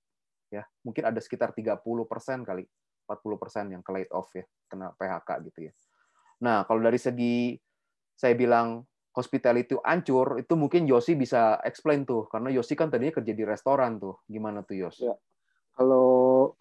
Ya, 0.53 0.65
mungkin 0.85 1.06
ada 1.06 1.18
sekitar 1.22 1.53
30% 1.53 1.81
kali, 2.45 2.65
40% 3.06 3.73
yang 3.73 3.81
ke 3.85 3.91
laid 3.93 4.10
off 4.14 4.30
ya, 4.34 4.45
kena 4.65 4.93
PHK 4.97 5.30
gitu 5.49 5.69
ya. 5.69 5.73
Nah, 6.41 6.65
kalau 6.65 6.81
dari 6.81 6.97
segi 6.97 7.53
saya 8.18 8.34
bilang 8.34 8.85
hospitality 9.14 9.76
itu 9.76 9.77
hancur, 9.81 10.41
itu 10.41 10.53
mungkin 10.57 10.89
Yosi 10.89 11.14
bisa 11.14 11.61
explain 11.65 12.06
tuh, 12.06 12.26
karena 12.30 12.49
Yosi 12.49 12.73
kan 12.73 12.89
tadinya 12.89 13.22
kerja 13.22 13.34
di 13.34 13.43
restoran 13.45 14.01
tuh. 14.01 14.22
Gimana 14.26 14.65
tuh 14.65 14.77
Yos? 14.77 14.97
Ya. 15.01 15.14
Kalau 15.77 16.53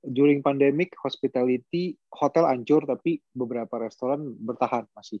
during 0.00 0.40
pandemic 0.40 0.96
hospitality 1.04 1.92
hotel 2.08 2.48
hancur 2.48 2.88
tapi 2.88 3.20
beberapa 3.36 3.76
restoran 3.80 4.36
bertahan 4.40 4.88
masih. 4.96 5.20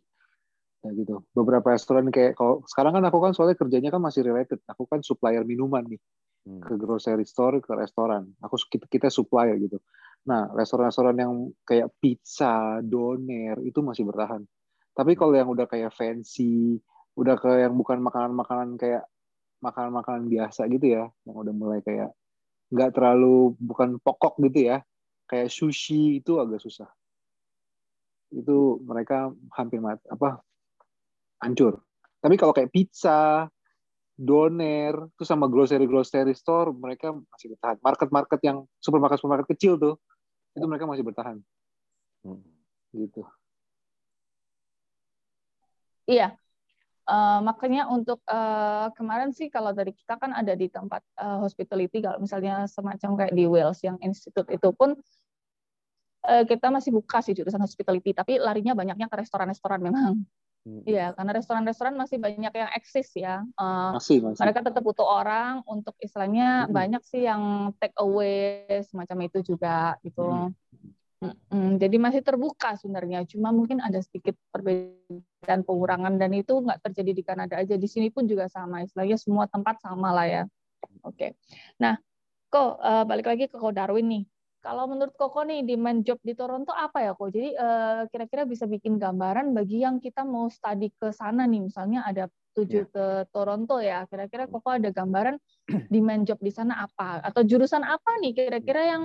Nah, 0.80 0.92
gitu. 0.96 1.20
Beberapa 1.36 1.76
restoran 1.76 2.08
kayak 2.08 2.40
kalau 2.40 2.64
sekarang 2.64 2.96
kan 2.96 3.04
aku 3.04 3.18
kan 3.20 3.32
soalnya 3.36 3.56
kerjanya 3.56 3.92
kan 3.92 4.00
masih 4.00 4.24
related. 4.24 4.60
Aku 4.64 4.88
kan 4.88 5.04
supplier 5.04 5.44
minuman 5.44 5.84
nih 5.84 6.00
Hmm. 6.40 6.64
ke 6.64 6.72
grocery 6.80 7.28
store, 7.28 7.60
ke 7.60 7.72
restoran. 7.76 8.32
Aku 8.40 8.56
kita, 8.56 8.88
kita 8.88 9.08
supplier 9.12 9.60
gitu. 9.60 9.76
Nah, 10.24 10.48
restoran-restoran 10.56 11.16
yang 11.20 11.32
kayak 11.68 11.92
pizza, 12.00 12.80
doner 12.80 13.60
itu 13.60 13.84
masih 13.84 14.08
bertahan. 14.08 14.48
Tapi 14.96 15.16
kalau 15.20 15.36
yang 15.36 15.52
udah 15.52 15.68
kayak 15.68 15.92
fancy, 15.92 16.80
udah 17.16 17.36
kayak 17.36 17.68
yang 17.68 17.76
bukan 17.76 18.00
makanan-makanan 18.00 18.80
kayak 18.80 19.04
makanan-makanan 19.60 20.32
biasa 20.32 20.64
gitu 20.72 20.86
ya, 20.96 21.04
yang 21.28 21.36
udah 21.36 21.52
mulai 21.52 21.80
kayak 21.84 22.12
nggak 22.72 22.96
terlalu 22.96 23.52
bukan 23.60 24.00
pokok 24.00 24.40
gitu 24.48 24.72
ya, 24.72 24.80
kayak 25.28 25.52
sushi 25.52 26.24
itu 26.24 26.40
agak 26.40 26.64
susah. 26.64 26.88
Itu 28.32 28.80
mereka 28.80 29.28
hampir 29.52 29.84
mati, 29.84 30.08
apa 30.08 30.40
hancur. 31.40 31.80
Tapi 32.20 32.34
kalau 32.36 32.52
kayak 32.52 32.70
pizza, 32.70 33.48
doner, 34.14 35.08
itu 35.16 35.24
sama 35.24 35.48
grocery 35.48 35.88
grocery 35.88 36.36
store 36.36 36.76
mereka 36.76 37.16
masih 37.16 37.56
bertahan. 37.56 37.76
Market-market 37.80 38.40
yang 38.44 38.58
supermarket 38.78 39.18
supermarket 39.18 39.48
kecil 39.56 39.80
tuh, 39.80 39.94
itu 40.52 40.64
mereka 40.68 40.84
masih 40.84 41.04
bertahan. 41.04 41.36
Hmm. 42.22 42.44
Gitu. 42.92 43.24
Iya, 46.10 46.34
Eh, 47.10 47.40
makanya 47.42 47.90
untuk 47.90 48.22
eh, 48.30 48.86
kemarin 48.94 49.34
sih 49.34 49.50
kalau 49.50 49.74
dari 49.74 49.90
kita 49.90 50.14
kan 50.14 50.30
ada 50.30 50.54
di 50.54 50.70
tempat 50.70 51.02
eh, 51.18 51.38
hospitality, 51.42 51.98
kalau 51.98 52.22
misalnya 52.22 52.70
semacam 52.70 53.10
kayak 53.18 53.34
di 53.34 53.44
Wales 53.50 53.80
yang 53.82 53.98
institut 53.98 54.46
itu 54.46 54.70
pun 54.70 54.94
eh, 56.30 56.44
kita 56.46 56.70
masih 56.70 56.94
buka 56.94 57.18
sih 57.24 57.34
jurusan 57.34 57.58
hospitality, 57.58 58.14
tapi 58.14 58.38
larinya 58.38 58.78
banyaknya 58.78 59.10
ke 59.10 59.16
restoran-restoran 59.26 59.82
memang. 59.82 60.22
Hmm. 60.60 60.84
Iya, 60.84 61.16
karena 61.16 61.32
restoran-restoran 61.40 61.96
masih 61.96 62.20
banyak 62.20 62.52
yang 62.52 62.70
eksis 62.76 63.08
ya. 63.16 63.40
Eh, 63.40 63.90
Masih 63.96 64.20
masih. 64.20 64.40
mereka 64.44 64.60
tetap 64.60 64.82
butuh 64.84 65.08
orang 65.08 65.64
untuk 65.64 65.96
istilahnya 66.04 66.68
Mm-mm. 66.68 66.76
banyak 66.76 67.02
sih 67.08 67.24
yang 67.24 67.72
take 67.80 67.96
away 67.96 68.68
semacam 68.84 69.24
itu 69.24 69.38
juga 69.40 69.96
gitu. 70.04 70.20
Mm. 70.20 70.52
Mm-mm, 71.20 71.76
Jadi 71.76 71.96
masih 72.00 72.24
terbuka 72.24 72.76
sebenarnya, 72.80 73.28
cuma 73.28 73.52
mungkin 73.52 73.76
ada 73.84 74.00
sedikit 74.00 74.32
perbedaan 74.52 75.60
pengurangan 75.68 76.16
dan 76.16 76.32
itu 76.32 76.64
nggak 76.64 76.80
terjadi 76.80 77.12
di 77.12 77.22
Kanada 77.24 77.54
aja. 77.60 77.76
Di 77.76 77.88
sini 77.88 78.08
pun 78.08 78.24
juga 78.24 78.48
sama, 78.48 78.80
istilahnya 78.84 79.20
semua 79.20 79.44
tempat 79.44 79.80
sama 79.84 80.16
lah 80.16 80.24
ya. 80.24 80.42
Oke, 81.04 81.36
nah 81.76 81.96
kok 82.48 82.80
eh, 82.80 83.04
balik 83.04 83.26
lagi 83.28 83.44
ke 83.52 83.56
Ko 83.60 83.68
Darwin 83.72 84.08
nih. 84.08 84.22
Kalau 84.60 84.84
menurut 84.84 85.16
Koko 85.16 85.40
nih 85.40 85.64
demand 85.64 86.04
job 86.04 86.20
di 86.20 86.36
Toronto 86.36 86.76
apa 86.76 87.00
ya 87.00 87.16
kok? 87.16 87.32
Jadi 87.32 87.56
eh, 87.56 88.02
kira-kira 88.12 88.44
bisa 88.44 88.68
bikin 88.68 89.00
gambaran 89.00 89.56
bagi 89.56 89.80
yang 89.80 89.96
kita 89.96 90.20
mau 90.20 90.52
studi 90.52 90.92
ke 90.92 91.08
sana 91.16 91.48
nih, 91.48 91.64
misalnya 91.64 92.04
ada 92.04 92.28
tujuh 92.52 92.84
ke 92.92 93.24
Toronto 93.32 93.80
ya. 93.80 94.04
Kira-kira 94.04 94.44
Koko 94.52 94.76
ada 94.76 94.92
gambaran 94.92 95.40
demand 95.92 96.28
job 96.28 96.36
di 96.44 96.52
sana 96.52 96.84
apa? 96.84 97.24
Atau 97.24 97.48
jurusan 97.48 97.80
apa 97.80 98.20
nih 98.20 98.36
kira-kira 98.36 98.84
yang 98.84 99.02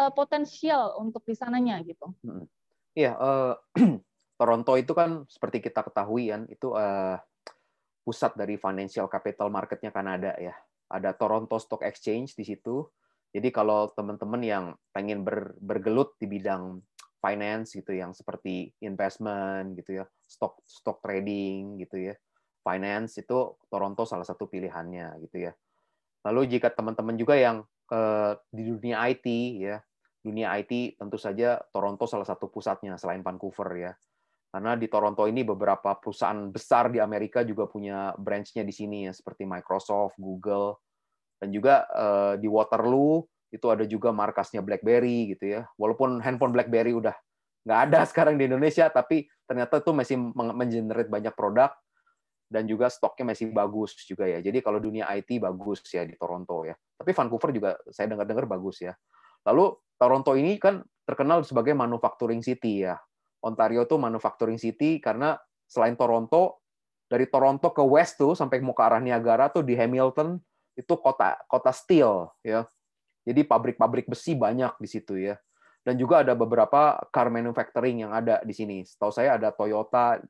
eh, 0.00 0.12
potensial 0.16 0.96
untuk 0.96 1.28
di 1.28 1.36
sananya 1.36 1.76
gitu? 1.84 2.16
Iya, 2.96 3.12
eh, 3.20 3.54
Toronto 4.40 4.72
itu 4.80 4.96
kan 4.96 5.28
seperti 5.28 5.60
kita 5.60 5.84
ketahui 5.84 6.32
kan, 6.32 6.48
itu 6.48 6.72
eh, 6.72 7.20
pusat 8.00 8.32
dari 8.32 8.56
financial 8.56 9.12
capital 9.12 9.52
marketnya 9.52 9.92
Kanada 9.92 10.32
ya. 10.40 10.56
Ada 10.88 11.12
Toronto 11.12 11.60
Stock 11.60 11.84
Exchange 11.84 12.32
di 12.32 12.48
situ. 12.48 12.86
Jadi 13.36 13.52
kalau 13.52 13.92
teman-teman 13.92 14.40
yang 14.40 14.64
pengen 14.96 15.20
ber- 15.20 15.52
bergelut 15.60 16.16
di 16.16 16.24
bidang 16.24 16.80
finance 17.20 17.76
gitu, 17.76 17.92
yang 17.92 18.16
seperti 18.16 18.72
investment 18.80 19.76
gitu 19.76 20.00
ya, 20.00 20.04
stock 20.24 20.64
stock 20.64 21.04
trading 21.04 21.76
gitu 21.84 22.00
ya, 22.00 22.14
finance 22.64 23.20
itu 23.20 23.60
Toronto 23.68 24.08
salah 24.08 24.24
satu 24.24 24.48
pilihannya 24.48 25.20
gitu 25.28 25.44
ya. 25.44 25.52
Lalu 26.24 26.56
jika 26.56 26.72
teman-teman 26.72 27.20
juga 27.20 27.36
yang 27.36 27.60
eh, 27.92 28.40
di 28.48 28.72
dunia 28.72 29.04
IT 29.12 29.28
ya, 29.60 29.84
dunia 30.24 30.56
IT 30.56 30.96
tentu 30.96 31.20
saja 31.20 31.60
Toronto 31.68 32.08
salah 32.08 32.24
satu 32.24 32.48
pusatnya 32.48 32.96
selain 32.96 33.20
Vancouver 33.20 33.68
ya. 33.76 33.92
Karena 34.48 34.72
di 34.80 34.88
Toronto 34.88 35.28
ini 35.28 35.44
beberapa 35.44 35.92
perusahaan 36.00 36.48
besar 36.48 36.88
di 36.88 37.04
Amerika 37.04 37.44
juga 37.44 37.68
punya 37.68 38.16
branch-nya 38.16 38.64
di 38.64 38.72
sini 38.72 39.04
ya 39.04 39.12
seperti 39.12 39.44
Microsoft, 39.44 40.16
Google 40.16 40.85
dan 41.40 41.48
juga 41.52 41.84
eh, 41.90 42.34
di 42.40 42.48
Waterloo 42.48 43.24
itu 43.52 43.66
ada 43.70 43.84
juga 43.86 44.10
markasnya 44.10 44.60
BlackBerry 44.60 45.36
gitu 45.36 45.44
ya. 45.58 45.62
Walaupun 45.78 46.20
handphone 46.20 46.52
BlackBerry 46.52 46.92
udah 46.96 47.14
nggak 47.66 47.80
ada 47.90 48.00
sekarang 48.10 48.36
di 48.36 48.48
Indonesia 48.48 48.88
tapi 48.90 49.26
ternyata 49.46 49.80
itu 49.80 49.90
masih 49.94 50.16
meng- 50.18 50.56
mengenerate 50.56 51.10
banyak 51.10 51.34
produk 51.34 51.72
dan 52.46 52.62
juga 52.70 52.86
stoknya 52.86 53.34
masih 53.34 53.50
bagus 53.50 53.98
juga 54.06 54.26
ya. 54.26 54.38
Jadi 54.38 54.62
kalau 54.62 54.78
dunia 54.78 55.10
IT 55.14 55.42
bagus 55.42 55.82
ya 55.90 56.06
di 56.06 56.14
Toronto 56.14 56.62
ya. 56.62 56.74
Tapi 56.74 57.10
Vancouver 57.10 57.50
juga 57.50 57.70
saya 57.90 58.06
dengar-dengar 58.14 58.46
bagus 58.46 58.86
ya. 58.86 58.94
Lalu 59.46 59.74
Toronto 59.98 60.32
ini 60.38 60.58
kan 60.58 60.82
terkenal 61.02 61.42
sebagai 61.42 61.74
manufacturing 61.74 62.42
city 62.42 62.86
ya. 62.86 62.98
Ontario 63.42 63.86
tuh 63.86 63.98
manufacturing 63.98 64.58
city 64.58 64.98
karena 65.02 65.38
selain 65.66 65.98
Toronto 65.98 66.62
dari 67.06 67.26
Toronto 67.30 67.70
ke 67.70 67.82
west 67.82 68.18
tuh 68.18 68.34
sampai 68.34 68.58
mau 68.62 68.74
ke 68.74 68.82
arah 68.82 68.98
Niagara 68.98 69.50
tuh 69.50 69.62
di 69.62 69.78
Hamilton 69.78 70.38
itu 70.76 70.94
kota 71.00 71.40
kota 71.48 71.72
steel 71.72 72.30
ya. 72.44 72.68
Jadi 73.26 73.42
pabrik-pabrik 73.42 74.06
besi 74.06 74.38
banyak 74.38 74.78
di 74.78 74.86
situ 74.86 75.18
ya. 75.18 75.34
Dan 75.82 75.98
juga 75.98 76.22
ada 76.22 76.34
beberapa 76.38 76.98
car 77.10 77.26
manufacturing 77.30 78.06
yang 78.06 78.12
ada 78.14 78.38
di 78.46 78.54
sini. 78.54 78.86
Setahu 78.86 79.10
saya 79.10 79.34
ada 79.34 79.50
Toyota 79.50 80.22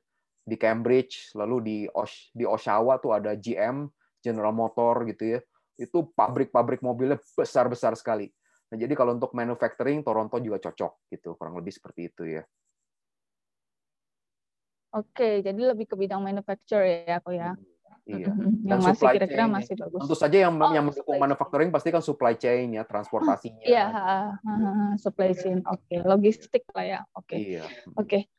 di 0.47 0.57
Cambridge, 0.57 1.35
lalu 1.37 1.57
di 1.61 1.79
Osh, 1.93 2.33
di 2.33 2.49
Oshawa 2.49 2.97
tuh 3.03 3.13
ada 3.13 3.37
GM, 3.37 3.89
General 4.25 4.55
Motor 4.55 5.05
gitu 5.13 5.37
ya. 5.37 5.41
Itu 5.77 6.09
pabrik-pabrik 6.17 6.81
mobilnya 6.81 7.21
besar-besar 7.21 7.97
sekali. 8.01 8.33
Nah, 8.73 8.77
jadi 8.81 8.93
kalau 8.97 9.17
untuk 9.17 9.37
manufacturing 9.37 10.01
Toronto 10.01 10.41
juga 10.41 10.59
cocok 10.59 11.09
gitu, 11.13 11.37
kurang 11.37 11.57
lebih 11.61 11.73
seperti 11.73 12.09
itu 12.09 12.23
ya. 12.41 12.43
Oke, 14.97 15.45
jadi 15.45 15.61
lebih 15.77 15.85
ke 15.85 15.95
bidang 15.99 16.25
manufacture 16.25 16.81
ya, 16.85 17.21
aku 17.21 17.37
ya. 17.37 17.53
Iya. 18.07 18.31
Mhm. 18.31 18.63
Dan 18.63 18.71
Yang 18.71 18.81
masih 18.87 18.95
supply 18.95 19.15
kira-kira 19.19 19.45
masih 19.51 19.75
bagus. 19.75 20.01
Tentu 20.07 20.17
saja 20.17 20.37
yang 20.47 20.55
Oh, 20.57 20.71
yang 20.71 20.85
mendukung 20.87 21.19
manufacturing 21.19 21.71
pasti 21.75 21.89
kan 21.91 22.03
supply 22.03 22.35
chain 22.39 22.79
ya, 22.79 22.83
transportasinya. 22.87 23.67
Iya, 23.67 23.85
ha, 23.91 24.07
supply 24.95 25.35
chain. 25.35 25.59
Oke, 25.67 25.97
logistik 26.07 26.63
lah 26.71 26.87
ya. 26.87 27.01
Oke. 27.19 27.35
Iya. 27.35 27.67
Oke, 27.99 28.31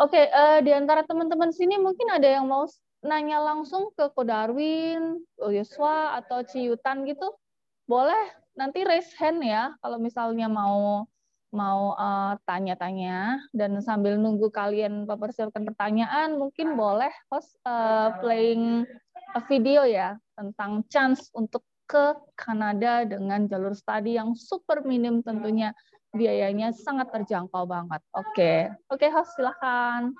oke. 0.00 0.20
eh, 0.24 0.58
di 0.64 0.72
antara 0.72 1.04
teman-teman 1.04 1.52
sini 1.52 1.76
mungkin 1.76 2.08
ada 2.08 2.24
yang 2.24 2.48
mau 2.48 2.64
nanya 3.04 3.44
langsung 3.44 3.92
ke 3.92 4.08
Ko 4.12 4.24
Darwin, 4.24 5.20
Ko 5.36 5.52
Yosua, 5.52 6.16
atau 6.24 6.40
Ciyutan 6.40 7.04
gitu? 7.04 7.36
Boleh. 7.84 8.32
Nanti 8.56 8.82
raise 8.88 9.12
hand 9.20 9.44
ya, 9.44 9.76
kalau 9.84 10.00
misalnya 10.00 10.48
mau 10.48 11.04
mau 11.50 11.98
eh, 11.98 12.34
tanya-tanya 12.46 13.42
dan 13.50 13.74
sambil 13.82 14.14
nunggu 14.16 14.54
kalian 14.54 15.02
mempersiapkan 15.04 15.66
pertanyaan, 15.66 16.38
mungkin 16.38 16.78
boleh 16.78 17.10
host 17.26 17.58
eh, 17.66 18.08
playing 18.22 18.86
video 19.46 19.86
ya 19.86 20.18
tentang 20.34 20.82
chance 20.90 21.30
untuk 21.36 21.62
ke 21.90 22.14
Kanada 22.38 23.02
dengan 23.02 23.50
jalur 23.50 23.74
studi 23.74 24.14
yang 24.14 24.38
super 24.38 24.86
minim 24.86 25.26
tentunya 25.26 25.74
biayanya 26.14 26.70
sangat 26.74 27.10
terjangkau 27.10 27.66
banget. 27.66 28.02
Oke, 28.14 28.70
oke 28.90 29.06
host 29.10 29.34
silahkan. 29.34 30.10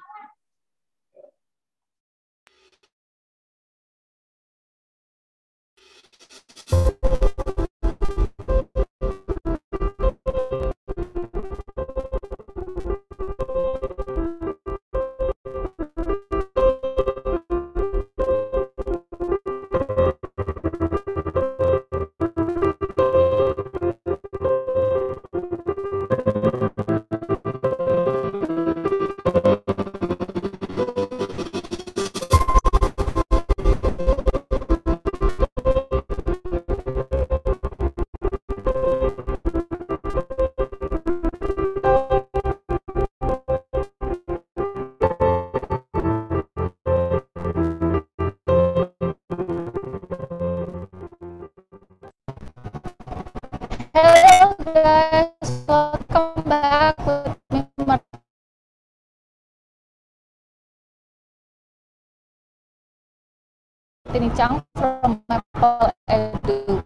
Martini 64.20 64.36
Chang 64.36 64.60
from 64.76 65.24
Maple 65.32 65.88
Edu. 66.04 66.84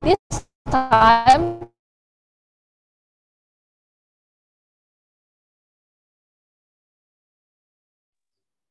This 0.00 0.48
time 0.72 1.68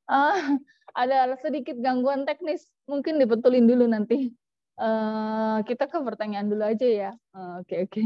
Ah, 0.10 0.58
ada 0.98 1.38
sedikit 1.38 1.78
gangguan 1.78 2.26
teknis, 2.26 2.66
mungkin 2.90 3.22
dibetulin 3.22 3.70
dulu 3.70 3.86
nanti. 3.86 4.34
Eh, 4.82 5.58
kita 5.70 5.86
ke 5.86 6.02
pertanyaan 6.02 6.50
dulu 6.50 6.66
aja 6.66 6.88
ya. 6.90 7.12
Eh, 7.14 7.54
Oke 7.62 7.86
oke. 7.86 8.02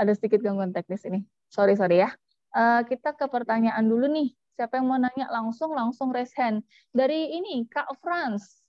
Ada 0.00 0.16
sedikit 0.16 0.40
gangguan 0.40 0.72
teknis 0.72 1.04
ini. 1.04 1.20
Sorry 1.52 1.76
sorry 1.76 2.00
ya. 2.00 2.10
Eh, 2.56 2.80
kita 2.88 3.12
ke 3.12 3.28
pertanyaan 3.28 3.84
dulu 3.84 4.08
nih. 4.08 4.32
Siapa 4.56 4.80
yang 4.80 4.88
mau 4.88 4.96
nanya 4.96 5.28
langsung 5.28 5.76
langsung 5.76 6.08
raise 6.08 6.32
hand. 6.40 6.64
Dari 6.96 7.36
ini 7.36 7.68
Kak 7.68 8.00
Franz. 8.00 8.63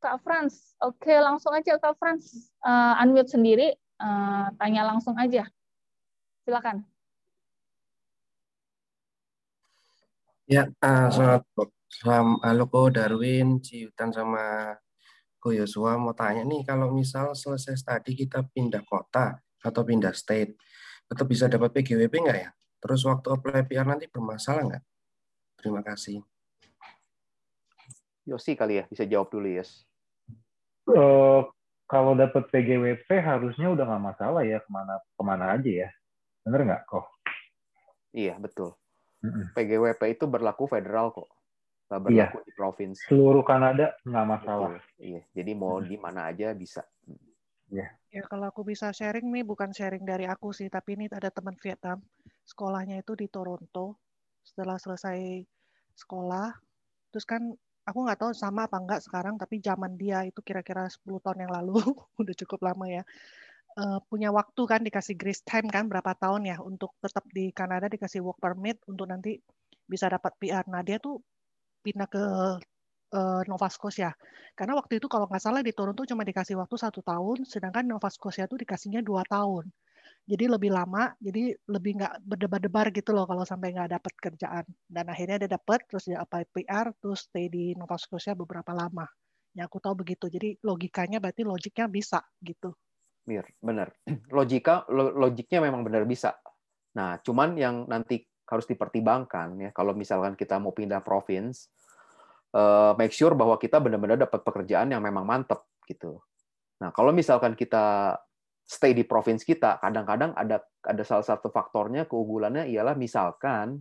Kak 0.00 0.22
Franz. 0.22 0.76
Oke 0.80 1.16
langsung 1.16 1.52
aja 1.56 1.76
Kak 1.80 1.96
Franz. 1.96 2.52
Eh, 2.62 3.02
unmute 3.02 3.32
sendiri. 3.32 3.68
Eh, 3.76 4.46
tanya 4.60 4.82
langsung 4.84 5.16
aja. 5.16 5.48
Silakan. 6.44 6.84
Ya, 10.46 10.70
ah, 10.78 11.10
selamat 11.10 11.42
selamat 11.90 12.38
halo 12.46 12.64
Ko 12.70 12.86
Darwin, 12.86 13.58
Ciutan 13.58 14.14
sama 14.14 14.78
Ko 15.42 15.50
Yosua 15.50 15.98
mau 15.98 16.14
tanya 16.14 16.46
nih 16.46 16.62
kalau 16.62 16.94
misal 16.94 17.34
selesai 17.34 17.74
studi 17.74 18.14
kita 18.14 18.46
pindah 18.54 18.86
kota 18.86 19.42
atau 19.58 19.82
pindah 19.82 20.14
state, 20.14 20.54
tetap 21.10 21.26
bisa 21.26 21.50
dapat 21.50 21.74
PGWP 21.74 22.14
nggak 22.22 22.38
ya? 22.38 22.50
Terus 22.78 23.02
waktu 23.02 23.26
apply 23.26 23.66
PR 23.66 23.90
nanti 23.90 24.06
bermasalah 24.06 24.62
nggak? 24.70 24.84
Terima 25.58 25.82
kasih. 25.82 26.22
Yosi 28.26 28.58
kali 28.58 28.82
ya 28.82 28.84
bisa 28.90 29.06
jawab 29.06 29.30
dulu 29.30 29.46
Yes. 29.46 29.86
Eh, 30.86 31.40
kalau 31.86 32.18
dapat 32.18 32.50
PGWP 32.50 33.06
harusnya 33.22 33.70
udah 33.70 33.86
nggak 33.86 34.04
masalah 34.14 34.42
ya 34.42 34.58
ke 34.58 34.70
mana 34.70 34.98
ke 34.98 35.22
mana 35.22 35.54
aja 35.54 35.70
ya. 35.86 35.88
Bener 36.42 36.66
nggak 36.66 36.82
kok? 36.90 37.06
Iya 38.10 38.34
betul. 38.38 38.74
Mm-mm. 39.22 39.54
PGWP 39.54 40.18
itu 40.18 40.24
berlaku 40.26 40.66
federal 40.70 41.10
kok, 41.14 41.30
nggak 41.90 42.00
Iya. 42.10 42.30
berlaku 42.30 42.38
di 42.46 42.52
provinsi. 42.54 43.02
Seluruh 43.06 43.42
Kanada 43.46 43.94
nggak 44.06 44.26
masalah. 44.26 44.78
Betul. 44.78 45.02
Iya. 45.02 45.22
Jadi 45.34 45.50
mau 45.54 45.78
di 45.78 45.96
mana 45.98 46.30
aja 46.30 46.50
bisa. 46.54 46.82
Ya 48.14 48.22
kalau 48.30 48.46
aku 48.46 48.62
bisa 48.62 48.94
sharing 48.94 49.26
nih 49.34 49.42
bukan 49.42 49.74
sharing 49.74 50.06
dari 50.06 50.24
aku 50.30 50.54
sih, 50.54 50.70
tapi 50.70 50.94
ini 50.94 51.10
ada 51.10 51.34
teman 51.34 51.58
Vietnam. 51.58 51.98
Sekolahnya 52.46 53.02
itu 53.02 53.18
di 53.18 53.26
Toronto. 53.26 53.98
Setelah 54.46 54.78
selesai 54.78 55.42
sekolah, 55.98 56.54
terus 57.10 57.26
kan 57.26 57.42
aku 57.88 57.98
nggak 58.04 58.18
tahu 58.22 58.32
sama 58.34 58.60
apa 58.66 58.76
enggak 58.82 59.00
sekarang, 59.06 59.34
tapi 59.42 59.56
zaman 59.68 59.92
dia 60.00 60.18
itu 60.28 60.40
kira-kira 60.48 60.82
10 60.94 61.18
tahun 61.24 61.46
yang 61.48 61.52
lalu, 61.56 61.74
udah 62.22 62.34
cukup 62.42 62.60
lama 62.68 62.86
ya. 62.90 63.02
Eh, 63.80 63.98
punya 64.10 64.28
waktu 64.38 64.62
kan 64.72 64.80
dikasih 64.86 65.14
grace 65.20 65.42
time 65.44 65.68
kan 65.68 65.84
berapa 65.92 66.12
tahun 66.16 66.42
ya 66.50 66.56
untuk 66.64 66.90
tetap 67.04 67.24
di 67.36 67.52
Kanada 67.52 67.86
dikasih 67.94 68.20
work 68.24 68.38
permit 68.44 68.80
untuk 68.90 69.06
nanti 69.12 69.36
bisa 69.92 70.06
dapat 70.14 70.32
PR. 70.40 70.64
Nah 70.72 70.82
dia 70.86 70.98
tuh 71.02 71.20
pindah 71.84 72.08
ke 72.10 72.22
eh, 73.16 73.42
Nova 73.50 73.68
Scotia. 73.74 74.10
Karena 74.58 74.72
waktu 74.78 74.98
itu 75.00 75.06
kalau 75.12 75.26
nggak 75.30 75.42
salah 75.42 75.62
di 75.66 75.72
Toronto 75.76 76.02
cuma 76.10 76.22
dikasih 76.26 76.56
waktu 76.60 76.76
satu 76.84 77.00
tahun, 77.04 77.38
sedangkan 77.46 77.84
Nova 77.86 78.08
Scotia 78.12 78.44
tuh 78.50 78.58
dikasihnya 78.62 79.00
dua 79.04 79.22
tahun. 79.28 79.64
Jadi 80.26 80.50
lebih 80.50 80.74
lama, 80.74 81.14
jadi 81.22 81.54
lebih 81.70 82.02
nggak 82.02 82.14
berdebar-debar 82.26 82.90
gitu 82.90 83.14
loh 83.14 83.30
kalau 83.30 83.46
sampai 83.46 83.70
nggak 83.70 83.94
dapat 83.94 84.12
kerjaan. 84.18 84.66
Dan 84.82 85.06
akhirnya 85.06 85.46
dia 85.46 85.54
dapat, 85.54 85.86
terus 85.86 86.10
dia 86.10 86.18
apply 86.18 86.50
PR, 86.50 86.90
terus 86.98 87.30
stay 87.30 87.46
di 87.46 87.78
Nova 87.78 87.94
Scotia 87.94 88.34
beberapa 88.34 88.74
lama. 88.74 89.06
Ya 89.54 89.70
aku 89.70 89.78
tahu 89.78 90.02
begitu. 90.02 90.26
Jadi 90.26 90.58
logikanya 90.66 91.22
berarti 91.22 91.46
logiknya 91.46 91.86
bisa 91.86 92.18
gitu. 92.42 92.74
Mir, 93.30 93.46
benar. 93.62 93.94
Logika, 94.36 94.82
lo- 94.90 95.14
logiknya 95.14 95.62
memang 95.62 95.86
benar 95.86 96.02
bisa. 96.06 96.34
Nah, 96.98 97.22
cuman 97.22 97.54
yang 97.54 97.86
nanti 97.86 98.26
harus 98.46 98.66
dipertimbangkan 98.66 99.58
ya, 99.62 99.70
kalau 99.74 99.94
misalkan 99.94 100.38
kita 100.38 100.58
mau 100.58 100.70
pindah 100.70 101.02
province, 101.02 101.70
eh, 102.54 102.92
make 102.98 103.14
sure 103.14 103.34
bahwa 103.34 103.58
kita 103.58 103.78
benar-benar 103.82 104.18
dapat 104.18 104.42
pekerjaan 104.42 104.90
yang 104.90 105.02
memang 105.02 105.26
mantep 105.26 105.66
gitu. 105.86 106.18
Nah, 106.82 106.94
kalau 106.94 107.10
misalkan 107.10 107.58
kita 107.58 108.14
stay 108.66 108.92
di 108.92 109.06
province 109.06 109.46
kita, 109.46 109.78
kadang-kadang 109.78 110.34
ada 110.34 110.58
ada 110.82 111.02
salah 111.06 111.22
satu 111.22 111.48
faktornya 111.54 112.10
keunggulannya 112.10 112.66
ialah 112.66 112.98
misalkan 112.98 113.78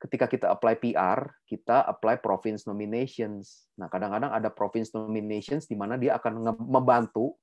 ketika 0.00 0.28
kita 0.28 0.46
apply 0.52 0.80
PR, 0.80 1.20
kita 1.48 1.84
apply 1.84 2.20
province 2.20 2.68
nominations. 2.68 3.68
Nah, 3.80 3.88
kadang-kadang 3.88 4.32
ada 4.32 4.52
province 4.52 4.92
nominations 4.92 5.64
di 5.64 5.76
mana 5.76 5.96
dia 5.96 6.16
akan 6.16 6.60
membantu 6.60 7.36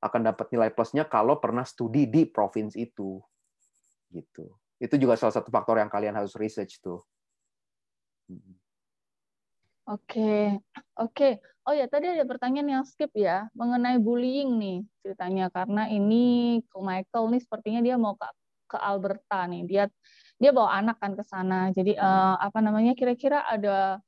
akan 0.00 0.32
dapat 0.32 0.48
nilai 0.50 0.70
plusnya 0.72 1.04
kalau 1.04 1.38
pernah 1.38 1.62
studi 1.62 2.08
di 2.08 2.24
provinsi 2.24 2.82
itu. 2.82 3.20
Gitu. 4.10 4.48
Itu 4.80 4.94
juga 4.96 5.14
salah 5.14 5.36
satu 5.36 5.52
faktor 5.52 5.76
yang 5.76 5.92
kalian 5.92 6.16
harus 6.16 6.32
research 6.34 6.80
tuh. 6.80 7.04
Hmm. 9.90 9.98
Oke, 9.98 10.62
oke. 10.94 11.28
Oh 11.66 11.74
ya, 11.74 11.90
tadi 11.90 12.06
ada 12.06 12.22
pertanyaan 12.22 12.80
yang 12.80 12.84
skip 12.86 13.10
ya 13.18 13.50
mengenai 13.58 13.98
bullying 13.98 14.54
nih 14.56 14.78
ceritanya 15.02 15.50
karena 15.50 15.90
ini 15.90 16.58
ke 16.62 16.78
Michael 16.78 17.26
nih 17.34 17.40
sepertinya 17.42 17.80
dia 17.82 17.98
mau 17.98 18.14
ke 18.14 18.26
ke 18.70 18.78
Alberta 18.78 19.50
nih. 19.50 19.66
Dia 19.66 19.84
dia 20.38 20.50
bawa 20.54 20.78
anak 20.78 21.02
kan 21.02 21.18
ke 21.18 21.26
sana. 21.26 21.74
Jadi 21.74 21.98
eh, 21.98 22.34
apa 22.38 22.62
namanya? 22.62 22.94
Kira-kira 22.94 23.42
ada 23.42 23.98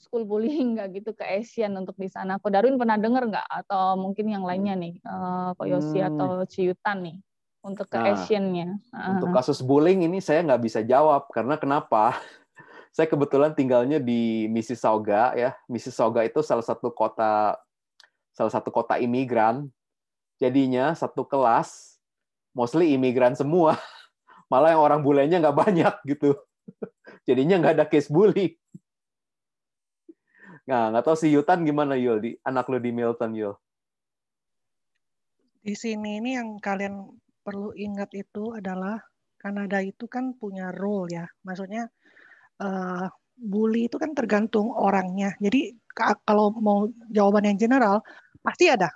school 0.00 0.24
bullying 0.24 0.76
nggak 0.76 0.88
gitu 1.04 1.10
ke 1.12 1.24
Asian 1.24 1.76
untuk 1.76 1.94
di 2.00 2.08
sana? 2.08 2.40
Ko 2.40 2.48
Darwin 2.48 2.80
pernah 2.80 2.96
dengar 2.96 3.28
nggak? 3.28 3.44
Atau 3.44 4.00
mungkin 4.00 4.32
yang 4.32 4.44
lainnya 4.44 4.72
nih, 4.72 4.96
eh, 4.98 5.48
Ko 5.52 5.62
Yosi 5.68 6.00
Hmm. 6.00 6.10
atau 6.16 6.28
Ciutan 6.48 7.04
nih 7.04 7.16
untuk 7.60 7.86
ke 7.92 8.00
Nah, 8.00 8.16
Asian-nya? 8.16 8.76
Untuk 9.12 9.36
kasus 9.36 9.60
bullying 9.60 10.00
ini 10.08 10.24
saya 10.24 10.40
nggak 10.48 10.62
bisa 10.64 10.80
jawab 10.80 11.28
karena 11.28 11.60
kenapa? 11.60 12.16
Saya 12.96 13.12
kebetulan 13.12 13.52
tinggalnya 13.52 14.00
di 14.00 14.48
Mississauga 14.48 15.36
ya. 15.36 15.52
Mississauga 15.68 16.24
itu 16.24 16.40
salah 16.40 16.64
satu 16.64 16.88
kota 16.88 17.60
salah 18.32 18.48
satu 18.48 18.72
kota 18.72 18.96
imigran. 18.96 19.68
Jadinya 20.40 20.96
satu 20.96 21.28
kelas 21.28 22.00
mostly 22.56 22.96
imigran 22.96 23.36
semua. 23.36 23.76
Malah 24.50 24.72
yang 24.72 24.80
orang 24.80 25.04
bulenya 25.04 25.44
nggak 25.44 25.58
banyak 25.60 25.94
gitu. 26.08 26.40
Jadinya 27.28 27.60
nggak 27.60 27.74
ada 27.76 27.84
case 27.84 28.08
bully. 28.08 28.56
Nah, 30.64 30.88
nggak 30.88 31.04
tahu 31.04 31.20
si 31.20 31.28
Yutan 31.28 31.68
gimana 31.68 32.00
Yul 32.00 32.18
di 32.24 32.30
anak 32.48 32.64
lu 32.72 32.80
di 32.80 32.96
Milton 32.96 33.36
Yul. 33.36 33.52
Di 35.60 35.76
sini 35.76 36.16
ini 36.16 36.32
yang 36.32 36.56
kalian 36.64 37.12
perlu 37.44 37.76
ingat 37.76 38.08
itu 38.16 38.56
adalah 38.56 39.04
Kanada 39.36 39.84
itu 39.84 40.08
kan 40.08 40.32
punya 40.32 40.72
rule 40.72 41.12
ya. 41.12 41.28
Maksudnya 41.44 41.92
eh, 42.62 43.06
bully 43.36 43.88
itu 43.88 43.96
kan 44.00 44.12
tergantung 44.16 44.72
orangnya. 44.72 45.36
Jadi 45.40 45.76
ka- 45.92 46.20
kalau 46.24 46.52
mau 46.56 46.88
jawaban 47.12 47.44
yang 47.48 47.58
general 47.60 48.00
pasti 48.40 48.68
ada, 48.72 48.88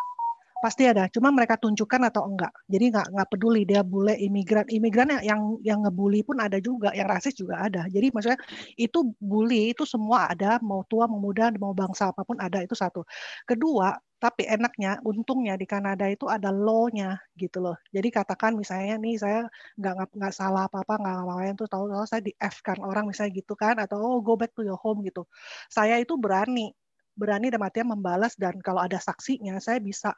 pasti 0.64 0.84
ada. 0.88 1.08
Cuma 1.12 1.32
mereka 1.32 1.56
tunjukkan 1.60 2.12
atau 2.12 2.28
enggak. 2.28 2.52
Jadi 2.68 2.84
nggak 2.92 3.06
nggak 3.16 3.28
peduli 3.32 3.62
dia 3.68 3.80
bule 3.84 4.14
imigran, 4.16 4.66
imigran 4.68 5.08
yang 5.20 5.24
yang 5.24 5.40
yang 5.64 5.78
ngebully 5.84 6.20
pun 6.24 6.40
ada 6.40 6.60
juga, 6.60 6.92
yang 6.96 7.08
rasis 7.08 7.34
juga 7.36 7.64
ada. 7.64 7.88
Jadi 7.88 8.12
maksudnya 8.12 8.40
itu 8.76 9.12
bully 9.20 9.72
itu 9.76 9.84
semua 9.88 10.32
ada, 10.32 10.60
mau 10.64 10.84
tua, 10.88 11.08
mau 11.08 11.20
muda, 11.20 11.52
mau 11.60 11.72
bangsa 11.76 12.12
apa 12.12 12.22
pun 12.28 12.36
ada 12.40 12.60
itu 12.64 12.76
satu. 12.76 13.04
Kedua, 13.48 13.96
tapi 14.20 14.44
enaknya, 14.44 15.00
untungnya 15.02 15.56
di 15.56 15.64
Kanada 15.64 16.04
itu 16.06 16.28
ada 16.28 16.52
law-nya 16.52 17.18
gitu 17.40 17.58
loh. 17.64 17.76
Jadi 17.88 18.08
katakan 18.12 18.52
misalnya 18.54 19.00
nih 19.00 19.16
saya 19.16 19.40
nggak 19.80 20.12
nggak 20.12 20.34
salah 20.36 20.68
apa-apa, 20.68 21.00
nggak 21.00 21.14
ngapain 21.24 21.54
tuh 21.56 21.68
tahu-tahu 21.72 22.04
saya 22.04 22.20
di 22.20 22.32
F 22.36 22.60
kan 22.60 22.78
orang 22.84 23.08
misalnya 23.08 23.32
gitu 23.40 23.54
kan, 23.56 23.80
atau 23.80 23.96
oh, 23.98 24.18
go 24.20 24.36
back 24.36 24.52
to 24.52 24.62
your 24.62 24.76
home 24.78 25.00
gitu. 25.08 25.24
Saya 25.72 25.96
itu 25.96 26.20
berani, 26.20 26.70
berani 27.16 27.48
dan 27.48 27.64
artinya 27.64 27.96
membalas 27.96 28.36
dan 28.36 28.60
kalau 28.60 28.84
ada 28.84 29.00
saksinya 29.00 29.56
saya 29.58 29.80
bisa 29.80 30.12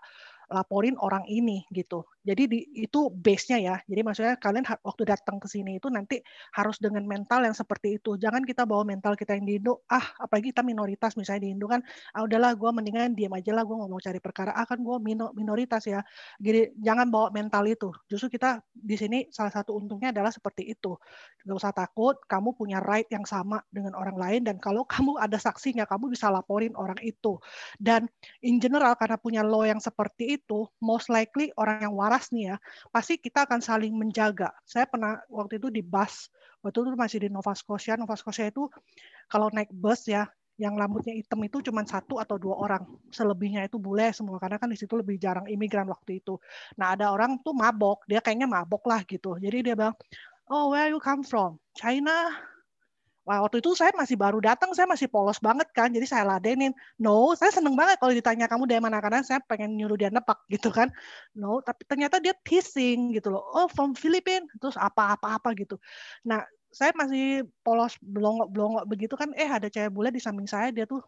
laporin 0.53 0.95
orang 1.01 1.25
ini 1.27 1.65
gitu. 1.73 2.05
Jadi 2.23 2.43
di, 2.47 2.59
itu 2.87 3.11
base-nya 3.11 3.59
ya. 3.59 3.77
Jadi 3.83 4.01
maksudnya 4.07 4.39
kalian 4.39 4.63
waktu 4.87 5.03
datang 5.03 5.43
ke 5.43 5.51
sini 5.51 5.83
itu 5.83 5.91
nanti 5.91 6.23
harus 6.55 6.79
dengan 6.79 7.03
mental 7.03 7.43
yang 7.43 7.57
seperti 7.57 7.99
itu. 7.99 8.15
Jangan 8.15 8.47
kita 8.47 8.63
bawa 8.63 8.87
mental 8.87 9.19
kita 9.19 9.35
yang 9.35 9.47
di 9.49 9.59
Indo, 9.59 9.83
ah 9.91 10.15
apalagi 10.23 10.55
kita 10.55 10.63
minoritas 10.63 11.19
misalnya 11.19 11.51
di 11.51 11.59
Indo 11.59 11.67
kan, 11.67 11.83
ah 12.15 12.23
udahlah 12.23 12.55
gue 12.55 12.71
mendingan 12.71 13.19
diam 13.19 13.35
aja 13.35 13.51
lah, 13.51 13.67
gue 13.67 13.75
nggak 13.75 13.91
mau 13.91 13.99
cari 13.99 14.21
perkara, 14.23 14.55
ah 14.55 14.63
kan 14.69 14.79
gue 14.79 14.97
minoritas 15.35 15.83
ya. 15.89 16.01
Jadi 16.39 16.79
jangan 16.79 17.11
bawa 17.11 17.35
mental 17.35 17.67
itu. 17.67 17.91
Justru 18.07 18.39
kita 18.39 18.63
di 18.71 18.95
sini 18.95 19.19
salah 19.35 19.51
satu 19.51 19.75
untungnya 19.75 20.15
adalah 20.15 20.31
seperti 20.31 20.71
itu. 20.71 20.95
Gak 21.43 21.57
usah 21.59 21.75
takut, 21.75 22.23
kamu 22.31 22.55
punya 22.55 22.79
right 22.79 23.11
yang 23.11 23.27
sama 23.27 23.59
dengan 23.67 23.99
orang 23.99 24.15
lain 24.15 24.41
dan 24.47 24.63
kalau 24.63 24.87
kamu 24.93 25.19
ada 25.19 25.39
saksinya, 25.43 25.89
kamu 25.91 26.15
bisa 26.15 26.31
laporin 26.31 26.75
orang 26.79 26.99
itu. 27.03 27.39
Dan 27.83 28.07
in 28.47 28.63
general 28.63 28.95
karena 28.95 29.19
punya 29.19 29.43
law 29.43 29.67
yang 29.67 29.83
seperti 29.83 30.39
itu, 30.39 30.42
most 30.83 31.09
likely 31.09 31.55
orang 31.57 31.85
yang 31.87 31.95
waras 31.95 32.29
nih 32.35 32.55
ya, 32.55 32.57
pasti 32.91 33.17
kita 33.19 33.47
akan 33.47 33.61
saling 33.63 33.95
menjaga. 33.95 34.51
Saya 34.67 34.85
pernah 34.85 35.21
waktu 35.31 35.57
itu 35.63 35.69
di 35.71 35.81
bus, 35.81 36.29
waktu 36.61 36.83
itu 36.83 36.89
masih 36.99 37.19
di 37.25 37.29
Nova 37.31 37.55
Scotia. 37.57 37.95
Nova 37.97 38.19
Scotia 38.19 38.51
itu 38.51 38.67
kalau 39.31 39.49
naik 39.55 39.73
bus 39.73 40.05
ya, 40.09 40.29
yang 40.61 40.77
rambutnya 40.77 41.17
hitam 41.17 41.41
itu 41.43 41.65
cuma 41.65 41.83
satu 41.83 42.21
atau 42.21 42.37
dua 42.37 42.55
orang. 42.61 42.85
Selebihnya 43.09 43.67
itu 43.67 43.81
bule 43.81 44.13
semua 44.13 44.37
karena 44.37 44.61
kan 44.61 44.69
di 44.69 44.77
situ 44.77 44.95
lebih 44.95 45.17
jarang 45.17 45.49
imigran 45.49 45.89
waktu 45.89 46.21
itu. 46.21 46.37
Nah 46.77 46.93
ada 46.93 47.11
orang 47.11 47.41
tuh 47.41 47.57
mabok, 47.57 48.05
dia 48.05 48.21
kayaknya 48.21 48.47
mabok 48.47 48.85
lah 48.87 49.01
gitu. 49.09 49.41
Jadi 49.41 49.73
dia 49.73 49.75
bilang, 49.75 49.97
oh 50.53 50.71
where 50.71 50.93
you 50.93 51.01
come 51.01 51.25
from? 51.25 51.57
China. 51.73 52.52
Waktu 53.23 53.63
itu 53.63 53.79
saya 53.79 53.95
masih 53.95 54.19
baru 54.19 54.43
datang, 54.43 54.75
saya 54.75 54.91
masih 54.91 55.07
polos 55.07 55.39
banget 55.39 55.71
kan, 55.71 55.95
jadi 55.95 56.03
saya 56.11 56.25
ladenin. 56.27 56.75
No, 56.99 57.39
saya 57.39 57.55
seneng 57.55 57.79
banget 57.79 58.03
kalau 58.03 58.11
ditanya 58.11 58.51
kamu 58.51 58.67
dari 58.67 58.83
mana, 58.83 58.99
karena 58.99 59.23
saya 59.23 59.39
pengen 59.47 59.79
nyuruh 59.79 59.95
dia 59.95 60.11
nepak 60.11 60.43
gitu 60.55 60.75
kan. 60.75 60.91
No, 61.39 61.63
tapi 61.63 61.87
ternyata 61.87 62.19
dia 62.19 62.35
teasing 62.43 63.15
gitu 63.15 63.31
loh. 63.31 63.43
Oh, 63.55 63.71
from 63.71 63.95
Philippines, 63.95 64.51
terus 64.59 64.75
apa-apa-apa 64.75 65.55
gitu. 65.55 65.79
Nah, 66.27 66.43
saya 66.73 66.91
masih 66.99 67.47
polos 67.63 67.95
belongok-belongok 68.03 68.85
begitu 68.91 69.15
kan, 69.15 69.31
eh 69.39 69.47
ada 69.47 69.69
cewek 69.71 69.93
bule 69.93 70.11
di 70.11 70.19
samping 70.19 70.49
saya, 70.51 70.73
dia 70.75 70.89
tuh, 70.89 71.05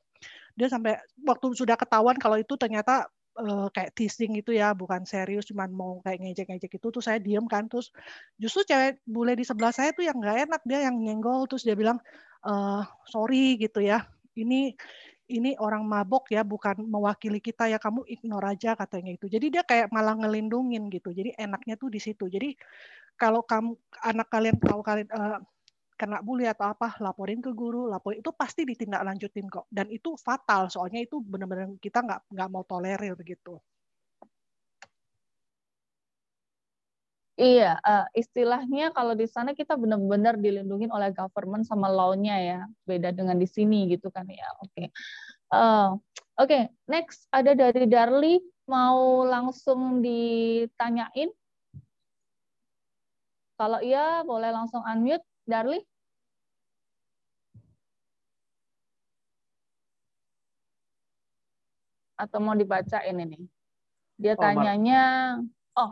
dia 0.54 0.68
sampai 0.70 1.00
waktu 1.24 1.56
sudah 1.56 1.74
ketahuan 1.74 2.14
kalau 2.20 2.38
itu 2.38 2.54
ternyata 2.54 3.08
uh, 3.38 3.68
kayak 3.74 3.94
teasing 3.98 4.38
gitu 4.38 4.54
ya, 4.54 4.72
bukan 4.74 5.02
serius, 5.06 5.46
cuman 5.50 5.70
mau 5.70 5.98
kayak 6.02 6.22
ngejek-ngejek 6.22 6.78
itu, 6.78 6.86
tuh 6.90 7.02
saya 7.02 7.18
diem 7.18 7.44
kan, 7.50 7.66
terus 7.70 7.90
justru 8.38 8.66
cewek 8.66 9.02
bule 9.06 9.34
di 9.34 9.44
sebelah 9.46 9.74
saya 9.74 9.90
tuh 9.94 10.06
yang 10.06 10.18
nggak 10.18 10.48
enak, 10.50 10.62
dia 10.66 10.86
yang 10.86 10.96
nyenggol, 10.98 11.46
terus 11.50 11.66
dia 11.66 11.74
bilang, 11.74 11.98
uh, 12.46 12.82
sorry 13.06 13.58
gitu 13.58 13.82
ya, 13.82 14.06
ini 14.38 14.74
ini 15.24 15.56
orang 15.56 15.88
mabok 15.88 16.28
ya, 16.28 16.44
bukan 16.44 16.84
mewakili 16.84 17.40
kita 17.40 17.64
ya, 17.72 17.80
kamu 17.80 18.04
ignore 18.12 18.44
aja 18.44 18.76
katanya 18.76 19.16
itu. 19.16 19.24
Jadi 19.24 19.46
dia 19.56 19.62
kayak 19.64 19.88
malah 19.88 20.12
ngelindungin 20.20 20.92
gitu. 20.92 21.16
Jadi 21.16 21.32
enaknya 21.40 21.80
tuh 21.80 21.88
di 21.88 21.96
situ. 21.96 22.28
Jadi 22.28 22.52
kalau 23.16 23.40
kamu 23.40 23.72
anak 24.04 24.28
kalian 24.28 24.56
tahu 24.60 24.80
kalian 24.84 25.08
uh, 25.16 25.40
kena 25.94 26.18
bully 26.26 26.46
atau 26.50 26.66
apa, 26.74 26.98
laporin 26.98 27.38
ke 27.38 27.54
guru, 27.54 27.86
laporin 27.86 28.18
itu 28.18 28.30
pasti 28.34 28.66
ditindaklanjutin 28.66 29.46
kok. 29.46 29.66
Dan 29.70 29.90
itu 29.94 30.18
fatal, 30.18 30.66
soalnya 30.70 31.00
itu 31.06 31.22
benar-benar 31.22 31.78
kita 31.78 32.02
nggak 32.02 32.20
nggak 32.34 32.48
mau 32.50 32.64
tolerir 32.66 33.14
begitu. 33.14 33.58
Iya, 37.34 37.82
uh, 37.82 38.06
istilahnya 38.14 38.94
kalau 38.94 39.18
di 39.18 39.26
sana 39.26 39.58
kita 39.58 39.74
benar-benar 39.74 40.38
dilindungi 40.38 40.86
oleh 40.86 41.10
government 41.10 41.66
sama 41.66 41.90
law-nya 41.90 42.38
ya, 42.38 42.60
beda 42.86 43.10
dengan 43.10 43.34
di 43.34 43.48
sini 43.50 43.90
gitu 43.90 44.06
kan 44.14 44.22
ya. 44.30 44.46
Oke, 44.62 44.70
okay. 44.70 44.86
uh, 45.50 45.98
oke, 46.38 46.46
okay. 46.46 46.62
next 46.86 47.26
ada 47.34 47.50
dari 47.58 47.90
Darli 47.90 48.38
mau 48.70 49.26
langsung 49.26 49.98
ditanyain. 49.98 51.26
Kalau 53.58 53.82
iya 53.82 54.22
boleh 54.22 54.54
langsung 54.54 54.86
unmute, 54.86 55.26
Darli. 55.44 55.80
Atau 62.16 62.40
mau 62.40 62.56
dibacain 62.56 63.16
ini? 63.18 63.44
Dia 64.16 64.38
Oh, 64.38 64.42
tanyanya, 64.46 65.02
oh, 65.74 65.90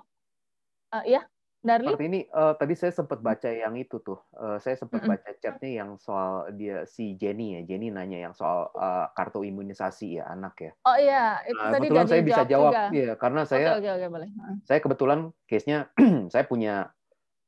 uh, 0.95 1.05
ya, 1.05 1.27
Darli. 1.59 1.91
Martini, 1.91 2.23
uh, 2.31 2.55
tadi 2.55 2.79
saya 2.79 2.95
sempat 2.95 3.19
baca 3.19 3.51
yang 3.51 3.75
itu 3.75 3.99
tuh. 3.99 4.23
Uh, 4.31 4.57
saya 4.63 4.79
sempat 4.79 5.03
Mm-mm. 5.03 5.11
baca 5.19 5.31
chatnya 5.43 5.83
yang 5.83 5.91
soal 5.99 6.55
dia 6.55 6.87
si 6.87 7.19
Jenny 7.19 7.59
ya. 7.59 7.61
Jenny 7.67 7.91
nanya 7.91 8.31
yang 8.31 8.35
soal 8.39 8.71
uh, 8.79 9.11
kartu 9.19 9.43
imunisasi 9.43 10.23
ya 10.23 10.31
anak 10.31 10.55
ya. 10.63 10.73
Oh 10.87 10.95
iya, 10.95 11.43
itu 11.45 11.59
Nah, 11.59 11.75
tadi 11.75 11.91
kebetulan 11.91 12.07
saya 12.07 12.23
bisa 12.23 12.43
jawab, 12.47 12.73
juga. 12.73 12.85
iya, 12.95 13.13
karena 13.19 13.41
saya 13.43 13.69
Oke, 13.77 13.91
oke, 13.91 13.91
oke, 13.99 14.07
boleh. 14.15 14.29
Saya 14.63 14.79
kebetulan 14.79 15.19
case-nya 15.51 15.91
saya 16.33 16.45
punya 16.47 16.95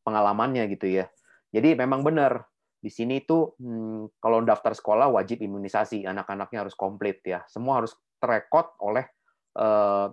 pengalamannya 0.03 0.67
gitu 0.75 0.91
ya. 0.91 1.07
Jadi 1.55 1.79
memang 1.79 2.03
benar 2.03 2.43
di 2.83 2.91
sini 2.91 3.23
tuh 3.23 3.55
hmm, 3.63 4.19
kalau 4.19 4.43
daftar 4.43 4.75
sekolah 4.75 5.07
wajib 5.15 5.39
imunisasi, 5.39 6.03
anak-anaknya 6.03 6.67
harus 6.67 6.75
komplit 6.75 7.23
ya. 7.23 7.47
Semua 7.47 7.79
harus 7.79 7.95
terekod 8.19 8.75
oleh 8.83 9.07
eh, 9.55 10.09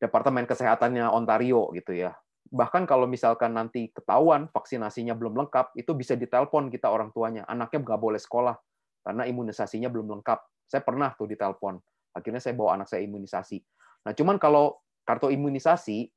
Departemen 0.00 0.48
Kesehatannya 0.48 1.04
Ontario 1.12 1.68
gitu 1.76 1.92
ya. 1.92 2.16
Bahkan 2.48 2.88
kalau 2.88 3.04
misalkan 3.04 3.52
nanti 3.52 3.92
ketahuan 3.92 4.48
vaksinasinya 4.48 5.12
belum 5.12 5.36
lengkap, 5.36 5.76
itu 5.76 5.92
bisa 5.92 6.16
ditelepon 6.16 6.72
kita 6.72 6.88
orang 6.88 7.12
tuanya. 7.12 7.44
Anaknya 7.44 7.84
nggak 7.84 8.00
boleh 8.00 8.18
sekolah 8.18 8.56
karena 9.04 9.28
imunisasinya 9.28 9.92
belum 9.92 10.18
lengkap. 10.18 10.38
Saya 10.64 10.80
pernah 10.80 11.12
tuh 11.12 11.28
ditelepon. 11.28 11.76
Akhirnya 12.16 12.40
saya 12.40 12.56
bawa 12.56 12.80
anak 12.80 12.88
saya 12.88 13.04
imunisasi. 13.04 13.60
Nah, 14.08 14.16
cuman 14.16 14.40
kalau 14.40 14.80
kartu 15.04 15.28
imunisasi, 15.28 16.08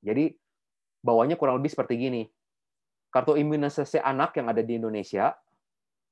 jadi 0.00 0.32
bawanya 1.04 1.36
kurang 1.36 1.60
lebih 1.60 1.70
seperti 1.70 2.00
gini. 2.00 2.22
Kartu 3.12 3.36
imunisasi 3.36 4.00
anak 4.00 4.40
yang 4.40 4.48
ada 4.48 4.64
di 4.64 4.80
Indonesia, 4.80 5.36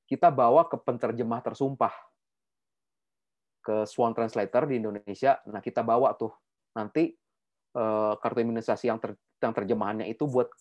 kita 0.05 0.29
bawa 0.29 0.69
ke 0.69 0.77
penterjemah 0.77 1.41
tersumpah. 1.41 1.93
Ke 3.65 3.89
Swan 3.89 4.13
Translator 4.13 4.69
di 4.69 4.77
Indonesia. 4.77 5.41
Nah, 5.49 5.65
kita 5.65 5.81
bawa 5.81 6.13
tuh. 6.13 6.29
Nanti 6.77 7.09
eh, 7.73 8.13
kartu 8.21 8.39
imunisasi 8.45 8.85
yang, 8.85 9.01
yang 9.41 9.53
terjemahannya 9.53 10.05
itu 10.13 10.29
buat 10.29 10.53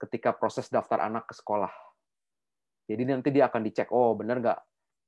ketika 0.00 0.32
proses 0.32 0.72
daftar 0.72 1.04
anak 1.04 1.28
ke 1.28 1.34
sekolah. 1.36 1.72
Jadi 2.86 3.02
nanti 3.04 3.28
dia 3.34 3.50
akan 3.50 3.60
dicek, 3.66 3.90
oh 3.90 4.14
benar 4.14 4.38
nggak 4.38 4.58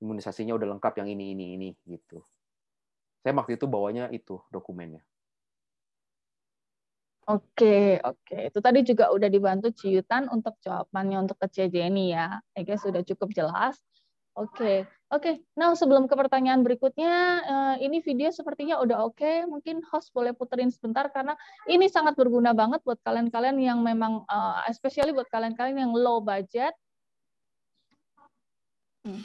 imunisasinya 0.03 0.55
udah 0.59 0.69
lengkap 0.77 0.99
yang 1.03 1.09
ini 1.15 1.35
ini 1.35 1.45
ini 1.55 1.69
gitu. 1.86 2.23
Saya 3.23 3.35
waktu 3.35 3.59
itu 3.59 3.66
bawanya 3.70 4.11
itu 4.11 4.40
dokumennya. 4.51 5.03
Oke, 7.29 8.01
oke. 8.01 8.49
Itu 8.49 8.65
tadi 8.65 8.81
juga 8.89 9.13
udah 9.13 9.29
dibantu 9.29 9.69
Ciutan 9.77 10.33
untuk 10.33 10.57
jawabannya 10.65 11.29
untuk 11.29 11.37
ke 11.37 11.69
Jenny 11.69 12.17
ya. 12.17 12.41
I 12.57 12.65
sudah 12.65 13.05
cukup 13.05 13.37
jelas. 13.37 13.77
Oke, 14.39 14.89
oke. 15.13 15.45
Nah, 15.59 15.75
sebelum 15.75 16.09
ke 16.09 16.15
pertanyaan 16.15 16.65
berikutnya, 16.65 17.13
eh, 17.45 17.75
ini 17.85 18.01
video 18.01 18.33
sepertinya 18.33 18.81
udah 18.81 19.05
oke. 19.11 19.45
Mungkin 19.51 19.85
host 19.93 20.15
boleh 20.17 20.33
puterin 20.33 20.73
sebentar 20.73 21.11
karena 21.13 21.37
ini 21.69 21.91
sangat 21.91 22.17
berguna 22.17 22.57
banget 22.57 22.81
buat 22.87 23.03
kalian-kalian 23.05 23.61
yang 23.61 23.85
memang, 23.85 24.25
eh, 24.25 24.73
especially 24.73 25.13
buat 25.13 25.29
kalian-kalian 25.29 25.91
yang 25.91 25.93
low 25.93 26.25
budget. 26.25 26.73
Hmm. 29.05 29.21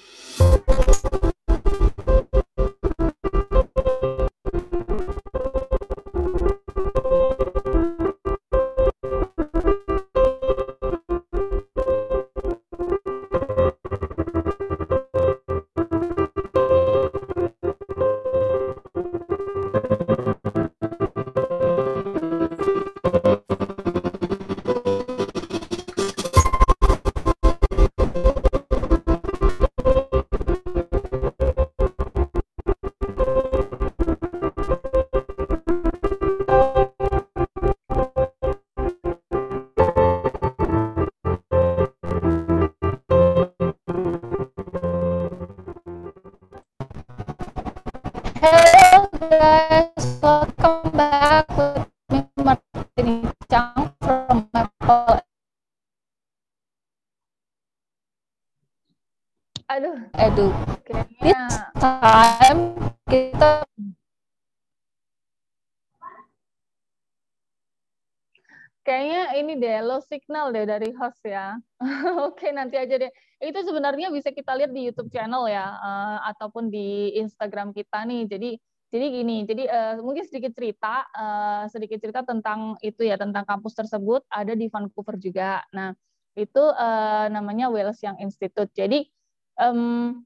Signal 70.14 70.54
deh 70.54 70.70
dari 70.70 70.94
host 70.94 71.26
ya. 71.26 71.58
Oke, 72.30 72.54
nanti 72.54 72.78
aja 72.78 73.02
deh. 73.02 73.10
Itu 73.42 73.66
sebenarnya 73.66 74.14
bisa 74.14 74.30
kita 74.30 74.54
lihat 74.54 74.70
di 74.70 74.94
YouTube 74.94 75.10
channel 75.10 75.50
ya, 75.50 75.74
uh, 75.74 76.18
ataupun 76.30 76.70
di 76.70 77.18
Instagram 77.18 77.74
kita 77.74 78.06
nih. 78.06 78.30
Jadi 78.30 78.50
jadi 78.94 79.10
gini, 79.10 79.42
jadi 79.50 79.64
uh, 79.66 79.94
mungkin 80.06 80.22
sedikit 80.22 80.54
cerita, 80.54 81.02
uh, 81.18 81.66
sedikit 81.66 81.98
cerita 81.98 82.22
tentang 82.22 82.78
itu 82.86 83.02
ya, 83.02 83.18
tentang 83.18 83.42
kampus 83.42 83.74
tersebut 83.74 84.22
ada 84.30 84.54
di 84.54 84.70
Vancouver 84.70 85.18
juga. 85.18 85.66
Nah, 85.74 85.98
itu 86.38 86.62
uh, 86.62 87.26
namanya 87.34 87.74
Wales 87.74 87.98
Young 88.06 88.22
Institute. 88.22 88.70
Jadi 88.78 89.10
um, 89.58 90.22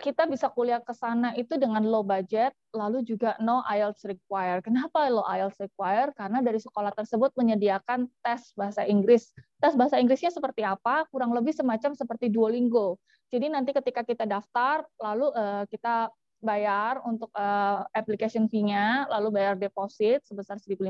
kita 0.00 0.24
bisa 0.24 0.48
kuliah 0.48 0.80
ke 0.80 0.96
sana 0.96 1.36
itu 1.36 1.60
dengan 1.60 1.84
low 1.84 2.00
budget, 2.00 2.56
lalu 2.72 3.04
juga 3.04 3.36
no 3.38 3.60
IELTS 3.68 4.08
require. 4.08 4.64
Kenapa 4.64 5.06
low 5.12 5.22
IELTS 5.28 5.60
require? 5.60 6.10
Karena 6.16 6.40
dari 6.40 6.56
sekolah 6.56 6.90
tersebut 6.96 7.36
menyediakan 7.36 8.08
tes 8.24 8.56
bahasa 8.56 8.88
Inggris. 8.88 9.30
Tes 9.60 9.76
bahasa 9.76 10.00
Inggrisnya 10.00 10.32
seperti 10.32 10.64
apa? 10.64 11.04
Kurang 11.12 11.36
lebih 11.36 11.52
semacam 11.52 11.92
seperti 11.92 12.32
Duolingo. 12.32 12.96
Jadi 13.30 13.46
nanti 13.52 13.70
ketika 13.76 14.02
kita 14.02 14.24
daftar, 14.26 14.82
lalu 14.98 15.30
uh, 15.36 15.62
kita 15.70 16.10
bayar 16.40 17.04
untuk 17.04 17.28
uh, 17.36 17.84
application 17.92 18.48
fee-nya, 18.48 19.04
lalu 19.12 19.38
bayar 19.38 19.54
deposit 19.60 20.24
sebesar 20.24 20.56
1.500. 20.56 20.80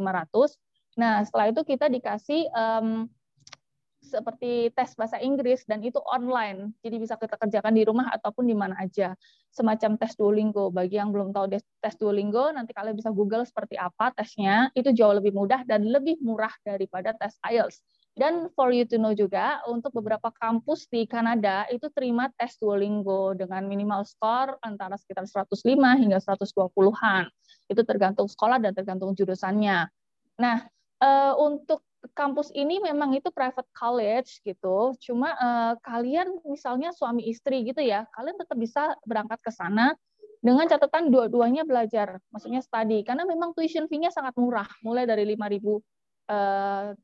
Nah, 0.99 1.23
setelah 1.27 1.47
itu 1.51 1.62
kita 1.66 1.91
dikasih 1.91 2.47
um, 2.55 3.11
seperti 4.01 4.72
tes 4.72 4.97
bahasa 4.97 5.20
Inggris 5.20 5.62
dan 5.68 5.85
itu 5.85 6.01
online. 6.09 6.72
Jadi 6.81 6.97
bisa 6.98 7.14
kita 7.20 7.36
kerjakan 7.36 7.77
di 7.77 7.85
rumah 7.85 8.09
ataupun 8.10 8.48
di 8.48 8.56
mana 8.56 8.74
aja. 8.81 9.12
Semacam 9.52 10.01
tes 10.01 10.16
Duolingo. 10.16 10.72
Bagi 10.72 10.97
yang 10.97 11.12
belum 11.12 11.31
tahu 11.36 11.52
tes 11.56 11.94
Duolingo, 12.01 12.51
nanti 12.51 12.72
kalian 12.72 12.97
bisa 12.97 13.12
Google 13.12 13.44
seperti 13.44 13.77
apa 13.77 14.10
tesnya. 14.16 14.72
Itu 14.72 14.90
jauh 14.90 15.14
lebih 15.14 15.36
mudah 15.36 15.62
dan 15.68 15.85
lebih 15.86 16.18
murah 16.24 16.52
daripada 16.64 17.12
tes 17.14 17.36
IELTS. 17.44 17.85
Dan 18.18 18.51
for 18.59 18.74
you 18.74 18.82
to 18.85 18.98
know 18.98 19.14
juga, 19.14 19.62
untuk 19.70 19.94
beberapa 19.94 20.35
kampus 20.35 20.90
di 20.90 21.06
Kanada 21.06 21.64
itu 21.70 21.86
terima 21.94 22.27
tes 22.35 22.59
Duolingo 22.59 23.39
dengan 23.39 23.62
minimal 23.68 24.02
skor 24.02 24.59
antara 24.66 24.98
sekitar 24.98 25.28
105 25.31 25.62
hingga 26.01 26.18
120-an. 26.18 27.31
Itu 27.70 27.86
tergantung 27.86 28.27
sekolah 28.27 28.59
dan 28.59 28.74
tergantung 28.74 29.14
jurusannya. 29.14 29.86
Nah, 30.43 30.56
uh, 31.01 31.35
untuk 31.39 31.86
kampus 32.16 32.48
ini 32.56 32.81
memang 32.81 33.12
itu 33.12 33.28
private 33.28 33.68
college 33.77 34.40
gitu. 34.44 34.97
Cuma 35.01 35.36
uh, 35.36 35.74
kalian 35.85 36.40
misalnya 36.48 36.90
suami 36.97 37.28
istri 37.28 37.62
gitu 37.64 37.81
ya, 37.85 38.09
kalian 38.16 38.36
tetap 38.40 38.56
bisa 38.56 38.97
berangkat 39.05 39.40
ke 39.44 39.52
sana 39.52 39.93
dengan 40.40 40.64
catatan 40.64 41.12
dua-duanya 41.12 41.68
belajar, 41.68 42.16
maksudnya 42.32 42.64
study. 42.64 43.05
Karena 43.05 43.28
memang 43.28 43.52
tuition 43.52 43.85
fee-nya 43.85 44.09
sangat 44.09 44.32
murah, 44.40 44.68
mulai 44.81 45.05
dari 45.05 45.28
5.000 45.36 45.36
uh, 46.32 46.97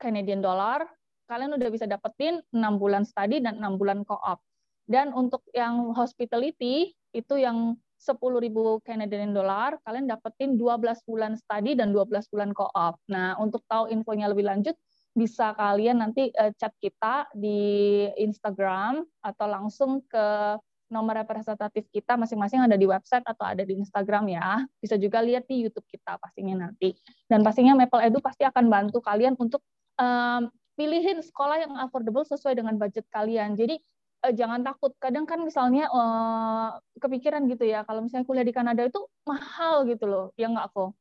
Canadian 0.00 0.40
dollar, 0.40 0.88
kalian 1.28 1.52
udah 1.52 1.68
bisa 1.68 1.84
dapetin 1.84 2.40
6 2.48 2.56
bulan 2.80 3.04
study 3.04 3.44
dan 3.44 3.60
6 3.60 3.76
bulan 3.76 4.08
co-op. 4.08 4.40
Dan 4.88 5.12
untuk 5.12 5.44
yang 5.52 5.92
hospitality, 5.92 6.96
itu 7.12 7.34
yang 7.36 7.76
10.000 7.98 8.86
Canadian 8.86 9.34
dollar, 9.34 9.74
kalian 9.82 10.06
dapetin 10.06 10.54
12 10.54 11.02
bulan 11.04 11.34
study 11.34 11.74
dan 11.74 11.90
12 11.90 12.30
bulan 12.30 12.50
co-op. 12.54 12.94
Nah, 13.10 13.34
untuk 13.42 13.66
tahu 13.66 13.90
infonya 13.90 14.30
lebih 14.30 14.46
lanjut, 14.46 14.78
bisa 15.18 15.50
kalian 15.58 15.98
nanti 15.98 16.30
uh, 16.38 16.54
chat 16.54 16.70
kita 16.78 17.26
di 17.34 18.06
Instagram 18.22 19.02
atau 19.18 19.46
langsung 19.50 20.06
ke 20.06 20.56
nomor 20.88 21.20
representatif 21.20 21.84
kita 21.92 22.16
masing-masing 22.16 22.64
ada 22.64 22.78
di 22.78 22.88
website 22.88 23.26
atau 23.26 23.44
ada 23.44 23.60
di 23.66 23.76
Instagram 23.76 24.30
ya. 24.32 24.64
Bisa 24.80 24.96
juga 24.96 25.20
lihat 25.20 25.44
di 25.44 25.68
YouTube 25.68 25.84
kita 25.90 26.16
pastinya 26.16 26.68
nanti. 26.68 26.96
Dan 27.28 27.44
pastinya 27.44 27.76
Maple 27.76 28.08
Edu 28.08 28.18
pasti 28.24 28.46
akan 28.48 28.72
bantu 28.72 29.04
kalian 29.04 29.36
untuk 29.36 29.60
um, 30.00 30.48
pilihin 30.78 31.20
sekolah 31.20 31.60
yang 31.60 31.74
affordable 31.76 32.24
sesuai 32.24 32.56
dengan 32.56 32.78
budget 32.80 33.04
kalian. 33.12 33.58
Jadi 33.58 33.76
uh, 34.24 34.32
jangan 34.34 34.60
takut. 34.66 34.92
Kadang 34.98 35.24
kan 35.28 35.42
misalnya 35.42 35.86
uh, 35.90 36.78
kepikiran 36.98 37.46
gitu 37.50 37.64
ya, 37.66 37.84
kalau 37.86 38.04
misalnya 38.04 38.26
kuliah 38.26 38.46
di 38.46 38.54
Kanada 38.54 38.82
itu 38.86 39.00
mahal 39.26 39.86
gitu 39.86 40.04
loh, 40.08 40.26
ya 40.34 40.50
nggak 40.50 40.74
kok. 40.74 40.94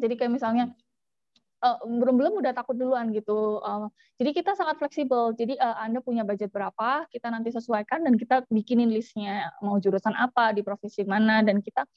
Jadi 0.00 0.14
kayak 0.18 0.32
misalnya 0.34 0.64
uh, 1.64 1.78
belum 1.84 2.14
belum 2.20 2.32
udah 2.44 2.52
takut 2.52 2.76
duluan 2.76 3.10
gitu. 3.14 3.60
Uh, 3.64 3.88
jadi 4.20 4.30
kita 4.36 4.52
sangat 4.58 4.76
fleksibel. 4.76 5.32
Jadi 5.32 5.56
uh, 5.56 5.76
Anda 5.80 6.04
punya 6.04 6.22
budget 6.26 6.52
berapa, 6.52 7.08
kita 7.08 7.32
nanti 7.32 7.52
sesuaikan 7.54 8.04
dan 8.04 8.14
kita 8.20 8.44
bikinin 8.52 8.92
listnya 8.92 9.52
mau 9.64 9.80
jurusan 9.80 10.12
apa 10.16 10.52
di 10.52 10.60
profesi 10.60 11.02
mana 11.08 11.40
dan 11.40 11.64
kita 11.64 11.88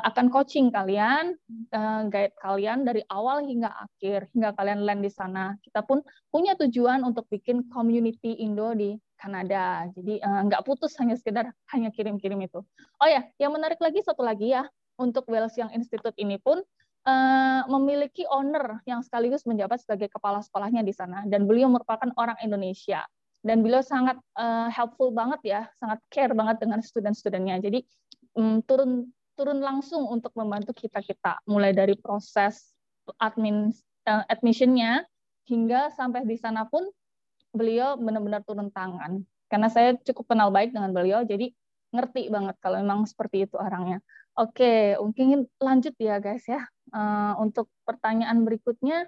akan 0.00 0.32
coaching 0.32 0.72
kalian, 0.72 1.36
uh, 1.70 2.08
guide 2.08 2.34
kalian 2.40 2.82
dari 2.82 3.04
awal 3.12 3.44
hingga 3.44 3.68
akhir 3.70 4.32
hingga 4.32 4.56
kalian 4.56 4.80
land 4.82 5.04
di 5.04 5.12
sana. 5.12 5.54
Kita 5.60 5.84
pun 5.84 6.00
punya 6.32 6.56
tujuan 6.56 7.04
untuk 7.04 7.28
bikin 7.28 7.68
community 7.68 8.40
Indo 8.40 8.72
di 8.72 8.96
Kanada. 9.14 9.86
Jadi 9.92 10.18
uh, 10.24 10.40
nggak 10.48 10.64
putus 10.64 10.96
hanya 10.98 11.14
sekedar 11.14 11.52
hanya 11.70 11.92
kirim-kirim 11.92 12.40
itu. 12.42 12.64
Oh 12.98 13.08
ya, 13.08 13.28
yang 13.36 13.52
menarik 13.52 13.78
lagi 13.78 14.00
satu 14.00 14.24
lagi 14.24 14.56
ya 14.56 14.64
untuk 14.98 15.28
Wales 15.28 15.54
Young 15.54 15.70
Institute 15.76 16.16
ini 16.18 16.40
pun 16.40 16.64
memiliki 17.68 18.24
owner 18.32 18.80
yang 18.88 19.04
sekaligus 19.04 19.44
menjabat 19.44 19.76
sebagai 19.76 20.08
kepala 20.08 20.40
sekolahnya 20.40 20.80
di 20.80 20.88
sana 20.88 21.20
dan 21.28 21.44
beliau 21.44 21.68
merupakan 21.68 22.08
orang 22.16 22.40
Indonesia 22.40 23.04
dan 23.44 23.60
beliau 23.60 23.84
sangat 23.84 24.16
helpful 24.72 25.12
banget 25.12 25.40
ya, 25.44 25.60
sangat 25.76 26.00
care 26.08 26.32
banget 26.32 26.64
dengan 26.64 26.80
student-studentnya. 26.80 27.60
Jadi 27.60 27.84
um, 28.40 28.64
turun 28.64 29.12
turun 29.34 29.60
langsung 29.60 30.06
untuk 30.08 30.32
membantu 30.38 30.74
kita 30.74 31.02
kita 31.02 31.42
mulai 31.46 31.74
dari 31.74 31.98
proses 31.98 32.74
admin 33.20 33.74
uh, 34.08 34.24
admissionnya 34.30 35.04
hingga 35.44 35.92
sampai 35.92 36.24
di 36.24 36.38
sana 36.40 36.64
pun 36.64 36.86
beliau 37.54 37.98
benar-benar 38.00 38.42
turun 38.42 38.72
tangan 38.72 39.22
karena 39.52 39.68
saya 39.70 39.94
cukup 40.02 40.34
kenal 40.34 40.50
baik 40.50 40.72
dengan 40.72 40.90
beliau 40.90 41.22
jadi 41.22 41.52
ngerti 41.94 42.26
banget 42.26 42.58
kalau 42.58 42.82
memang 42.82 43.06
seperti 43.06 43.46
itu 43.46 43.54
orangnya. 43.54 44.02
Oke, 44.34 44.98
mungkin 44.98 45.46
lanjut 45.62 45.94
ya 45.94 46.18
guys 46.18 46.42
ya. 46.42 46.58
Uh, 46.90 47.38
untuk 47.38 47.70
pertanyaan 47.86 48.42
berikutnya 48.42 49.06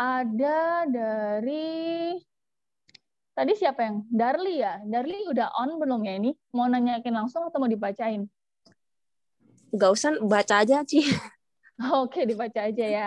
ada 0.00 0.88
dari 0.88 2.16
tadi 3.36 3.52
siapa 3.52 3.84
yang 3.84 4.08
Darli 4.08 4.64
ya? 4.64 4.80
Darli 4.80 5.28
udah 5.28 5.52
on 5.60 5.76
belum 5.76 6.00
ya 6.08 6.16
ini? 6.16 6.32
Mau 6.56 6.64
nanyakin 6.64 7.12
langsung 7.12 7.44
atau 7.44 7.60
mau 7.60 7.68
dibacain? 7.68 8.24
Gak 9.72 9.90
usah 9.92 10.10
baca 10.20 10.60
aja, 10.60 10.84
Ci. 10.84 11.00
Oke, 12.04 12.28
dibaca 12.28 12.68
aja 12.68 12.86
ya. 12.86 13.06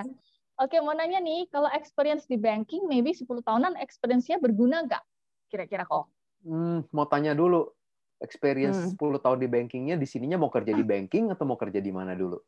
Oke, 0.58 0.80
mau 0.80 0.96
nanya 0.96 1.20
nih, 1.20 1.46
kalau 1.52 1.68
experience 1.70 2.26
di 2.26 2.40
banking, 2.40 2.88
maybe 2.88 3.12
10 3.12 3.44
tahunan 3.44 3.76
experience-nya 3.78 4.40
berguna 4.40 4.82
nggak? 4.88 5.04
Kira-kira 5.52 5.84
kok? 5.86 6.10
Hmm, 6.48 6.88
mau 6.96 7.06
tanya 7.06 7.36
dulu, 7.36 7.70
experience 8.24 8.80
Hmm. 8.80 8.92
10 8.96 9.20
tahun 9.20 9.44
di 9.44 9.48
bankingnya, 9.52 9.96
di 10.00 10.08
sininya 10.08 10.40
mau 10.40 10.50
kerja 10.50 10.72
di 10.74 10.82
banking 10.82 11.30
atau 11.30 11.44
mau 11.46 11.60
kerja 11.60 11.84
di 11.84 11.92
mana 11.92 12.16
dulu? 12.16 12.40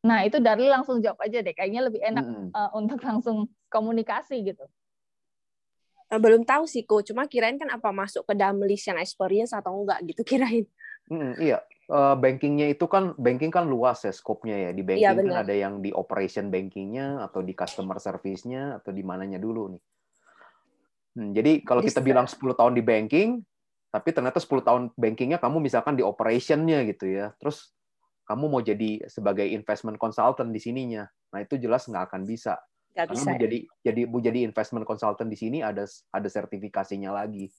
Nah, 0.00 0.24
itu 0.24 0.40
Darli 0.40 0.64
langsung 0.70 1.02
jawab 1.04 1.20
aja 1.20 1.44
deh. 1.44 1.52
Kayaknya 1.52 1.80
lebih 1.84 2.00
enak 2.00 2.24
Mm-mm. 2.24 2.48
eh, 2.56 2.70
untuk 2.72 2.98
langsung 3.04 3.52
komunikasi 3.68 4.40
gitu. 4.46 4.64
Eh, 6.10 6.18
Belum 6.18 6.42
tahu 6.42 6.64
sih, 6.64 6.82
Ko. 6.88 7.04
Cuma 7.04 7.28
kirain 7.28 7.60
kan 7.60 7.68
apa 7.68 7.92
masuk 7.92 8.24
ke 8.24 8.32
dalam 8.32 8.58
list 8.64 8.88
yang 8.88 8.98
experience 8.98 9.52
atau 9.52 9.74
enggak 9.76 10.00
gitu 10.08 10.22
kirain. 10.24 10.64
Mm, 11.10 11.34
iya, 11.42 11.58
Eh, 11.90 12.16
bankingnya 12.22 12.70
itu 12.70 12.86
kan 12.86 13.18
banking 13.18 13.50
kan 13.50 13.66
luas 13.66 14.06
ya 14.06 14.14
skopnya 14.14 14.54
ya. 14.54 14.70
Di 14.70 14.86
banking 14.86 15.10
kan 15.10 15.26
benar. 15.26 15.42
ada 15.42 15.54
yang 15.58 15.82
di 15.82 15.90
operation 15.90 16.46
bankingnya 16.46 17.26
atau 17.26 17.42
di 17.42 17.50
customer 17.50 17.98
service-nya 17.98 18.78
atau 18.78 18.94
di 18.94 19.02
mananya 19.02 19.42
dulu 19.42 19.74
nih. 19.74 19.82
Hmm, 21.18 21.34
jadi 21.34 21.66
kalau 21.66 21.82
kita 21.82 21.98
bilang 21.98 22.30
10 22.30 22.54
tahun 22.54 22.78
di 22.78 22.86
banking, 22.86 23.42
tapi 23.90 24.14
ternyata 24.14 24.38
10 24.38 24.62
tahun 24.62 24.82
bankingnya 24.94 25.42
kamu 25.42 25.58
misalkan 25.58 25.98
di 25.98 26.06
operation-nya 26.06 26.86
gitu 26.94 27.10
ya. 27.10 27.34
Terus 27.42 27.74
kamu 28.22 28.46
mau 28.46 28.62
jadi 28.62 29.02
sebagai 29.10 29.50
investment 29.50 29.98
consultant 29.98 30.54
di 30.54 30.62
sininya. 30.62 31.02
Nah, 31.34 31.42
itu 31.42 31.58
jelas 31.58 31.90
nggak 31.90 32.06
akan 32.06 32.22
bisa. 32.22 32.54
Nggak 32.94 33.06
Karena 33.10 33.18
bisa. 33.18 33.26
mau 33.26 33.34
ya. 33.34 33.42
jadi 33.42 33.58
jadi 33.82 34.02
mau 34.06 34.20
jadi 34.22 34.38
investment 34.46 34.86
consultant 34.86 35.26
di 35.26 35.34
sini 35.34 35.58
ada 35.58 35.82
ada 36.14 36.28
sertifikasinya 36.30 37.10
lagi. 37.10 37.50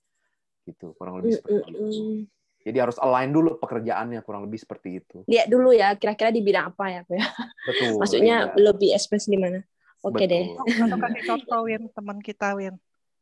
Gitu, 0.64 0.96
kurang 0.96 1.20
lebih 1.20 1.36
Mm, 1.36 1.38
seperti 1.44 1.68
mm, 1.68 1.76
itu. 1.76 2.00
mm. 2.00 2.20
Jadi 2.62 2.78
harus 2.78 2.96
align 3.02 3.34
dulu 3.34 3.58
pekerjaannya 3.58 4.22
kurang 4.22 4.46
lebih 4.46 4.62
seperti 4.62 5.02
itu. 5.02 5.26
Lihat 5.26 5.50
dulu 5.50 5.74
ya, 5.74 5.98
kira-kira 5.98 6.30
di 6.30 6.40
bidang 6.40 6.70
apa 6.70 6.84
ya, 6.88 7.00
ya. 7.10 7.26
Betul. 7.66 7.98
Maksudnya 7.98 8.36
iya. 8.48 8.54
lebih 8.54 8.94
experience 8.94 9.26
di 9.26 9.38
mana? 9.38 9.60
Oke 10.02 10.24
deh. 10.26 10.54
Betul. 10.54 10.86
Atau 10.86 10.98
kasih 10.98 11.22
contoh 11.26 11.60
Win, 11.66 11.82
teman 11.90 12.18
kita 12.22 12.54
Win. 12.54 12.74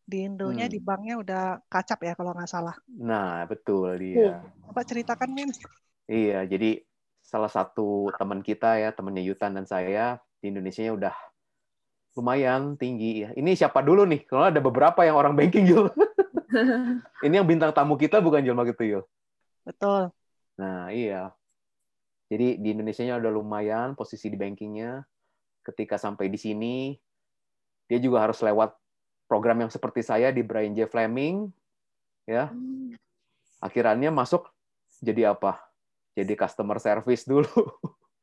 Di 0.05 0.27
Indonya 0.27 0.67
Hmm. 0.67 0.75
di 0.75 0.79
banknya 0.83 1.15
udah 1.23 1.43
kacap 1.71 1.99
ya 2.03 2.13
kalau 2.19 2.35
nggak 2.35 2.51
salah. 2.51 2.75
Nah, 2.89 3.47
betul 3.47 3.95
dia. 3.97 4.45
Coba 4.69 4.83
ceritakan 4.85 5.29
Win. 5.33 5.51
Iya, 6.11 6.45
jadi 6.45 6.83
salah 7.23 7.49
satu 7.49 8.11
teman 8.19 8.43
kita 8.43 8.77
ya, 8.77 8.91
temannya 8.91 9.23
Yutan 9.23 9.55
dan 9.55 9.65
saya 9.65 10.19
di 10.43 10.51
Indonesia 10.51 10.83
udah 10.91 11.15
lumayan 12.19 12.75
tinggi 12.75 13.23
ya. 13.23 13.31
Ini 13.39 13.55
siapa 13.55 13.81
dulu 13.81 14.03
nih? 14.09 14.27
Kalau 14.27 14.51
ada 14.51 14.59
beberapa 14.59 15.07
yang 15.07 15.15
orang 15.15 15.39
banking 15.39 15.69
Yul. 15.71 15.89
Ini 17.27 17.35
yang 17.39 17.47
bintang 17.47 17.71
tamu 17.71 17.95
kita 17.95 18.19
bukan 18.19 18.43
Jelma 18.43 18.67
gitu 18.67 18.83
Yul. 18.83 19.05
Betul. 19.65 20.13
Nah, 20.61 20.93
iya. 20.93 21.33
Jadi 22.31 22.63
di 22.63 22.69
Indonesia 22.71 23.19
udah 23.19 23.33
lumayan 23.33 23.99
posisi 23.99 24.31
di 24.31 24.39
bankingnya. 24.39 25.03
Ketika 25.61 25.99
sampai 25.99 26.31
di 26.31 26.39
sini, 26.41 26.95
dia 27.91 27.99
juga 27.99 28.23
harus 28.25 28.39
lewat 28.41 28.73
program 29.27 29.67
yang 29.67 29.71
seperti 29.71 30.03
saya 30.07 30.31
di 30.31 30.43
Brian 30.47 30.73
J. 30.73 30.87
Fleming, 30.87 31.51
ya. 32.25 32.55
Akhirnya 33.61 34.09
masuk 34.15 34.49
jadi 35.03 35.35
apa? 35.35 35.59
Jadi 36.15 36.33
customer 36.39 36.79
service 36.79 37.27
dulu. 37.27 37.51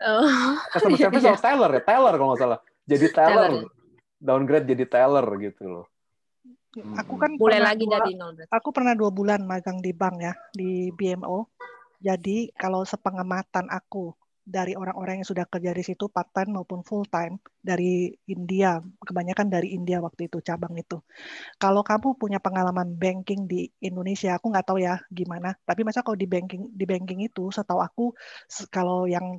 Oh, 0.03 0.53
Customer 0.73 0.97
iya, 0.99 1.05
service 1.09 1.23
iya. 1.25 1.33
atau 1.33 1.43
teller 1.43 1.71
ya? 1.77 1.81
Teller 1.83 2.13
kalau 2.15 2.29
nggak 2.33 2.41
salah. 2.41 2.59
Jadi 2.85 3.05
teller. 3.11 3.51
Teller. 3.51 3.65
Downgrade 4.17 4.65
jadi 4.65 4.85
teller 4.89 5.27
gitu 5.37 5.63
loh. 5.69 5.85
Aku 6.75 7.15
kan 7.15 7.39
pernah 7.39 7.73
lagi 7.73 7.85
dua- 7.87 8.03
dari 8.03 8.13
nol 8.13 8.31
berarti. 8.35 8.51
Aku 8.51 8.69
pernah 8.75 8.93
dua 8.93 9.09
bulan 9.09 9.41
magang 9.47 9.79
di 9.79 9.91
bank 9.95 10.15
ya, 10.21 10.33
di 10.53 10.91
BMO. 10.93 11.47
Jadi 11.97 12.53
kalau 12.53 12.85
sepengamatan 12.85 13.71
aku 13.73 14.13
dari 14.47 14.79
orang-orang 14.79 15.19
yang 15.19 15.27
sudah 15.27 15.43
kerja 15.43 15.75
di 15.75 15.83
situ 15.83 16.07
part 16.07 16.31
time 16.31 16.55
maupun 16.55 16.79
full 16.79 17.03
time 17.11 17.35
dari 17.59 18.15
India, 18.31 18.79
kebanyakan 19.03 19.51
dari 19.51 19.75
India 19.75 19.99
waktu 19.99 20.31
itu 20.31 20.39
cabang 20.39 20.71
itu. 20.79 21.03
Kalau 21.59 21.83
kamu 21.83 22.15
punya 22.15 22.39
pengalaman 22.39 22.95
banking 22.95 23.43
di 23.43 23.67
Indonesia, 23.83 24.39
aku 24.39 24.47
nggak 24.47 24.67
tahu 24.71 24.79
ya 24.79 25.03
gimana. 25.11 25.51
Tapi 25.67 25.83
masa 25.83 25.99
kalau 25.99 26.15
di 26.15 26.29
banking 26.29 26.71
di 26.71 26.85
banking 26.87 27.27
itu, 27.27 27.51
setahu 27.51 27.83
aku 27.83 28.15
kalau 28.71 29.03
yang 29.03 29.35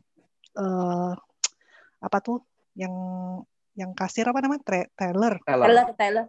eh, 0.59 1.13
apa 2.05 2.19
tuh, 2.21 2.45
yang 2.77 2.93
yang 3.79 3.95
kasir 3.95 4.27
apa 4.29 4.43
namanya, 4.43 4.91
teller, 4.93 5.41
Teller. 5.47 5.95
Teller, 5.95 6.27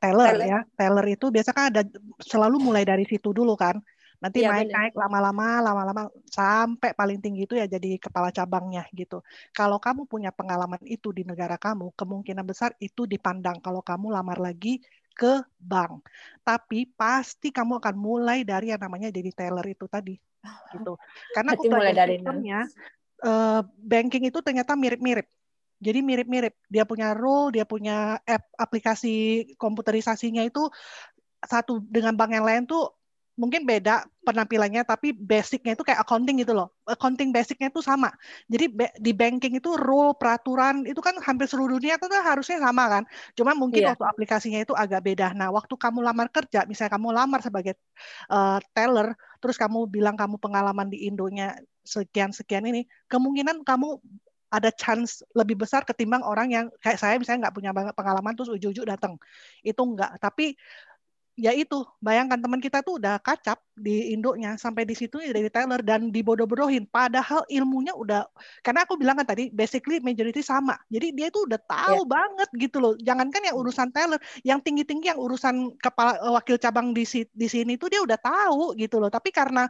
teller. 0.00 0.32
te- 0.32 0.32
teller 0.32 0.34
ya. 0.52 0.58
Teller 0.78 1.06
itu 1.14 1.26
biasa 1.34 1.50
kan 1.56 1.64
ada 1.70 1.82
selalu 2.30 2.56
mulai 2.62 2.82
dari 2.90 3.04
situ 3.04 3.28
dulu 3.38 3.52
kan. 3.58 3.76
Nanti 4.22 4.40
Iya, 4.40 4.48
naik 4.52 4.66
benar. 4.72 4.78
naik 4.80 4.92
lama-lama 4.96 5.46
lama-lama 5.60 6.02
sampai 6.32 6.90
paling 6.96 7.18
tinggi 7.20 7.44
itu 7.44 7.54
ya 7.60 7.66
jadi 7.68 8.00
kepala 8.00 8.32
cabangnya 8.32 8.82
gitu. 8.96 9.20
Kalau 9.52 9.76
kamu 9.76 10.08
punya 10.08 10.30
pengalaman 10.32 10.80
itu 10.88 11.12
di 11.12 11.22
negara 11.28 11.60
kamu 11.60 11.92
kemungkinan 11.92 12.44
besar 12.48 12.72
itu 12.80 13.04
dipandang 13.04 13.60
kalau 13.60 13.84
kamu 13.84 14.06
lamar 14.16 14.40
lagi 14.40 14.80
ke 15.12 15.44
bank. 15.60 16.08
Tapi 16.40 16.88
pasti 16.96 17.52
kamu 17.52 17.78
akan 17.84 17.94
mulai 18.00 18.38
dari 18.48 18.72
yang 18.72 18.80
namanya 18.80 19.12
jadi 19.12 19.30
teller 19.30 19.66
itu 19.68 19.84
tadi 19.86 20.16
gitu. 20.72 20.96
Karena 21.34 21.50
aku 21.52 21.62
mulai 21.68 21.92
dari 21.92 22.16
sistemnya 22.16 22.58
eh, 23.24 23.60
banking 23.64 24.24
itu 24.28 24.38
ternyata 24.40 24.72
mirip-mirip 24.76 25.26
jadi 25.84 26.00
mirip-mirip. 26.00 26.54
Dia 26.72 26.84
punya 26.88 27.12
role, 27.12 27.52
dia 27.54 27.64
punya 27.68 28.16
app 28.24 28.44
aplikasi 28.56 29.08
komputerisasinya 29.60 30.42
itu 30.48 30.72
satu 31.44 31.84
dengan 31.84 32.16
bank 32.16 32.30
yang 32.32 32.46
lain 32.48 32.64
tuh 32.64 32.88
mungkin 33.34 33.66
beda 33.66 34.06
penampilannya 34.22 34.86
tapi 34.86 35.10
basicnya 35.10 35.74
itu 35.74 35.82
kayak 35.82 36.06
accounting 36.06 36.38
gitu 36.40 36.54
loh. 36.54 36.70
Accounting 36.86 37.34
basicnya 37.34 37.68
itu 37.68 37.82
sama. 37.82 38.08
Jadi 38.46 38.70
di 39.02 39.12
banking 39.12 39.58
itu 39.58 39.74
rule 39.74 40.14
peraturan 40.16 40.86
itu 40.86 41.02
kan 41.02 41.18
hampir 41.20 41.50
seluruh 41.50 41.76
dunia 41.76 41.98
itu 41.98 42.06
kan 42.06 42.22
harusnya 42.24 42.62
sama 42.62 42.84
kan. 42.88 43.02
Cuma 43.36 43.52
mungkin 43.58 43.82
Iya. 43.82 43.90
waktu 43.90 44.04
aplikasinya 44.06 44.62
itu 44.62 44.72
agak 44.72 45.02
beda. 45.04 45.34
Nah, 45.34 45.50
waktu 45.50 45.74
kamu 45.74 45.98
lamar 46.06 46.30
kerja, 46.30 46.62
misalnya 46.70 46.94
kamu 46.96 47.08
lamar 47.10 47.40
sebagai 47.42 47.74
eh, 48.32 48.58
teller, 48.72 49.08
terus 49.42 49.56
kamu 49.58 49.78
bilang 49.90 50.16
kamu 50.16 50.36
pengalaman 50.40 50.88
di 50.88 51.04
Indonya 51.10 51.58
sekian-sekian 51.84 52.64
ini, 52.70 52.88
kemungkinan 53.12 53.60
kamu 53.66 54.00
ada 54.54 54.70
chance 54.70 55.26
lebih 55.34 55.58
besar 55.58 55.82
ketimbang 55.82 56.22
orang 56.22 56.48
yang 56.54 56.66
kayak 56.78 57.02
saya 57.02 57.18
misalnya 57.18 57.50
nggak 57.50 57.56
punya 57.58 57.70
banget 57.74 57.94
pengalaman 57.98 58.32
terus 58.38 58.54
ujuk-ujuk 58.54 58.86
datang 58.86 59.18
itu 59.66 59.82
enggak 59.82 60.14
tapi 60.22 60.54
ya 61.34 61.50
itu. 61.54 61.82
Bayangkan 61.98 62.38
teman 62.38 62.62
kita 62.62 62.80
tuh 62.82 63.02
udah 63.02 63.18
kacap 63.18 63.58
di 63.74 64.14
Indonya 64.14 64.54
sampai 64.54 64.86
di 64.86 64.94
situ 64.94 65.18
dari 65.18 65.50
Taylor 65.50 65.82
dan 65.82 66.14
dibodoh-bodohin. 66.14 66.86
Padahal 66.86 67.42
ilmunya 67.50 67.92
udah 67.94 68.26
karena 68.62 68.86
aku 68.86 68.94
bilang 68.94 69.18
kan 69.18 69.26
tadi 69.26 69.50
basically 69.50 69.98
majority 69.98 70.40
sama. 70.40 70.78
Jadi 70.88 71.10
dia 71.14 71.28
tuh 71.34 71.50
udah 71.50 71.60
tahu 71.60 72.06
banget 72.06 72.48
gitu 72.58 72.78
loh. 72.78 72.94
Jangankan 73.02 73.50
yang 73.50 73.56
urusan 73.58 73.90
Taylor 73.90 74.20
yang 74.46 74.62
tinggi-tinggi 74.62 75.10
yang 75.14 75.20
urusan 75.20 75.74
kepala 75.78 76.18
wakil 76.38 76.56
cabang 76.58 76.94
di 76.94 77.04
di 77.34 77.46
sini 77.50 77.74
tuh 77.76 77.90
dia 77.90 78.00
udah 78.02 78.18
tahu 78.18 78.78
gitu 78.78 79.02
loh. 79.02 79.10
Tapi 79.10 79.34
karena 79.34 79.66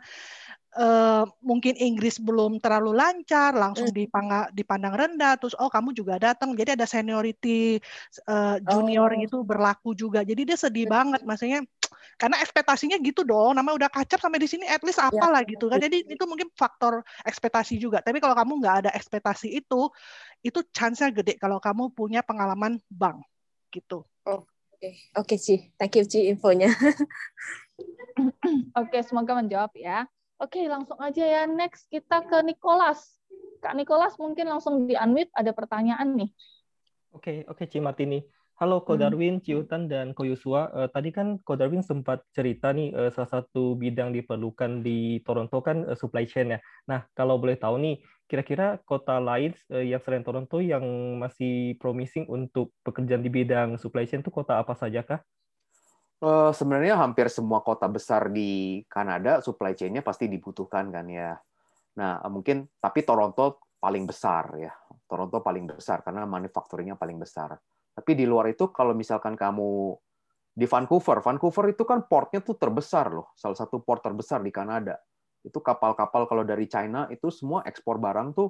eh, 0.75 1.25
mungkin 1.39 1.79
Inggris 1.79 2.19
belum 2.19 2.59
terlalu 2.59 2.95
lancar, 2.95 3.55
langsung 3.55 3.95
dipanga- 3.95 4.51
dipandang 4.51 4.95
rendah, 4.95 5.39
terus 5.39 5.55
oh 5.59 5.71
kamu 5.71 5.95
juga 5.95 6.19
datang, 6.19 6.55
jadi 6.59 6.75
ada 6.75 6.85
seniority 6.85 7.79
eh, 8.27 8.57
junior 8.67 9.15
Oh. 9.15 9.23
itu 9.23 9.39
berlaku 9.47 9.95
juga, 9.95 10.27
jadi 10.27 10.43
dia 10.43 10.59
sedih 10.59 10.91
banget, 10.91 11.23
maksudnya 11.23 11.63
karena 12.19 12.43
ekspektasinya 12.43 12.99
gitu 13.03 13.23
dong, 13.23 13.55
nama 13.55 13.75
udah 13.75 13.91
kacap 13.91 14.19
sampai 14.19 14.43
di 14.43 14.49
sini, 14.51 14.67
at 14.67 14.83
least 14.83 14.99
Ya. 14.99 15.11
apalah 15.11 15.47
gitu 15.47 15.71
kan, 15.71 15.79
jadi 15.79 16.03
itu 16.05 16.25
mungkin 16.27 16.51
faktor 16.59 17.07
ekspektasi 17.23 17.79
juga, 17.79 18.03
tapi 18.03 18.19
kalau 18.19 18.35
kamu 18.35 18.59
nggak 18.59 18.77
ada 18.87 18.91
ekspektasi 18.95 19.55
itu, 19.55 19.91
itu 20.43 20.59
chance-nya 20.75 21.15
gede 21.15 21.39
kalau 21.39 21.63
kamu 21.63 21.95
punya 21.95 22.21
pengalaman 22.21 22.83
bank 22.91 23.23
gitu. 23.71 24.03
Oke, 24.27 24.91
oke 25.17 25.35
Ci. 25.39 25.71
Thank 25.79 25.97
you 25.97 26.05
Ci 26.05 26.29
infonya. 26.29 26.69
Oke, 28.79 29.03
semoga 29.03 29.39
menjawab 29.39 29.75
ya. 29.75 30.07
Oke, 30.45 30.69
langsung 30.69 31.01
aja 31.01 31.25
ya. 31.25 31.43
Next 31.49 31.89
kita 31.89 32.21
ke 32.21 32.45
Nicholas. 32.45 33.01
Kak 33.65 33.73
Nicholas 33.73 34.13
mungkin 34.21 34.45
langsung 34.45 34.85
di 34.85 34.93
unmute 34.93 35.33
ada 35.33 35.57
pertanyaan 35.57 36.13
nih. 36.21 36.29
Oke, 37.17 37.49
oke 37.49 37.65
Ci 37.65 37.81
Martini. 37.81 38.21
Halo 38.61 38.85
Ko 38.85 38.95
Hmm. 38.95 39.09
Darwin, 39.09 39.41
Ciutan, 39.41 39.89
dan 39.89 40.13
Ko 40.13 40.29
Yusua. 40.29 40.69
Eh, 40.77 40.89
tadi 40.93 41.17
kan 41.17 41.41
Ko 41.41 41.57
Darwin 41.57 41.81
sempat 41.81 42.23
cerita 42.37 42.77
nih 42.77 42.93
eh, 42.93 43.11
salah 43.11 43.41
satu 43.41 43.73
bidang 43.73 44.13
diperlukan 44.13 44.85
di 44.85 45.25
Toronto 45.25 45.65
kan 45.65 45.89
eh, 45.89 45.97
supply 45.97 46.29
chain 46.29 46.55
ya. 46.55 46.61
Nah, 46.87 47.09
kalau 47.17 47.41
boleh 47.41 47.57
tahu 47.57 47.81
nih, 47.81 48.05
kira-kira 48.29 48.79
kota 48.85 49.17
lain 49.19 49.57
eh, 49.73 49.97
yang 49.97 50.05
selain 50.05 50.23
Toronto 50.23 50.61
yang 50.61 50.85
masih 51.19 51.75
promising 51.81 52.29
untuk 52.29 52.71
pekerjaan 52.85 53.25
di 53.25 53.33
bidang 53.33 53.81
supply 53.81 54.05
chain 54.05 54.21
itu 54.21 54.31
kota 54.31 54.61
apa 54.61 54.77
saja 54.77 55.01
kah? 55.01 55.25
Eh, 56.23 56.53
sebenarnya 56.55 56.95
hampir 56.95 57.27
semua 57.27 57.61
kota 57.61 57.91
besar 57.91 58.31
di 58.31 58.81
Kanada 58.87 59.43
supply 59.43 59.75
chain-nya 59.75 60.01
pasti 60.01 60.31
dibutuhkan 60.31 60.89
kan 60.95 61.07
ya. 61.11 61.35
Nah, 61.99 62.23
mungkin 62.31 62.71
tapi 62.79 63.03
Toronto 63.03 63.67
paling 63.83 64.07
besar 64.07 64.55
ya. 64.57 64.73
Toronto 65.05 65.43
paling 65.43 65.69
besar 65.69 66.01
karena 66.07 66.25
manufacturing-nya 66.25 66.97
paling 66.97 67.19
besar. 67.19 67.59
Tapi 67.95 68.13
di 68.17 68.25
luar 68.25 68.49
itu 68.51 68.71
kalau 68.71 68.95
misalkan 68.97 69.35
kamu 69.35 69.95
di 70.55 70.65
Vancouver. 70.71 71.19
Vancouver 71.19 71.75
itu 71.75 71.83
kan 71.83 72.07
portnya 72.07 72.41
tuh 72.41 72.55
terbesar 72.55 73.11
loh, 73.11 73.35
salah 73.35 73.59
satu 73.59 73.83
port 73.83 74.01
terbesar 74.01 74.41
di 74.41 74.55
Kanada. 74.55 74.97
Itu 75.43 75.61
kapal-kapal 75.61 76.31
kalau 76.31 76.47
dari 76.47 76.71
China 76.71 77.11
itu 77.11 77.29
semua 77.29 77.67
ekspor 77.67 77.99
barang 77.99 78.29
tuh 78.33 78.49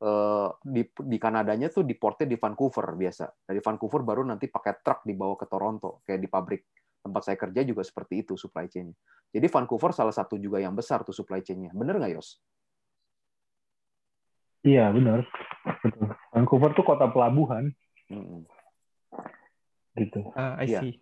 eh, 0.00 0.48
di 0.64 0.82
di 0.86 1.18
Kanadanya 1.18 1.68
tuh 1.68 1.82
di 1.82 1.98
portnya 1.98 2.30
di 2.30 2.38
Vancouver 2.38 2.94
biasa. 2.94 3.26
Dari 3.52 3.60
Vancouver 3.60 4.00
baru 4.06 4.22
nanti 4.24 4.48
pakai 4.48 4.80
truk 4.80 5.04
dibawa 5.04 5.34
ke 5.36 5.46
Toronto 5.50 6.00
kayak 6.06 6.20
di 6.22 6.30
pabrik 6.30 6.62
tempat 7.02 7.22
saya 7.26 7.36
kerja 7.36 7.60
juga 7.66 7.82
seperti 7.82 8.22
itu 8.22 8.38
supply 8.38 8.70
chain-nya. 8.70 8.94
Jadi 9.34 9.46
Vancouver 9.50 9.90
salah 9.90 10.14
satu 10.14 10.38
juga 10.38 10.62
yang 10.62 10.72
besar 10.72 11.02
tuh 11.02 11.12
supply 11.12 11.42
chain-nya. 11.42 11.74
Bener 11.74 11.98
nggak 11.98 12.14
Yos? 12.14 12.38
Iya 14.62 14.94
benar. 14.94 15.26
Betul. 15.82 16.14
Vancouver 16.30 16.70
tuh 16.78 16.86
kota 16.86 17.10
pelabuhan 17.10 17.74
Mm-mm. 18.06 18.46
gitu. 19.98 20.30
Ah, 20.38 20.56
I 20.62 20.70
Iya. 20.70 20.80
see. 20.86 20.94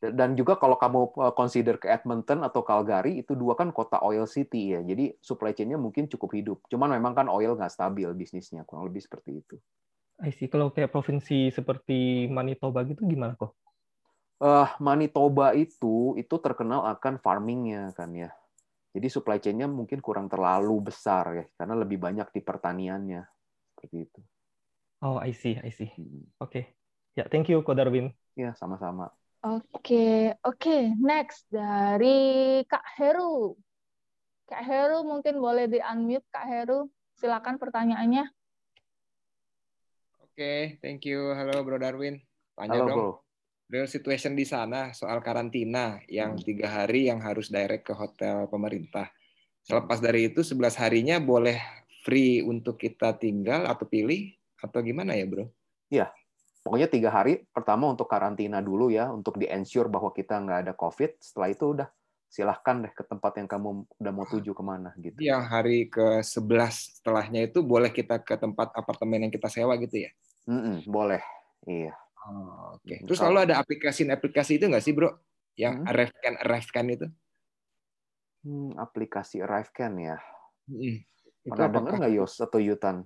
Dan 0.00 0.32
juga 0.32 0.56
kalau 0.56 0.80
kamu 0.80 1.12
uh, 1.20 1.34
consider 1.36 1.76
ke 1.76 1.92
Edmonton 1.92 2.40
atau 2.40 2.64
Calgary 2.64 3.20
itu 3.20 3.36
dua 3.36 3.52
kan 3.52 3.68
kota 3.68 4.00
oil 4.00 4.24
city 4.24 4.72
ya. 4.72 4.80
Jadi 4.80 5.12
supply 5.20 5.52
chain-nya 5.52 5.76
mungkin 5.76 6.08
cukup 6.08 6.32
hidup. 6.36 6.58
Cuman 6.72 6.96
memang 6.96 7.12
kan 7.12 7.28
oil 7.28 7.52
nggak 7.52 7.72
stabil 7.72 8.08
bisnisnya 8.16 8.64
kurang 8.64 8.88
lebih 8.88 9.04
seperti 9.04 9.44
itu. 9.44 9.56
I 10.24 10.32
see. 10.32 10.48
Kalau 10.48 10.72
kayak 10.72 10.88
provinsi 10.88 11.52
seperti 11.52 12.28
Manitoba 12.32 12.80
gitu 12.88 13.04
gimana 13.04 13.36
kok? 13.36 13.54
Eh 14.38 14.70
Manitoba 14.78 15.50
itu 15.50 16.14
itu 16.14 16.34
terkenal 16.38 16.86
akan 16.94 17.18
farmingnya 17.18 17.90
kan 17.98 18.14
ya. 18.14 18.30
Jadi 18.94 19.06
supply 19.10 19.38
chain-nya 19.42 19.66
mungkin 19.66 19.98
kurang 19.98 20.30
terlalu 20.30 20.90
besar 20.90 21.24
ya 21.34 21.44
karena 21.58 21.74
lebih 21.74 21.98
banyak 21.98 22.30
di 22.30 22.40
pertaniannya 22.42 23.22
seperti 23.74 23.96
itu. 24.06 24.20
Oh, 25.02 25.18
I 25.18 25.30
see, 25.30 25.58
I 25.58 25.70
see. 25.70 25.90
Hmm. 25.94 26.26
Oke. 26.42 26.74
Ya, 27.14 27.26
thank 27.26 27.50
you, 27.50 27.62
Ko 27.62 27.74
Darwin. 27.74 28.14
Ya 28.34 28.54
sama-sama. 28.54 29.10
Oke, 29.42 30.34
oke. 30.42 30.98
Next 30.98 31.46
dari 31.50 32.62
Kak 32.66 32.82
Heru. 32.98 33.54
Kak 34.50 34.62
Heru 34.66 35.06
mungkin 35.06 35.38
boleh 35.38 35.70
di-unmute, 35.70 36.26
Kak 36.34 36.46
Heru. 36.46 36.90
Silakan 37.18 37.58
pertanyaannya. 37.58 38.26
Oke, 40.22 40.78
thank 40.82 41.06
you. 41.06 41.34
Halo 41.34 41.62
Bro 41.66 41.78
Darwin. 41.82 42.22
Tanya 42.54 42.78
Halo 42.78 42.86
dong, 42.86 42.94
bro. 42.94 43.10
Real 43.72 43.88
situation 43.94 44.32
di 44.40 44.44
sana 44.48 44.80
soal 44.96 45.18
karantina 45.26 46.00
yang 46.08 46.30
Hmm. 46.36 46.44
tiga 46.48 46.66
hari 46.76 47.08
yang 47.10 47.20
harus 47.28 47.46
direct 47.52 47.84
ke 47.88 47.94
hotel 47.96 48.48
pemerintah. 48.52 49.06
Selepas 49.68 49.98
dari 50.06 50.20
itu 50.32 50.40
11 50.50 50.76
harinya 50.82 51.16
boleh 51.20 51.58
free 52.04 52.40
untuk 52.52 52.76
kita 52.80 53.08
tinggal 53.24 53.68
atau 53.72 53.86
pilih 53.94 54.22
atau 54.64 54.80
gimana 54.88 55.12
ya 55.20 55.26
bro? 55.28 55.46
Ya, 55.88 56.12
pokoknya 56.64 56.88
tiga 56.92 57.10
hari 57.12 57.44
pertama 57.56 57.88
untuk 57.92 58.08
karantina 58.08 58.60
dulu 58.60 58.92
ya, 58.92 59.08
untuk 59.12 59.40
di-ensure 59.40 59.88
bahwa 59.88 60.10
kita 60.12 60.40
nggak 60.40 60.58
ada 60.68 60.72
COVID. 60.76 61.20
Setelah 61.20 61.48
itu 61.52 61.64
udah 61.76 61.88
silahkan 62.28 62.76
deh 62.84 62.92
ke 62.92 63.04
tempat 63.08 63.32
yang 63.40 63.48
kamu 63.48 63.68
udah 64.00 64.12
mau 64.12 64.26
tuju 64.28 64.52
ke 64.52 64.64
mana 64.64 64.92
gitu. 65.00 65.20
Yang 65.20 65.42
hari 65.48 65.78
ke-11 65.88 67.00
setelahnya 67.00 67.40
itu 67.48 67.64
boleh 67.64 67.90
kita 67.90 68.20
ke 68.20 68.36
tempat 68.36 68.68
apartemen 68.76 69.28
yang 69.28 69.32
kita 69.32 69.48
sewa 69.48 69.74
gitu 69.80 69.96
ya? 70.08 70.10
Mm-mm, 70.48 70.88
boleh, 70.88 71.20
iya. 71.68 71.92
Oh, 72.28 72.76
Oke. 72.76 73.00
Hmm, 73.00 73.06
Terus 73.08 73.18
kalau- 73.18 73.40
lalu 73.40 73.48
ada 73.48 73.56
aplikasi-aplikasi 73.58 74.60
itu 74.60 74.64
nggak 74.68 74.84
sih 74.84 74.92
bro? 74.92 75.10
Yang 75.56 75.74
Hmm. 75.80 75.88
arrive 75.88 76.12
can 76.20 76.34
arrive 76.38 76.68
can 76.68 76.86
itu? 76.86 77.06
Hmm, 78.38 78.70
aplikasi 78.78 79.42
ArriveCan 79.42 79.92
ya. 79.98 80.16
Mm. 80.70 81.02
Itu 81.42 81.50
Pernah 81.50 81.66
apakah 81.68 81.94
nggak 81.98 82.14
Yos 82.14 82.38
atau 82.38 82.62
Yutan? 82.62 83.02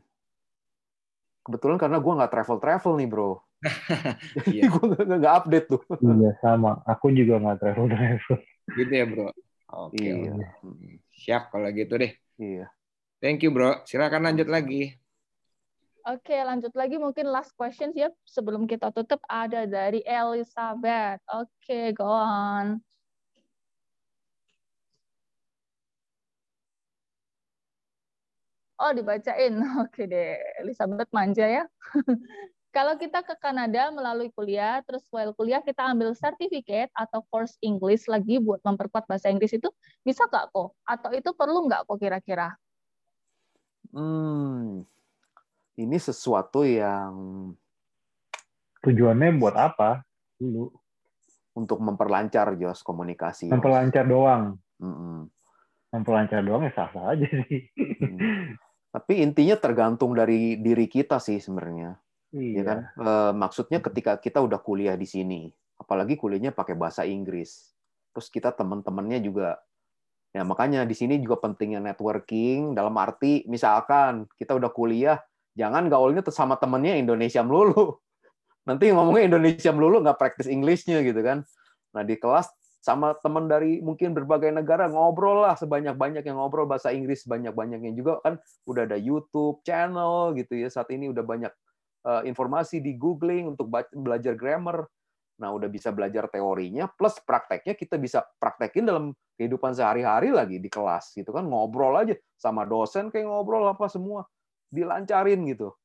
Kebetulan 1.43 1.79
karena 1.81 1.99
gue 1.99 2.13
nggak 2.13 2.31
travel-travel 2.31 2.93
nih 3.01 3.09
bro. 3.09 3.31
Jadi 4.37 4.61
Iya. 4.61 4.63
gue 4.69 4.85
nggak 4.93 5.19
nggak 5.19 5.35
update 5.43 5.67
tuh. 5.73 5.83
Iya 5.99 6.31
sama. 6.39 6.83
Aku 6.85 7.11
juga 7.11 7.39
nggak 7.41 7.59
travel 7.59 7.87
travel. 7.91 8.37
gitu 8.77 8.93
ya 8.93 9.05
bro? 9.09 9.29
Oke. 9.73 10.05
Iya. 10.05 10.31
oke. 10.37 10.47
Mm, 10.69 10.95
Siap 11.11 11.43
kalau 11.51 11.69
gitu 11.73 11.95
deh. 11.97 12.13
Iya. 12.37 12.67
Thank 13.23 13.43
you 13.43 13.51
bro. 13.55 13.81
Silakan 13.89 14.27
lanjut 14.29 14.47
lagi. 14.47 14.99
Oke, 16.03 16.35
lanjut 16.35 16.75
lagi 16.75 16.99
mungkin 16.99 17.31
last 17.31 17.55
question 17.55 17.95
ya 17.95 18.11
sebelum 18.27 18.67
kita 18.67 18.91
tutup 18.91 19.23
ada 19.31 19.71
dari 19.71 20.03
Elizabeth. 20.03 21.23
Oke, 21.31 21.95
go 21.95 22.11
on. 22.11 22.83
Oh, 28.83 28.91
dibacain. 28.91 29.55
Oke 29.87 30.11
deh, 30.11 30.43
Elizabeth 30.59 31.07
manja 31.15 31.47
ya. 31.47 31.65
Kalau 32.75 32.97
kita 32.99 33.23
ke 33.23 33.37
Kanada 33.39 33.93
melalui 33.95 34.33
kuliah, 34.35 34.83
terus 34.83 35.07
while 35.15 35.37
kuliah 35.39 35.63
kita 35.63 35.87
ambil 35.87 36.17
sertifikat 36.19 36.89
atau 36.97 37.23
course 37.31 37.55
English 37.63 38.09
lagi 38.11 38.41
buat 38.43 38.59
memperkuat 38.65 39.07
bahasa 39.07 39.29
Inggris 39.31 39.55
itu 39.55 39.69
bisa 40.03 40.27
nggak 40.27 40.51
kok? 40.51 40.75
Atau 40.83 41.13
itu 41.15 41.31
perlu 41.37 41.69
nggak 41.69 41.85
kok 41.87 41.99
kira-kira? 42.01 42.57
Hmm, 43.93 44.89
ini 45.79 45.97
sesuatu 45.97 46.67
yang 46.67 47.13
Tujuannya 48.83 49.39
buat 49.39 49.55
apa? 49.55 50.03
Dulu. 50.37 50.75
untuk 51.53 51.85
memperlancar 51.85 52.57
Jos 52.57 52.81
komunikasi. 52.81 53.53
Memperlancar 53.53 54.09
doang. 54.09 54.57
Mm-mm. 54.81 55.29
Memperlancar 55.93 56.41
doang 56.41 56.65
ya 56.65 56.73
sah-sah 56.73 57.13
aja 57.13 57.29
sih. 57.29 57.69
Hmm. 57.77 58.57
Tapi 58.93 59.21
intinya 59.21 59.57
tergantung 59.61 60.17
dari 60.17 60.57
diri 60.57 60.89
kita 60.89 61.21
sih 61.21 61.41
sebenarnya. 61.41 61.97
Iya. 62.33 62.57
ya 62.57 62.63
kan? 62.65 62.79
Eh, 62.97 63.33
maksudnya 63.37 63.79
ketika 63.85 64.17
kita 64.17 64.41
udah 64.41 64.57
kuliah 64.65 64.97
di 64.97 65.05
sini, 65.05 65.53
apalagi 65.77 66.17
kuliahnya 66.17 66.57
pakai 66.57 66.73
bahasa 66.73 67.05
Inggris, 67.05 67.77
terus 68.17 68.33
kita 68.33 68.57
teman-temannya 68.57 69.21
juga, 69.21 69.61
ya 70.33 70.41
makanya 70.41 70.89
di 70.89 70.97
sini 70.97 71.21
juga 71.21 71.45
pentingnya 71.45 71.85
networking 71.85 72.73
dalam 72.73 72.97
arti 72.97 73.45
misalkan 73.53 74.25
kita 74.41 74.57
udah 74.57 74.73
kuliah, 74.73 75.21
jangan 75.53 75.89
gaulnya 75.89 76.25
sama 76.33 76.57
temennya 76.57 76.97
Indonesia 76.97 77.45
melulu, 77.45 77.99
nanti 78.69 78.93
ngomongnya 78.93 79.37
Indonesia 79.37 79.71
melulu 79.71 80.01
nggak 80.05 80.19
praktis 80.19 80.49
Inggrisnya 80.49 81.01
gitu 81.05 81.21
kan. 81.21 81.45
Nah 81.93 82.03
di 82.03 82.17
kelas 82.17 82.49
sama 82.83 83.15
teman 83.23 83.47
dari 83.47 83.79
mungkin 83.79 84.11
berbagai 84.11 84.51
negara 84.51 84.91
ngobrol 84.91 85.47
lah 85.47 85.55
sebanyak-banyak 85.55 86.27
yang 86.27 86.35
ngobrol 86.35 86.67
bahasa 86.67 86.91
Inggris 86.91 87.23
banyak-banyaknya 87.31 87.95
juga 87.95 88.19
kan 88.27 88.43
udah 88.67 88.91
ada 88.91 88.99
YouTube 88.99 89.63
channel 89.63 90.35
gitu 90.35 90.59
ya 90.59 90.67
saat 90.67 90.91
ini 90.91 91.07
udah 91.07 91.23
banyak 91.23 91.53
eh, 92.11 92.23
informasi 92.27 92.83
di 92.83 92.99
googling 92.99 93.55
untuk 93.55 93.71
belajar 93.95 94.35
grammar. 94.35 94.83
Nah, 95.33 95.51
udah 95.51 95.67
bisa 95.67 95.91
belajar 95.91 96.31
teorinya 96.31 96.87
plus 96.87 97.19
prakteknya 97.23 97.75
kita 97.75 97.99
bisa 97.99 98.23
praktekin 98.39 98.87
dalam 98.87 99.11
kehidupan 99.35 99.75
sehari-hari 99.75 100.31
lagi 100.31 100.63
di 100.63 100.71
kelas 100.71 101.19
gitu 101.19 101.35
kan 101.35 101.43
ngobrol 101.43 101.99
aja 101.99 102.15
sama 102.39 102.63
dosen 102.63 103.11
kayak 103.11 103.27
ngobrol 103.27 103.67
apa 103.67 103.91
semua 103.91 104.23
dilancarin 104.73 105.45
gitu. 105.47 105.77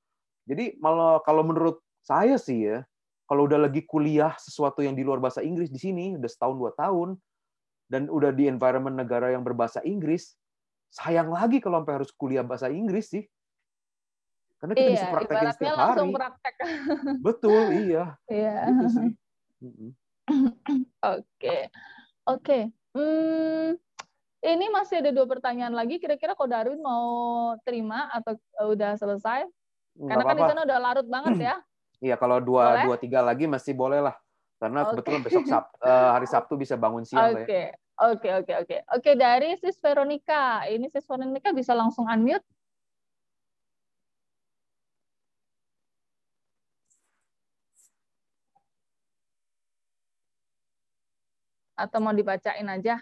Jadi 0.48 0.80
malah 0.80 1.20
kalau 1.28 1.44
menurut 1.44 1.84
saya 2.00 2.40
sih 2.40 2.64
ya, 2.72 2.88
kalau 3.28 3.44
udah 3.44 3.68
lagi 3.68 3.84
kuliah 3.84 4.32
sesuatu 4.40 4.80
yang 4.80 4.96
di 4.96 5.04
luar 5.04 5.20
bahasa 5.20 5.44
Inggris 5.44 5.68
di 5.68 5.78
sini 5.78 6.16
udah 6.16 6.32
setahun 6.32 6.56
dua 6.56 6.72
tahun 6.80 7.20
dan 7.92 8.08
udah 8.08 8.32
di 8.32 8.48
environment 8.48 8.96
negara 8.96 9.36
yang 9.36 9.44
berbahasa 9.44 9.84
Inggris, 9.84 10.40
sayang 10.88 11.28
lagi 11.28 11.60
kalau 11.60 11.84
sampai 11.84 11.94
harus 12.00 12.12
kuliah 12.16 12.48
bahasa 12.48 12.72
Inggris 12.72 13.12
sih. 13.12 13.28
Karena 14.58 14.74
kita 14.74 14.90
bisa 14.90 15.06
Iya, 15.06 15.14
praktekin 15.14 15.36
ibaratnya 15.38 15.54
setiap 15.54 15.76
langsung 15.78 16.10
hari. 16.10 16.18
praktek. 16.18 16.56
Betul, 17.28 17.64
iya. 17.76 18.04
Iya. 18.32 18.56
Gitu. 18.72 18.88
Oke, 21.04 21.58
oke. 22.28 22.60
Hmm, 22.98 23.78
ini 24.46 24.70
masih 24.70 25.02
ada 25.02 25.12
dua 25.14 25.26
pertanyaan 25.26 25.74
lagi. 25.74 25.98
Kira-kira 25.98 26.38
Ko 26.38 26.46
Darwin 26.46 26.82
mau 26.82 27.06
terima 27.66 28.10
atau 28.14 28.38
udah 28.70 28.94
selesai? 28.98 29.50
Nggak 29.98 30.08
Karena 30.14 30.24
kan 30.24 30.36
di 30.38 30.44
sana 30.46 30.62
udah 30.66 30.78
larut 30.78 31.08
banget 31.08 31.36
ya. 31.42 31.56
Iya, 31.98 32.14
kalau 32.14 32.38
dua 32.38 32.78
Boleh? 32.78 32.84
dua 32.86 32.98
tiga 33.02 33.26
lagi 33.26 33.50
masih 33.50 33.74
boleh 33.74 33.98
lah. 33.98 34.14
Karena 34.62 34.86
Oke. 34.86 35.02
kebetulan 35.02 35.22
besok 35.26 35.50
Sab- 35.50 35.74
eh, 35.82 36.10
hari 36.14 36.30
Sabtu 36.30 36.54
bisa 36.54 36.78
bangun 36.78 37.02
siang 37.02 37.34
ya. 37.34 37.42
Oke, 37.42 37.62
oke, 37.98 38.30
oke, 38.38 38.54
oke. 38.54 38.78
Oke, 38.94 39.12
dari 39.18 39.58
Sis 39.58 39.82
Veronica. 39.82 40.62
Ini 40.70 40.86
Sis 40.94 41.10
Veronica 41.10 41.50
bisa 41.50 41.74
langsung 41.74 42.06
unmute. 42.06 42.46
Atau 51.74 51.98
mau 51.98 52.14
dibacain 52.14 52.70
aja? 52.70 53.02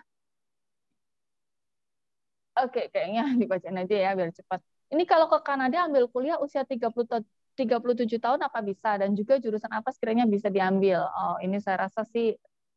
Oke, 2.56 2.88
kayaknya 2.88 3.23
dibacain 3.41 3.76
aja 3.76 3.95
ya 3.95 4.11
biar 4.15 4.32
cepat. 4.32 4.64
Ini 4.91 5.03
kalau 5.03 5.27
ke 5.27 5.40
Kanada 5.44 5.90
ambil 5.90 6.07
kuliah 6.07 6.40
usia 6.40 6.64
30 6.64 7.07
ta- 7.07 7.27
37 7.56 8.19
tahun 8.19 8.40
apa 8.44 8.60
bisa 8.64 8.99
dan 8.99 9.15
juga 9.15 9.40
jurusan 9.40 9.72
apa 9.72 9.91
sekiranya 9.91 10.27
bisa 10.27 10.48
diambil? 10.52 11.03
Oh, 11.03 11.40
ini 11.44 11.60
saya 11.60 11.88
rasa 11.88 12.07
sih 12.07 12.36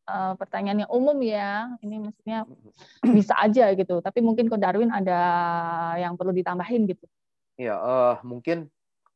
eh, 0.09 0.32
pertanyaan 0.34 0.86
yang 0.86 0.90
umum 0.90 1.18
ya. 1.22 1.70
Ini 1.78 2.10
maksudnya 2.10 2.38
bisa 3.16 3.38
aja 3.38 3.70
gitu. 3.74 4.02
Tapi 4.02 4.18
mungkin 4.18 4.50
ke 4.50 4.56
Darwin 4.59 4.90
ada 4.90 5.20
yang 5.98 6.18
perlu 6.18 6.34
ditambahin 6.34 6.90
gitu. 6.90 7.06
Iya, 7.59 7.74
eh, 7.74 8.14
mungkin 8.26 8.70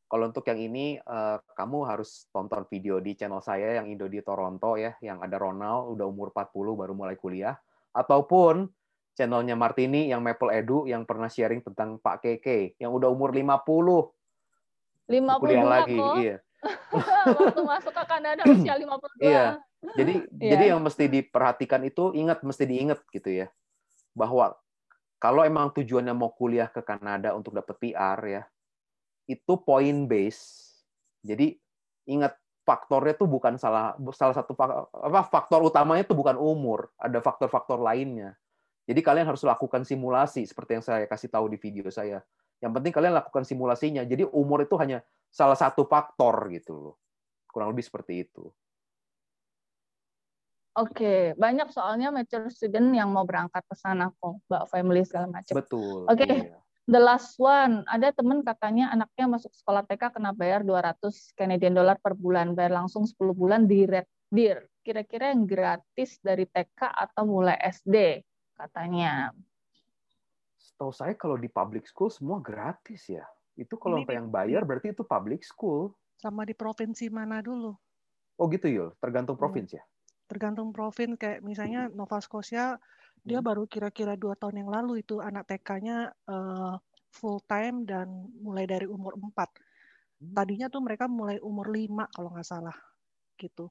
kalau 0.06 0.28
untuk 0.28 0.44
yang 0.46 0.60
ini 0.62 0.98
eh, 1.02 1.38
kamu 1.58 1.78
harus 1.90 2.30
tonton 2.30 2.68
video 2.70 3.02
di 3.02 3.18
channel 3.18 3.42
saya 3.42 3.82
yang 3.82 3.90
Indo 3.90 4.06
di 4.06 4.22
Toronto 4.22 4.78
ya, 4.78 4.94
yang 5.02 5.22
ada 5.22 5.38
Ronald 5.42 5.94
udah 5.98 6.06
umur 6.06 6.30
40 6.30 6.78
baru 6.78 6.92
mulai 6.94 7.18
kuliah 7.18 7.58
ataupun 7.94 8.66
channelnya 9.12 9.54
Martini 9.56 10.08
yang 10.08 10.24
Maple 10.24 10.52
Edu 10.52 10.88
yang 10.88 11.04
pernah 11.04 11.28
sharing 11.28 11.60
tentang 11.60 12.00
Pak 12.00 12.24
Keke 12.24 12.76
yang 12.80 12.92
udah 12.96 13.12
umur 13.12 13.32
50 13.32 14.08
52 15.10 15.42
kuliah 15.42 15.66
lagi, 15.66 15.98
kok. 15.98 16.14
iya. 16.22 16.36
Waktu 17.36 17.62
masuk 17.66 17.92
ke 17.92 18.04
Kanada 18.06 18.42
usia 18.46 18.74
52. 19.20 19.20
Iya. 19.20 19.46
Jadi 19.98 20.14
Iya. 20.42 20.50
jadi 20.56 20.64
yang 20.72 20.80
mesti 20.80 21.04
diperhatikan 21.10 21.82
itu 21.84 22.14
ingat 22.16 22.40
mesti 22.46 22.64
diingat 22.64 23.02
gitu 23.12 23.28
ya. 23.28 23.46
Bahwa 24.16 24.56
kalau 25.20 25.42
emang 25.46 25.70
tujuannya 25.74 26.14
mau 26.14 26.32
kuliah 26.34 26.66
ke 26.70 26.82
Kanada 26.82 27.34
untuk 27.36 27.54
dapat 27.54 27.76
PR 27.78 28.18
ya, 28.26 28.42
itu 29.30 29.52
point 29.62 30.06
base. 30.08 30.70
Jadi 31.22 31.54
ingat 32.10 32.34
faktornya 32.62 33.14
tuh 33.14 33.30
bukan 33.30 33.58
salah 33.58 33.94
salah 34.14 34.34
satu 34.34 34.54
apa 34.58 35.26
faktor 35.26 35.62
utamanya 35.66 36.06
tuh 36.06 36.18
bukan 36.18 36.34
umur, 36.38 36.90
ada 36.98 37.18
faktor-faktor 37.22 37.78
lainnya. 37.78 38.34
Jadi 38.82 39.00
kalian 39.00 39.30
harus 39.30 39.46
lakukan 39.46 39.86
simulasi 39.86 40.42
seperti 40.42 40.78
yang 40.78 40.84
saya 40.84 41.06
kasih 41.06 41.30
tahu 41.30 41.46
di 41.46 41.58
video 41.58 41.86
saya. 41.88 42.18
Yang 42.58 42.72
penting 42.78 42.92
kalian 42.94 43.14
lakukan 43.14 43.46
simulasinya. 43.46 44.02
Jadi 44.02 44.26
umur 44.26 44.66
itu 44.66 44.74
hanya 44.78 45.02
salah 45.30 45.54
satu 45.54 45.86
faktor 45.86 46.50
gitu 46.50 46.72
loh. 46.74 46.94
Kurang 47.46 47.70
lebih 47.74 47.86
seperti 47.86 48.26
itu. 48.26 48.50
Oke, 50.72 51.36
banyak 51.36 51.68
soalnya 51.68 52.08
mature 52.08 52.48
student 52.48 52.96
yang 52.96 53.12
mau 53.12 53.28
berangkat 53.28 53.60
ke 53.68 53.76
sana 53.76 54.08
kok, 54.08 54.40
Mbak 54.48 54.64
family 54.72 55.04
segala 55.04 55.28
macam. 55.28 55.52
Betul. 55.52 56.08
Oke, 56.08 56.24
iya. 56.24 56.56
the 56.88 56.96
last 56.96 57.36
one. 57.36 57.84
Ada 57.84 58.16
temen 58.16 58.40
katanya 58.40 58.88
anaknya 58.88 59.36
masuk 59.36 59.52
sekolah 59.52 59.84
TK 59.84 60.16
kena 60.16 60.32
bayar 60.32 60.64
200 60.64 61.36
Canadian 61.36 61.76
dollar 61.76 62.00
per 62.00 62.16
bulan, 62.16 62.56
bayar 62.56 62.72
langsung 62.72 63.04
10 63.04 63.20
bulan 63.36 63.68
di 63.68 63.84
Red 63.84 64.08
Deer. 64.32 64.64
Kira-kira 64.80 65.28
yang 65.36 65.44
gratis 65.44 66.16
dari 66.24 66.48
TK 66.48 66.88
atau 66.88 67.28
mulai 67.28 67.60
SD 67.60 68.24
katanya. 68.56 69.32
Setahu 70.58 70.92
saya 70.94 71.14
kalau 71.18 71.36
di 71.36 71.50
public 71.50 71.84
school 71.90 72.10
semua 72.10 72.38
gratis 72.38 73.10
ya. 73.10 73.26
Itu 73.58 73.76
kalau 73.76 74.00
Ini 74.00 74.16
yang 74.22 74.28
bayar 74.32 74.62
berarti 74.64 74.94
itu 74.94 75.04
public 75.04 75.42
school. 75.44 75.92
Sama 76.16 76.46
di 76.46 76.54
provinsi 76.54 77.10
mana 77.12 77.42
dulu? 77.42 77.74
Oh 78.38 78.46
gitu 78.48 78.66
Yul, 78.70 78.90
tergantung 79.02 79.36
Hmm. 79.36 79.44
provinsi 79.44 79.76
ya. 79.76 79.84
Tergantung 80.30 80.72
provinsi 80.72 81.18
kayak 81.20 81.40
misalnya 81.44 81.92
Nova 81.92 82.18
Scotia 82.22 82.80
dia 83.22 83.38
baru 83.44 83.68
kira-kira 83.68 84.16
dua 84.18 84.34
tahun 84.34 84.66
yang 84.66 84.70
lalu 84.72 85.04
itu 85.04 85.20
anak 85.22 85.46
TK-nya 85.46 86.10
eh, 86.10 86.74
full 87.12 87.38
time 87.44 87.84
dan 87.84 88.08
mulai 88.40 88.64
dari 88.64 88.88
umur 88.88 89.14
4. 89.20 89.50
Tadinya 90.32 90.66
tuh 90.72 90.80
mereka 90.80 91.06
mulai 91.10 91.36
umur 91.42 91.68
5 91.68 92.08
kalau 92.14 92.32
nggak 92.32 92.48
salah 92.48 92.74
gitu. 93.36 93.68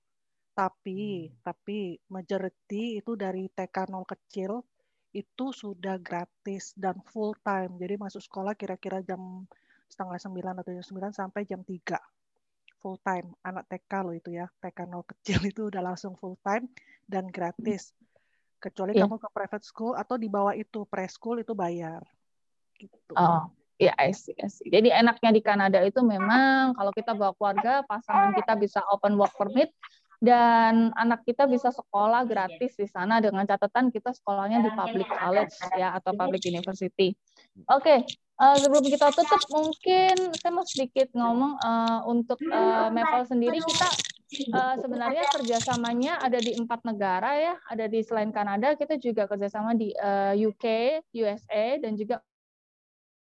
Tapi 0.53 1.32
tapi 1.41 1.98
majority 2.12 2.99
itu 3.02 3.12
dari 3.18 3.48
TK 3.49 3.90
0 3.90 4.06
kecil 4.06 4.62
itu 5.11 5.51
sudah 5.51 5.99
gratis 5.99 6.71
dan 6.75 6.99
full 7.11 7.35
time. 7.43 7.75
Jadi 7.79 7.99
masuk 7.99 8.23
sekolah 8.23 8.55
kira-kira 8.55 9.03
jam 9.03 9.43
setengah 9.91 10.19
sembilan 10.19 10.55
atau 10.63 10.71
jam 10.71 10.85
sembilan 10.88 11.11
sampai 11.11 11.41
jam 11.43 11.59
3 11.67 11.99
full 12.81 12.97
time 13.05 13.38
anak 13.45 13.69
TK 13.69 13.91
loh 14.01 14.15
itu 14.17 14.33
ya 14.33 14.49
TK 14.57 14.89
0 14.89 15.05
kecil 15.05 15.39
itu 15.51 15.61
udah 15.69 15.83
langsung 15.85 16.17
full 16.17 16.39
time 16.41 16.65
dan 17.05 17.29
gratis 17.29 17.93
kecuali 18.57 18.97
Iya. 18.97 19.05
kamu 19.05 19.21
ke 19.21 19.29
private 19.29 19.65
school 19.65 19.93
atau 19.93 20.17
di 20.17 20.31
bawah 20.31 20.57
itu 20.57 20.88
preschool 20.89 21.43
itu 21.43 21.53
bayar 21.53 22.01
gitu 22.77 23.13
Oh, 23.13 23.49
ya 23.77 23.93
I 23.97 24.13
see, 24.13 24.33
I 24.38 24.49
see. 24.49 24.69
Jadi 24.69 24.89
enaknya 24.89 25.29
di 25.33 25.41
Kanada 25.41 25.81
itu 25.85 26.01
memang 26.01 26.73
kalau 26.73 26.89
kita 26.93 27.13
bawa 27.13 27.33
keluarga, 27.38 27.81
pasangan 27.85 28.33
kita 28.38 28.53
bisa 28.57 28.79
open 28.89 29.17
work 29.17 29.33
permit 29.38 29.69
dan 30.22 30.93
anak 30.93 31.26
kita 31.26 31.49
bisa 31.49 31.73
sekolah 31.73 32.30
gratis 32.30 32.77
di 32.77 32.85
sana 32.85 33.18
dengan 33.18 33.41
catatan 33.41 33.89
kita 33.89 34.14
sekolahnya 34.14 34.61
di 34.61 34.69
public 34.69 35.10
college 35.10 35.57
ya 35.73 35.98
atau 35.98 36.14
public 36.14 36.45
university. 36.45 37.18
Oke, 37.65 38.06
eh, 38.06 38.56
sebelum 38.61 38.85
kita 38.85 39.10
tutup 39.18 39.41
mungkin 39.49 40.30
saya 40.38 40.52
mau 40.53 40.61
sedikit 40.61 41.10
ngomong 41.18 41.57
eh, 41.57 41.99
untuk 42.06 42.38
eh, 42.38 42.89
Maple 42.93 43.26
sendiri 43.26 43.65
kita 43.65 43.89
eh, 44.45 44.76
sebenarnya 44.77 45.26
kerjasamanya 45.34 46.22
ada 46.22 46.38
di 46.38 46.53
empat 46.53 46.85
negara 46.85 47.34
ya, 47.41 47.53
ada 47.65 47.89
di 47.89 48.06
selain 48.06 48.30
Kanada 48.30 48.77
kita 48.77 49.02
juga 49.02 49.26
kerjasama 49.26 49.73
di 49.73 49.89
eh, 49.89 50.38
UK, 50.38 51.02
USA 51.18 51.81
dan 51.81 51.98
juga 51.98 52.22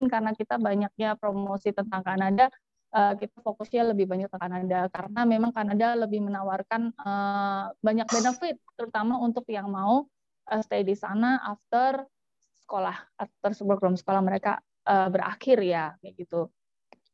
karena 0.05 0.37
kita 0.37 0.61
banyaknya 0.61 1.17
promosi 1.17 1.73
tentang 1.73 2.05
Kanada, 2.05 2.49
eh, 2.91 3.13
kita 3.19 3.37
fokusnya 3.41 3.91
lebih 3.95 4.05
banyak 4.07 4.29
ke 4.29 4.37
Kanada. 4.37 4.87
Karena 4.91 5.21
memang 5.23 5.51
Kanada 5.55 5.95
lebih 5.95 6.21
menawarkan 6.23 6.91
eh, 6.93 7.65
banyak 7.79 8.07
benefit, 8.11 8.55
terutama 8.75 9.19
untuk 9.19 9.47
yang 9.51 9.71
mau 9.71 10.07
eh, 10.51 10.61
stay 10.63 10.83
di 10.83 10.95
sana 10.95 11.41
after 11.43 12.05
sekolah, 12.63 12.95
after 13.19 13.51
program 13.65 13.95
sekolah 13.95 14.21
mereka 14.23 14.59
eh, 14.87 15.07
berakhir 15.11 15.57
ya, 15.63 15.95
kayak 15.99 16.15
gitu. 16.19 16.51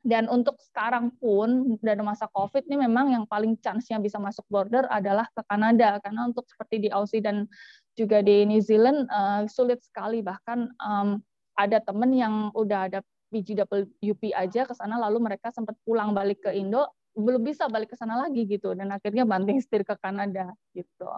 Dan 0.07 0.31
untuk 0.31 0.55
sekarang 0.63 1.11
pun 1.19 1.75
dari 1.83 1.99
masa 1.99 2.31
COVID 2.31 2.63
ini 2.71 2.87
memang 2.87 3.11
yang 3.11 3.25
paling 3.27 3.59
chance-nya 3.59 3.99
bisa 3.99 4.15
masuk 4.15 4.47
border 4.47 4.87
adalah 4.87 5.27
ke 5.35 5.43
Kanada. 5.43 5.99
Karena 5.99 6.31
untuk 6.31 6.47
seperti 6.47 6.87
di 6.87 6.89
Aussie 6.93 7.19
dan 7.19 7.43
juga 7.91 8.23
di 8.23 8.47
New 8.47 8.63
Zealand 8.63 9.03
eh, 9.09 9.43
sulit 9.51 9.83
sekali. 9.83 10.23
Bahkan 10.23 10.59
em, 10.79 11.09
ada 11.57 11.77
temen 11.81 12.13
yang 12.13 12.53
udah 12.53 12.87
ada 12.87 12.99
PGWP 13.29 14.31
aja 14.31 14.63
ke 14.63 14.73
sana 14.73 14.95
lalu 14.97 15.23
mereka 15.23 15.51
sempat 15.51 15.75
pulang 15.83 16.15
balik 16.15 16.47
ke 16.47 16.51
Indo 16.55 16.87
belum 17.17 17.41
bisa 17.41 17.65
balik 17.65 17.91
ke 17.91 17.97
sana 17.97 18.13
lagi 18.21 18.45
gitu 18.45 18.77
dan 18.77 18.93
akhirnya 18.93 19.25
banting 19.25 19.57
setir 19.57 19.81
ke 19.81 19.97
Kanada 19.97 20.53
gitu. 20.77 21.09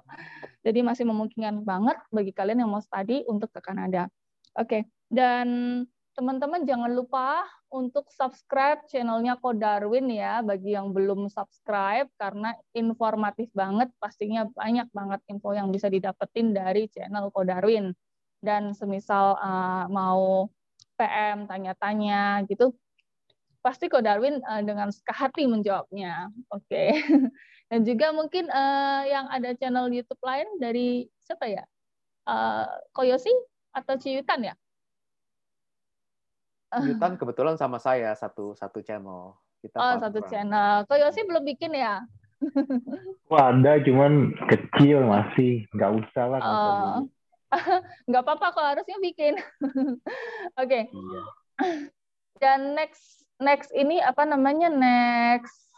Jadi 0.63 0.79
masih 0.79 1.03
memungkinkan 1.03 1.67
banget 1.67 1.99
bagi 2.07 2.31
kalian 2.31 2.63
yang 2.63 2.71
mau 2.71 2.79
study 2.79 3.27
untuk 3.27 3.51
ke 3.51 3.59
Kanada. 3.59 4.07
Oke, 4.55 4.87
dan 5.11 5.47
teman-teman 6.15 6.63
jangan 6.63 6.91
lupa 6.95 7.43
untuk 7.69 8.07
subscribe 8.11 8.83
channelnya 8.89 9.37
Ko 9.37 9.53
Darwin 9.53 10.09
ya 10.09 10.41
bagi 10.41 10.73
yang 10.73 10.95
belum 10.95 11.29
subscribe 11.29 12.09
karena 12.17 12.55
informatif 12.73 13.47
banget 13.53 13.93
pastinya 14.01 14.47
banyak 14.51 14.89
banget 14.89 15.21
info 15.29 15.53
yang 15.53 15.69
bisa 15.69 15.91
didapetin 15.91 16.55
dari 16.55 16.89
channel 16.89 17.29
Ko 17.29 17.45
Darwin 17.45 17.93
dan 18.39 18.71
semisal 18.73 19.37
uh, 19.37 19.85
mau 19.91 20.47
PM 20.99 21.47
tanya-tanya 21.47 22.43
gitu 22.51 22.75
pasti 23.63 23.87
Ko 23.87 24.03
Darwin 24.03 24.43
uh, 24.43 24.59
dengan 24.59 24.91
suka 24.91 25.15
hati 25.15 25.47
menjawabnya 25.47 26.27
oke 26.51 26.83
dan 27.71 27.79
juga 27.87 28.11
mungkin 28.11 28.51
uh, 28.51 29.03
yang 29.07 29.31
ada 29.31 29.55
channel 29.55 29.87
YouTube 29.87 30.19
lain 30.19 30.47
dari 30.59 31.07
siapa 31.23 31.47
ya 31.47 31.63
uh, 32.27 32.67
Koyosi 32.91 33.31
atau 33.71 33.95
Ciyutan 33.95 34.51
ya 34.51 34.55
Yutan 36.69 37.17
kebetulan 37.17 37.57
sama 37.57 37.81
saya 37.81 38.13
satu 38.13 38.53
satu 38.53 38.85
channel. 38.85 39.33
Kita 39.57 39.81
oh 39.81 39.97
satu 39.97 40.21
partneran. 40.21 40.29
channel 40.29 40.73
Koyosi 40.85 41.25
belum 41.25 41.41
bikin 41.41 41.73
ya 41.73 42.05
Wah 43.29 43.51
ada, 43.51 43.77
cuman 43.83 44.33
kecil 44.47 45.03
masih. 45.05 45.67
Nggak 45.75 45.91
usah 46.01 46.25
lah. 46.25 46.39
dulu. 46.39 47.11
nggak 48.09 48.23
apa-apa 48.23 48.47
kok 48.53 48.67
harusnya 48.75 48.97
bikin. 49.01 49.37
Oke. 50.61 50.89
Iya. 50.89 51.21
dan 52.39 52.71
next 52.71 53.27
next 53.41 53.71
ini 53.75 53.99
apa 53.99 54.23
namanya? 54.23 54.71
Next 54.71 55.69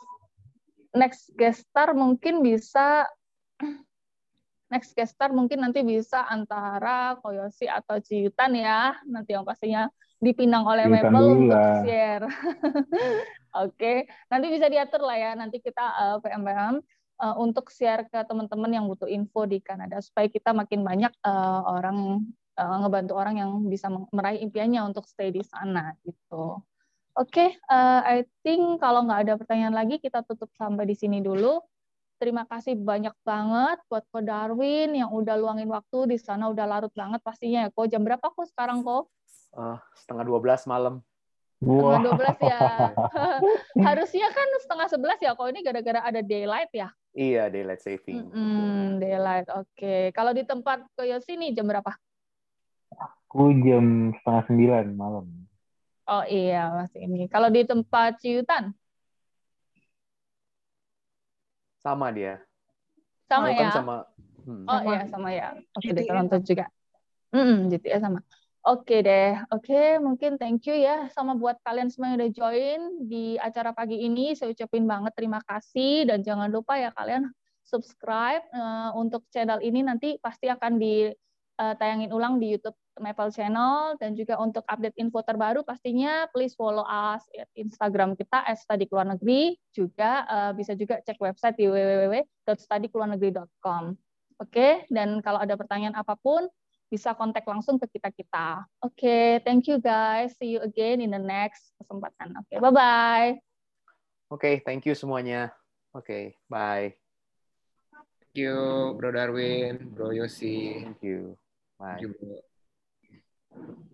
next 0.91 1.31
guest 1.39 1.65
star 1.71 1.95
mungkin 1.95 2.43
bisa 2.43 3.07
next 4.73 4.93
guest 4.93 5.15
star 5.15 5.31
mungkin 5.31 5.63
nanti 5.63 5.81
bisa 5.81 6.27
antara 6.27 7.17
Koyosi 7.23 7.65
atau 7.65 7.97
Ciyutan 8.03 8.53
ya. 8.55 8.99
Nanti 9.07 9.33
yang 9.33 9.47
pastinya 9.47 9.87
dipinang 10.21 10.67
oleh 10.69 10.85
dulu 10.85 11.49
untuk 11.49 11.65
share. 11.81 12.27
Oke. 13.65 14.05
Nanti 14.29 14.47
bisa 14.53 14.69
diatur 14.69 15.01
lah 15.01 15.17
ya. 15.17 15.31
Nanti 15.33 15.57
kita 15.59 15.81
uh, 15.81 16.17
PM 16.21 16.45
uh, 17.21 17.37
untuk 17.37 17.69
share 17.69 18.09
ke 18.09 18.19
teman-teman 18.25 18.73
yang 18.73 18.85
butuh 18.89 19.05
info 19.05 19.45
di 19.45 19.61
Kanada 19.61 20.01
supaya 20.01 20.25
kita 20.25 20.51
makin 20.51 20.81
banyak 20.81 21.13
uh, 21.21 21.61
orang 21.69 22.25
uh, 22.57 22.77
ngebantu 22.81 23.13
orang 23.13 23.37
yang 23.37 23.51
bisa 23.69 23.87
meraih 24.09 24.41
impiannya 24.41 24.81
untuk 24.81 25.05
stay 25.05 25.29
di 25.29 25.45
sana 25.45 25.93
gitu. 26.01 26.59
Oke, 27.11 27.59
uh, 27.67 28.01
I 28.07 28.23
think 28.41 28.79
kalau 28.79 29.03
nggak 29.05 29.27
ada 29.27 29.33
pertanyaan 29.35 29.75
lagi 29.75 29.99
kita 29.99 30.23
tutup 30.25 30.49
sampai 30.57 30.89
di 30.89 30.95
sini 30.97 31.21
dulu. 31.21 31.61
Terima 32.21 32.45
kasih 32.45 32.77
banyak 32.77 33.17
banget 33.25 33.81
buat 33.89 34.05
Ko 34.13 34.21
Darwin 34.21 34.93
yang 34.93 35.09
udah 35.09 35.41
luangin 35.41 35.65
waktu 35.73 36.15
di 36.15 36.17
sana 36.21 36.53
udah 36.53 36.69
larut 36.69 36.93
banget 36.93 37.17
pastinya 37.25 37.65
ya. 37.65 37.69
Ko 37.73 37.89
jam 37.89 38.05
berapa 38.05 38.21
kok 38.21 38.45
sekarang 38.45 38.85
kok? 38.85 39.09
Eh, 39.57 39.77
setengah 39.97 40.29
12 40.29 40.69
malam. 40.69 41.01
Setengah 41.59 41.97
Wah. 41.97 42.37
12 42.37 42.37
ya. 42.53 42.59
Harusnya 43.89 44.27
kan 44.29 44.47
setengah 44.61 44.87
11 45.17 45.25
ya. 45.25 45.31
Kok 45.33 45.49
ini 45.49 45.59
gara-gara 45.65 45.99
ada 46.05 46.21
daylight 46.21 46.71
ya? 46.71 46.93
Iya, 47.11 47.51
daylight 47.51 47.83
saving. 47.83 48.31
Mm, 48.31 49.03
daylight, 49.03 49.47
oke. 49.51 49.67
Okay. 49.75 50.15
Kalau 50.15 50.31
di 50.31 50.47
tempat 50.47 50.87
Koyosi 50.95 51.35
nih 51.35 51.51
jam 51.51 51.67
berapa? 51.67 51.91
Aku 52.95 53.51
jam 53.63 54.15
setengah 54.15 54.43
sembilan 54.47 54.85
malam. 54.95 55.25
Oh 56.07 56.23
iya, 56.27 56.71
masih 56.71 57.07
ini. 57.07 57.27
Kalau 57.27 57.51
di 57.51 57.67
tempat 57.67 58.19
Ciutan? 58.19 58.71
Sama 61.83 62.11
dia. 62.15 62.39
Sama 63.27 63.51
Malukan 63.51 63.67
ya? 63.67 63.71
Sama, 63.75 63.95
hmm. 64.47 64.65
Oh 64.71 64.81
iya, 64.87 64.99
sama 65.11 65.29
ya. 65.35 65.47
Oke, 65.75 65.91
okay, 65.91 66.07
deh, 66.07 66.39
juga. 66.43 66.65
Mm, 67.31 67.71
-mm 67.71 67.79
ya 67.87 67.99
sama. 67.99 68.19
Oke 68.61 69.01
deh. 69.01 69.33
Oke, 69.49 69.97
mungkin 69.97 70.37
thank 70.37 70.69
you 70.69 70.77
ya 70.77 71.09
sama 71.17 71.33
buat 71.33 71.57
kalian 71.65 71.89
semua 71.89 72.13
yang 72.13 72.21
udah 72.21 72.29
join 72.29 73.09
di 73.09 73.33
acara 73.41 73.73
pagi 73.73 73.97
ini. 73.97 74.37
Saya 74.37 74.53
ucapin 74.53 74.85
banget 74.85 75.17
terima 75.17 75.41
kasih 75.49 76.05
dan 76.05 76.21
jangan 76.21 76.45
lupa 76.53 76.77
ya 76.77 76.93
kalian 76.93 77.25
subscribe 77.65 78.45
eh, 78.53 78.89
untuk 78.93 79.25
channel 79.33 79.57
ini 79.65 79.81
nanti 79.81 80.21
pasti 80.21 80.45
akan 80.45 80.77
ditayangin 80.77 82.13
ulang 82.13 82.37
di 82.37 82.53
YouTube 82.53 82.77
Maple 83.01 83.33
Channel 83.33 83.97
dan 83.97 84.13
juga 84.13 84.37
untuk 84.37 84.61
update 84.69 84.93
info 85.01 85.25
terbaru 85.25 85.65
pastinya 85.65 86.29
please 86.29 86.53
follow 86.53 86.85
us 86.85 87.25
Instagram 87.57 88.13
kita 88.13 88.45
@study 88.53 88.85
keluar 88.85 89.09
negeri 89.09 89.57
juga 89.73 90.21
eh, 90.29 90.53
bisa 90.53 90.77
juga 90.77 91.01
cek 91.01 91.17
website 91.17 91.57
di 91.57 91.65
www.studykeluarnegeri.com. 91.65 93.97
Oke, 94.37 94.85
dan 94.93 95.17
kalau 95.25 95.41
ada 95.41 95.57
pertanyaan 95.57 95.97
apa 95.97 96.13
pun 96.13 96.45
bisa 96.91 97.15
kontak 97.15 97.47
langsung 97.47 97.79
ke 97.79 97.87
kita-kita. 97.87 98.67
Oke, 98.83 99.39
thank 99.47 99.71
you 99.71 99.79
guys. 99.79 100.35
See 100.35 100.51
you 100.51 100.59
again 100.59 100.99
in 100.99 101.15
the 101.15 101.23
next 101.23 101.71
kesempatan. 101.79 102.35
Oke, 102.35 102.59
bye-bye. 102.59 103.39
Oke, 104.27 104.59
thank 104.67 104.83
you 104.83 104.91
semuanya. 104.91 105.55
Oke, 105.95 106.35
bye. 106.51 106.91
Thank 108.19 108.35
you, 108.35 108.55
Bro 108.99 109.15
Darwin, 109.15 109.95
Bro 109.95 110.11
Yosi. 110.11 110.83
Thank 110.83 110.99
you. 110.99 111.39
Bye. 111.79 111.95
Thank 111.95 112.03
you, 112.03 112.09
Bro. 112.11 113.87